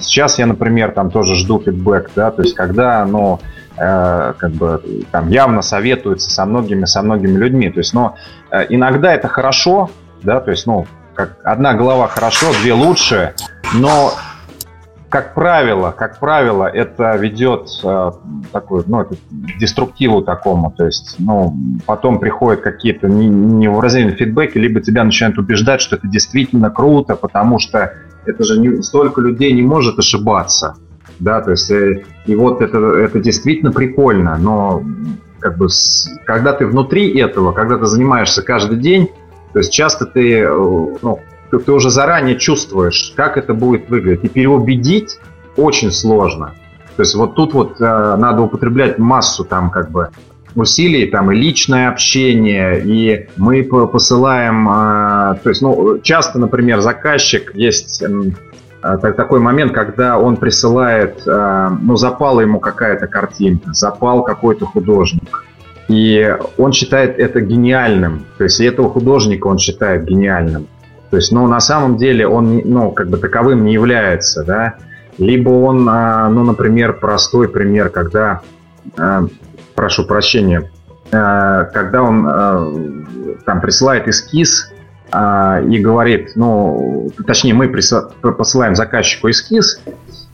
сейчас 0.00 0.38
я, 0.38 0.46
например, 0.46 0.92
там 0.92 1.10
тоже 1.10 1.34
жду 1.34 1.60
фидбэк, 1.60 2.10
да, 2.14 2.30
то 2.30 2.42
есть 2.42 2.54
когда, 2.54 3.04
ну, 3.04 3.40
э, 3.76 4.34
как 4.36 4.50
бы 4.52 4.82
там 5.10 5.28
явно 5.28 5.62
советуется 5.62 6.30
со 6.30 6.44
многими, 6.44 6.84
со 6.84 7.02
многими 7.02 7.36
людьми. 7.36 7.70
То 7.70 7.78
есть, 7.78 7.94
но 7.94 8.16
э, 8.50 8.66
иногда 8.68 9.14
это 9.14 9.28
хорошо, 9.28 9.90
да, 10.22 10.40
то 10.40 10.50
есть, 10.50 10.66
ну, 10.66 10.86
как 11.14 11.36
одна 11.44 11.74
голова 11.74 12.08
хорошо, 12.08 12.46
две 12.62 12.72
лучше, 12.72 13.34
но 13.74 14.12
как 15.10 15.34
правило, 15.34 15.90
как 15.90 16.20
правило, 16.20 16.66
это 16.66 17.16
ведет 17.16 17.68
э, 17.82 18.12
такой, 18.52 18.84
ну, 18.86 19.00
это 19.00 19.16
деструктиву 19.58 20.22
такому, 20.22 20.72
то 20.76 20.86
есть, 20.86 21.16
ну, 21.18 21.52
потом 21.84 22.20
приходят 22.20 22.60
какие-то 22.60 23.08
невыразительные 23.08 24.16
фидбэки, 24.16 24.56
либо 24.56 24.80
тебя 24.80 25.02
начинают 25.02 25.36
убеждать, 25.36 25.80
что 25.80 25.96
это 25.96 26.06
действительно 26.06 26.70
круто, 26.70 27.16
потому 27.16 27.58
что 27.58 27.92
это 28.24 28.44
же 28.44 28.60
не, 28.60 28.82
столько 28.82 29.20
людей 29.20 29.52
не 29.52 29.62
может 29.62 29.98
ошибаться, 29.98 30.76
да, 31.18 31.40
то 31.40 31.50
есть, 31.50 31.72
э, 31.72 32.04
и 32.26 32.36
вот 32.36 32.62
это, 32.62 32.78
это 32.78 33.18
действительно 33.18 33.72
прикольно, 33.72 34.38
но 34.38 34.84
как 35.40 35.58
бы, 35.58 35.68
с, 35.68 36.08
когда 36.24 36.52
ты 36.52 36.66
внутри 36.66 37.18
этого, 37.18 37.50
когда 37.50 37.78
ты 37.78 37.86
занимаешься 37.86 38.42
каждый 38.42 38.78
день, 38.78 39.08
то 39.52 39.58
есть 39.58 39.72
часто 39.72 40.06
ты, 40.06 40.38
э, 40.38 40.48
ну, 40.48 41.18
ты, 41.50 41.58
ты 41.58 41.72
уже 41.72 41.90
заранее 41.90 42.38
чувствуешь, 42.38 43.12
как 43.16 43.36
это 43.36 43.54
будет 43.54 43.88
выглядеть. 43.88 44.24
И 44.24 44.28
переубедить 44.28 45.18
очень 45.56 45.90
сложно. 45.90 46.54
То 46.96 47.02
есть 47.02 47.14
вот 47.14 47.34
тут 47.34 47.54
вот 47.54 47.80
э, 47.80 48.16
надо 48.16 48.42
употреблять 48.42 48.98
массу 48.98 49.44
там 49.44 49.70
как 49.70 49.90
бы 49.90 50.10
усилий, 50.54 51.06
там 51.06 51.30
и 51.32 51.36
личное 51.36 51.88
общение, 51.88 52.80
и 52.84 53.28
мы 53.36 53.62
посылаем, 53.64 54.68
э, 54.68 55.36
то 55.42 55.48
есть, 55.48 55.62
ну, 55.62 55.98
часто, 56.00 56.38
например, 56.38 56.80
заказчик 56.80 57.54
есть 57.54 58.02
э, 58.02 58.98
такой 59.16 59.40
момент, 59.40 59.72
когда 59.72 60.18
он 60.18 60.36
присылает, 60.36 61.22
э, 61.26 61.70
ну, 61.80 61.96
запала 61.96 62.40
ему 62.40 62.60
какая-то 62.60 63.06
картинка, 63.06 63.72
запал 63.72 64.22
какой-то 64.22 64.66
художник, 64.66 65.44
и 65.88 66.36
он 66.56 66.72
считает 66.72 67.18
это 67.18 67.40
гениальным, 67.40 68.24
то 68.38 68.44
есть 68.44 68.60
этого 68.60 68.90
художника 68.90 69.46
он 69.46 69.58
считает 69.58 70.04
гениальным. 70.04 70.66
То 71.10 71.16
есть, 71.16 71.32
ну, 71.32 71.46
на 71.48 71.60
самом 71.60 71.96
деле 71.96 72.26
он, 72.26 72.62
ну, 72.64 72.92
как 72.92 73.08
бы 73.08 73.18
таковым 73.18 73.64
не 73.64 73.72
является, 73.72 74.44
да. 74.44 74.74
Либо 75.18 75.50
он, 75.50 75.88
а, 75.88 76.28
ну, 76.28 76.44
например, 76.44 76.94
простой 76.94 77.48
пример, 77.48 77.90
когда, 77.90 78.40
а, 78.96 79.26
прошу 79.74 80.06
прощения, 80.06 80.70
а, 81.12 81.64
когда 81.64 82.02
он 82.02 83.06
там 83.44 83.60
присылает 83.60 84.06
эскиз 84.06 84.72
и 85.12 85.78
говорит, 85.80 86.32
ну, 86.36 87.10
точнее, 87.26 87.54
мы 87.54 87.68
посылаем 87.68 88.76
заказчику 88.76 89.28
эскиз, 89.28 89.82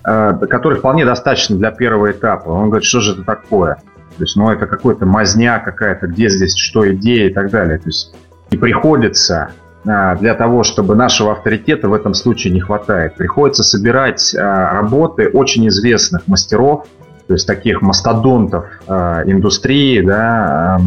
который 0.02 0.76
вполне 0.76 1.06
достаточно 1.06 1.56
для 1.56 1.70
первого 1.70 2.10
этапа. 2.10 2.50
Он 2.50 2.68
говорит, 2.68 2.86
что 2.86 3.00
же 3.00 3.12
это 3.14 3.22
такое? 3.22 3.76
То 4.18 4.22
есть, 4.22 4.36
ну, 4.36 4.50
это 4.50 4.66
какой-то 4.66 5.06
мазня 5.06 5.62
какая-то, 5.64 6.08
где 6.08 6.28
здесь 6.28 6.54
что 6.54 6.92
идея 6.92 7.30
и 7.30 7.32
так 7.32 7.50
далее. 7.50 7.78
То 7.78 7.86
есть, 7.86 8.14
и 8.50 8.58
приходится 8.58 9.50
для 9.86 10.34
того, 10.34 10.64
чтобы 10.64 10.96
нашего 10.96 11.32
авторитета 11.32 11.88
в 11.88 11.94
этом 11.94 12.12
случае 12.12 12.52
не 12.52 12.60
хватает. 12.60 13.14
Приходится 13.14 13.62
собирать 13.62 14.34
а, 14.34 14.72
работы 14.72 15.28
очень 15.28 15.68
известных 15.68 16.26
мастеров, 16.26 16.86
то 17.28 17.34
есть 17.34 17.46
таких 17.46 17.82
мастодонтов 17.82 18.66
а, 18.88 19.22
индустрии, 19.24 20.00
да, 20.00 20.80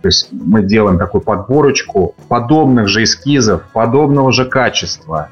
то 0.00 0.06
есть 0.08 0.28
мы 0.32 0.62
делаем 0.62 0.98
такую 0.98 1.20
подборочку 1.20 2.14
подобных 2.28 2.88
же 2.88 3.02
эскизов, 3.02 3.64
подобного 3.74 4.32
же 4.32 4.46
качества, 4.46 5.28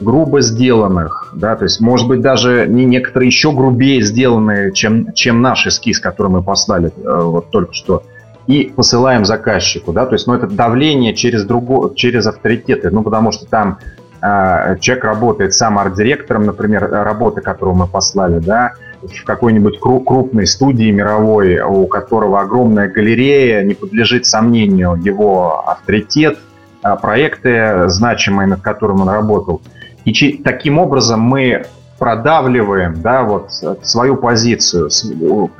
грубо 0.00 0.40
сделанных, 0.40 1.32
да, 1.36 1.54
то 1.54 1.62
есть, 1.62 1.80
может 1.80 2.08
быть, 2.08 2.20
даже 2.20 2.66
не 2.68 2.84
некоторые 2.84 3.28
еще 3.28 3.52
грубее 3.52 4.02
сделанные, 4.02 4.72
чем, 4.72 5.12
чем 5.14 5.40
наш 5.42 5.64
эскиз, 5.66 6.00
который 6.00 6.32
мы 6.32 6.42
послали 6.42 6.88
э, 6.88 7.22
вот 7.22 7.50
только 7.50 7.72
что 7.72 8.02
и 8.48 8.72
посылаем 8.74 9.26
заказчику, 9.26 9.92
да, 9.92 10.06
то 10.06 10.14
есть, 10.14 10.26
ну, 10.26 10.34
это 10.34 10.46
давление 10.46 11.14
через 11.14 11.44
друго, 11.44 11.94
через 11.94 12.26
авторитеты, 12.26 12.90
ну, 12.90 13.02
потому 13.02 13.30
что 13.30 13.44
там 13.44 13.78
э, 14.22 14.78
человек 14.80 15.04
работает 15.04 15.52
сам 15.52 15.78
арт-директором, 15.78 16.46
например, 16.46 16.88
работы, 16.90 17.42
которую 17.42 17.76
мы 17.76 17.86
послали, 17.86 18.38
да, 18.38 18.72
в 19.02 19.24
какой-нибудь 19.24 19.78
крупной 19.78 20.46
студии 20.46 20.90
мировой, 20.90 21.60
у 21.60 21.86
которого 21.86 22.40
огромная 22.40 22.88
галерея, 22.88 23.62
не 23.62 23.74
подлежит 23.74 24.24
сомнению 24.24 24.96
его 24.96 25.68
авторитет, 25.68 26.38
а 26.82 26.96
проекты 26.96 27.90
значимые, 27.90 28.48
над 28.48 28.62
которыми 28.62 29.02
он 29.02 29.10
работал. 29.10 29.60
И 30.06 30.42
таким 30.42 30.78
образом 30.78 31.20
мы 31.20 31.66
продавливаем 31.98 33.00
да, 33.02 33.22
вот, 33.22 33.50
свою 33.82 34.16
позицию, 34.16 34.90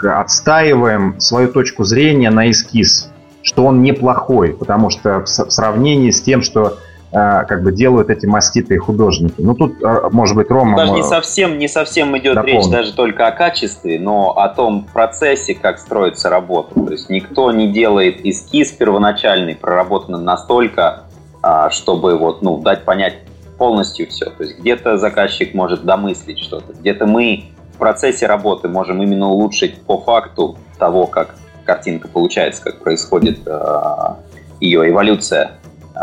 отстаиваем 0.03 1.21
свою 1.21 1.49
точку 1.49 1.85
зрения 1.85 2.31
на 2.31 2.51
эскиз, 2.51 3.11
что 3.43 3.65
он 3.65 3.83
неплохой, 3.83 4.53
потому 4.53 4.91
что 4.91 5.21
в 5.21 5.27
сравнении 5.27 6.11
с 6.11 6.23
тем, 6.23 6.43
что 6.43 6.79
э, 7.13 7.45
как 7.47 7.63
бы 7.63 7.73
делают 7.73 8.11
эти 8.11 8.27
маститые 8.27 8.79
художники. 8.79 9.35
Ну 9.39 9.55
тут, 9.55 9.83
э, 9.83 10.09
может 10.13 10.37
быть, 10.37 10.51
Рома... 10.51 10.77
Даже 10.77 10.93
не 10.93 11.03
совсем, 11.03 11.59
не 11.59 11.67
совсем 11.67 12.17
идет 12.17 12.37
дополнит. 12.37 12.63
речь 12.63 12.71
даже 12.71 12.93
только 12.95 13.27
о 13.27 13.33
качестве, 13.33 13.99
но 13.99 14.39
о 14.39 14.49
том 14.49 14.87
процессе, 14.93 15.55
как 15.55 15.79
строится 15.79 16.31
работа. 16.31 16.75
То 16.75 16.93
есть 16.93 17.11
никто 17.11 17.51
не 17.51 17.73
делает 17.73 18.25
эскиз 18.25 18.73
первоначальный, 18.73 19.57
проработанный 19.57 20.21
настолько, 20.21 21.05
а, 21.43 21.71
чтобы 21.71 22.17
вот, 22.17 22.43
ну, 22.43 22.59
дать 22.59 22.85
понять 22.85 23.15
полностью 23.59 24.09
все. 24.09 24.27
То 24.27 24.45
есть 24.45 24.59
где-то 24.59 24.97
заказчик 24.97 25.53
может 25.53 25.85
домыслить 25.85 26.39
что-то, 26.39 26.73
где-то 26.73 27.07
мы 27.07 27.45
в 27.75 27.79
процессе 27.79 28.27
работы 28.27 28.69
можем 28.69 29.03
именно 29.03 29.29
улучшить 29.29 29.83
по 29.83 29.99
факту 30.01 30.57
того, 30.79 31.07
как 31.07 31.35
картинка 31.65 32.09
получается, 32.09 32.63
как 32.63 32.79
происходит 32.79 33.41
э, 33.47 34.15
ее 34.61 34.89
эволюция 34.89 35.59
э, 35.95 35.99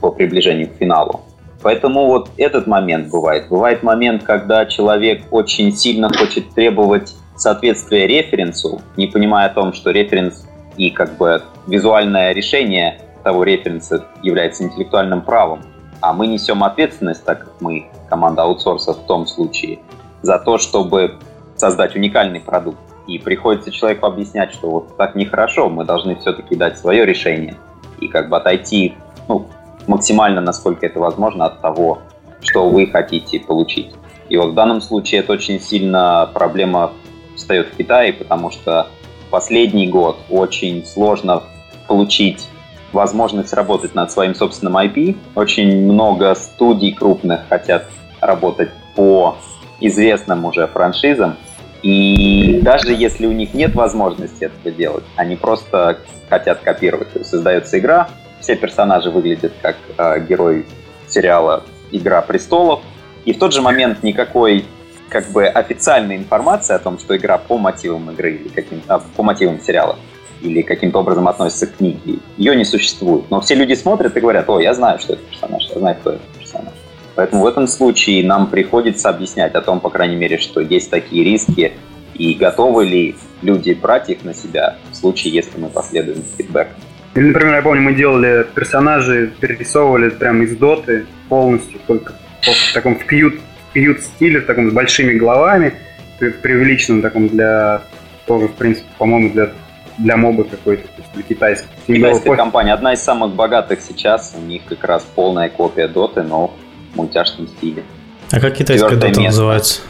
по 0.00 0.10
приближению 0.10 0.70
к 0.70 0.74
финалу. 0.74 1.20
Поэтому 1.62 2.06
вот 2.06 2.30
этот 2.36 2.66
момент 2.66 3.10
бывает. 3.10 3.48
Бывает 3.48 3.82
момент, 3.82 4.22
когда 4.22 4.66
человек 4.66 5.22
очень 5.30 5.72
сильно 5.72 6.08
хочет 6.12 6.50
требовать 6.50 7.14
соответствия 7.36 8.06
референсу, 8.06 8.80
не 8.96 9.06
понимая 9.06 9.46
о 9.46 9.54
том, 9.54 9.72
что 9.72 9.90
референс 9.90 10.46
и 10.76 10.90
как 10.90 11.16
бы 11.16 11.42
визуальное 11.66 12.32
решение 12.32 13.00
того 13.22 13.44
референса 13.44 14.04
является 14.22 14.64
интеллектуальным 14.64 15.22
правом 15.22 15.60
а 16.04 16.12
мы 16.12 16.26
несем 16.26 16.62
ответственность, 16.62 17.24
так 17.24 17.40
как 17.40 17.60
мы 17.60 17.86
команда 18.10 18.42
аутсорса 18.42 18.92
в 18.92 19.06
том 19.06 19.26
случае, 19.26 19.78
за 20.20 20.38
то, 20.38 20.58
чтобы 20.58 21.18
создать 21.56 21.96
уникальный 21.96 22.40
продукт. 22.40 22.78
И 23.06 23.18
приходится 23.18 23.70
человеку 23.70 24.04
объяснять, 24.04 24.52
что 24.52 24.70
вот 24.70 24.96
так 24.98 25.14
нехорошо, 25.14 25.70
мы 25.70 25.86
должны 25.86 26.16
все-таки 26.16 26.56
дать 26.56 26.78
свое 26.78 27.06
решение. 27.06 27.56
и 28.00 28.08
как 28.08 28.28
бы 28.28 28.36
отойти 28.36 28.94
ну, 29.28 29.46
максимально, 29.86 30.42
насколько 30.42 30.84
это 30.84 31.00
возможно, 31.00 31.46
от 31.46 31.62
того, 31.62 32.00
что 32.42 32.68
вы 32.68 32.86
хотите 32.86 33.40
получить. 33.40 33.94
И 34.28 34.36
вот 34.36 34.50
в 34.50 34.54
данном 34.54 34.82
случае 34.82 35.20
это 35.20 35.32
очень 35.32 35.58
сильно 35.58 36.28
проблема 36.34 36.92
встает 37.34 37.68
в 37.68 37.76
Китае, 37.76 38.12
потому 38.12 38.50
что 38.50 38.88
последний 39.30 39.88
год 39.88 40.18
очень 40.28 40.84
сложно 40.84 41.42
получить 41.88 42.46
возможность 42.94 43.52
работать 43.52 43.94
над 43.94 44.10
своим 44.10 44.34
собственным 44.34 44.76
IP. 44.76 45.16
Очень 45.34 45.84
много 45.84 46.34
студий 46.34 46.92
крупных 46.92 47.40
хотят 47.48 47.86
работать 48.20 48.70
по 48.94 49.36
известным 49.80 50.44
уже 50.44 50.66
франшизам. 50.66 51.36
И 51.82 52.60
даже 52.62 52.94
если 52.94 53.26
у 53.26 53.32
них 53.32 53.52
нет 53.52 53.74
возможности 53.74 54.44
этого 54.44 54.70
делать, 54.70 55.04
они 55.16 55.36
просто 55.36 55.98
хотят 56.30 56.60
копировать. 56.60 57.08
Создается 57.26 57.78
игра, 57.78 58.08
все 58.40 58.56
персонажи 58.56 59.10
выглядят 59.10 59.52
как 59.60 59.76
э, 59.98 60.20
герой 60.20 60.64
сериала 61.06 61.64
«Игра 61.90 62.22
престолов», 62.22 62.80
и 63.26 63.32
в 63.32 63.38
тот 63.38 63.52
же 63.52 63.60
момент 63.60 64.02
никакой 64.02 64.64
как 65.08 65.28
бы 65.28 65.46
официальной 65.46 66.16
информации 66.16 66.74
о 66.74 66.78
том, 66.78 66.98
что 66.98 67.16
игра 67.16 67.38
по 67.38 67.58
мотивам 67.58 68.10
игры 68.10 68.32
или 68.32 68.48
каким 68.48 68.82
а, 68.88 68.98
по 68.98 69.22
мотивам 69.22 69.60
сериала 69.60 69.98
или 70.44 70.62
каким-то 70.62 71.00
образом 71.00 71.26
относится 71.26 71.66
к 71.66 71.76
книге, 71.76 72.18
ее 72.36 72.54
не 72.54 72.64
существует. 72.64 73.24
Но 73.30 73.40
все 73.40 73.54
люди 73.54 73.74
смотрят 73.74 74.16
и 74.16 74.20
говорят, 74.20 74.48
о, 74.48 74.60
я 74.60 74.74
знаю, 74.74 74.98
что 74.98 75.14
это 75.14 75.22
персонаж, 75.22 75.64
я 75.70 75.78
знаю, 75.78 75.96
кто 76.00 76.10
это 76.12 76.22
персонаж. 76.38 76.74
Поэтому 77.16 77.42
в 77.42 77.46
этом 77.46 77.66
случае 77.66 78.24
нам 78.24 78.48
приходится 78.48 79.08
объяснять 79.08 79.54
о 79.54 79.60
том, 79.60 79.80
по 79.80 79.88
крайней 79.88 80.16
мере, 80.16 80.38
что 80.38 80.60
есть 80.60 80.90
такие 80.90 81.24
риски, 81.24 81.72
и 82.14 82.34
готовы 82.34 82.84
ли 82.84 83.16
люди 83.42 83.72
брать 83.72 84.10
их 84.10 84.24
на 84.24 84.34
себя 84.34 84.76
в 84.90 84.94
случае, 84.94 85.34
если 85.34 85.58
мы 85.58 85.68
последуем 85.68 86.22
фидбэком. 86.36 86.74
Или, 87.14 87.28
например, 87.28 87.54
я 87.56 87.62
помню, 87.62 87.82
мы 87.82 87.94
делали 87.94 88.46
персонажи, 88.54 89.32
перерисовывали 89.40 90.10
прямо 90.10 90.44
из 90.44 90.56
доты 90.56 91.06
полностью, 91.28 91.80
только 91.86 92.12
в 92.42 92.74
таком 92.74 92.96
в 92.96 93.04
кьют 93.04 93.40
стиле, 93.72 94.40
в 94.40 94.46
таком 94.46 94.70
с 94.70 94.72
большими 94.72 95.12
головами, 95.12 95.74
преувеличенном 96.18 97.02
таком 97.02 97.28
для 97.28 97.82
тоже, 98.26 98.48
в 98.48 98.54
принципе, 98.54 98.86
по-моему, 98.98 99.30
для 99.32 99.50
для 99.98 100.16
моба 100.16 100.44
какой-то, 100.44 100.88
то 100.88 100.94
есть 100.98 101.12
для 101.12 101.22
китайской. 101.22 101.68
Китайская 101.86 102.36
компания, 102.36 102.72
одна 102.72 102.92
из 102.92 103.00
самых 103.00 103.34
богатых 103.34 103.80
сейчас, 103.80 104.34
у 104.36 104.40
них 104.40 104.62
как 104.68 104.84
раз 104.84 105.06
полная 105.14 105.48
копия 105.48 105.88
доты, 105.88 106.22
но 106.22 106.54
в 106.92 106.96
мультяшном 106.96 107.48
стиле. 107.48 107.84
А 108.30 108.40
как 108.40 108.54
китайская 108.54 108.96
дота 108.96 109.20
называется? 109.20 109.80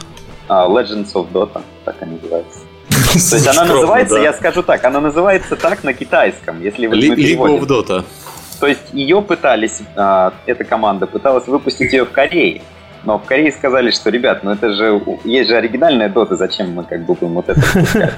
Uh, 0.47 0.69
Legends 0.69 1.11
of 1.13 1.31
Dota, 1.31 1.61
так 1.83 1.95
она 2.01 2.13
называется. 2.13 2.59
То 3.29 3.35
есть 3.35 3.47
она 3.47 3.65
называется, 3.65 4.17
я 4.17 4.33
скажу 4.33 4.61
так, 4.61 4.83
она 4.83 4.99
называется 4.99 5.55
так 5.55 5.83
на 5.83 5.93
китайском, 5.93 6.61
если 6.61 6.85
вы 6.85 6.95
League 6.95 7.37
of 7.37 7.65
Dota. 7.65 8.03
То 8.59 8.67
есть 8.67 8.93
ее 8.93 9.21
пытались, 9.21 9.81
а, 9.95 10.33
эта 10.45 10.63
команда 10.63 11.07
пыталась 11.07 11.47
выпустить 11.47 11.91
ее 11.91 12.05
в 12.05 12.11
Корее, 12.11 12.61
но 13.05 13.19
в 13.19 13.23
Корее 13.25 13.51
сказали, 13.51 13.91
что, 13.91 14.09
ребят, 14.09 14.43
ну 14.43 14.51
это 14.51 14.73
же, 14.73 15.01
есть 15.23 15.49
же 15.49 15.55
оригинальная 15.55 16.09
дота, 16.09 16.35
зачем 16.35 16.73
мы 16.73 16.83
как 16.83 17.05
бы 17.05 17.13
будем 17.13 17.33
вот 17.33 17.49
это? 17.49 17.61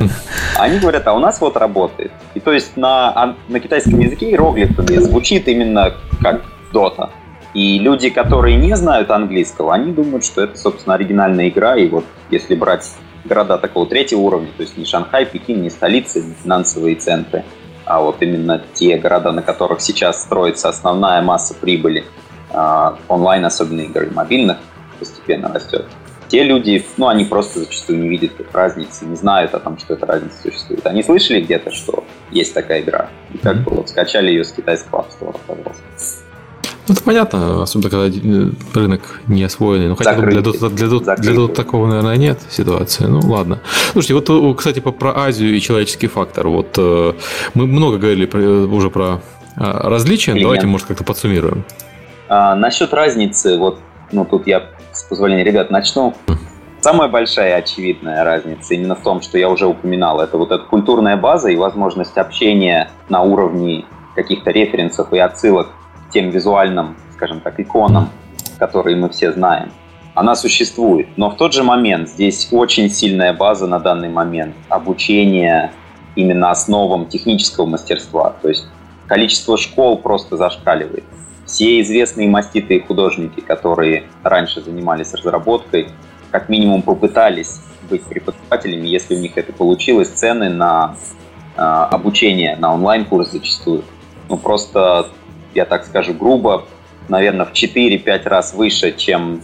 Они 0.57 0.79
говорят, 0.79 1.05
а 1.07 1.13
у 1.13 1.19
нас 1.19 1.41
вот 1.41 1.57
работает. 1.57 2.11
И 2.33 2.39
то 2.39 2.51
есть 2.53 2.77
на, 2.77 3.35
на 3.49 3.59
китайском 3.59 3.99
языке 3.99 4.29
иероглифами 4.29 4.97
звучит 4.97 5.47
именно 5.47 5.93
как 6.21 6.41
дота. 6.71 7.09
И 7.53 7.79
люди, 7.79 8.09
которые 8.09 8.55
не 8.55 8.75
знают 8.75 9.11
английского, 9.11 9.73
они 9.73 9.91
думают, 9.91 10.23
что 10.23 10.43
это, 10.43 10.57
собственно, 10.57 10.95
оригинальная 10.95 11.49
игра. 11.49 11.75
И 11.75 11.87
вот 11.87 12.05
если 12.29 12.55
брать 12.55 12.85
города 13.25 13.57
такого 13.57 13.87
третьего 13.87 14.19
уровня, 14.19 14.49
то 14.55 14.63
есть 14.63 14.77
не 14.77 14.85
Шанхай, 14.85 15.25
Пекин, 15.25 15.61
не 15.61 15.69
столицы, 15.69 16.21
не 16.21 16.33
финансовые 16.33 16.95
центры, 16.95 17.43
а 17.85 18.01
вот 18.01 18.21
именно 18.21 18.61
те 18.73 18.97
города, 18.97 19.31
на 19.31 19.41
которых 19.41 19.81
сейчас 19.81 20.21
строится 20.21 20.69
основная 20.69 21.21
масса 21.21 21.53
прибыли, 21.53 22.05
а, 22.51 22.97
онлайн, 23.07 23.45
особенно 23.45 23.81
игр 23.81 24.07
мобильных, 24.13 24.57
постепенно 24.99 25.53
растет. 25.53 25.85
Те 26.27 26.43
люди, 26.43 26.85
ну, 26.97 27.07
они 27.07 27.23
просто 27.23 27.59
зачастую 27.59 27.99
не 27.99 28.09
видят 28.09 28.31
разницы, 28.51 29.05
не 29.05 29.15
знают 29.15 29.53
о 29.53 29.59
том, 29.59 29.77
что 29.77 29.93
эта 29.93 30.05
разница 30.05 30.35
существует. 30.43 30.85
Они 30.85 31.01
слышали 31.01 31.39
где-то, 31.39 31.71
что 31.71 32.03
есть 32.31 32.53
такая 32.53 32.81
игра, 32.81 33.09
и 33.33 33.37
как 33.37 33.63
бы 33.63 33.71
вот 33.71 33.89
скачали 33.89 34.29
ее 34.29 34.43
с 34.43 34.51
китайского 34.51 35.01
App 35.01 35.07
Store, 35.07 35.39
пожалуйста. 35.47 36.23
Ну, 36.87 36.93
это 36.93 37.03
понятно, 37.03 37.63
особенно 37.63 37.89
когда 37.89 38.07
э, 38.07 38.49
рынок 38.73 39.01
не 39.27 39.43
освоенный. 39.43 39.89
Ну, 39.89 39.95
хотя 39.95 40.15
для 40.15 40.41
Dota, 40.41 40.69
для, 40.69 40.87
Dota, 40.87 41.17
для 41.17 41.33
Dota 41.33 41.53
такого, 41.53 41.87
наверное, 41.87 42.15
нет 42.15 42.39
ситуации. 42.49 43.05
Ну, 43.05 43.19
ладно. 43.19 43.59
Слушайте, 43.91 44.13
вот, 44.13 44.29
э, 44.29 44.57
кстати, 44.57 44.79
про 44.79 45.17
Азию 45.17 45.55
и 45.55 45.59
человеческий 45.59 46.07
фактор. 46.07 46.47
Вот 46.47 46.75
э, 46.77 47.13
мы 47.53 47.67
много 47.67 47.97
говорили 47.97 48.25
уже 48.67 48.89
про 48.89 49.21
различия. 49.55 50.31
Клиент. 50.31 50.43
Давайте, 50.43 50.67
может, 50.67 50.87
как-то 50.87 51.03
подсуммируем. 51.03 51.65
А, 52.29 52.55
насчет 52.55 52.93
разницы, 52.93 53.57
вот, 53.57 53.79
ну, 54.11 54.25
тут 54.25 54.47
я, 54.47 54.63
с 54.91 55.03
позволения 55.03 55.43
ребят, 55.43 55.69
начну. 55.69 56.13
Самая 56.81 57.09
большая 57.09 57.55
очевидная 57.55 58.23
разница 58.23 58.75
именно 58.75 58.95
в 58.95 59.01
том, 59.01 59.21
что 59.21 59.37
я 59.37 59.49
уже 59.49 59.65
упоминал, 59.65 60.21
это 60.21 60.37
вот 60.37 60.51
эта 60.51 60.63
культурная 60.63 61.17
база 61.17 61.49
и 61.49 61.55
возможность 61.55 62.17
общения 62.17 62.89
на 63.09 63.21
уровне 63.23 63.85
каких-то 64.15 64.51
референсов 64.51 65.11
и 65.11 65.17
отсылок 65.17 65.69
тем 66.11 66.29
визуальным, 66.29 66.95
скажем 67.13 67.41
так, 67.41 67.59
иконам, 67.59 68.09
которые 68.59 68.95
мы 68.95 69.09
все 69.09 69.31
знаем, 69.33 69.71
она 70.13 70.35
существует. 70.35 71.09
Но 71.17 71.29
в 71.29 71.35
тот 71.35 71.53
же 71.53 71.63
момент 71.63 72.09
здесь 72.09 72.47
очень 72.51 72.89
сильная 72.89 73.33
база 73.33 73.67
на 73.67 73.79
данный 73.79 74.09
момент 74.09 74.55
обучения 74.69 75.73
именно 76.15 76.51
основам 76.51 77.07
технического 77.07 77.65
мастерства. 77.65 78.35
То 78.41 78.49
есть 78.49 78.67
количество 79.07 79.57
школ 79.57 79.97
просто 79.97 80.37
зашкаливает. 80.37 81.03
Все 81.47 81.81
известные 81.81 82.27
маститые 82.27 82.81
художники, 82.81 83.39
которые 83.39 84.03
раньше 84.21 84.61
занимались 84.61 85.13
разработкой, 85.13 85.87
как 86.29 86.49
минимум 86.49 86.81
попытались 86.81 87.61
быть 87.89 88.03
преподавателями, 88.03 88.87
если 88.87 89.15
у 89.15 89.19
них 89.19 89.37
это 89.37 89.53
получилось, 89.53 90.09
цены 90.09 90.49
на 90.49 90.95
э, 91.55 91.61
обучение, 91.61 92.57
на 92.57 92.73
онлайн-курс 92.73 93.31
зачастую, 93.31 93.85
ну 94.27 94.37
просто 94.37 95.07
я 95.55 95.63
так 95.63 95.85
скажу 95.85 96.13
грубо, 96.13 96.65
наверное, 97.07 97.45
в 97.45 97.53
4-5 97.53 98.27
раз 98.27 98.53
выше, 98.53 98.91
чем 98.91 99.41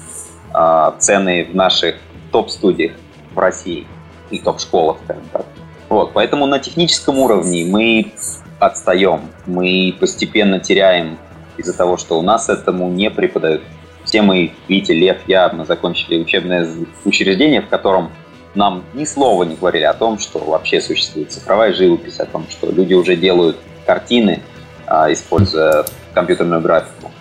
э, 0.54 0.92
цены 1.00 1.46
в 1.46 1.56
наших 1.56 1.96
топ-студиях 2.32 2.92
в 3.34 3.40
России. 3.40 3.88
И 4.30 4.40
топ-школах, 4.40 4.98
скажем 5.06 5.24
так. 5.32 5.46
Вот, 5.90 6.12
поэтому 6.14 6.48
на 6.48 6.60
техническом 6.60 7.20
уровне 7.20 7.66
мы 7.66 8.12
отстаем, 8.60 9.22
мы 9.46 9.96
постепенно 10.00 10.60
теряем 10.60 11.18
из-за 11.58 11.76
того, 11.76 11.98
что 11.98 12.20
у 12.20 12.22
нас 12.22 12.50
этому 12.50 12.90
не 12.90 13.10
преподают. 13.10 13.62
Все 14.04 14.22
мы, 14.22 14.54
Витя, 14.68 14.92
Лев, 14.92 15.18
я, 15.28 15.50
мы 15.50 15.66
закончили 15.66 16.20
учебное 16.20 16.68
учреждение, 17.06 17.62
в 17.62 17.70
котором 17.70 18.12
нам 18.56 18.84
ни 18.94 19.06
слова 19.06 19.44
не 19.44 19.56
говорили 19.56 19.84
о 19.84 19.94
том, 19.94 20.20
что 20.20 20.40
вообще 20.40 20.82
существует 20.82 21.32
цифровая 21.32 21.74
живопись, 21.74 22.20
о 22.20 22.26
том, 22.26 22.46
что 22.50 22.72
люди 22.72 22.94
уже 22.94 23.16
делают 23.16 23.58
картины, 23.86 24.42
а, 24.86 25.12
используя 25.12 25.86
компьютерную 26.14 26.62
графику. 26.62 27.12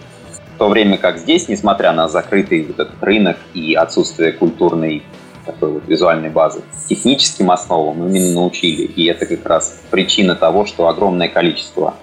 В 0.55 0.59
то 0.59 0.69
время 0.69 0.99
как 0.99 1.19
здесь, 1.19 1.49
несмотря 1.49 1.93
на 1.93 2.09
закрытый 2.09 2.65
вот 2.65 2.79
этот 2.79 3.03
рынок 3.03 3.37
и 3.55 3.75
отсутствие 3.75 4.33
культурной 4.33 5.03
такой 5.45 5.73
вот 5.73 5.89
визуальной 5.89 6.31
базы, 6.31 6.63
техническим 6.89 7.51
основам 7.51 8.07
именно 8.07 8.35
научили. 8.35 8.83
И 8.83 9.07
это 9.07 9.27
как 9.27 9.45
раз 9.47 9.81
причина 9.91 10.37
того, 10.37 10.67
что 10.67 10.89
огромное 10.89 11.29
количество 11.29 11.95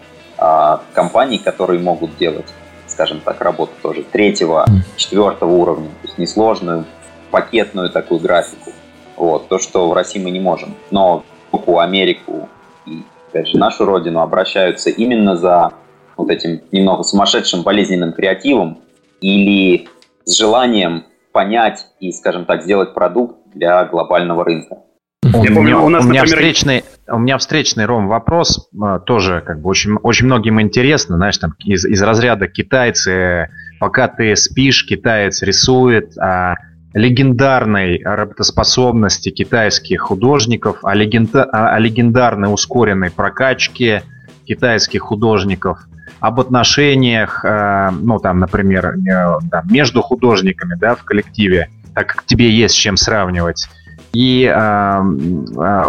компаний, 0.94 1.40
которые 1.40 1.80
могут 1.80 2.18
делать, 2.18 2.48
скажем 2.88 3.20
так, 3.20 3.42
работу 3.42 3.74
тоже 3.82 4.04
третьего, 4.04 4.66
четвертого 4.96 5.52
уровня, 5.52 5.90
то 6.02 6.08
есть 6.08 6.18
несложную 6.18 6.86
пакетную 7.32 7.90
такую 7.90 8.20
графику. 8.20 8.72
Вот, 9.16 9.50
то, 9.50 9.60
что 9.60 9.90
в 9.90 9.94
России 9.94 10.20
мы 10.20 10.32
не 10.32 10.40
можем. 10.40 10.76
Но 10.92 11.24
Европу, 11.70 11.80
Америку 11.80 12.50
и, 12.86 13.04
опять 13.30 13.48
же, 13.48 13.58
нашу 13.58 13.86
родину 13.86 14.20
обращаются 14.22 14.90
именно 14.90 15.36
за 15.36 15.72
вот 16.18 16.30
этим 16.30 16.62
немного 16.72 17.04
сумасшедшим 17.04 17.64
болезненным 17.64 18.14
креативом 18.14 18.80
или 19.22 19.88
с 20.26 20.36
желанием 20.36 21.06
понять 21.32 21.86
и, 22.00 22.12
скажем 22.12 22.46
так, 22.46 22.64
сделать 22.64 22.94
продукт 22.94 23.36
для 23.54 23.86
глобального 23.86 24.44
рынка. 24.44 24.80
У, 25.24 25.44
Я 25.44 25.54
помню, 25.54 25.82
у, 25.82 25.90
нас, 25.90 26.04
у, 26.04 26.08
меня 26.08 26.22
например... 26.22 26.26
встречный, 26.26 26.84
у 27.12 27.18
меня 27.20 27.38
встречный, 27.38 27.86
Ром, 27.86 28.08
вопрос, 28.08 28.70
а, 28.82 29.00
тоже 29.00 29.42
как 29.46 29.62
бы 29.62 29.70
очень, 29.70 29.96
очень 29.96 30.26
многим 30.26 30.62
интересно, 30.62 31.18
знаешь, 31.18 31.38
там 31.38 31.54
из, 31.60 31.86
из 31.86 32.02
разряда 32.02 32.48
китайцы, 32.48 33.50
пока 33.80 34.08
ты 34.08 34.36
спишь, 34.36 34.86
китаец 34.86 35.42
рисует, 35.42 36.18
а 36.18 36.56
легендарной 36.94 38.02
работоспособности 38.04 39.30
китайских 39.30 40.02
художников, 40.02 40.78
о, 40.84 40.96
легенда, 40.96 41.44
о 41.44 41.78
легендарной 41.80 42.52
ускоренной 42.52 43.12
прокачке 43.12 44.04
китайских 44.46 45.02
художников– 45.02 45.80
об 46.20 46.40
отношениях, 46.40 47.46
ну, 47.46 48.20
там, 48.20 48.40
например, 48.40 48.88
э, 48.88 49.40
между 49.70 50.02
художниками, 50.02 50.76
да, 50.76 50.96
в 50.96 51.04
коллективе, 51.04 51.70
так 51.94 52.08
как 52.08 52.26
тебе 52.26 52.50
есть 52.50 52.76
с 52.76 52.78
чем 52.78 52.98
сравнивать. 52.98 53.68
И 54.14 54.44
э, 54.44 54.52
э, 54.52 55.84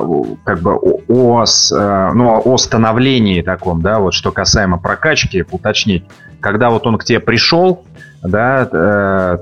как 0.45 0.61
бы 0.61 0.75
о, 1.09 1.45
э, 1.45 2.11
ну, 2.15 2.43
о 2.45 2.59
становлении 2.59 3.43
таком, 3.43 3.81
да, 3.81 3.99
вот 3.99 4.15
что 4.15 4.31
касаемо 4.31 4.79
прокачки, 4.79 5.45
уточнить, 5.51 6.05
когда 6.41 6.71
вот 6.71 6.87
он 6.87 6.99
к 6.99 7.05
тебе 7.05 7.21
пришел, 7.21 7.85
да, 8.23 8.69
э, 8.71 9.39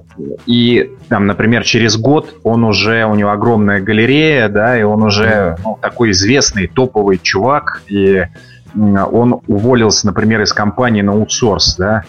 и 0.46 0.92
там, 1.08 1.26
например, 1.26 1.64
через 1.64 1.96
год 1.96 2.36
он 2.44 2.64
уже, 2.64 3.04
у 3.04 3.14
него 3.14 3.30
огромная 3.30 3.80
галерея, 3.80 4.48
да, 4.48 4.78
и 4.78 4.82
он 4.82 5.02
уже 5.02 5.56
ну, 5.64 5.76
такой 5.80 6.12
известный, 6.12 6.68
топовый 6.68 7.18
чувак, 7.18 7.82
и 7.88 8.26
он 8.76 9.40
уволился, 9.48 10.06
например, 10.06 10.42
из 10.42 10.52
компании 10.52 11.02
на 11.02 11.12
аутсорс, 11.12 11.76
да, 11.76 12.04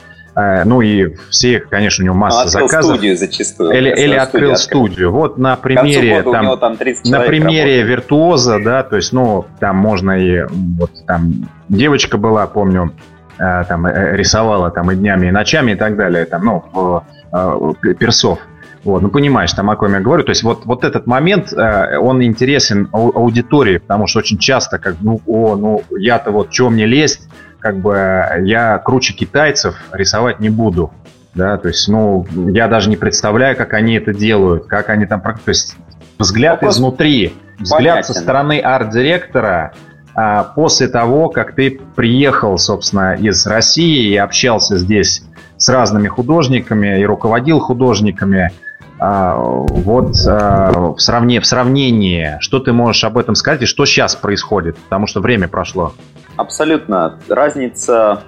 ну 0.66 0.82
и 0.82 1.16
все, 1.30 1.60
конечно, 1.60 2.04
у 2.04 2.06
него 2.06 2.16
масса 2.16 2.44
открыл 2.44 2.68
заказов. 2.68 2.96
студию 2.96 3.18
зачастую. 3.18 3.72
Или, 3.72 3.90
или 3.90 4.16
открыл 4.16 4.56
студию. 4.56 5.12
Вот 5.12 5.38
на 5.38 5.56
примере, 5.56 6.24
там, 6.24 6.58
там 6.60 6.78
на 7.06 7.20
примере 7.22 7.82
работает. 7.82 7.88
виртуоза, 7.88 8.60
да, 8.64 8.84
то 8.84 8.96
есть, 8.96 9.14
ну, 9.14 9.46
там 9.60 9.78
можно 9.78 10.12
и 10.12 10.44
вот 10.78 10.92
там 11.06 11.50
девочка 11.70 12.18
была, 12.18 12.48
помню, 12.48 12.94
Э, 13.40 13.64
там 13.64 13.86
э, 13.86 14.18
рисовала 14.18 14.70
там 14.70 14.92
и 14.92 14.96
днями, 14.96 15.28
и 15.28 15.32
ночами 15.32 15.72
и 15.72 15.76
так 15.76 15.96
далее, 15.96 16.26
там, 16.26 16.44
ну, 16.44 17.04
э, 17.32 17.94
персов. 17.98 18.40
Вот, 18.84 19.02
ну, 19.02 19.10
понимаешь, 19.10 19.54
там, 19.54 19.70
о 19.70 19.78
ком 19.78 19.94
я 19.94 20.02
говорю. 20.02 20.24
То 20.24 20.32
есть 20.32 20.44
вот, 20.44 20.66
вот 20.66 20.84
этот 20.84 21.06
момент, 21.06 21.54
он 21.54 22.24
интересен 22.24 22.88
аудитории, 22.94 23.78
потому 23.78 24.08
что 24.08 24.20
очень 24.20 24.38
часто, 24.38 24.78
как, 24.78 24.96
ну, 25.02 25.22
о, 25.26 25.56
ну, 25.58 25.84
я-то 25.98 26.32
вот, 26.32 26.54
что 26.54 26.70
мне 26.70 26.86
лезть, 26.86 27.28
как 27.60 27.78
бы 27.78 28.26
я 28.42 28.78
круче 28.80 29.14
китайцев 29.14 29.76
рисовать 29.92 30.40
не 30.40 30.50
буду. 30.50 30.92
Да, 31.36 31.58
то 31.58 31.68
есть, 31.68 31.88
ну, 31.88 32.26
я 32.50 32.68
даже 32.68 32.90
не 32.90 32.98
представляю, 32.98 33.56
как 33.56 33.74
они 33.74 33.96
это 33.96 34.14
делают, 34.14 34.66
как 34.66 34.90
они 34.90 35.06
там... 35.06 35.22
То 35.22 35.34
есть, 35.46 35.76
взгляд 36.18 36.56
Вопрос 36.56 36.78
изнутри, 36.78 37.34
взгляд 37.60 37.98
понятен. 37.98 38.14
со 38.14 38.20
стороны 38.20 38.60
арт-директора, 38.60 39.74
а 40.16 40.44
после 40.44 40.88
того, 40.88 41.30
как 41.30 41.54
ты 41.54 41.80
приехал, 41.96 42.58
собственно, 42.58 43.14
из 43.14 43.46
России 43.46 44.10
и 44.10 44.18
общался 44.18 44.78
здесь 44.78 45.24
с 45.58 45.70
разными 45.70 46.08
художниками 46.08 47.00
и 47.00 47.06
руководил 47.06 47.60
художниками, 47.60 48.52
а, 48.98 49.36
вот 49.38 50.16
а, 50.28 50.94
в, 50.94 51.00
сравнении, 51.00 51.40
в 51.40 51.46
сравнении, 51.46 52.38
что 52.42 52.60
ты 52.60 52.74
можешь 52.74 53.04
об 53.04 53.18
этом 53.18 53.36
сказать 53.36 53.62
и 53.62 53.66
что 53.66 53.86
сейчас 53.86 54.16
происходит, 54.16 54.78
потому 54.78 55.08
что 55.08 55.22
время 55.22 55.48
прошло? 55.48 55.94
Абсолютно. 56.40 57.20
Разница 57.28 58.24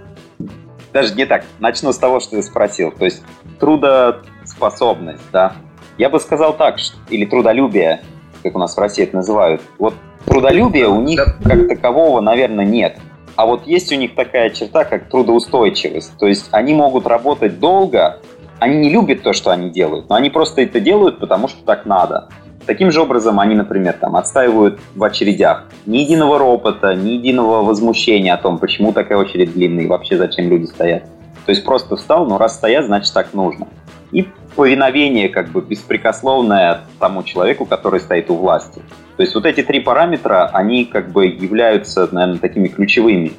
даже 0.91 1.15
не 1.15 1.25
так. 1.25 1.45
Начну 1.59 1.93
с 1.93 1.97
того, 1.97 2.19
что 2.19 2.31
ты 2.31 2.43
спросил. 2.43 2.91
То 2.91 3.05
есть 3.05 3.23
трудоспособность, 3.57 5.23
да. 5.31 5.53
Я 5.97 6.09
бы 6.09 6.19
сказал 6.19 6.57
так, 6.57 6.75
или 7.09 7.23
трудолюбие, 7.23 8.01
как 8.43 8.53
у 8.53 8.59
нас 8.59 8.75
в 8.75 8.79
России 8.81 9.05
это 9.05 9.15
называют. 9.15 9.61
Вот 9.79 9.93
трудолюбия 10.25 10.89
у 10.89 11.01
них 11.01 11.25
как 11.41 11.69
такового, 11.69 12.19
наверное, 12.19 12.65
нет. 12.65 12.97
А 13.37 13.45
вот 13.45 13.65
есть 13.65 13.93
у 13.93 13.95
них 13.95 14.13
такая 14.13 14.49
черта, 14.49 14.83
как 14.83 15.09
трудоустойчивость. 15.09 16.17
То 16.17 16.27
есть 16.27 16.49
они 16.51 16.73
могут 16.73 17.07
работать 17.07 17.61
долго, 17.61 18.19
они 18.59 18.75
не 18.75 18.89
любят 18.89 19.23
то, 19.23 19.31
что 19.31 19.51
они 19.51 19.69
делают, 19.69 20.09
но 20.09 20.15
они 20.15 20.29
просто 20.29 20.63
это 20.63 20.81
делают, 20.81 21.17
потому 21.19 21.47
что 21.47 21.63
так 21.63 21.85
надо. 21.85 22.27
Таким 22.65 22.91
же 22.91 23.01
образом 23.01 23.39
они, 23.39 23.55
например, 23.55 23.93
там, 23.99 24.15
отстаивают 24.15 24.79
в 24.95 25.03
очередях. 25.03 25.65
Ни 25.85 25.97
единого 25.97 26.37
ропота, 26.37 26.93
ни 26.93 27.11
единого 27.11 27.63
возмущения 27.63 28.33
о 28.33 28.37
том, 28.37 28.59
почему 28.59 28.93
такая 28.93 29.17
очередь 29.17 29.53
длинная 29.53 29.85
и 29.85 29.87
вообще 29.87 30.17
зачем 30.17 30.49
люди 30.49 30.65
стоят. 30.65 31.03
То 31.45 31.51
есть 31.51 31.65
просто 31.65 31.95
встал, 31.95 32.25
ну 32.27 32.37
раз 32.37 32.55
стоят, 32.55 32.85
значит 32.85 33.13
так 33.13 33.33
нужно. 33.33 33.67
И 34.11 34.27
повиновение 34.55 35.29
как 35.29 35.49
бы 35.49 35.61
беспрекословное 35.61 36.81
тому 36.99 37.23
человеку, 37.23 37.65
который 37.65 37.99
стоит 37.99 38.29
у 38.29 38.35
власти. 38.35 38.81
То 39.17 39.23
есть 39.23 39.33
вот 39.35 39.45
эти 39.45 39.63
три 39.63 39.79
параметра, 39.79 40.49
они 40.53 40.85
как 40.85 41.11
бы 41.11 41.27
являются, 41.27 42.07
наверное, 42.11 42.39
такими 42.39 42.67
ключевыми, 42.67 43.33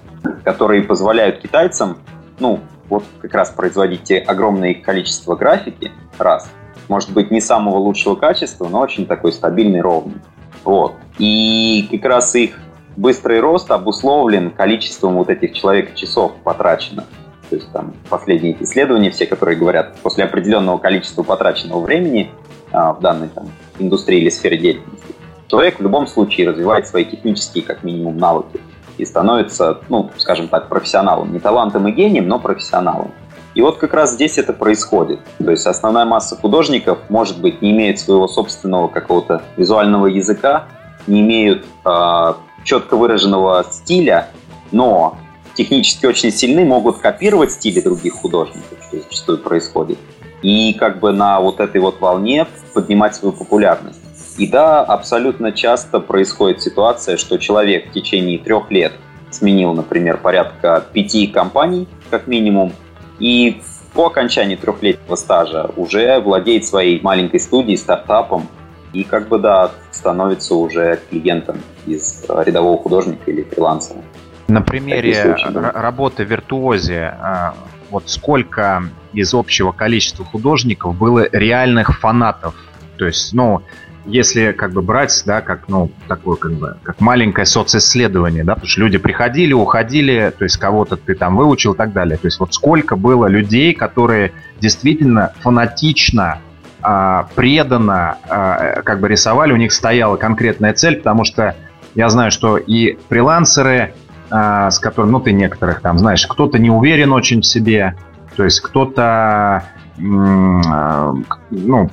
которые 0.44 0.82
позволяют 0.82 1.40
китайцам, 1.40 1.98
ну, 2.38 2.60
вот 2.88 3.04
как 3.20 3.34
раз 3.34 3.50
производить 3.50 4.10
огромное 4.26 4.74
количество 4.74 5.36
графики, 5.36 5.92
раз, 6.18 6.50
может 6.92 7.10
быть, 7.10 7.30
не 7.30 7.40
самого 7.40 7.78
лучшего 7.78 8.16
качества, 8.16 8.68
но 8.68 8.80
очень 8.80 9.06
такой 9.06 9.32
стабильный, 9.32 9.80
ровный. 9.80 10.20
Вот. 10.62 10.92
И 11.18 11.88
как 11.90 12.04
раз 12.04 12.34
их 12.34 12.58
быстрый 12.98 13.40
рост 13.40 13.70
обусловлен 13.70 14.50
количеством 14.50 15.14
вот 15.14 15.30
этих 15.30 15.54
человека-часов 15.54 16.32
потрачено. 16.44 17.06
То 17.48 17.56
есть 17.56 17.72
там 17.72 17.94
последние 18.10 18.62
исследования, 18.62 19.10
все, 19.10 19.24
которые 19.24 19.58
говорят, 19.58 19.96
после 20.02 20.24
определенного 20.24 20.76
количества 20.76 21.22
потраченного 21.22 21.80
времени 21.80 22.30
а, 22.72 22.92
в 22.92 23.00
данной 23.00 23.28
там, 23.28 23.48
индустрии 23.78 24.20
или 24.20 24.28
сфере 24.28 24.58
деятельности, 24.58 25.14
человек 25.48 25.78
в 25.78 25.82
любом 25.82 26.06
случае 26.06 26.50
развивает 26.50 26.86
свои 26.86 27.06
технические, 27.06 27.64
как 27.64 27.84
минимум, 27.84 28.18
навыки 28.18 28.60
и 28.98 29.06
становится, 29.06 29.80
ну, 29.88 30.10
скажем 30.18 30.48
так, 30.48 30.68
профессионалом. 30.68 31.32
Не 31.32 31.40
талантом 31.40 31.88
и 31.88 31.92
гением, 31.92 32.28
но 32.28 32.38
профессионалом. 32.38 33.12
И 33.54 33.60
вот 33.60 33.78
как 33.78 33.92
раз 33.92 34.12
здесь 34.12 34.38
это 34.38 34.52
происходит. 34.52 35.20
То 35.38 35.50
есть 35.50 35.66
основная 35.66 36.04
масса 36.04 36.36
художников, 36.36 36.98
может 37.08 37.40
быть, 37.40 37.60
не 37.60 37.72
имеет 37.72 37.98
своего 37.98 38.26
собственного 38.28 38.88
какого-то 38.88 39.42
визуального 39.56 40.06
языка, 40.06 40.66
не 41.06 41.20
имеют 41.20 41.64
э, 41.84 42.32
четко 42.64 42.96
выраженного 42.96 43.64
стиля, 43.70 44.28
но 44.70 45.16
технически 45.54 46.06
очень 46.06 46.30
сильны, 46.30 46.64
могут 46.64 46.98
копировать 46.98 47.52
стили 47.52 47.80
других 47.80 48.14
художников, 48.14 48.78
что 48.88 48.98
зачастую 48.98 49.38
происходит, 49.38 49.98
и 50.40 50.72
как 50.74 50.98
бы 51.00 51.12
на 51.12 51.40
вот 51.40 51.60
этой 51.60 51.80
вот 51.80 52.00
волне 52.00 52.46
поднимать 52.72 53.14
свою 53.14 53.32
популярность. 53.32 54.00
И 54.38 54.46
да, 54.46 54.82
абсолютно 54.82 55.52
часто 55.52 56.00
происходит 56.00 56.62
ситуация, 56.62 57.18
что 57.18 57.36
человек 57.36 57.90
в 57.90 57.92
течение 57.92 58.38
трех 58.38 58.70
лет 58.70 58.92
сменил, 59.30 59.74
например, 59.74 60.16
порядка 60.16 60.84
пяти 60.92 61.26
компаний, 61.26 61.86
как 62.10 62.26
минимум, 62.26 62.72
и 63.18 63.62
по 63.94 64.06
окончании 64.06 64.56
трехлетнего 64.56 65.16
стажа 65.16 65.70
уже 65.76 66.18
владеет 66.20 66.64
своей 66.64 67.00
маленькой 67.02 67.40
студией, 67.40 67.76
стартапом, 67.76 68.48
и 68.92 69.04
как 69.04 69.28
бы, 69.28 69.38
да, 69.38 69.70
становится 69.90 70.54
уже 70.54 71.00
клиентом 71.10 71.58
из 71.86 72.24
рядового 72.28 72.78
художника 72.82 73.30
или 73.30 73.42
фрилансера. 73.42 74.00
На 74.48 74.60
примере 74.60 75.14
случаи, 75.14 75.50
да. 75.50 75.72
работы 75.72 76.24
в 76.24 76.30
виртуозе, 76.30 77.14
а, 77.20 77.54
вот 77.90 78.04
сколько 78.06 78.84
из 79.12 79.32
общего 79.34 79.72
количества 79.72 80.24
художников 80.24 80.96
было 80.96 81.26
реальных 81.32 81.98
фанатов? 82.00 82.54
То 82.98 83.06
есть, 83.06 83.32
ну, 83.32 83.62
если 84.04 84.52
как 84.52 84.72
бы 84.72 84.82
брать, 84.82 85.22
да, 85.26 85.40
как, 85.40 85.68
ну, 85.68 85.90
такое 86.08 86.36
как 86.36 86.52
бы, 86.52 86.76
как 86.82 87.00
маленькое 87.00 87.46
социсследование, 87.46 88.44
да, 88.44 88.54
потому 88.54 88.68
что 88.68 88.80
люди 88.80 88.98
приходили, 88.98 89.52
уходили, 89.52 90.32
то 90.36 90.44
есть 90.44 90.56
кого-то 90.56 90.96
ты 90.96 91.14
там 91.14 91.36
выучил 91.36 91.74
и 91.74 91.76
так 91.76 91.92
далее. 91.92 92.16
То 92.16 92.26
есть 92.26 92.40
вот 92.40 92.54
сколько 92.54 92.96
было 92.96 93.26
людей, 93.26 93.74
которые 93.74 94.32
действительно 94.60 95.32
фанатично, 95.40 96.38
а, 96.82 97.28
преданно 97.34 98.18
а, 98.28 98.82
как 98.82 99.00
бы 99.00 99.08
рисовали, 99.08 99.52
у 99.52 99.56
них 99.56 99.72
стояла 99.72 100.16
конкретная 100.16 100.72
цель, 100.72 100.96
потому 100.96 101.24
что 101.24 101.54
я 101.94 102.08
знаю, 102.08 102.30
что 102.30 102.56
и 102.56 102.98
фрилансеры, 103.08 103.94
а, 104.30 104.70
с 104.70 104.78
которым, 104.78 105.12
ну, 105.12 105.20
ты 105.20 105.32
некоторых 105.32 105.80
там 105.80 105.98
знаешь, 105.98 106.26
кто-то 106.26 106.58
не 106.58 106.70
уверен 106.70 107.12
очень 107.12 107.40
в 107.40 107.46
себе, 107.46 107.96
то 108.36 108.44
есть 108.44 108.60
кто-то, 108.60 109.64
а, 109.98 111.14
ну, 111.50 111.90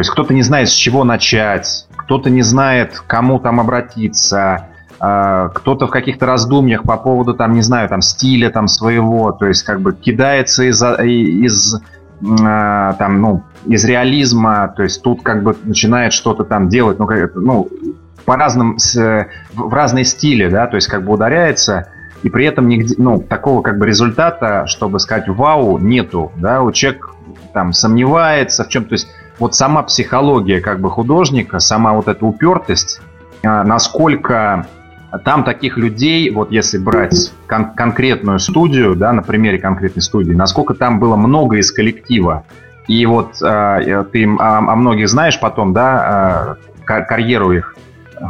то 0.00 0.02
есть 0.02 0.12
кто-то 0.12 0.32
не 0.32 0.40
знает, 0.40 0.70
с 0.70 0.72
чего 0.72 1.04
начать, 1.04 1.86
кто-то 1.94 2.30
не 2.30 2.40
знает, 2.40 3.02
кому 3.06 3.38
там 3.38 3.60
обратиться, 3.60 4.68
а, 4.98 5.48
кто-то 5.48 5.88
в 5.88 5.90
каких-то 5.90 6.24
раздумьях 6.24 6.84
по 6.84 6.96
поводу, 6.96 7.34
там, 7.34 7.52
не 7.52 7.60
знаю, 7.60 7.86
там, 7.90 8.00
стиля 8.00 8.48
там 8.48 8.66
своего, 8.66 9.30
то 9.32 9.44
есть 9.44 9.62
как 9.62 9.82
бы 9.82 9.92
кидается 9.92 10.64
из, 10.64 10.82
из 10.82 11.82
там, 12.22 13.20
ну, 13.20 13.42
из 13.66 13.84
реализма, 13.84 14.72
то 14.74 14.84
есть 14.84 15.02
тут 15.02 15.22
как 15.22 15.42
бы 15.42 15.54
начинает 15.64 16.14
что-то 16.14 16.44
там 16.44 16.70
делать, 16.70 16.98
ну, 16.98 17.06
ну 17.34 17.68
по 18.24 18.36
разным, 18.36 18.78
в 18.78 19.74
разные 19.74 20.06
стили, 20.06 20.48
да, 20.48 20.66
то 20.66 20.76
есть 20.76 20.88
как 20.88 21.04
бы 21.04 21.12
ударяется, 21.12 21.88
и 22.22 22.30
при 22.30 22.46
этом 22.46 22.68
нигде, 22.68 22.94
ну, 22.96 23.20
такого 23.20 23.60
как 23.60 23.76
бы 23.76 23.86
результата, 23.86 24.64
чтобы 24.66 24.98
сказать 24.98 25.28
вау, 25.28 25.76
нету, 25.76 26.32
да, 26.36 26.62
у 26.62 26.72
человека 26.72 27.10
там 27.52 27.72
сомневается 27.72 28.64
в 28.64 28.68
чем, 28.68 28.84
то 28.84 28.94
есть 28.94 29.08
вот 29.38 29.54
сама 29.54 29.82
психология 29.82 30.60
как 30.60 30.80
бы 30.80 30.90
художника, 30.90 31.58
сама 31.58 31.92
вот 31.92 32.08
эта 32.08 32.24
упертость, 32.24 33.00
а, 33.42 33.64
насколько 33.64 34.66
там 35.24 35.44
таких 35.44 35.76
людей, 35.76 36.30
вот 36.30 36.52
если 36.52 36.78
брать 36.78 37.32
кон- 37.46 37.72
конкретную 37.74 38.38
студию, 38.38 38.94
да, 38.94 39.12
на 39.12 39.22
примере 39.22 39.58
конкретной 39.58 40.02
студии, 40.02 40.32
насколько 40.32 40.74
там 40.74 41.00
было 41.00 41.16
много 41.16 41.56
из 41.56 41.72
коллектива, 41.72 42.44
и 42.86 43.04
вот 43.06 43.40
э, 43.42 44.04
ты 44.12 44.24
о, 44.38 44.58
о 44.58 44.76
многих 44.76 45.08
знаешь 45.08 45.38
потом, 45.40 45.72
да, 45.72 46.56
э, 46.86 47.02
карьеру 47.02 47.52
их, 47.52 47.76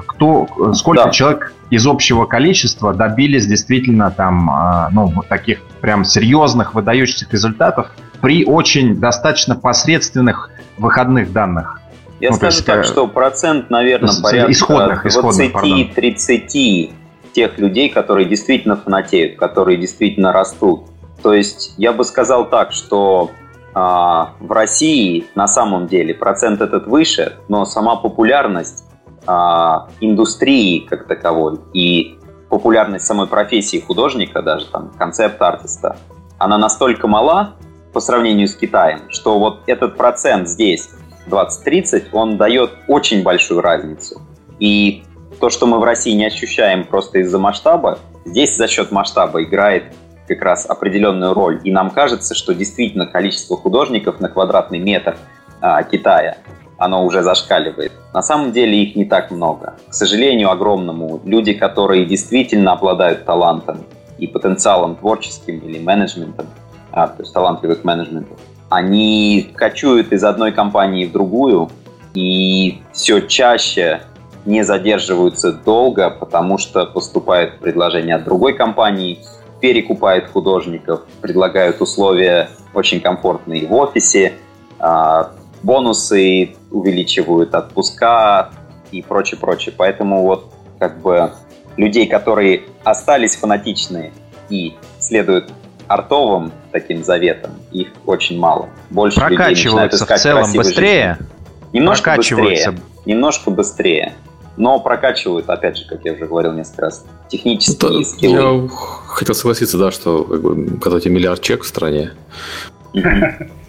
кто, 0.06 0.72
сколько 0.74 1.04
да. 1.04 1.10
человек 1.10 1.52
из 1.70 1.86
общего 1.86 2.26
количества 2.26 2.94
добились 2.94 3.46
действительно 3.46 4.10
там, 4.10 4.50
а, 4.50 4.88
ну, 4.92 5.12
таких 5.28 5.60
прям 5.80 6.04
серьезных, 6.04 6.74
выдающихся 6.74 7.26
результатов 7.30 7.88
при 8.20 8.44
очень 8.44 8.96
достаточно 9.00 9.56
посредственных 9.56 10.50
выходных 10.78 11.32
данных. 11.32 11.80
Я 12.20 12.30
ну, 12.30 12.36
скажу 12.36 12.56
есть, 12.56 12.66
так, 12.66 12.84
что 12.84 13.06
процент, 13.06 13.70
наверное, 13.70 14.12
порядка 14.22 14.52
исходных, 14.52 15.06
20-30 15.06 16.92
тех 17.32 17.58
людей, 17.58 17.88
которые 17.88 18.28
действительно 18.28 18.76
фанатеют, 18.76 19.38
которые 19.38 19.78
действительно 19.78 20.32
растут. 20.32 20.82
То 21.22 21.32
есть 21.32 21.74
я 21.76 21.92
бы 21.92 22.04
сказал 22.04 22.48
так, 22.48 22.72
что 22.72 23.30
а, 23.72 24.34
в 24.40 24.50
России 24.52 25.26
на 25.34 25.46
самом 25.46 25.86
деле 25.86 26.14
процент 26.14 26.60
этот 26.60 26.86
выше, 26.86 27.36
но 27.48 27.64
сама 27.64 27.96
популярность 27.96 28.84
а, 29.26 29.88
индустрии 30.00 30.80
как 30.80 31.06
таковой 31.06 31.58
и 31.72 32.18
популярность 32.48 33.06
самой 33.06 33.28
профессии 33.28 33.78
художника, 33.78 34.42
даже 34.42 34.66
там 34.66 34.90
концепт-артиста, 34.98 35.96
она 36.38 36.58
настолько 36.58 37.06
мала 37.06 37.54
по 37.92 38.00
сравнению 38.00 38.48
с 38.48 38.54
Китаем, 38.54 39.10
что 39.10 39.38
вот 39.38 39.62
этот 39.66 39.96
процент 39.96 40.48
здесь 40.48 40.90
20-30, 41.28 42.08
он 42.12 42.36
дает 42.36 42.70
очень 42.88 43.22
большую 43.22 43.60
разницу. 43.60 44.20
И 44.58 45.04
то, 45.40 45.50
что 45.50 45.66
мы 45.66 45.78
в 45.78 45.84
России 45.84 46.12
не 46.12 46.26
ощущаем 46.26 46.84
просто 46.84 47.20
из-за 47.20 47.38
масштаба, 47.38 47.98
здесь 48.24 48.56
за 48.56 48.68
счет 48.68 48.90
масштаба 48.90 49.42
играет 49.42 49.84
как 50.28 50.42
раз 50.42 50.68
определенную 50.68 51.34
роль. 51.34 51.60
И 51.64 51.72
нам 51.72 51.90
кажется, 51.90 52.34
что 52.34 52.54
действительно 52.54 53.06
количество 53.06 53.56
художников 53.56 54.20
на 54.20 54.28
квадратный 54.28 54.78
метр 54.78 55.16
а, 55.60 55.82
Китая, 55.82 56.36
оно 56.78 57.04
уже 57.04 57.22
зашкаливает. 57.22 57.92
На 58.14 58.22
самом 58.22 58.52
деле 58.52 58.82
их 58.82 58.96
не 58.96 59.04
так 59.04 59.30
много. 59.30 59.74
К 59.88 59.92
сожалению, 59.92 60.50
огромному. 60.50 61.20
Люди, 61.24 61.52
которые 61.52 62.06
действительно 62.06 62.72
обладают 62.72 63.24
талантом 63.24 63.84
и 64.18 64.26
потенциалом 64.26 64.96
творческим 64.96 65.58
или 65.58 65.78
менеджментом, 65.78 66.46
а, 66.92 67.08
то 67.08 67.22
есть 67.22 67.32
талантливых 67.32 67.84
менеджментов, 67.84 68.38
они 68.68 69.52
кочуют 69.56 70.12
из 70.12 70.24
одной 70.24 70.52
компании 70.52 71.06
в 71.06 71.12
другую 71.12 71.70
и 72.14 72.82
все 72.92 73.20
чаще 73.20 74.02
не 74.46 74.62
задерживаются 74.62 75.52
долго, 75.52 76.10
потому 76.10 76.58
что 76.58 76.86
поступает 76.86 77.58
предложение 77.58 78.16
от 78.16 78.24
другой 78.24 78.54
компании, 78.54 79.18
перекупают 79.60 80.30
художников, 80.30 81.02
предлагают 81.20 81.80
условия 81.80 82.48
очень 82.72 83.00
комфортные 83.00 83.66
в 83.66 83.74
офисе, 83.74 84.34
а, 84.78 85.32
бонусы 85.62 86.54
увеличивают, 86.70 87.54
отпуска 87.54 88.50
и 88.90 89.02
прочее, 89.02 89.38
прочее. 89.38 89.74
Поэтому 89.76 90.22
вот 90.22 90.50
как 90.78 91.00
бы 91.00 91.32
людей, 91.76 92.06
которые 92.06 92.62
остались 92.84 93.36
фанатичные 93.36 94.12
и 94.48 94.76
следуют 94.98 95.52
артовым 95.90 96.52
таким 96.70 97.02
заветам, 97.02 97.50
их 97.72 97.88
очень 98.06 98.38
мало. 98.38 98.68
Больше 98.90 99.18
искать 99.18 99.58
в 99.58 100.22
целом 100.22 100.52
быстрее? 100.52 101.16
Жизни. 101.18 101.32
Немножко 101.72 102.14
быстрее. 102.16 102.78
Немножко 103.06 103.50
быстрее 103.50 104.14
но 104.56 104.78
прокачивают, 104.78 105.48
опять 105.48 105.78
же, 105.78 105.86
как 105.86 106.04
я 106.04 106.12
уже 106.12 106.26
говорил 106.26 106.52
несколько 106.52 106.82
раз, 106.82 107.06
технические 107.28 108.00
Это, 108.00 108.10
скиллы. 108.10 108.64
Я 108.64 108.68
хотел 109.06 109.34
согласиться, 109.34 109.78
да, 109.78 109.90
что 109.90 110.24
как 110.24 110.42
бы, 110.42 110.78
когда 110.78 110.96
у 110.96 111.00
тебя 111.00 111.14
миллиард 111.14 111.40
чек 111.40 111.62
в 111.62 111.66
стране, 111.66 112.10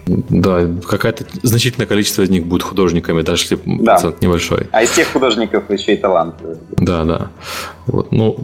да, 0.06 0.68
какое-то 0.85 1.26
значительное 1.43 1.88
количество 1.88 2.23
из 2.23 2.30
них 2.30 2.45
будет 2.45 2.64
художниками, 2.64 3.22
даже 3.22 3.43
если 3.43 3.60
да. 3.65 3.93
процент 3.93 4.22
небольшой. 4.22 4.68
А 4.72 4.84
из 4.84 4.91
тех 4.91 5.07
художников 5.07 5.69
еще 5.69 5.93
и 5.93 5.98
талант. 5.98 6.35
Да, 6.72 7.06
да. 7.06 7.30
Вот, 7.85 8.11
ну, 8.11 8.38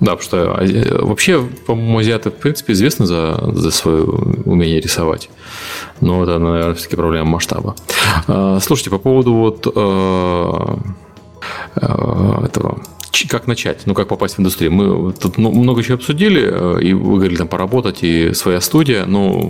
да, 0.00 0.16
потому 0.16 0.22
что 0.22 1.04
вообще, 1.04 1.42
по-моему, 1.66 1.98
азиаты, 1.98 2.30
в 2.30 2.34
принципе, 2.34 2.72
известны 2.72 3.06
за, 3.06 3.52
за 3.52 3.70
свое 3.70 4.02
умение 4.02 4.80
рисовать. 4.80 5.30
Но 6.00 6.22
это, 6.22 6.38
наверное, 6.38 6.74
все-таки 6.74 6.96
проблема 6.96 7.26
масштаба. 7.30 7.76
А, 8.26 8.58
слушайте, 8.60 8.90
по 8.90 8.98
поводу 8.98 9.34
вот 9.34 9.66
э, 9.74 10.76
Э, 11.76 12.44
этого 12.44 12.78
как 13.30 13.46
начать, 13.46 13.86
ну, 13.86 13.94
как 13.94 14.08
попасть 14.08 14.36
в 14.36 14.40
индустрию. 14.40 14.72
Мы 14.72 15.12
тут 15.12 15.38
ну, 15.38 15.50
много 15.50 15.82
чего 15.82 15.94
обсудили, 15.94 16.42
э, 16.42 16.82
и 16.82 16.92
вы 16.92 17.16
говорили 17.16 17.36
там 17.36 17.48
поработать, 17.48 18.02
и 18.02 18.34
своя 18.34 18.60
студия, 18.60 19.06
но 19.06 19.40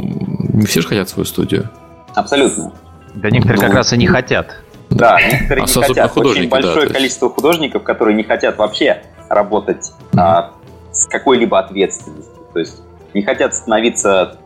не 0.53 0.65
все 0.67 0.81
же 0.81 0.87
хотят 0.87 1.09
свою 1.09 1.25
студию. 1.25 1.71
Абсолютно. 2.15 2.73
Да 3.15 3.31
некоторые 3.31 3.63
ну, 3.63 3.67
как 3.67 3.75
раз 3.75 3.93
и 3.93 3.97
не 3.97 4.07
хотят. 4.07 4.61
Да, 4.91 5.19
некоторые 5.21 5.65
а 5.65 5.67
не 5.67 5.87
хотят. 5.87 6.17
Очень 6.17 6.49
большое 6.49 6.87
да, 6.87 6.95
количество 6.95 7.29
художников, 7.31 7.83
которые 7.83 8.17
не 8.17 8.23
хотят 8.23 8.59
вообще 8.59 9.03
работать 9.29 9.93
а, 10.17 10.53
с 10.93 11.07
какой-либо 11.07 11.59
ответственностью. 11.59 12.43
То 12.53 12.59
есть 12.59 12.83
не 13.15 13.23
хотят 13.23 13.55
становиться 13.55 14.39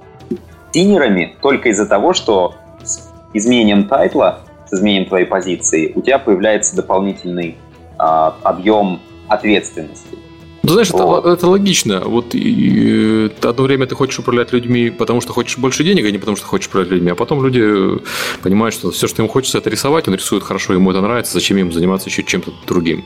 синерами 0.73 1.37
только 1.41 1.71
из-за 1.71 1.87
того, 1.87 2.13
что 2.13 2.55
с 2.83 3.11
изменением 3.33 3.89
тайтла 3.89 4.41
с 4.69 4.75
изменением 4.75 5.07
твоей 5.07 5.27
позиции, 5.27 5.93
у 5.95 6.03
тебя 6.03 6.19
появляется 6.19 6.77
дополнительный 6.77 7.57
э, 7.99 8.03
объем 8.43 9.01
ответственности. 9.29 10.19
Ну, 10.63 10.71
знаешь, 10.71 10.91
вот. 10.91 11.21
это, 11.21 11.31
это 11.31 11.47
логично. 11.47 12.01
Вот 12.01 12.35
и, 12.35 12.39
и, 12.39 13.33
одно 13.43 13.65
время 13.65 13.87
ты 13.87 13.95
хочешь 13.95 14.19
управлять 14.19 14.53
людьми, 14.53 14.91
потому 14.91 15.21
что 15.23 15.33
хочешь 15.33 15.57
больше 15.57 15.85
денег, 15.85 16.05
а 16.05 16.11
не 16.11 16.19
потому 16.19 16.37
что 16.37 16.47
хочешь 16.47 16.69
управлять 16.69 16.93
людьми. 16.93 17.11
А 17.11 17.15
потом 17.15 17.43
люди 17.43 18.03
понимают, 18.43 18.75
что 18.75 18.91
все, 18.91 19.07
что 19.07 19.23
им 19.23 19.29
хочется, 19.29 19.59
это 19.59 19.71
рисовать, 19.71 20.09
он 20.09 20.15
рисует 20.15 20.43
хорошо, 20.43 20.75
ему 20.75 20.91
это 20.91 21.01
нравится, 21.01 21.33
зачем 21.33 21.57
им 21.57 21.73
заниматься 21.73 22.11
еще 22.11 22.23
чем-то 22.23 22.53
другим. 22.67 23.05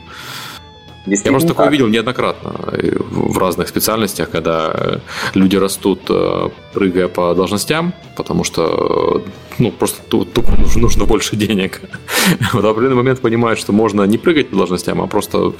Я 1.05 1.31
просто 1.31 1.49
такое 1.49 1.69
видел 1.69 1.87
неоднократно 1.87 2.53
э, 2.71 2.95
в 2.97 3.37
разных 3.37 3.67
специальностях, 3.67 4.29
когда 4.29 5.01
люди 5.33 5.57
растут, 5.57 6.01
э, 6.09 6.49
прыгая 6.73 7.09
по 7.09 7.35
должностям, 7.35 7.93
потому 8.15 8.45
что 8.45 9.21
э, 9.25 9.29
ну, 9.59 9.71
просто 9.71 10.01
тупо 10.03 10.53
нужно 10.77 11.05
больше 11.05 11.35
денег. 11.35 11.81
В 12.53 12.65
определенный 12.65 12.95
момент 12.95 13.19
понимают, 13.19 13.59
что 13.59 13.73
можно 13.73 14.03
не 14.03 14.17
прыгать 14.17 14.49
по 14.49 14.55
должностям, 14.55 15.01
а 15.01 15.07
просто 15.07 15.53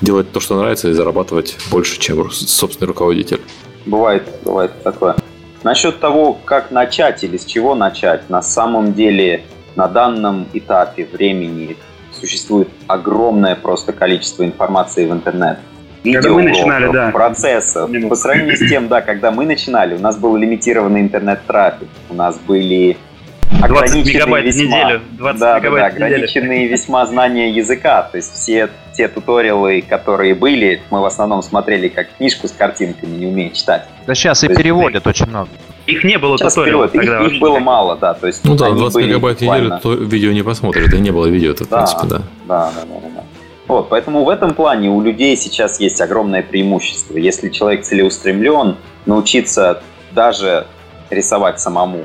делать 0.00 0.32
то, 0.32 0.40
что 0.40 0.58
нравится, 0.58 0.88
и 0.88 0.92
зарабатывать 0.92 1.56
больше, 1.70 2.00
чем 2.00 2.28
собственный 2.30 2.88
руководитель. 2.88 3.40
Бывает, 3.86 4.28
бывает 4.44 4.72
такое. 4.82 5.16
Насчет 5.62 6.00
того, 6.00 6.32
как 6.44 6.72
начать 6.72 7.22
или 7.22 7.36
с 7.36 7.44
чего 7.44 7.76
начать, 7.76 8.28
на 8.28 8.42
самом 8.42 8.94
деле 8.94 9.44
на 9.76 9.86
данном 9.86 10.48
этапе 10.52 11.06
времени 11.12 11.76
существует 12.20 12.68
огромное 12.86 13.56
просто 13.56 13.92
количество 13.92 14.44
информации 14.44 15.06
в 15.06 15.12
интернет. 15.12 15.58
Видео, 16.02 16.22
когда 16.22 16.34
мы 16.34 16.42
начинали, 16.42 16.92
да. 16.92 17.10
процессов. 17.10 17.90
По 18.08 18.16
сравнению 18.16 18.56
с 18.56 18.68
тем, 18.68 18.88
да, 18.88 19.02
когда 19.02 19.30
мы 19.30 19.44
начинали, 19.44 19.94
у 19.94 19.98
нас 19.98 20.16
был 20.16 20.36
лимитированный 20.36 21.00
интернет-трафик, 21.00 21.88
у 22.08 22.14
нас 22.14 22.38
были 22.38 22.96
20 23.50 24.06
мегабайт 24.06 24.46
весьма, 24.46 24.62
в 24.62 24.84
неделю. 24.84 25.00
20 25.12 25.40
да, 25.40 25.58
мегабайт 25.58 25.94
да, 25.94 25.98
да, 25.98 26.06
ограниченные 26.06 26.66
весьма 26.68 27.04
знания 27.06 27.50
языка. 27.50 28.02
То 28.02 28.16
есть 28.16 28.32
все 28.32 28.70
те 28.94 29.08
туториалы, 29.08 29.82
которые 29.86 30.34
были, 30.34 30.80
мы 30.90 31.00
в 31.00 31.04
основном 31.04 31.42
смотрели 31.42 31.88
как 31.88 32.08
книжку 32.16 32.48
с 32.48 32.52
картинками, 32.52 33.16
не 33.16 33.26
умея 33.26 33.50
читать. 33.50 33.84
Да 34.06 34.14
сейчас 34.14 34.40
то 34.40 34.46
и 34.46 34.54
переводят 34.54 35.06
очень 35.06 35.26
много. 35.26 35.48
Их 35.90 36.04
не 36.04 36.18
было 36.18 36.38
туториалов 36.38 36.92
тогда. 36.92 37.26
Их, 37.26 37.32
их 37.32 37.40
было 37.40 37.58
мало, 37.58 37.96
да. 37.96 38.14
То 38.14 38.26
есть 38.26 38.44
ну 38.44 38.56
да, 38.56 38.70
20 38.70 39.06
мегабайт 39.06 39.40
неделю 39.40 39.78
то 39.82 39.92
видео 39.94 40.32
не 40.32 40.42
посмотришь, 40.42 40.90
да 40.90 40.98
не 40.98 41.10
было 41.10 41.26
видео, 41.26 41.52
это 41.52 41.64
в 41.64 41.68
принципе, 41.68 42.06
да. 42.06 42.22
Да, 42.46 42.72
да, 42.74 42.82
да, 42.86 43.08
да. 43.16 43.24
Вот, 43.66 43.88
поэтому 43.88 44.24
в 44.24 44.28
этом 44.28 44.54
плане 44.54 44.90
у 44.90 45.00
людей 45.00 45.36
сейчас 45.36 45.78
есть 45.78 46.00
огромное 46.00 46.42
преимущество. 46.42 47.16
Если 47.16 47.50
человек 47.50 47.84
целеустремлен, 47.84 48.76
научиться 49.06 49.82
даже 50.10 50.66
рисовать 51.08 51.60
самому, 51.60 52.02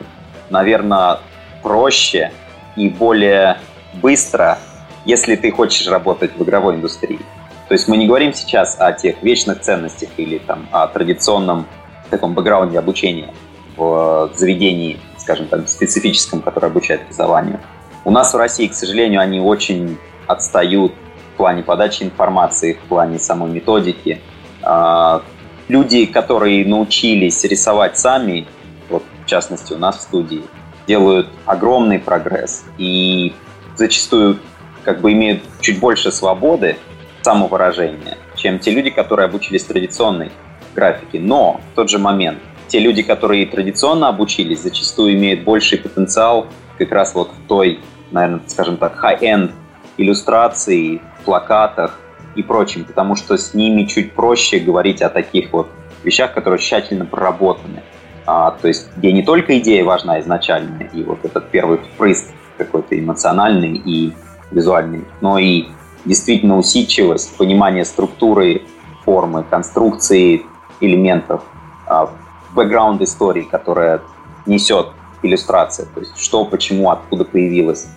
наверное, 0.52 1.20
проще 1.64 2.32
и 2.76 2.90
более 2.90 3.58
быстро, 3.96 4.60
если 5.06 5.36
ты 5.36 5.52
хочешь 5.52 5.88
работать 5.88 6.38
в 6.38 6.44
игровой 6.44 6.76
индустрии. 6.76 7.20
То 7.68 7.74
есть 7.74 7.88
мы 7.88 7.98
не 7.98 8.06
говорим 8.06 8.34
сейчас 8.34 8.80
о 8.80 8.92
тех 8.94 9.24
вечных 9.24 9.62
ценностях 9.62 10.10
или 10.18 10.38
там, 10.38 10.68
о 10.72 10.86
традиционном 10.88 11.66
таком 12.12 12.36
бэкграунде 12.36 12.78
обучения 12.78 13.34
в 13.78 14.32
заведении, 14.34 15.00
скажем 15.18 15.48
так, 15.48 15.68
специфическом, 15.68 16.42
которое 16.42 16.68
обучает 16.68 17.02
рисованию. 17.10 17.60
У 18.04 18.12
нас 18.12 18.34
в 18.34 18.38
России, 18.38 18.68
к 18.68 18.74
сожалению, 18.74 19.22
они 19.22 19.40
очень 19.40 19.98
отстают 20.28 20.94
в 21.34 21.38
плане 21.38 21.64
подачи 21.64 22.04
информации, 22.04 22.74
в 22.74 22.88
плане 22.88 23.20
самой 23.20 23.52
методики. 23.52 24.22
А, 24.62 25.24
люди, 25.68 26.06
которые 26.06 26.66
научились 26.66 27.44
рисовать 27.44 27.98
сами, 27.98 28.48
вот 28.90 29.04
в 29.24 29.26
частности 29.28 29.74
у 29.74 29.78
нас 29.78 29.98
в 29.98 30.02
студии, 30.02 30.44
делают 30.88 31.28
огромный 31.46 32.00
прогресс 32.00 32.64
и 32.78 33.34
зачастую 33.76 34.40
как 34.84 35.02
бы 35.02 35.12
имеют 35.14 35.42
чуть 35.62 35.80
больше 35.80 36.12
свободы 36.12 36.78
самовыражения, 37.24 38.18
чем 38.36 38.60
те 38.60 38.72
люди, 38.72 38.92
которые 38.92 39.26
обучились 39.26 39.64
традиционной 39.64 40.32
графике. 40.76 41.20
Но 41.20 41.60
в 41.72 41.76
тот 41.76 41.90
же 41.90 41.98
момент 41.98 42.38
те 42.68 42.80
люди, 42.80 43.04
которые 43.04 43.46
традиционно 43.46 44.08
обучились, 44.08 44.62
зачастую 44.62 45.14
имеют 45.14 45.44
больший 45.44 45.78
потенциал 45.78 46.48
как 46.78 46.92
раз 46.92 47.14
вот 47.14 47.32
в 47.32 47.48
той, 47.48 47.80
наверное, 48.12 48.42
скажем 48.48 48.78
так, 48.78 49.02
high-end 49.04 49.52
иллюстрации, 49.98 51.02
плакатах 51.26 52.00
и 52.36 52.44
прочем, 52.44 52.86
потому 52.86 53.16
что 53.16 53.38
с 53.38 53.54
ними 53.54 53.84
чуть 53.84 54.14
проще 54.14 54.60
говорить 54.60 55.02
о 55.02 55.10
таких 55.10 55.52
вот 55.52 55.70
вещах, 56.04 56.34
которые 56.34 56.60
тщательно 56.60 57.06
проработаны. 57.06 57.82
А, 58.28 58.52
то 58.52 58.68
есть, 58.68 58.90
где 58.98 59.12
не 59.12 59.24
только 59.24 59.60
идея 59.60 59.84
важна 59.84 60.20
изначально, 60.20 60.84
и 60.94 61.04
вот 61.04 61.24
этот 61.24 61.50
первый 61.50 61.78
впрыск 61.78 62.26
какой-то 62.58 62.98
эмоциональный 62.98 63.82
и 63.86 64.14
визуальный, 64.52 65.06
но 65.22 65.38
и 65.38 65.66
действительно 66.06 66.58
усидчивость, 66.58 67.38
понимание 67.38 67.86
структуры, 67.86 68.64
формы, 69.04 69.44
конструкции 69.44 70.44
элементов, 70.82 71.44
а, 71.88 72.10
бэкграунд 72.56 73.02
истории, 73.02 73.44
которая 73.44 74.02
несет 74.46 74.88
иллюстрация, 75.22 75.86
то 75.94 76.00
есть 76.00 76.18
что, 76.18 76.46
почему, 76.46 76.90
откуда 76.90 77.26
появилось, 77.26 77.88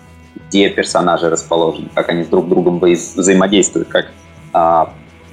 где 0.47 0.69
персонажи 0.69 1.29
расположены, 1.29 1.89
как 1.93 2.09
они 2.09 2.23
с 2.23 2.27
друг 2.27 2.47
другом 2.49 2.79
взаимодействуют, 2.79 3.87
как 3.89 4.11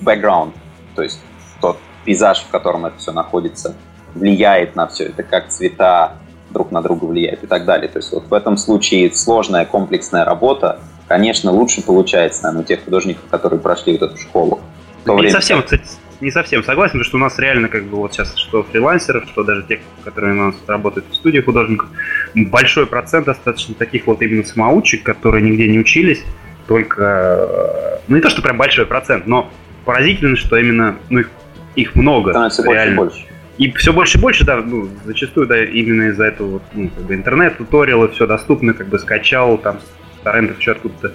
бэкграунд, 0.00 0.54
то 0.94 1.02
есть 1.02 1.20
тот 1.60 1.78
пейзаж, 2.04 2.40
в 2.40 2.50
котором 2.50 2.86
это 2.86 2.98
все 2.98 3.12
находится, 3.12 3.74
влияет 4.14 4.76
на 4.76 4.86
все 4.86 5.04
это, 5.04 5.22
как 5.22 5.48
цвета 5.48 6.18
друг 6.50 6.70
на 6.70 6.80
друга 6.82 7.04
влияют 7.04 7.42
и 7.44 7.46
так 7.46 7.64
далее. 7.64 7.88
То 7.88 7.98
есть 7.98 8.12
вот 8.12 8.28
в 8.28 8.32
этом 8.32 8.56
случае 8.56 9.12
сложная 9.14 9.64
комплексная 9.64 10.24
работа, 10.24 10.80
конечно, 11.08 11.50
лучше 11.50 11.82
получается, 11.82 12.42
наверное, 12.44 12.62
у 12.62 12.66
тех 12.66 12.84
художников, 12.84 13.24
которые 13.30 13.60
прошли 13.60 13.98
вот 13.98 14.10
эту 14.10 14.18
школу. 14.18 14.60
Не 15.06 15.14
время, 15.14 15.32
совсем, 15.32 15.62
кстати, 15.62 15.84
не 16.20 16.30
совсем 16.30 16.62
согласен, 16.64 16.92
потому 16.92 17.04
что 17.04 17.16
у 17.16 17.20
нас 17.20 17.38
реально 17.38 17.68
как 17.68 17.84
бы 17.84 17.96
вот 17.98 18.12
сейчас 18.12 18.36
что 18.36 18.62
фрилансеров, 18.62 19.24
что 19.26 19.44
даже 19.44 19.62
тех, 19.62 19.80
которые 20.04 20.34
у 20.34 20.46
нас 20.46 20.54
работают 20.66 21.06
в 21.10 21.14
студии 21.14 21.40
художников, 21.40 21.88
большой 22.34 22.86
процент 22.86 23.26
достаточно 23.26 23.74
таких 23.74 24.06
вот 24.06 24.22
именно 24.22 24.44
самоучек, 24.44 25.02
которые 25.02 25.42
нигде 25.42 25.68
не 25.68 25.78
учились, 25.78 26.24
только, 26.66 27.02
э, 27.02 27.98
ну 28.08 28.16
не 28.16 28.22
то, 28.22 28.30
что 28.30 28.42
прям 28.42 28.56
большой 28.56 28.86
процент, 28.86 29.26
но 29.26 29.50
поразительно, 29.84 30.36
что 30.36 30.56
именно, 30.56 30.96
ну 31.10 31.20
их, 31.20 31.30
их 31.74 31.94
много. 31.94 32.32
Становится 32.32 32.62
реально. 32.62 32.96
больше 32.96 33.16
и 33.16 33.22
больше. 33.22 33.36
И 33.58 33.70
все 33.72 33.92
больше 33.92 34.18
и 34.18 34.20
больше, 34.20 34.44
да, 34.44 34.56
ну, 34.56 34.88
зачастую, 35.04 35.46
да, 35.46 35.64
именно 35.64 36.10
из-за 36.10 36.24
этого 36.24 36.48
вот, 36.48 36.62
ну, 36.74 36.90
как 36.94 37.04
бы 37.04 37.14
интернет, 37.14 37.56
туториалы, 37.56 38.08
все 38.08 38.26
доступно, 38.26 38.74
как 38.74 38.88
бы 38.88 38.98
скачал, 38.98 39.56
там, 39.56 39.78
с 39.80 40.22
торрентов 40.22 40.58
еще 40.58 40.72
откуда-то, 40.72 41.14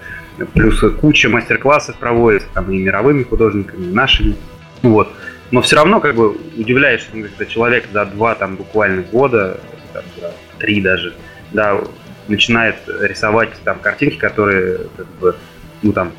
плюс 0.53 0.83
куча 0.99 1.29
мастер-классов 1.29 1.97
проводится, 1.97 2.47
там, 2.53 2.71
и 2.71 2.79
мировыми 2.79 3.23
художниками, 3.23 3.85
и 3.85 3.93
нашими, 3.93 4.35
вот. 4.81 5.11
Но 5.51 5.61
все 5.61 5.75
равно, 5.75 5.99
как 5.99 6.15
бы, 6.15 6.31
удивляешься, 6.57 7.07
ну, 7.13 7.23
когда 7.23 7.45
человек 7.45 7.85
за 7.91 8.05
два, 8.05 8.35
там, 8.35 8.55
буквально 8.55 9.01
года, 9.01 9.59
там, 9.93 10.03
за 10.19 10.33
три 10.59 10.81
даже, 10.81 11.13
да, 11.51 11.81
начинает 12.27 12.75
рисовать, 12.87 13.49
там, 13.63 13.79
картинки, 13.79 14.15
которые, 14.15 14.79
как 14.95 15.07
бы, 15.19 15.35
ну, 15.81 15.91
там, 15.91 16.13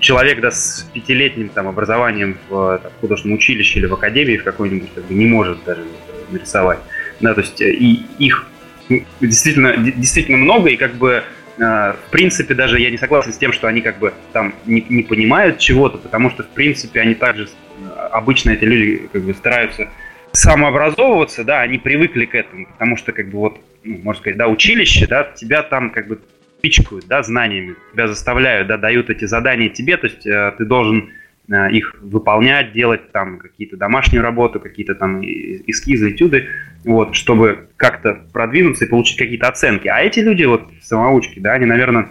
человек 0.00 0.40
да, 0.40 0.50
с 0.50 0.88
пятилетним 0.92 1.48
там, 1.48 1.68
образованием 1.68 2.38
в 2.48 2.80
там, 2.82 2.92
художественном 3.00 3.36
училище 3.36 3.78
или 3.78 3.86
в 3.86 3.94
академии 3.94 4.36
в 4.36 4.44
какой-нибудь 4.44 4.90
как 4.94 5.04
бы, 5.04 5.14
не 5.14 5.26
может 5.26 5.62
даже 5.64 5.84
нарисовать. 6.30 6.78
Да, 7.20 7.34
то 7.34 7.40
есть 7.40 7.60
э, 7.60 7.70
и 7.72 8.04
их 8.18 8.46
действительно, 9.20 9.76
действительно 9.76 10.38
много, 10.38 10.70
и 10.70 10.76
как 10.76 10.94
бы 10.94 11.22
в 11.58 12.10
принципе, 12.10 12.54
даже 12.54 12.80
я 12.80 12.90
не 12.90 12.96
согласен 12.96 13.32
с 13.32 13.38
тем, 13.38 13.52
что 13.52 13.66
они 13.66 13.82
как 13.82 13.98
бы 13.98 14.14
там 14.32 14.54
не, 14.64 14.84
не 14.88 15.02
понимают 15.02 15.58
чего-то, 15.58 15.98
потому 15.98 16.30
что, 16.30 16.42
в 16.42 16.48
принципе, 16.48 17.00
они 17.00 17.14
также, 17.14 17.44
э, 17.44 17.88
обычно 18.10 18.50
эти 18.50 18.64
люди 18.64 19.08
как 19.12 19.22
бы 19.22 19.34
стараются 19.34 19.88
самообразовываться, 20.32 21.44
да, 21.44 21.60
они 21.60 21.78
привыкли 21.78 22.24
к 22.24 22.34
этому, 22.34 22.66
потому 22.66 22.96
что, 22.96 23.12
как 23.12 23.28
бы, 23.28 23.38
вот, 23.38 23.60
ну, 23.84 23.98
можно 24.02 24.20
сказать, 24.20 24.38
да, 24.38 24.48
училище, 24.48 25.06
да, 25.06 25.24
тебя 25.24 25.62
там, 25.62 25.90
как 25.90 26.06
бы, 26.08 26.20
пичкают, 26.62 27.06
да, 27.06 27.22
знаниями, 27.22 27.74
тебя 27.92 28.08
заставляют, 28.08 28.68
да, 28.68 28.78
дают 28.78 29.10
эти 29.10 29.26
задания 29.26 29.68
тебе, 29.68 29.96
то 29.98 30.06
есть 30.06 30.26
э, 30.26 30.54
ты 30.56 30.64
должен 30.64 31.10
их 31.52 31.94
выполнять, 32.00 32.72
делать 32.72 33.12
там 33.12 33.38
какие-то 33.38 33.76
домашнюю 33.76 34.22
работу, 34.22 34.60
какие-то 34.60 34.94
там 34.94 35.22
эскизы, 35.22 36.10
этюды, 36.10 36.48
вот, 36.84 37.14
чтобы 37.14 37.68
как-то 37.76 38.20
продвинуться 38.32 38.84
и 38.84 38.88
получить 38.88 39.18
какие-то 39.18 39.48
оценки. 39.48 39.88
А 39.88 40.00
эти 40.00 40.20
люди, 40.20 40.44
вот, 40.44 40.68
самоучки, 40.80 41.38
да, 41.38 41.52
они, 41.52 41.66
наверное, 41.66 42.08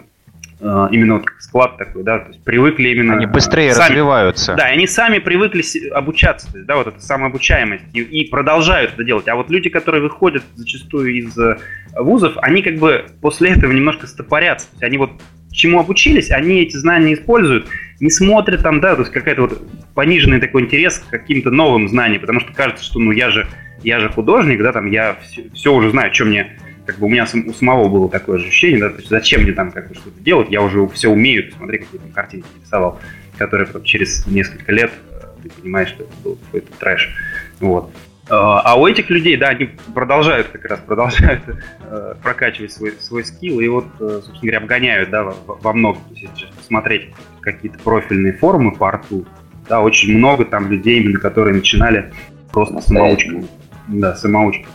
Э, 0.64 0.86
именно 0.92 1.14
вот 1.14 1.26
склад 1.40 1.76
такой, 1.76 2.04
да, 2.04 2.20
то 2.20 2.28
есть 2.28 2.44
привыкли 2.44 2.90
именно... 2.90 3.16
Они 3.16 3.26
быстрее 3.26 3.74
сами, 3.74 3.90
развиваются. 3.90 4.54
Да, 4.54 4.66
они 4.66 4.86
сами 4.86 5.18
привыкли 5.18 5.64
обучаться, 5.90 6.52
то 6.52 6.58
есть, 6.58 6.68
да, 6.68 6.76
вот 6.76 6.86
эта 6.86 7.00
самообучаемость, 7.00 7.84
и, 7.92 8.00
и 8.00 8.30
продолжают 8.30 8.92
это 8.92 9.02
делать. 9.02 9.26
А 9.26 9.34
вот 9.34 9.50
люди, 9.50 9.70
которые 9.70 10.02
выходят 10.02 10.44
зачастую 10.54 11.16
из 11.16 11.36
э, 11.36 11.56
вузов, 11.96 12.34
они 12.36 12.62
как 12.62 12.76
бы 12.76 13.06
после 13.20 13.50
этого 13.50 13.72
немножко 13.72 14.06
стопорятся. 14.06 14.68
То 14.68 14.74
есть 14.74 14.82
они 14.84 14.98
вот 14.98 15.10
чему 15.52 15.80
обучились, 15.80 16.30
они 16.30 16.62
эти 16.62 16.76
знания 16.76 17.14
используют, 17.14 17.68
не 18.00 18.10
смотрят 18.10 18.62
там, 18.62 18.80
да, 18.80 18.94
то 18.94 19.02
есть 19.02 19.12
какая-то 19.12 19.42
вот 19.42 19.62
пониженный 19.94 20.40
такой 20.40 20.62
интерес 20.62 20.98
к 20.98 21.10
каким-то 21.10 21.50
новым 21.50 21.88
знаниям, 21.88 22.20
потому 22.20 22.40
что 22.40 22.52
кажется, 22.52 22.84
что 22.84 22.98
ну 22.98 23.12
я 23.12 23.30
же, 23.30 23.46
я 23.82 24.00
же 24.00 24.08
художник, 24.08 24.60
да, 24.62 24.72
там 24.72 24.90
я 24.90 25.16
все, 25.22 25.44
все 25.54 25.72
уже 25.72 25.90
знаю, 25.90 26.12
что 26.12 26.24
мне 26.24 26.58
как 26.86 26.98
бы 26.98 27.06
у 27.06 27.08
меня 27.08 27.26
у 27.46 27.52
самого 27.52 27.88
было 27.88 28.08
такое 28.08 28.38
ощущение, 28.38 28.80
да, 28.80 28.90
то 28.90 28.96
есть 28.96 29.08
зачем 29.08 29.42
мне 29.42 29.52
там 29.52 29.70
как 29.70 29.88
бы 29.88 29.94
что-то 29.94 30.20
делать, 30.20 30.48
я 30.50 30.62
уже 30.62 30.86
все 30.88 31.08
умею, 31.08 31.50
посмотри, 31.50 31.78
какие 31.78 32.00
там 32.00 32.10
картинки 32.10 32.48
рисовал, 32.60 33.00
которые 33.38 33.66
потом 33.66 33.84
через 33.84 34.26
несколько 34.26 34.72
лет 34.72 34.90
э, 35.10 35.20
ты 35.42 35.50
понимаешь, 35.50 35.88
что 35.90 36.04
это 36.04 36.12
был 36.24 36.36
какой-то 36.36 36.72
трэш. 36.78 37.14
Вот. 37.60 37.92
А, 38.28 38.60
а 38.60 38.74
у 38.76 38.86
этих 38.86 39.10
людей, 39.10 39.36
да, 39.36 39.48
они 39.48 39.70
продолжают 39.94 40.48
как 40.48 40.64
раз, 40.64 40.80
продолжают 40.80 41.42
э, 41.90 42.14
прокачивать 42.22 42.72
свой, 42.72 42.92
свой 42.92 43.24
скилл 43.24 43.60
и 43.60 43.68
вот, 43.68 43.86
э, 44.00 44.20
собственно 44.24 44.40
говоря, 44.40 44.58
обгоняют, 44.58 45.10
да, 45.10 45.24
во, 45.24 45.34
во 45.54 45.72
многом. 45.72 46.02
То 46.04 46.14
есть, 46.14 46.40
если 46.40 46.54
посмотреть 46.54 47.10
какие-то 47.40 47.78
профильные 47.80 48.32
форумы 48.32 48.72
по 48.72 48.88
арту, 48.88 49.26
да, 49.68 49.80
очень 49.80 50.16
много 50.16 50.44
там 50.44 50.70
людей, 50.70 51.00
именно 51.00 51.18
которые 51.18 51.54
начинали 51.54 52.12
просто 52.52 52.80
самоучками. 52.80 53.46
Да, 53.88 54.14
самоучками. 54.14 54.68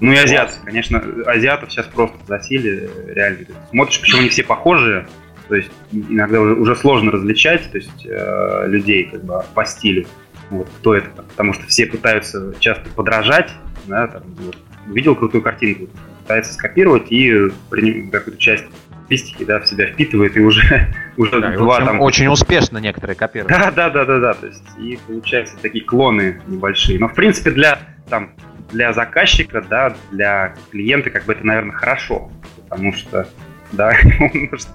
Ну 0.00 0.12
и 0.12 0.16
азиаты, 0.16 0.52
конечно, 0.62 1.02
азиатов 1.26 1.70
сейчас 1.72 1.86
просто 1.86 2.18
засили, 2.26 2.90
реально. 3.06 3.46
Смотришь, 3.70 4.00
почему 4.00 4.20
они 4.20 4.28
все 4.28 4.42
похожие, 4.42 5.06
то 5.48 5.56
есть 5.56 5.70
иногда 5.90 6.40
уже 6.40 6.76
сложно 6.76 7.10
различать, 7.10 7.70
то 7.72 7.78
есть 7.78 8.06
э, 8.06 8.64
людей 8.68 9.04
как 9.10 9.24
бы 9.24 9.42
по 9.54 9.64
стилю. 9.64 10.06
Вот 10.50 10.68
кто 10.78 10.94
это, 10.94 11.10
потому 11.10 11.52
что 11.52 11.66
все 11.66 11.86
пытаются 11.86 12.54
часто 12.58 12.88
подражать, 12.90 13.50
да, 13.86 14.08
там, 14.08 14.22
вот, 14.38 14.56
увидел 14.86 15.14
крутую 15.14 15.42
картинку, 15.42 15.88
пытается 16.22 16.52
скопировать 16.52 17.10
и 17.10 17.50
какую-то 17.70 18.38
часть 18.38 18.64
стилистики, 19.06 19.44
да, 19.44 19.60
в 19.60 19.66
себя 19.66 19.86
впитывает 19.86 20.36
и 20.36 20.40
уже, 20.40 20.88
уже 21.16 21.40
да, 21.40 21.52
два 21.52 21.76
очень, 21.76 21.86
там... 21.86 22.00
Очень 22.00 22.26
успешно 22.28 22.78
некоторые 22.78 23.16
копируют. 23.16 23.50
Да, 23.50 23.70
да, 23.70 23.90
да, 23.90 24.04
да, 24.04 24.18
да, 24.18 24.34
то 24.34 24.46
есть 24.46 24.62
и 24.78 24.98
получаются 25.06 25.56
такие 25.60 25.84
клоны 25.84 26.40
небольшие. 26.46 26.98
Но 26.98 27.08
в 27.08 27.14
принципе 27.14 27.50
для 27.50 27.78
там 28.08 28.32
для 28.70 28.92
заказчика, 28.92 29.64
да, 29.68 29.94
для 30.10 30.54
клиента, 30.70 31.10
как 31.10 31.24
бы 31.24 31.32
это, 31.32 31.44
наверное, 31.44 31.72
хорошо, 31.72 32.30
потому 32.68 32.92
что, 32.92 33.26
да, 33.72 33.92
он 34.20 34.48
может... 34.50 34.68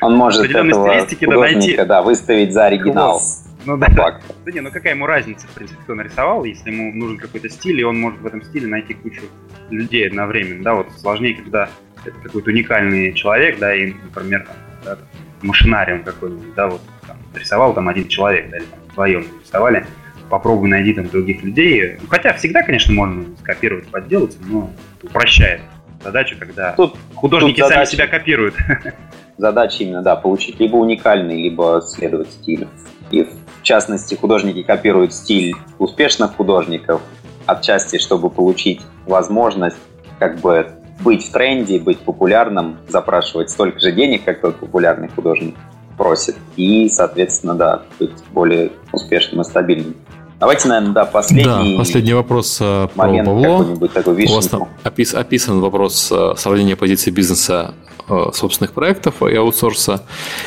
Он 0.00 0.14
может 0.14 0.44
этого 0.44 0.90
стилистики, 0.90 1.24
да, 1.26 1.36
найти... 1.38 1.76
да, 1.76 2.02
выставить 2.02 2.52
за 2.52 2.66
оригинал. 2.66 3.20
Ну 3.68 3.76
да, 3.76 3.86
да. 3.88 4.18
Да 4.46 4.50
не, 4.50 4.60
ну 4.60 4.70
какая 4.70 4.94
ему 4.94 5.04
разница, 5.04 5.46
в 5.46 5.50
принципе, 5.50 5.78
кто 5.82 5.94
нарисовал, 5.94 6.42
если 6.44 6.70
ему 6.70 6.90
нужен 6.94 7.18
какой-то 7.18 7.50
стиль, 7.50 7.78
и 7.80 7.84
он 7.84 8.00
может 8.00 8.18
в 8.18 8.26
этом 8.26 8.42
стиле 8.42 8.66
найти 8.66 8.94
кучу 8.94 9.20
людей 9.68 10.08
одновременно, 10.08 10.64
да, 10.64 10.74
вот 10.74 10.86
сложнее, 10.96 11.34
когда 11.34 11.68
это 12.02 12.16
какой-то 12.22 12.48
уникальный 12.48 13.12
человек, 13.12 13.58
да, 13.58 13.74
и, 13.74 13.92
например, 13.92 14.46
там, 14.46 14.56
да, 14.86 14.98
машинариум 15.42 16.02
какой-нибудь, 16.02 16.54
да, 16.54 16.68
вот 16.68 16.80
там, 17.06 17.18
рисовал 17.34 17.74
там 17.74 17.90
один 17.90 18.08
человек, 18.08 18.48
да, 18.48 18.56
или 18.56 18.64
там 18.64 18.78
вдвоем 18.90 19.26
рисовали, 19.44 19.86
попробуй 20.30 20.70
найди 20.70 20.94
там 20.94 21.06
других 21.06 21.42
людей. 21.42 21.98
Хотя 22.08 22.32
всегда, 22.32 22.62
конечно, 22.62 22.94
можно 22.94 23.22
скопировать, 23.40 23.86
подделать, 23.88 24.38
но 24.46 24.72
упрощает 25.02 25.60
задачу, 26.02 26.36
когда 26.38 26.72
тут, 26.72 26.96
художники 27.14 27.60
тут 27.60 27.68
задача, 27.68 27.84
сами 27.90 27.96
себя 27.96 28.06
копируют. 28.06 28.54
Задача 29.38 29.84
именно, 29.84 30.02
да, 30.02 30.16
получить 30.16 30.58
либо 30.58 30.76
уникальный, 30.76 31.42
либо 31.42 31.80
следовать 31.80 32.28
стилю. 32.32 32.66
И 33.12 33.22
в 33.22 33.28
частности, 33.68 34.14
художники 34.14 34.62
копируют 34.62 35.12
стиль 35.12 35.54
успешных 35.78 36.34
художников, 36.36 37.02
отчасти, 37.44 37.98
чтобы 37.98 38.30
получить 38.30 38.80
возможность 39.06 39.76
как 40.18 40.40
бы 40.40 40.70
быть 41.00 41.28
в 41.28 41.32
тренде, 41.32 41.78
быть 41.78 41.98
популярным, 41.98 42.78
запрашивать 42.88 43.50
столько 43.50 43.78
же 43.78 43.92
денег, 43.92 44.24
как 44.24 44.40
тот 44.40 44.56
популярный 44.56 45.08
художник 45.08 45.54
просит. 45.98 46.36
И, 46.56 46.88
соответственно, 46.88 47.54
да, 47.54 47.82
быть 47.98 48.10
более 48.32 48.72
успешным 48.90 49.42
и 49.42 49.44
стабильным. 49.44 49.96
Давайте, 50.40 50.68
наверное, 50.68 50.92
да, 50.92 51.04
последний, 51.04 51.44
да, 51.44 51.78
последний 51.78 52.12
вопрос 52.12 52.58
э, 52.60 52.88
про 52.94 53.24
Павло. 53.24 53.76
Такой 53.88 54.24
У 54.24 54.34
вас 54.34 54.46
там 54.46 54.68
опис, 54.84 55.12
описан 55.12 55.60
вопрос 55.60 56.12
э, 56.12 56.34
сравнения 56.36 56.76
позиции 56.76 57.10
бизнеса 57.10 57.74
э, 58.08 58.26
собственных 58.32 58.72
проектов 58.72 59.20
и 59.24 59.34
аутсорса, 59.34 60.04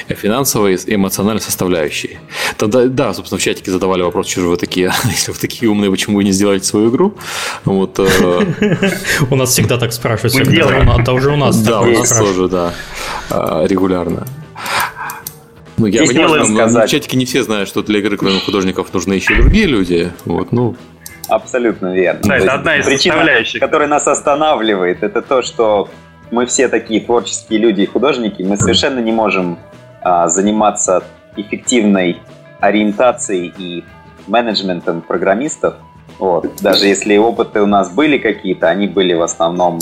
финансовой 0.08 0.76
и 0.76 0.96
эмоциональной 0.96 1.42
составляющей. 1.42 2.20
Тогда, 2.58 2.86
да, 2.86 3.14
собственно, 3.14 3.38
в 3.38 3.42
чатике 3.42 3.70
задавали 3.70 4.02
вопрос, 4.02 4.28
что 4.28 4.42
же 4.42 4.48
вы 4.48 4.56
такие, 4.56 4.94
если 5.04 5.34
вы 5.34 5.38
такие 5.38 5.70
умные, 5.70 5.92
почему 5.92 6.18
вы 6.18 6.24
не 6.24 6.32
сделаете 6.32 6.66
свою 6.66 6.90
игру? 6.90 7.16
Вот, 7.66 8.00
у 8.00 9.36
нас 9.36 9.50
всегда 9.50 9.78
так 9.78 9.92
спрашивают. 9.92 10.36
Мы 10.36 10.46
делаем. 10.46 10.90
Это 10.90 11.12
уже 11.12 11.32
у 11.32 11.36
нас 11.36 11.62
Да, 11.62 11.82
у 11.82 11.86
нас 11.86 12.18
тоже, 12.18 12.48
да, 12.48 12.74
регулярно. 13.68 14.26
Ну, 15.82 15.88
я 15.88 16.06
Здесь 16.06 16.16
понимаю, 16.16 16.46
сказать... 16.46 16.88
в 16.88 16.92
чатике 16.92 17.18
не 17.18 17.26
все 17.26 17.42
знают, 17.42 17.68
что 17.68 17.82
для 17.82 18.00
игры, 18.00 18.16
кроме 18.16 18.40
художников, 18.40 18.94
нужны 18.94 19.14
еще 19.14 19.36
другие 19.36 19.66
люди. 19.66 20.12
Вот, 20.26 20.52
ну, 20.52 20.76
Абсолютно 21.28 21.96
верно. 21.96 22.22
Да, 22.24 22.38
это 22.38 22.54
одна 22.54 22.78
из 22.78 22.86
причина, 22.86 23.26
которая 23.60 23.88
нас 23.88 24.08
останавливает, 24.08 25.02
это 25.02 25.24
то, 25.24 25.42
что 25.42 25.90
мы 26.30 26.46
все 26.46 26.68
такие 26.68 27.02
творческие 27.02 27.60
люди 27.60 27.82
и 27.82 27.86
художники, 27.88 28.44
мы 28.44 28.58
совершенно 28.58 29.00
не 29.00 29.12
можем 29.12 29.58
а, 30.02 30.28
заниматься 30.28 31.04
эффективной 31.36 32.20
ориентацией 32.60 33.52
и 33.58 33.84
менеджментом 34.28 35.02
программистов. 35.02 35.76
Вот. 36.20 36.48
Даже 36.62 36.86
если 36.86 37.18
опыты 37.18 37.62
у 37.62 37.66
нас 37.66 37.90
были 37.90 38.20
какие-то, 38.20 38.70
они 38.70 38.88
были 38.88 39.14
в 39.16 39.24
основном, 39.24 39.80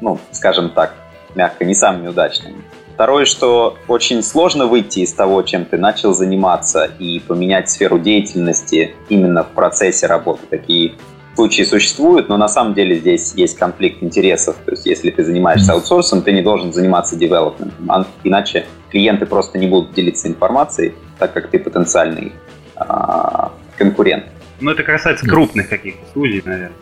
ну, 0.00 0.18
скажем 0.30 0.70
так, 0.70 0.94
мягко, 1.34 1.66
не 1.66 1.74
самыми 1.74 2.08
удачными. 2.08 2.62
Второе, 2.94 3.24
что 3.24 3.76
очень 3.88 4.22
сложно 4.22 4.66
выйти 4.66 5.00
из 5.00 5.12
того, 5.12 5.42
чем 5.42 5.64
ты 5.64 5.78
начал 5.78 6.14
заниматься, 6.14 6.84
и 6.98 7.18
поменять 7.18 7.68
сферу 7.68 7.98
деятельности 7.98 8.94
именно 9.08 9.42
в 9.42 9.48
процессе 9.48 10.06
работы. 10.06 10.42
Такие 10.48 10.94
случаи 11.34 11.62
существуют, 11.62 12.28
но 12.28 12.36
на 12.36 12.46
самом 12.46 12.74
деле 12.74 12.96
здесь 12.96 13.34
есть 13.34 13.58
конфликт 13.58 14.00
интересов. 14.00 14.54
То 14.64 14.70
есть 14.70 14.86
если 14.86 15.10
ты 15.10 15.24
занимаешься 15.24 15.72
аутсорсом, 15.72 16.22
ты 16.22 16.30
не 16.30 16.42
должен 16.42 16.72
заниматься 16.72 17.16
девелопментом, 17.16 17.90
а 17.90 18.06
иначе 18.22 18.66
клиенты 18.90 19.26
просто 19.26 19.58
не 19.58 19.66
будут 19.66 19.92
делиться 19.94 20.28
информацией, 20.28 20.94
так 21.18 21.32
как 21.32 21.50
ты 21.50 21.58
потенциальный 21.58 22.32
а, 22.76 23.50
конкурент. 23.76 24.26
Ну, 24.60 24.70
это 24.70 24.84
касается 24.84 25.26
крупных 25.26 25.68
каких-то 25.68 26.12
случаев, 26.12 26.44
наверное. 26.44 26.76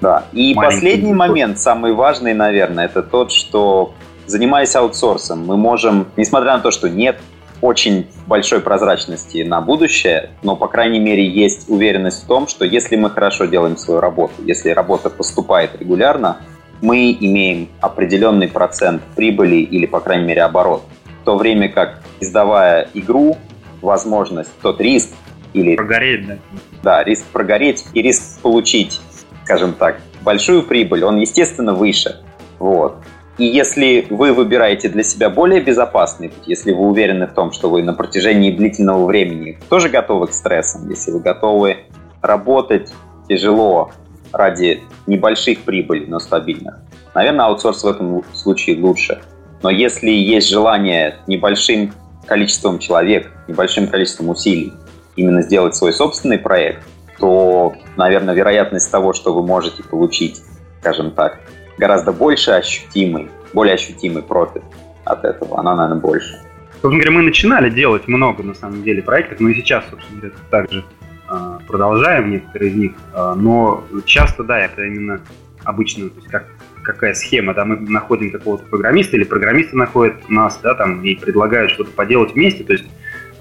Да. 0.00 0.24
И 0.32 0.54
Маленький 0.54 0.76
последний 0.76 1.12
момент, 1.12 1.58
самый 1.58 1.92
важный, 1.92 2.34
наверное, 2.34 2.86
это 2.86 3.02
тот, 3.02 3.32
что 3.32 3.94
занимаясь 4.30 4.74
аутсорсом, 4.76 5.44
мы 5.44 5.56
можем, 5.56 6.06
несмотря 6.16 6.56
на 6.56 6.60
то, 6.60 6.70
что 6.70 6.88
нет 6.88 7.20
очень 7.60 8.06
большой 8.26 8.60
прозрачности 8.60 9.42
на 9.42 9.60
будущее, 9.60 10.30
но, 10.42 10.56
по 10.56 10.66
крайней 10.66 10.98
мере, 10.98 11.28
есть 11.28 11.68
уверенность 11.68 12.24
в 12.24 12.26
том, 12.26 12.48
что 12.48 12.64
если 12.64 12.96
мы 12.96 13.10
хорошо 13.10 13.44
делаем 13.44 13.76
свою 13.76 14.00
работу, 14.00 14.34
если 14.44 14.70
работа 14.70 15.10
поступает 15.10 15.78
регулярно, 15.78 16.38
мы 16.80 17.14
имеем 17.20 17.68
определенный 17.80 18.48
процент 18.48 19.02
прибыли 19.14 19.56
или, 19.56 19.84
по 19.84 20.00
крайней 20.00 20.24
мере, 20.24 20.42
оборот. 20.42 20.82
В 21.20 21.24
то 21.24 21.36
время 21.36 21.68
как, 21.68 22.02
издавая 22.20 22.88
игру, 22.94 23.36
возможность, 23.82 24.50
тот 24.62 24.80
риск 24.80 25.10
или... 25.52 25.76
Прогореть, 25.76 26.26
да. 26.26 26.38
Да, 26.82 27.04
риск 27.04 27.26
прогореть 27.26 27.84
и 27.92 28.00
риск 28.00 28.40
получить, 28.40 29.00
скажем 29.44 29.74
так, 29.74 30.00
большую 30.22 30.62
прибыль, 30.62 31.04
он, 31.04 31.18
естественно, 31.18 31.74
выше. 31.74 32.22
Вот. 32.58 32.96
И 33.40 33.46
если 33.46 34.06
вы 34.10 34.34
выбираете 34.34 34.90
для 34.90 35.02
себя 35.02 35.30
более 35.30 35.62
безопасный 35.62 36.28
путь, 36.28 36.46
если 36.46 36.72
вы 36.72 36.86
уверены 36.86 37.26
в 37.26 37.32
том, 37.32 37.52
что 37.52 37.70
вы 37.70 37.82
на 37.82 37.94
протяжении 37.94 38.54
длительного 38.54 39.06
времени 39.06 39.58
тоже 39.70 39.88
готовы 39.88 40.26
к 40.26 40.34
стрессам, 40.34 40.90
если 40.90 41.10
вы 41.10 41.20
готовы 41.20 41.78
работать 42.20 42.92
тяжело 43.30 43.92
ради 44.30 44.82
небольших 45.06 45.60
прибылей, 45.60 46.04
но 46.06 46.18
стабильных, 46.18 46.80
наверное, 47.14 47.46
аутсорс 47.46 47.82
в 47.82 47.86
этом 47.86 48.22
случае 48.34 48.78
лучше. 48.78 49.22
Но 49.62 49.70
если 49.70 50.10
есть 50.10 50.50
желание 50.50 51.16
небольшим 51.26 51.94
количеством 52.26 52.78
человек, 52.78 53.32
небольшим 53.48 53.86
количеством 53.88 54.28
усилий 54.28 54.74
именно 55.16 55.40
сделать 55.40 55.74
свой 55.74 55.94
собственный 55.94 56.38
проект, 56.38 56.82
то, 57.18 57.72
наверное, 57.96 58.34
вероятность 58.34 58.90
того, 58.90 59.14
что 59.14 59.32
вы 59.32 59.42
можете 59.42 59.82
получить, 59.82 60.42
скажем 60.80 61.12
так, 61.12 61.40
гораздо 61.80 62.12
больше 62.12 62.52
ощутимый, 62.52 63.28
более 63.52 63.74
ощутимый 63.74 64.22
профит 64.22 64.62
от 65.04 65.24
этого, 65.24 65.58
она, 65.58 65.74
наверное, 65.74 66.00
больше. 66.00 66.38
Собственно 66.82 67.02
говоря, 67.02 67.10
мы 67.10 67.22
начинали 67.22 67.70
делать 67.70 68.06
много, 68.06 68.42
на 68.42 68.54
самом 68.54 68.82
деле, 68.82 69.02
проектов, 69.02 69.40
но 69.40 69.48
и 69.48 69.54
сейчас, 69.54 69.84
собственно 69.90 70.20
говоря, 70.20 70.36
также 70.50 70.84
э, 71.28 71.58
продолжаем 71.66 72.30
некоторые 72.30 72.70
из 72.70 72.76
них, 72.76 72.92
э, 73.14 73.34
но 73.36 73.84
часто, 74.04 74.44
да, 74.44 74.60
это 74.60 74.82
именно 74.82 75.20
обычно, 75.64 76.08
то 76.08 76.16
есть 76.16 76.28
как, 76.28 76.46
какая 76.82 77.14
схема, 77.14 77.54
да, 77.54 77.64
мы 77.64 77.76
находим 77.80 78.30
какого-то 78.30 78.64
программиста 78.66 79.16
или 79.16 79.24
программисты 79.24 79.76
находят 79.76 80.28
нас, 80.28 80.58
да, 80.62 80.74
там, 80.74 81.02
и 81.02 81.14
предлагают 81.14 81.72
что-то 81.72 81.90
поделать 81.90 82.32
вместе, 82.34 82.64
то 82.64 82.72
есть 82.72 82.86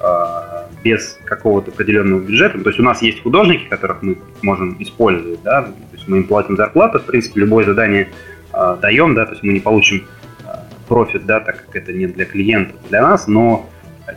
э, 0.02 0.84
без 0.84 1.18
какого-то 1.26 1.72
определенного 1.72 2.20
бюджета, 2.20 2.60
то 2.60 2.70
есть 2.70 2.80
у 2.80 2.84
нас 2.84 3.02
есть 3.02 3.22
художники, 3.22 3.70
которых 3.70 4.02
мы 4.02 4.18
можем 4.42 4.76
использовать, 4.80 5.42
да, 5.44 5.70
есть 6.00 6.10
мы 6.10 6.18
им 6.18 6.24
платим 6.26 6.58
зарплату, 6.58 7.00
в 7.00 7.06
принципе, 7.06 7.42
любое 7.42 7.66
задание 7.66 8.10
э, 8.54 8.78
даем, 8.82 9.16
да, 9.16 9.26
то 9.26 9.32
есть 9.32 9.44
мы 9.44 9.54
не 9.54 9.60
получим 9.60 10.08
э, 10.44 10.48
профит, 10.88 11.26
да, 11.26 11.40
так 11.40 11.66
как 11.66 11.76
это 11.76 11.94
не 11.94 12.08
для 12.08 12.26
клиента, 12.26 12.76
для 12.90 13.02
нас, 13.02 13.28
но 13.28 13.70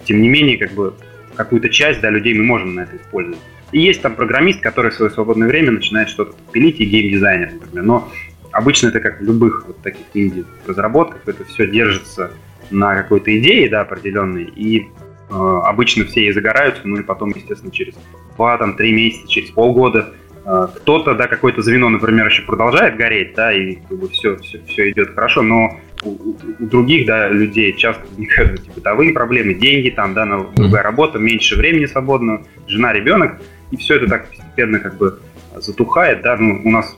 тем 0.04 0.22
не 0.22 0.28
менее, 0.28 0.58
как 0.58 0.72
бы 0.72 0.94
какую-то 1.34 1.68
часть, 1.68 2.00
да, 2.00 2.10
людей 2.10 2.34
мы 2.34 2.44
можем 2.44 2.74
на 2.74 2.80
это 2.80 2.96
использовать. 2.96 3.38
И 3.72 3.80
есть 3.80 4.02
там 4.02 4.14
программист, 4.14 4.60
который 4.60 4.90
в 4.90 4.94
свое 4.94 5.10
свободное 5.10 5.48
время 5.48 5.72
начинает 5.72 6.08
что-то 6.08 6.34
пилить, 6.52 6.80
и 6.80 6.84
геймдизайнер, 6.84 7.52
например. 7.54 7.84
Но 7.84 8.08
обычно 8.50 8.88
это 8.88 9.00
как 9.00 9.20
в 9.20 9.24
любых 9.24 9.64
вот 9.66 9.80
таких 9.82 10.04
инди-разработках, 10.14 11.22
это 11.26 11.44
все 11.44 11.66
держится 11.66 12.32
на 12.70 12.94
какой-то 12.94 13.36
идее, 13.38 13.68
да, 13.68 13.80
определенной, 13.80 14.44
и 14.44 14.80
э, 14.80 15.60
обычно 15.64 16.04
все 16.04 16.26
и 16.26 16.32
загораются, 16.32 16.82
ну 16.84 16.98
и 16.98 17.02
потом, 17.02 17.30
естественно, 17.30 17.72
через 17.72 17.94
2-3 18.36 18.90
месяца, 18.90 19.28
через 19.28 19.50
полгода 19.50 20.00
а, 20.00 20.12
кто-то, 20.44 21.14
да, 21.14 21.28
какое-то 21.28 21.62
звено, 21.62 21.88
например, 21.88 22.26
еще 22.26 22.42
продолжает 22.42 22.96
гореть, 22.96 23.34
да, 23.34 23.52
и 23.52 23.76
как 23.76 23.98
бы 23.98 24.08
все, 24.08 24.36
все, 24.38 24.60
все 24.66 24.90
идет 24.90 25.14
хорошо, 25.14 25.42
но 25.42 25.78
у, 26.02 26.10
у 26.10 26.36
других, 26.58 27.06
да, 27.06 27.28
людей 27.28 27.72
часто 27.76 28.04
возникают 28.08 28.60
эти 28.60 28.70
бытовые 28.70 29.12
проблемы, 29.12 29.54
деньги 29.54 29.90
там, 29.90 30.14
да, 30.14 30.24
на 30.24 30.44
другая 30.54 30.82
работа, 30.82 31.18
меньше 31.18 31.56
времени 31.56 31.86
свободного, 31.86 32.44
жена, 32.66 32.92
ребенок, 32.92 33.40
и 33.70 33.76
все 33.76 33.96
это 33.96 34.08
так 34.08 34.28
постепенно 34.28 34.80
как 34.80 34.96
бы 34.96 35.20
затухает, 35.56 36.22
да, 36.22 36.36
ну, 36.36 36.60
у 36.64 36.70
нас 36.70 36.96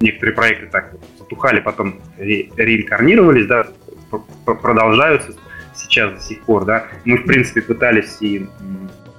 некоторые 0.00 0.34
проекты 0.34 0.66
так 0.66 0.94
затухали, 1.18 1.60
потом 1.60 1.96
ре 2.16 2.50
реинкарнировались, 2.56 3.46
да, 3.46 3.66
продолжаются 4.44 5.34
сейчас 5.74 6.12
до 6.12 6.20
сих 6.20 6.42
пор, 6.42 6.64
да. 6.64 6.86
Мы, 7.04 7.18
в 7.18 7.24
принципе, 7.24 7.60
пытались 7.60 8.18
и 8.20 8.46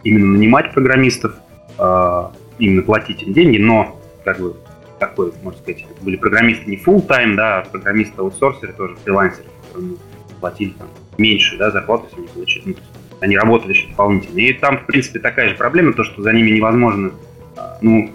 именно 0.04 0.26
нанимать 0.28 0.74
программистов, 0.74 1.34
а, 1.78 2.32
именно 2.60 2.82
платить 2.82 3.24
им 3.24 3.34
деньги, 3.34 3.58
но 3.58 4.00
как 4.24 4.40
бы 4.40 4.56
такой, 5.00 5.34
можно 5.42 5.60
сказать, 5.60 5.86
это 5.90 6.04
были 6.04 6.18
программисты 6.18 6.70
не 6.70 6.78
full 6.78 7.06
time, 7.08 7.36
да, 7.36 7.60
а 7.60 7.66
программисты 7.66 8.22
аутсорсеры, 8.22 8.74
тоже 8.74 8.96
фрилансеры, 9.04 9.48
которым 9.68 9.98
платили 10.40 10.72
там 10.72 10.88
меньше, 11.18 11.58
да, 11.58 11.72
зарплату, 11.72 12.06
если 12.10 12.20
они 12.20 12.28
получили. 12.28 12.64
Ну, 12.66 12.76
они 13.22 13.38
работали 13.38 13.72
еще 13.74 13.88
дополнительно. 13.88 14.40
И 14.40 14.54
там, 14.54 14.80
в 14.80 14.86
принципе, 14.86 15.20
такая 15.20 15.50
же 15.50 15.56
проблема, 15.56 15.94
то, 15.94 16.04
что 16.04 16.22
за 16.22 16.32
ними 16.32 16.52
невозможно, 16.52 17.12
а, 17.58 17.78
ну, 17.82 18.10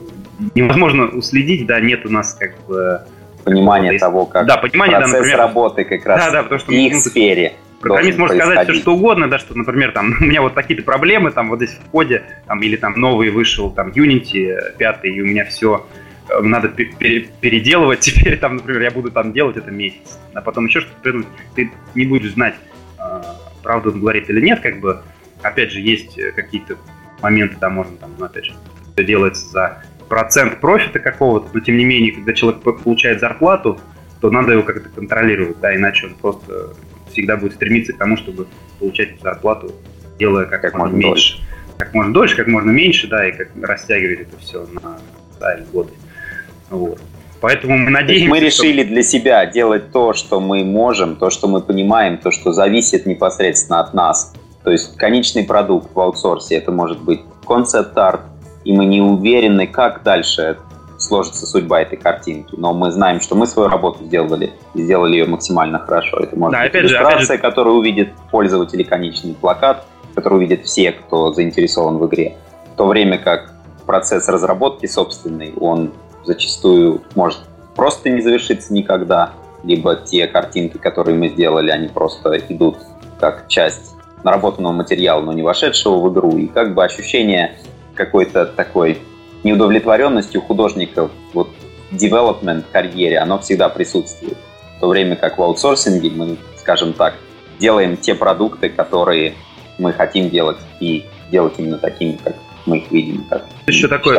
невозможно 0.55 1.07
уследить, 1.07 1.67
да, 1.67 1.81
нет 1.81 2.07
у 2.07 2.11
нас 2.11 2.35
как 2.35 2.55
бы 2.67 3.03
понимание 3.45 3.99
того, 3.99 4.25
как 4.27 4.47
да, 4.47 4.57
понимание, 4.57 4.97
процесс 4.97 5.13
да, 5.13 5.19
например, 5.19 5.39
работы 5.39 5.85
как 5.85 6.07
раз 6.07 6.25
да, 6.25 6.31
да, 6.31 6.43
потому 6.43 6.59
что, 6.59 6.71
в 6.71 6.75
их 6.75 6.93
ну, 6.95 7.01
сфере. 7.01 7.55
Программист 7.85 8.19
может 8.19 8.37
сказать 8.37 8.69
все, 8.69 8.81
что 8.81 8.95
угодно, 8.95 9.29
да, 9.29 9.39
что, 9.39 9.57
например, 9.57 9.93
там, 9.93 10.15
у 10.21 10.25
меня 10.25 10.43
вот 10.43 10.55
такие-то 10.55 10.83
проблемы, 10.83 11.31
там, 11.31 11.51
вот 11.51 11.59
здесь 11.59 11.75
в 11.75 11.91
коде, 11.91 12.25
там, 12.47 12.63
или 12.63 12.77
там 12.77 12.95
новый 12.95 13.31
вышел, 13.31 13.71
там, 13.71 13.89
Unity 13.89 14.77
пятый, 14.79 15.15
и 15.15 15.21
у 15.21 15.27
меня 15.27 15.45
все 15.45 15.87
э, 16.29 16.41
надо 16.41 16.69
переделывать, 16.69 18.01
теперь 18.01 18.39
там, 18.39 18.57
например, 18.57 18.83
я 18.83 18.91
буду 18.91 19.11
там 19.11 19.33
делать 19.33 19.57
это 19.57 19.71
месяц, 19.71 20.19
а 20.33 20.41
потом 20.41 20.67
еще 20.67 20.81
что-то 20.81 21.25
ты 21.55 21.71
не 21.95 22.07
будешь 22.07 22.33
знать, 22.33 22.55
а, 22.99 23.37
правду 23.63 23.91
он 23.93 24.01
говорит 24.01 24.31
или 24.31 24.41
нет, 24.41 24.61
как 24.61 24.81
бы, 24.81 25.03
опять 25.43 25.71
же, 25.71 25.81
есть 25.81 26.19
э, 26.19 26.33
какие-то 26.33 26.77
моменты, 27.23 27.57
да, 27.61 27.69
можно 27.69 27.97
там, 27.97 28.11
ну, 28.19 28.25
опять 28.25 28.47
же, 28.47 28.55
это 28.95 29.05
делается 29.05 29.47
за 29.47 29.83
процент 30.09 30.61
профита 30.61 31.01
какого-то, 31.01 31.49
но 31.53 31.61
тем 31.61 31.77
не 31.77 31.85
менее, 31.85 32.13
когда 32.13 32.33
человек 32.33 32.63
получает 32.63 33.21
зарплату, 33.21 33.81
то 34.21 34.31
надо 34.31 34.53
его 34.53 34.63
как-то 34.63 34.89
контролировать, 34.89 35.61
да, 35.61 35.75
иначе 35.75 36.07
он 36.07 36.15
просто 36.15 36.75
всегда 37.15 37.37
будет 37.37 37.55
стремиться 37.55 37.93
к 37.95 37.99
тому, 37.99 38.17
чтобы 38.17 38.47
получать 38.79 39.21
зарплату, 39.23 39.73
делая 40.19 40.45
как, 40.45 40.61
как 40.61 40.75
можно 40.75 40.95
меньше. 40.95 41.09
Дольше. 41.09 41.39
Как 41.79 41.95
можно 41.95 42.13
дольше, 42.13 42.37
как 42.37 42.47
можно 42.47 42.71
меньше, 42.71 43.09
да, 43.09 43.29
и 43.29 43.33
как 43.33 43.49
растягивать 43.63 44.29
это 44.29 44.39
все 44.39 44.67
на 44.67 44.99
годы. 45.73 45.91
Вот. 46.71 47.01
Поэтому 47.41 47.77
мы 47.77 47.91
надеемся... 47.91 48.31
Мы 48.31 48.41
решили 48.41 48.83
что... 48.83 48.91
для 48.93 49.03
себя 49.03 49.47
делать 49.47 49.93
то, 49.93 50.13
что 50.13 50.41
мы 50.41 50.65
можем, 50.65 51.17
то, 51.17 51.31
что 51.31 51.49
мы 51.49 51.61
понимаем, 51.61 52.19
то, 52.19 52.31
что 52.31 52.53
зависит 52.53 53.07
непосредственно 53.07 53.81
от 53.81 53.93
нас. 53.93 54.33
То 54.63 54.71
есть 54.71 54.97
конечный 54.97 55.45
продукт 55.45 55.95
в 55.95 56.01
аутсорсе, 56.01 56.57
это 56.57 56.73
может 56.73 57.03
быть 57.03 57.21
концепт-арт, 57.47 58.23
и 58.65 58.73
мы 58.73 58.87
не 58.87 59.03
уверены, 59.03 59.67
как 59.67 60.03
дальше 60.03 60.57
сложится 61.05 61.47
судьба 61.47 61.83
этой 61.83 61.97
картинки. 61.97 62.55
Но 62.57 62.73
мы 62.73 62.91
знаем, 62.91 63.21
что 63.21 63.35
мы 63.35 63.47
свою 63.47 63.69
работу 63.69 64.05
сделали 64.05 64.53
и 64.75 64.83
сделали 64.83 65.17
ее 65.17 65.27
максимально 65.27 65.79
хорошо. 65.79 66.19
Это 66.19 66.37
может 66.37 66.53
да, 66.53 66.63
быть 66.63 66.71
опять 66.71 66.83
иллюстрация, 66.83 67.19
же, 67.19 67.25
опять 67.27 67.41
которую 67.41 67.77
увидит 67.77 68.09
пользователь, 68.31 68.85
конечный 68.85 69.35
плакат, 69.35 69.87
который 70.15 70.39
увидят 70.39 70.65
все, 70.65 70.93
кто 70.93 71.33
заинтересован 71.33 71.99
в 71.99 72.07
игре. 72.07 72.37
В 72.73 72.77
то 72.77 72.87
время 72.87 73.19
как 73.19 73.53
процесс 73.87 74.29
разработки 74.29 74.87
собственный, 74.87 75.55
он 75.61 75.93
зачастую 76.25 77.03
может 77.15 77.41
просто 77.77 78.11
не 78.11 78.21
завершиться 78.21 78.73
никогда, 78.73 79.33
либо 79.63 79.97
те 79.97 80.27
картинки, 80.27 80.79
которые 80.79 81.17
мы 81.17 81.29
сделали, 81.29 81.71
они 81.71 81.89
просто 81.89 82.37
идут 82.49 82.77
как 83.19 83.49
часть 83.49 83.95
наработанного 84.23 84.73
материала, 84.73 85.21
но 85.21 85.33
не 85.33 85.43
вошедшего 85.43 85.99
в 85.99 86.13
игру. 86.13 86.37
И 86.37 86.47
как 86.47 86.75
бы 86.75 86.85
ощущение 86.85 87.57
какой-то 87.95 88.47
такой 88.47 88.99
неудовлетворенности 89.45 90.39
у 90.39 90.41
художников 90.41 91.11
вот 91.33 91.51
development 91.93 92.65
карьере, 92.73 93.19
оно 93.19 93.39
всегда 93.39 93.69
присутствует. 93.69 94.37
В 94.77 94.81
то 94.81 94.89
время 94.89 95.17
как 95.17 95.39
в 95.39 95.43
аутсорсинге 95.43 96.11
мы, 96.11 96.37
скажем 96.59 96.93
так, 96.93 97.15
делаем 97.59 97.97
те 97.97 98.15
продукты, 98.15 98.69
которые 98.69 99.35
мы 99.79 99.93
хотим 99.93 100.31
делать, 100.31 100.59
и 100.81 101.05
делать 101.31 101.55
именно 101.59 101.79
такими, 101.79 102.19
как 102.23 102.37
мы 102.67 102.79
их 102.79 102.91
видим. 102.91 103.25
Как 103.29 103.45
Еще 103.67 103.89
такой, 103.89 104.17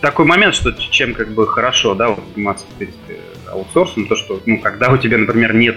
такой 0.00 0.26
момент, 0.26 0.54
что 0.54 0.72
чем 0.72 1.14
как 1.14 1.28
бы 1.32 1.46
хорошо 1.46 1.94
да, 1.94 2.08
вот, 2.08 2.20
заниматься, 2.34 2.66
в 2.68 2.78
принципе, 2.78 3.20
аутсорсом, 3.50 4.06
то, 4.06 4.16
что 4.16 4.40
ну, 4.44 4.60
когда 4.60 4.90
у 4.90 4.96
тебя, 4.96 5.18
например, 5.18 5.54
нет 5.54 5.76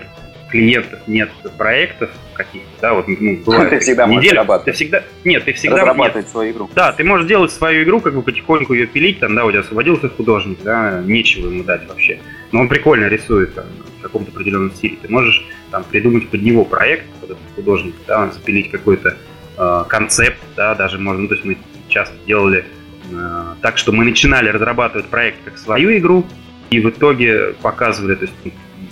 клиентов, 0.50 1.00
нет 1.08 1.30
проектов 1.58 2.10
каких-то, 2.34 2.68
да, 2.82 2.94
вот, 2.94 3.08
ну, 3.08 3.38
бывает, 3.46 3.70
ты 3.70 3.80
всегда 3.80 4.08
можешь. 4.08 4.32
Ты 4.66 4.72
всегда, 4.72 5.04
нет, 5.24 5.46
ты 5.46 5.54
всегда... 5.54 5.78
Разрабатывать 5.78 6.26
нет, 6.26 6.30
свою 6.30 6.52
игру. 6.54 6.70
Да, 6.74 6.94
ты 6.94 7.04
можешь 7.04 7.28
делать 7.28 7.52
свою 7.52 7.84
игру, 7.84 8.00
как 8.00 8.14
бы 8.14 8.22
потихоньку 8.22 8.74
ее 8.74 8.88
пилить, 8.88 9.20
там, 9.20 9.36
да, 9.36 9.46
у 9.46 9.52
тебя 9.52 9.62
освободился 9.62 10.10
художник, 10.10 10.60
да, 10.64 11.02
нечего 11.06 11.48
ему 11.48 11.64
дать 11.64 11.88
вообще. 11.88 12.20
Но 12.52 12.62
он 12.62 12.70
прикольно 12.70 13.08
рисует 13.08 13.56
там, 13.56 13.66
в 14.00 14.02
каком-то 14.04 14.32
определенном 14.32 14.72
стиле. 14.72 14.98
Ты 15.02 15.10
можешь 15.10 15.46
там 15.72 15.84
придумать 15.84 16.30
под 16.30 16.42
него 16.42 16.64
проект, 16.64 17.06
под 17.22 17.32
этот 17.32 17.44
художник, 17.56 17.96
да, 18.08 18.30
запилить 18.32 18.72
какой-то 18.72 19.18
э, 19.58 19.84
концепт, 19.90 20.40
да, 20.56 20.76
даже 20.76 20.98
можно, 20.98 21.24
ну, 21.24 21.28
то 21.28 21.36
есть 21.36 21.46
мы 21.46 21.58
часто 21.90 22.16
делали 22.26 22.66
э, 23.12 23.44
так, 23.62 23.78
что 23.78 23.92
мы 23.92 24.06
начинали 24.06 24.50
разрабатывать 24.50 25.08
проект 25.08 25.40
как 25.44 25.58
свою 25.58 25.98
игру, 25.98 26.26
и 26.70 26.80
в 26.80 26.90
итоге 26.90 27.54
показывали, 27.62 28.16
то 28.16 28.26
есть 28.26 28.34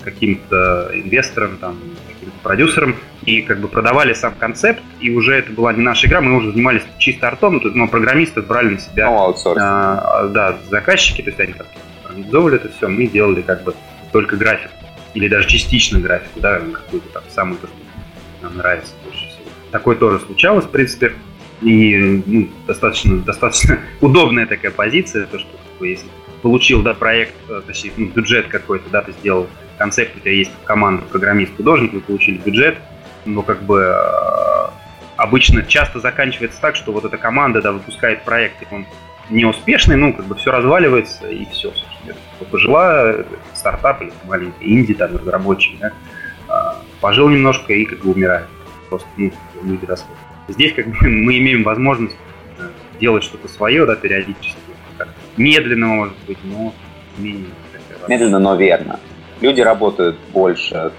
каким-то 0.05 0.91
инвесторам, 0.93 1.57
там, 1.57 1.77
каким-то 2.07 2.37
продюсерам, 2.41 2.95
и 3.25 3.41
как 3.41 3.59
бы 3.59 3.67
продавали 3.67 4.13
сам 4.13 4.35
концепт, 4.35 4.81
и 5.01 5.11
уже 5.11 5.35
это 5.35 5.51
была 5.51 5.73
не 5.73 5.81
наша 5.81 6.07
игра, 6.07 6.21
мы 6.21 6.37
уже 6.37 6.51
занимались 6.51 6.83
чисто 6.99 7.27
артом, 7.27 7.59
но 7.63 7.87
программистов 7.87 8.47
брали 8.47 8.69
на 8.69 8.79
себя. 8.79 9.07
Ну, 9.09 9.35
а, 9.57 10.27
да, 10.27 10.57
заказчики, 10.69 11.21
то 11.21 11.29
есть 11.29 11.39
они 11.39 11.53
как 11.53 11.67
организовывали 12.05 12.55
это 12.55 12.69
все, 12.69 12.87
мы 12.87 13.07
делали 13.07 13.41
как 13.41 13.63
бы 13.63 13.73
только 14.11 14.37
график, 14.37 14.71
или 15.13 15.27
даже 15.27 15.47
частично 15.47 15.99
графику, 15.99 16.39
да, 16.39 16.59
какую-то 16.59 17.09
там 17.09 17.23
самую, 17.29 17.57
то, 17.57 17.67
что 17.67 17.75
нам 18.43 18.57
нравится 18.57 18.93
больше 19.03 19.27
всего. 19.27 19.45
Такое 19.71 19.95
тоже 19.95 20.19
случалось, 20.19 20.65
в 20.65 20.69
принципе, 20.69 21.13
и 21.61 22.21
ну, 22.25 22.49
достаточно, 22.67 23.17
достаточно 23.19 23.79
удобная 24.01 24.45
такая 24.45 24.71
позиция, 24.71 25.25
то, 25.25 25.39
что 25.39 25.49
как 25.51 25.79
бы, 25.79 25.87
если 25.87 26.07
получил, 26.45 26.83
да, 26.83 26.93
проект, 26.93 27.33
э, 27.49 27.59
точнее, 27.65 27.93
ну, 27.97 28.05
бюджет 28.05 28.49
какой-то, 28.49 28.87
да, 28.91 29.01
ты 29.01 29.13
сделал 29.13 29.47
концепт, 29.79 30.15
у 30.15 30.19
тебя 30.19 30.31
есть 30.31 30.51
команда, 30.63 31.01
программист, 31.11 31.57
художник, 31.57 31.91
вы 31.91 32.01
получили 32.01 32.37
бюджет, 32.37 32.77
но 33.25 33.41
как 33.41 33.63
бы 33.63 33.81
э, 33.81 34.69
обычно 35.17 35.63
часто 35.63 35.99
заканчивается 35.99 36.61
так, 36.61 36.75
что 36.75 36.91
вот 36.91 37.03
эта 37.03 37.17
команда, 37.17 37.63
да, 37.63 37.71
выпускает 37.71 38.21
проект, 38.25 38.61
и 38.61 38.67
он 38.69 38.85
неуспешный, 39.31 39.95
ну, 39.95 40.13
как 40.13 40.27
бы 40.27 40.35
все 40.35 40.51
разваливается, 40.51 41.27
и 41.27 41.45
все, 41.45 41.71
собственно. 41.71 42.13
Пожила 42.51 43.15
стартап 43.55 44.03
или 44.03 44.13
маленький 44.25 44.71
инди, 44.71 44.93
там, 44.93 45.17
разработчик, 45.17 45.79
да, 45.79 45.93
а, 46.47 46.79
пожил 47.01 47.27
немножко 47.27 47.73
и 47.73 47.85
как 47.85 48.03
бы 48.03 48.11
умирает. 48.11 48.45
Просто, 48.89 49.07
ну, 49.17 49.31
люди 49.63 49.83
расходят. 49.87 50.19
Здесь 50.47 50.73
как 50.73 50.85
бы 50.89 50.95
мы 51.01 51.39
имеем 51.39 51.63
возможность 51.63 52.15
э, 52.59 52.69
делать 52.99 53.23
что-то 53.23 53.47
свое, 53.47 53.87
да, 53.87 53.95
периодически. 53.95 54.64
Медленно, 55.37 55.87
может 55.87 56.15
быть, 56.27 56.37
но 56.43 56.73
менее. 57.17 57.51
Медленно, 58.07 58.39
но 58.39 58.55
верно 58.55 58.99
люди 59.41 59.61
работают 59.61 60.17
больше, 60.33 60.91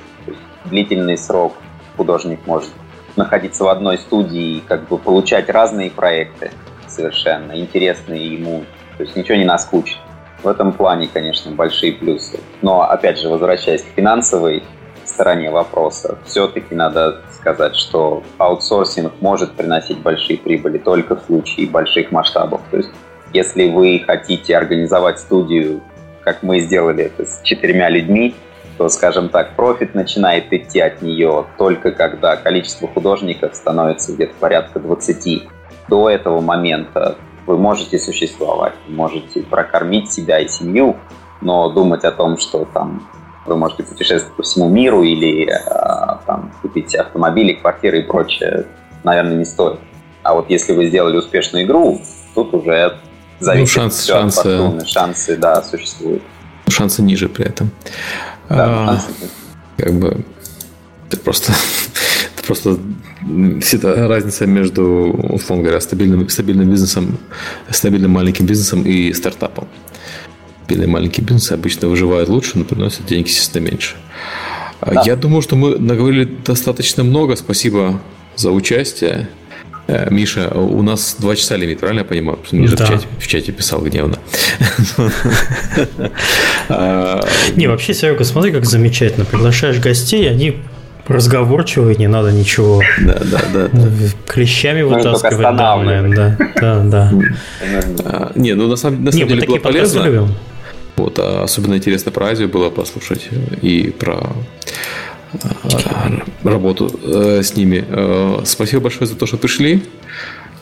длительный 0.67 1.17
срок 1.17 1.55
художник 1.97 2.41
может 2.47 2.71
находиться 3.17 3.65
в 3.65 3.69
одной 3.69 3.99
студии 3.99 4.59
и 4.59 4.61
как 4.61 4.89
бы 4.89 4.99
получать 4.99 5.49
разные 5.49 5.91
проекты 5.91 6.51
совершенно 6.87 7.59
интересные 7.59 8.35
ему, 8.35 8.65
то 8.97 9.03
есть 9.03 9.17
ничего 9.17 9.37
не 9.37 9.45
наскучит. 9.45 9.99
В 10.43 10.49
этом 10.49 10.73
плане, 10.73 11.09
конечно, 11.13 11.51
большие 11.51 11.93
плюсы. 11.93 12.39
Но, 12.61 12.83
опять 12.83 13.19
же, 13.19 13.29
возвращаясь 13.29 13.83
к 13.83 13.97
финансовой 13.97 14.63
стороне 15.05 15.51
вопроса, 15.51 16.19
все-таки 16.27 16.75
надо 16.75 17.23
сказать, 17.33 17.75
что 17.75 18.23
аутсорсинг 18.39 19.15
может 19.21 19.53
приносить 19.53 19.99
большие 19.99 20.39
прибыли 20.39 20.79
только 20.79 21.17
в 21.17 21.25
случае 21.25 21.69
больших 21.69 22.13
масштабов. 22.13 22.61
То 22.71 22.77
есть, 22.77 22.91
если 23.33 23.71
вы 23.71 24.03
хотите 24.07 24.57
организовать 24.57 25.19
студию 25.19 25.83
как 26.27 26.43
мы 26.43 26.59
сделали 26.59 27.05
это 27.05 27.25
с 27.25 27.41
четырьмя 27.45 27.89
людьми, 27.89 28.35
то, 28.79 28.89
скажем 28.89 29.29
так, 29.29 29.55
профит 29.55 29.95
начинает 29.95 30.53
идти 30.53 30.81
от 30.81 31.01
нее 31.01 31.47
только 31.57 31.93
когда 31.93 32.37
количество 32.37 32.89
художников 32.89 33.55
становится 33.55 34.13
где-то 34.13 34.35
порядка 34.41 34.81
20. 34.81 35.45
До 35.89 36.11
этого 36.11 36.41
момента 36.41 37.17
вы 37.47 37.57
можете 37.57 38.01
существовать, 38.01 38.75
можете 38.89 39.45
прокормить 39.45 40.11
себя 40.11 40.41
и 40.41 40.49
семью, 40.49 40.97
но 41.41 41.71
думать 41.71 42.03
о 42.03 42.11
том, 42.11 42.39
что 42.39 42.65
там 42.75 43.09
вы 43.47 43.57
можете 43.57 43.85
путешествовать 43.85 44.37
по 44.37 44.43
всему 44.43 44.69
миру 44.69 45.05
или 45.05 45.49
э, 45.49 46.17
там, 46.27 46.51
купить 46.61 46.93
автомобили, 46.97 47.53
квартиры 47.53 48.01
и 48.01 48.03
прочее, 48.03 48.67
наверное, 49.05 49.37
не 49.37 49.45
стоит. 49.45 49.79
А 50.25 50.35
вот 50.35 50.51
если 50.51 50.73
вы 50.73 50.89
сделали 50.89 51.19
успешную 51.19 51.65
игру, 51.65 52.01
тут 52.35 52.53
уже 52.53 52.99
Зависит 53.41 53.77
ну, 53.77 53.83
шанс, 53.83 53.97
все 53.99 54.13
шансы, 54.13 54.39
от 54.39 54.45
фортуны. 54.45 54.87
Шансы, 54.87 55.37
да, 55.37 55.63
существуют. 55.63 56.23
Шансы 56.69 57.03
ниже 57.03 57.29
при 57.29 57.47
этом. 57.47 57.71
Да, 58.49 58.57
а, 58.57 59.03
как 59.77 59.93
бы 59.95 60.25
это 61.09 61.21
просто, 61.21 61.53
это 62.35 62.47
просто 62.47 62.79
всегда 63.61 64.09
разница 64.09 64.47
между, 64.47 64.83
условно 65.33 65.65
говоря, 65.65 65.81
стабильным, 65.81 66.29
стабильным 66.29 66.71
бизнесом, 66.71 67.19
стабильным 67.71 68.11
маленьким 68.11 68.47
бизнесом 68.47 68.83
и 68.83 69.13
стартапом. 69.13 69.69
Стабильные 70.65 70.89
маленькие 70.89 71.25
бизнесы 71.25 71.53
обычно 71.53 71.89
выживают 71.89 72.29
лучше, 72.29 72.59
но 72.59 72.65
приносят 72.65 73.07
денег, 73.07 73.29
естественно, 73.29 73.65
меньше. 73.65 73.97
Да. 74.81 75.03
Я 75.05 75.17
думаю, 75.17 75.43
что 75.43 75.57
мы 75.57 75.79
наговорили 75.79 76.25
достаточно 76.25 77.05
много. 77.05 77.37
Спасибо 77.37 78.01
за 78.35 78.51
участие. 78.51 79.29
Э, 79.89 80.09
Миша, 80.11 80.49
у 80.49 80.83
нас 80.83 81.17
два 81.19 81.37
часа 81.37 81.57
лимит, 81.57 81.81
правильно 81.81 82.01
я 82.01 82.05
понимаю? 82.05 82.39
Миша 82.51 82.77
да. 82.77 82.85
в, 82.85 82.89
чате, 82.89 83.07
в 83.19 83.27
чате 83.27 83.53
писал 83.53 83.81
гневно. 83.81 84.19
Не, 87.57 87.69
вообще, 87.69 87.95
Серега, 87.95 88.25
смотри, 88.25 88.51
как 88.51 88.65
замечательно. 88.65 89.25
Приглашаешь 89.25 89.79
гостей, 89.79 90.29
они 90.29 90.57
разговорчивые, 91.07 91.97
не 91.97 92.09
надо 92.09 92.33
ничего 92.33 92.83
да, 93.01 93.21
да, 93.21 93.41
да, 93.53 93.71
клещами 94.27 94.83
вытаскивать 94.83 95.57
данные. 95.57 96.15
Да, 96.15 96.37
да, 96.61 96.83
да. 96.83 97.13
А, 98.05 98.33
не, 98.35 98.55
ну 98.55 98.67
на 98.67 98.77
самом, 98.77 99.05
на 99.05 99.13
самом 99.13 99.29
деле 99.29 99.47
было 99.47 99.59
полезно. 99.59 100.29
Вот, 100.97 101.19
а 101.19 101.45
особенно 101.45 101.75
интересно 101.75 102.11
про 102.11 102.29
Азию 102.29 102.49
было 102.49 102.71
послушать 102.71 103.29
и 103.61 103.95
про 103.97 104.33
работу 106.45 106.91
э, 107.03 107.43
с 107.43 107.57
ними. 107.57 107.85
Э, 107.89 108.41
спасибо 108.45 108.83
большое 108.83 109.07
за 109.07 109.17
то, 109.17 109.27
что 109.27 109.37
пришли. 109.37 109.83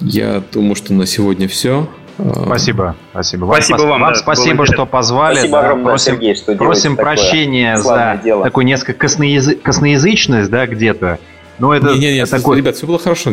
Я 0.00 0.42
думаю, 0.52 0.74
что 0.74 0.92
на 0.92 1.06
сегодня 1.06 1.48
все. 1.48 1.88
Спасибо, 2.16 2.94
спасибо. 3.10 3.44
Вам, 3.44 3.54
спасибо 3.56 3.76
вам, 3.78 4.00
вам 4.02 4.12
да, 4.12 4.14
спасибо, 4.14 4.66
что 4.66 4.86
позвали. 4.86 5.38
Спасибо 5.38 5.58
да, 5.58 5.66
огромное, 5.66 5.84
просим, 5.86 6.14
Сергей, 6.14 6.34
что 6.36 6.54
просим 6.54 6.96
прощения 6.96 7.76
за 7.76 8.20
дело. 8.22 8.44
такую 8.44 8.66
несколько 8.66 8.92
косноязы... 8.94 9.56
косноязычность, 9.56 10.50
да, 10.50 10.66
где-то. 10.66 11.18
Ну, 11.58 11.70
это, 11.72 11.92
не, 11.92 11.98
не, 11.98 12.14
не, 12.14 12.26
такой... 12.26 12.58
ребят, 12.58 12.74
все 12.76 12.86
было 12.86 12.98
хорошо. 12.98 13.32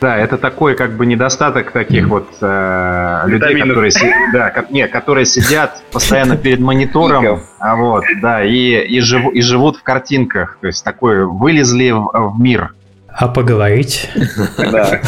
Да, 0.00 0.16
это 0.16 0.38
такой 0.38 0.76
как 0.76 0.96
бы 0.96 1.06
недостаток 1.06 1.72
таких 1.72 2.06
вот 2.06 2.28
э, 2.40 3.22
людей, 3.26 3.60
которые, 3.60 3.92
да, 4.32 4.50
как, 4.50 4.70
не, 4.70 4.86
которые 4.86 5.26
сидят 5.26 5.82
постоянно 5.90 6.36
перед 6.36 6.60
монитором, 6.60 7.40
а 7.58 7.76
вот, 7.76 8.04
да, 8.22 8.44
и, 8.44 8.80
и, 8.86 9.00
жив, 9.00 9.32
и 9.32 9.42
живут 9.42 9.78
в 9.78 9.82
картинках. 9.82 10.58
То 10.60 10.68
есть 10.68 10.84
такое 10.84 11.24
вылезли 11.24 11.90
в, 11.90 12.10
в 12.12 12.40
мир. 12.40 12.74
А 13.08 13.26
поговорить? 13.26 14.08
Да. 14.56 15.00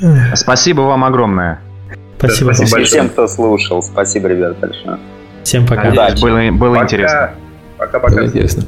Спасибо 0.34 0.80
вам 0.82 1.04
огромное. 1.04 1.60
Спасибо, 2.18 2.52
Спасибо 2.52 2.70
большое. 2.70 2.86
всем, 2.86 3.08
кто 3.10 3.26
слушал. 3.26 3.82
Спасибо, 3.82 4.28
ребят, 4.28 4.58
большое. 4.58 4.98
Всем 5.42 5.66
пока. 5.66 5.90
Да, 5.90 6.14
было, 6.20 6.50
было 6.52 6.82
интересно. 6.82 7.34
Пока-пока. 7.78 8.24
Интересно. 8.24 8.64